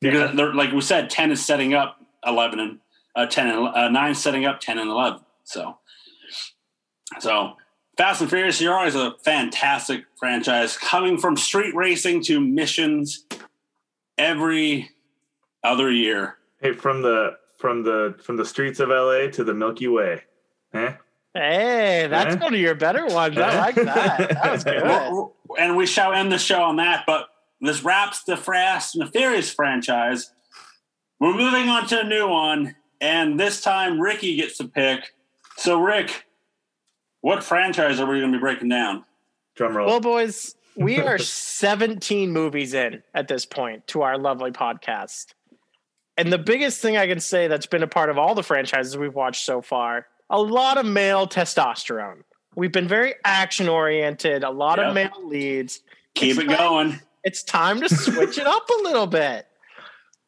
Because 0.00 0.36
they're, 0.36 0.54
like 0.54 0.72
we 0.72 0.80
said, 0.80 1.10
ten 1.10 1.30
is 1.30 1.44
setting 1.44 1.74
up 1.74 2.00
eleven 2.24 2.60
and 2.60 2.78
uh, 3.14 3.26
ten 3.26 3.48
and 3.48 3.68
uh, 3.68 3.88
nine 3.88 4.14
setting 4.14 4.44
up 4.44 4.60
ten 4.60 4.78
and 4.78 4.90
eleven. 4.90 5.20
So, 5.44 5.78
so 7.18 7.56
Fast 7.96 8.20
and 8.20 8.28
Furious, 8.28 8.60
you're 8.60 8.74
always 8.74 8.94
a 8.94 9.14
fantastic 9.24 10.04
franchise, 10.18 10.76
coming 10.76 11.16
from 11.16 11.36
street 11.36 11.74
racing 11.74 12.22
to 12.24 12.40
missions 12.40 13.24
every 14.18 14.90
other 15.64 15.90
year. 15.90 16.35
Hey, 16.60 16.72
from 16.72 17.02
the 17.02 17.36
from 17.58 17.82
the 17.82 18.14
from 18.22 18.36
the 18.36 18.44
streets 18.44 18.80
of 18.80 18.88
LA 18.90 19.28
to 19.32 19.44
the 19.44 19.54
Milky 19.54 19.88
Way. 19.88 20.22
Eh? 20.72 20.92
Hey, 21.34 22.06
that's 22.08 22.34
Eh? 22.34 22.38
one 22.38 22.54
of 22.54 22.60
your 22.60 22.74
better 22.74 23.06
ones. 23.06 23.36
I 23.36 23.58
like 23.58 23.74
that. 23.74 24.28
That 24.30 24.52
was 24.52 24.64
good. 24.64 24.82
Well, 24.82 25.34
and 25.58 25.76
we 25.76 25.86
shall 25.86 26.12
end 26.12 26.32
the 26.32 26.38
show 26.38 26.62
on 26.62 26.76
that. 26.76 27.04
But 27.06 27.28
this 27.60 27.82
wraps 27.82 28.22
the 28.24 28.36
Fast 28.36 28.94
and 28.96 29.06
the 29.06 29.10
Furious 29.10 29.52
franchise. 29.52 30.32
We're 31.20 31.34
moving 31.34 31.68
on 31.68 31.86
to 31.88 32.00
a 32.00 32.04
new 32.04 32.28
one, 32.28 32.74
and 33.00 33.38
this 33.40 33.60
time 33.62 34.00
Ricky 34.00 34.36
gets 34.36 34.58
to 34.58 34.68
pick. 34.68 35.14
So, 35.56 35.80
Rick, 35.80 36.24
what 37.22 37.42
franchise 37.42 37.98
are 38.00 38.06
we 38.06 38.20
going 38.20 38.32
to 38.32 38.38
be 38.38 38.40
breaking 38.40 38.68
down? 38.68 39.04
Drum 39.54 39.74
roll. 39.74 39.86
Well, 39.86 40.00
boys, 40.00 40.54
we 40.76 41.00
are 41.00 41.16
17 41.18 42.30
movies 42.30 42.74
in 42.74 43.02
at 43.14 43.28
this 43.28 43.46
point 43.46 43.86
to 43.88 44.02
our 44.02 44.18
lovely 44.18 44.50
podcast. 44.50 45.28
And 46.16 46.32
the 46.32 46.38
biggest 46.38 46.80
thing 46.80 46.96
I 46.96 47.06
can 47.06 47.20
say 47.20 47.46
that's 47.48 47.66
been 47.66 47.82
a 47.82 47.86
part 47.86 48.08
of 48.10 48.18
all 48.18 48.34
the 48.34 48.42
franchises 48.42 48.96
we've 48.96 49.14
watched 49.14 49.44
so 49.44 49.60
far 49.60 50.06
a 50.28 50.40
lot 50.40 50.76
of 50.76 50.84
male 50.84 51.26
testosterone. 51.28 52.22
We've 52.56 52.72
been 52.72 52.88
very 52.88 53.14
action 53.24 53.68
oriented, 53.68 54.42
a 54.42 54.50
lot 54.50 54.78
Yep. 54.78 54.88
of 54.88 54.94
male 54.94 55.22
leads. 55.28 55.82
Keep 56.14 56.30
It's 56.30 56.38
it 56.40 56.46
time- 56.48 56.56
going. 56.58 57.00
It's 57.22 57.42
time 57.44 57.80
to 57.80 57.88
switch 57.88 58.36
it 58.38 58.46
up 58.46 58.68
a 58.68 58.82
little 58.82 59.06
bit. 59.06 59.46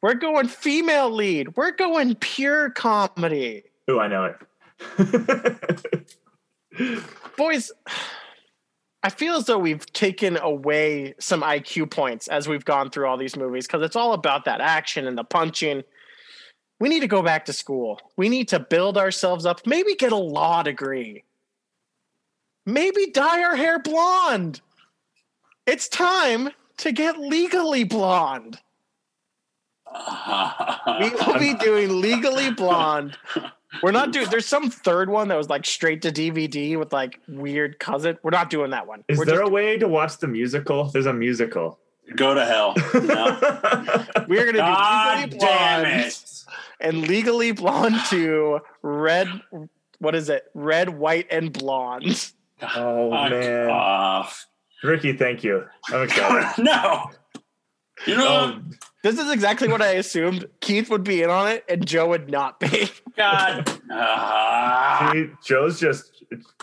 We're 0.02 0.15
going 0.15 0.47
female 0.47 1.10
lead, 1.10 1.56
we're 1.56 1.73
going 1.73 2.15
pure 2.16 2.70
comedy. 2.70 3.65
Ooh, 3.90 3.98
I 3.98 4.06
know 4.06 4.24
it. 4.27 4.36
boys 7.36 7.73
i 9.02 9.10
feel 9.10 9.34
as 9.34 9.46
though 9.46 9.58
we've 9.58 9.86
taken 9.92 10.36
away 10.38 11.14
some 11.18 11.42
iq 11.42 11.90
points 11.90 12.28
as 12.28 12.48
we've 12.48 12.64
gone 12.64 12.90
through 12.90 13.06
all 13.06 13.16
these 13.16 13.36
movies 13.36 13.66
because 13.66 13.82
it's 13.82 13.96
all 13.96 14.12
about 14.12 14.44
that 14.44 14.60
action 14.60 15.06
and 15.06 15.16
the 15.16 15.24
punching. 15.24 15.82
We 16.80 16.88
need 16.88 17.00
to 17.00 17.08
go 17.08 17.22
back 17.22 17.44
to 17.46 17.52
school. 17.52 18.00
We 18.16 18.28
need 18.28 18.48
to 18.48 18.60
build 18.60 18.96
ourselves 18.96 19.44
up 19.46 19.66
maybe 19.66 19.94
get 19.94 20.12
a 20.12 20.16
law 20.16 20.62
degree. 20.62 21.24
Maybe 22.66 23.06
dye 23.06 23.42
our 23.42 23.56
hair 23.56 23.78
blonde. 23.78 24.60
It's 25.66 25.88
time 25.88 26.50
to 26.78 26.92
get 26.92 27.18
legally 27.18 27.84
blonde 27.84 28.60
we 31.01 31.10
will 31.10 31.39
be 31.39 31.55
doing 31.55 32.01
legally 32.01 32.51
blonde 32.51 33.16
we're 33.82 33.90
not 33.93 34.12
doing 34.12 34.28
there's 34.31 34.47
some 34.47 34.70
third 34.70 35.09
one 35.10 35.28
that 35.28 35.36
was 35.36 35.48
like 35.48 35.65
straight 35.65 36.02
to 36.02 36.10
dvd 36.10 36.78
with 36.78 36.93
like 36.93 37.20
weird 37.28 37.78
cousin 37.78 38.19
we're 38.23 38.31
not 38.31 38.51
doing 38.51 38.70
that 38.70 38.86
one 38.86 39.05
Is 39.09 39.19
we're 39.19 39.24
there 39.24 39.40
just, 39.40 39.48
a 39.48 39.52
way 39.52 39.78
to 39.78 39.89
watch 39.89 40.19
the 40.19 40.28
musical? 40.28 40.85
There's 40.85 41.06
a 41.06 41.12
musical. 41.12 41.78
Go 42.16 42.35
to 42.35 42.44
hell. 42.44 42.74
No. 42.94 44.06
we're 44.28 44.47
gonna 44.47 44.52
do 44.52 44.59
God 44.59 45.19
legally 45.24 45.39
damn 45.39 45.82
blonde 45.82 46.06
it. 46.06 46.44
and 46.81 47.06
legally 47.06 47.52
blonde 47.52 47.97
to 48.09 48.60
red 48.82 49.28
what 49.98 50.15
is 50.15 50.28
it 50.31 50.44
red 50.55 50.89
white 50.89 51.27
and 51.31 51.52
blonde 51.52 52.32
oh 52.62 53.10
Fuck 53.10 53.31
man, 53.31 53.70
off. 53.70 54.47
Ricky, 54.82 55.12
thank 55.12 55.43
you. 55.43 55.65
I'm 55.89 56.02
excited. 56.05 56.62
no. 56.62 57.10
You 58.06 58.16
know 58.16 58.28
oh, 58.28 58.47
what? 58.47 58.78
This 59.02 59.18
is 59.18 59.30
exactly 59.30 59.68
what 59.68 59.80
i 59.80 59.92
assumed 59.92 60.46
keith 60.60 60.90
would 60.90 61.04
be 61.04 61.22
in 61.22 61.30
on 61.30 61.48
it 61.48 61.64
and 61.68 61.86
joe 61.86 62.08
would 62.08 62.28
not 62.28 62.58
be 62.58 62.90
God. 63.18 63.80
Ah. 63.90 65.10
see, 65.12 65.28
Joe's 65.44 65.80
just 65.80 66.18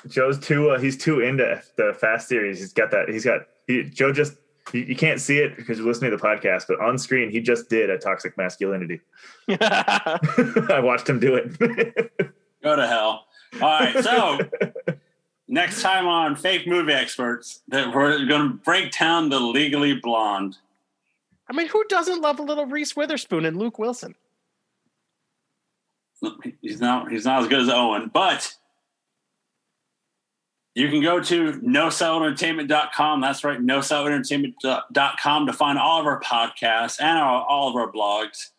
Joe's 0.08 0.40
too. 0.40 0.70
Uh, 0.70 0.80
he's 0.80 0.98
too 0.98 1.20
into 1.20 1.62
the 1.76 1.94
Fast 2.00 2.28
series. 2.28 2.60
He's 2.60 2.74
got 2.74 2.92
that. 2.92 3.10
He's 3.10 3.26
got 3.26 3.42
he, 3.68 3.84
Joe. 3.84 4.14
Just 4.14 4.36
you, 4.74 4.82
you 4.82 4.96
can't 4.96 5.20
see 5.20 5.40
it 5.40 5.56
because 5.58 5.78
you're 5.78 5.88
listening 5.88 6.12
to 6.12 6.18
the 6.18 6.24
podcast, 6.24 6.66
but 6.68 6.80
on 6.80 6.98
screen 6.98 7.30
he 7.30 7.42
just 7.42 7.70
did 7.70 7.90
a 7.90 7.98
toxic 7.98 8.38
masculinity. 8.38 9.02
I 9.50 10.80
watched 10.84 11.10
him 11.10 11.20
do 11.20 11.36
it. 11.36 12.12
Go 12.64 12.76
to 12.76 12.88
hell. 12.88 13.26
All 13.62 13.80
right. 13.80 14.04
So 14.04 14.40
next 15.48 15.82
time 15.82 16.08
on 16.08 16.36
Fake 16.36 16.68
Movie 16.68 16.94
Experts, 16.94 17.62
that 17.68 17.94
we're 17.94 18.26
going 18.26 18.50
to 18.50 18.56
break 18.64 18.98
down 18.98 19.30
the 19.30 19.40
Legally 19.40 19.96
Blonde. 19.96 20.58
I 21.50 21.54
mean 21.54 21.68
who 21.68 21.84
doesn't 21.90 22.22
love 22.22 22.40
a 22.40 22.44
little 22.44 22.66
reese 22.66 22.96
witherspoon 22.96 23.46
and 23.46 23.58
luke 23.58 23.80
wilson 23.80 24.16
He's 26.62 26.80
not. 26.80 27.12
He's 27.12 27.26
not 27.26 27.44
as 27.44 27.48
good 27.48 27.62
as 27.62 27.70
Owen, 27.70 28.10
but 28.14 28.54
you 30.74 30.90
can 30.90 31.02
go 31.02 31.20
to 31.22 31.54
nocellentertainment.com. 31.54 33.22
That's 33.22 33.44
right, 33.44 33.60
nocellentertainment.com 33.60 35.48
to 35.48 35.54
find 35.54 35.80
all 35.80 36.00
of 36.02 36.06
our 36.06 36.22
podcasts 36.22 37.00
and 37.00 37.18
our, 37.18 37.44
all 37.44 37.70
of 37.70 37.76
our 37.76 37.92
blogs. 37.92 38.50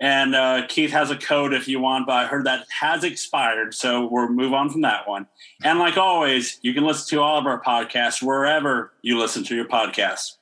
And 0.00 0.34
uh, 0.34 0.66
Keith 0.68 0.90
has 0.90 1.10
a 1.12 1.16
code 1.16 1.54
if 1.54 1.68
you 1.68 1.78
want, 1.78 2.08
but 2.08 2.14
I 2.14 2.26
heard 2.26 2.46
that 2.46 2.66
has 2.80 3.04
expired, 3.04 3.72
so 3.72 4.08
we'll 4.10 4.28
move 4.28 4.52
on 4.52 4.68
from 4.68 4.80
that 4.80 5.06
one. 5.06 5.28
And 5.62 5.78
like 5.78 5.96
always, 5.96 6.58
you 6.62 6.74
can 6.74 6.84
listen 6.84 7.16
to 7.16 7.22
all 7.22 7.38
of 7.38 7.46
our 7.46 7.62
podcasts 7.62 8.20
wherever 8.20 8.92
you 9.02 9.16
listen 9.16 9.44
to 9.44 9.54
your 9.54 9.66
podcasts. 9.66 10.38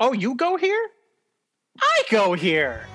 Oh 0.00 0.12
you 0.12 0.34
go 0.34 0.56
here? 0.56 0.90
I 1.80 2.02
go 2.10 2.32
here 2.32 2.86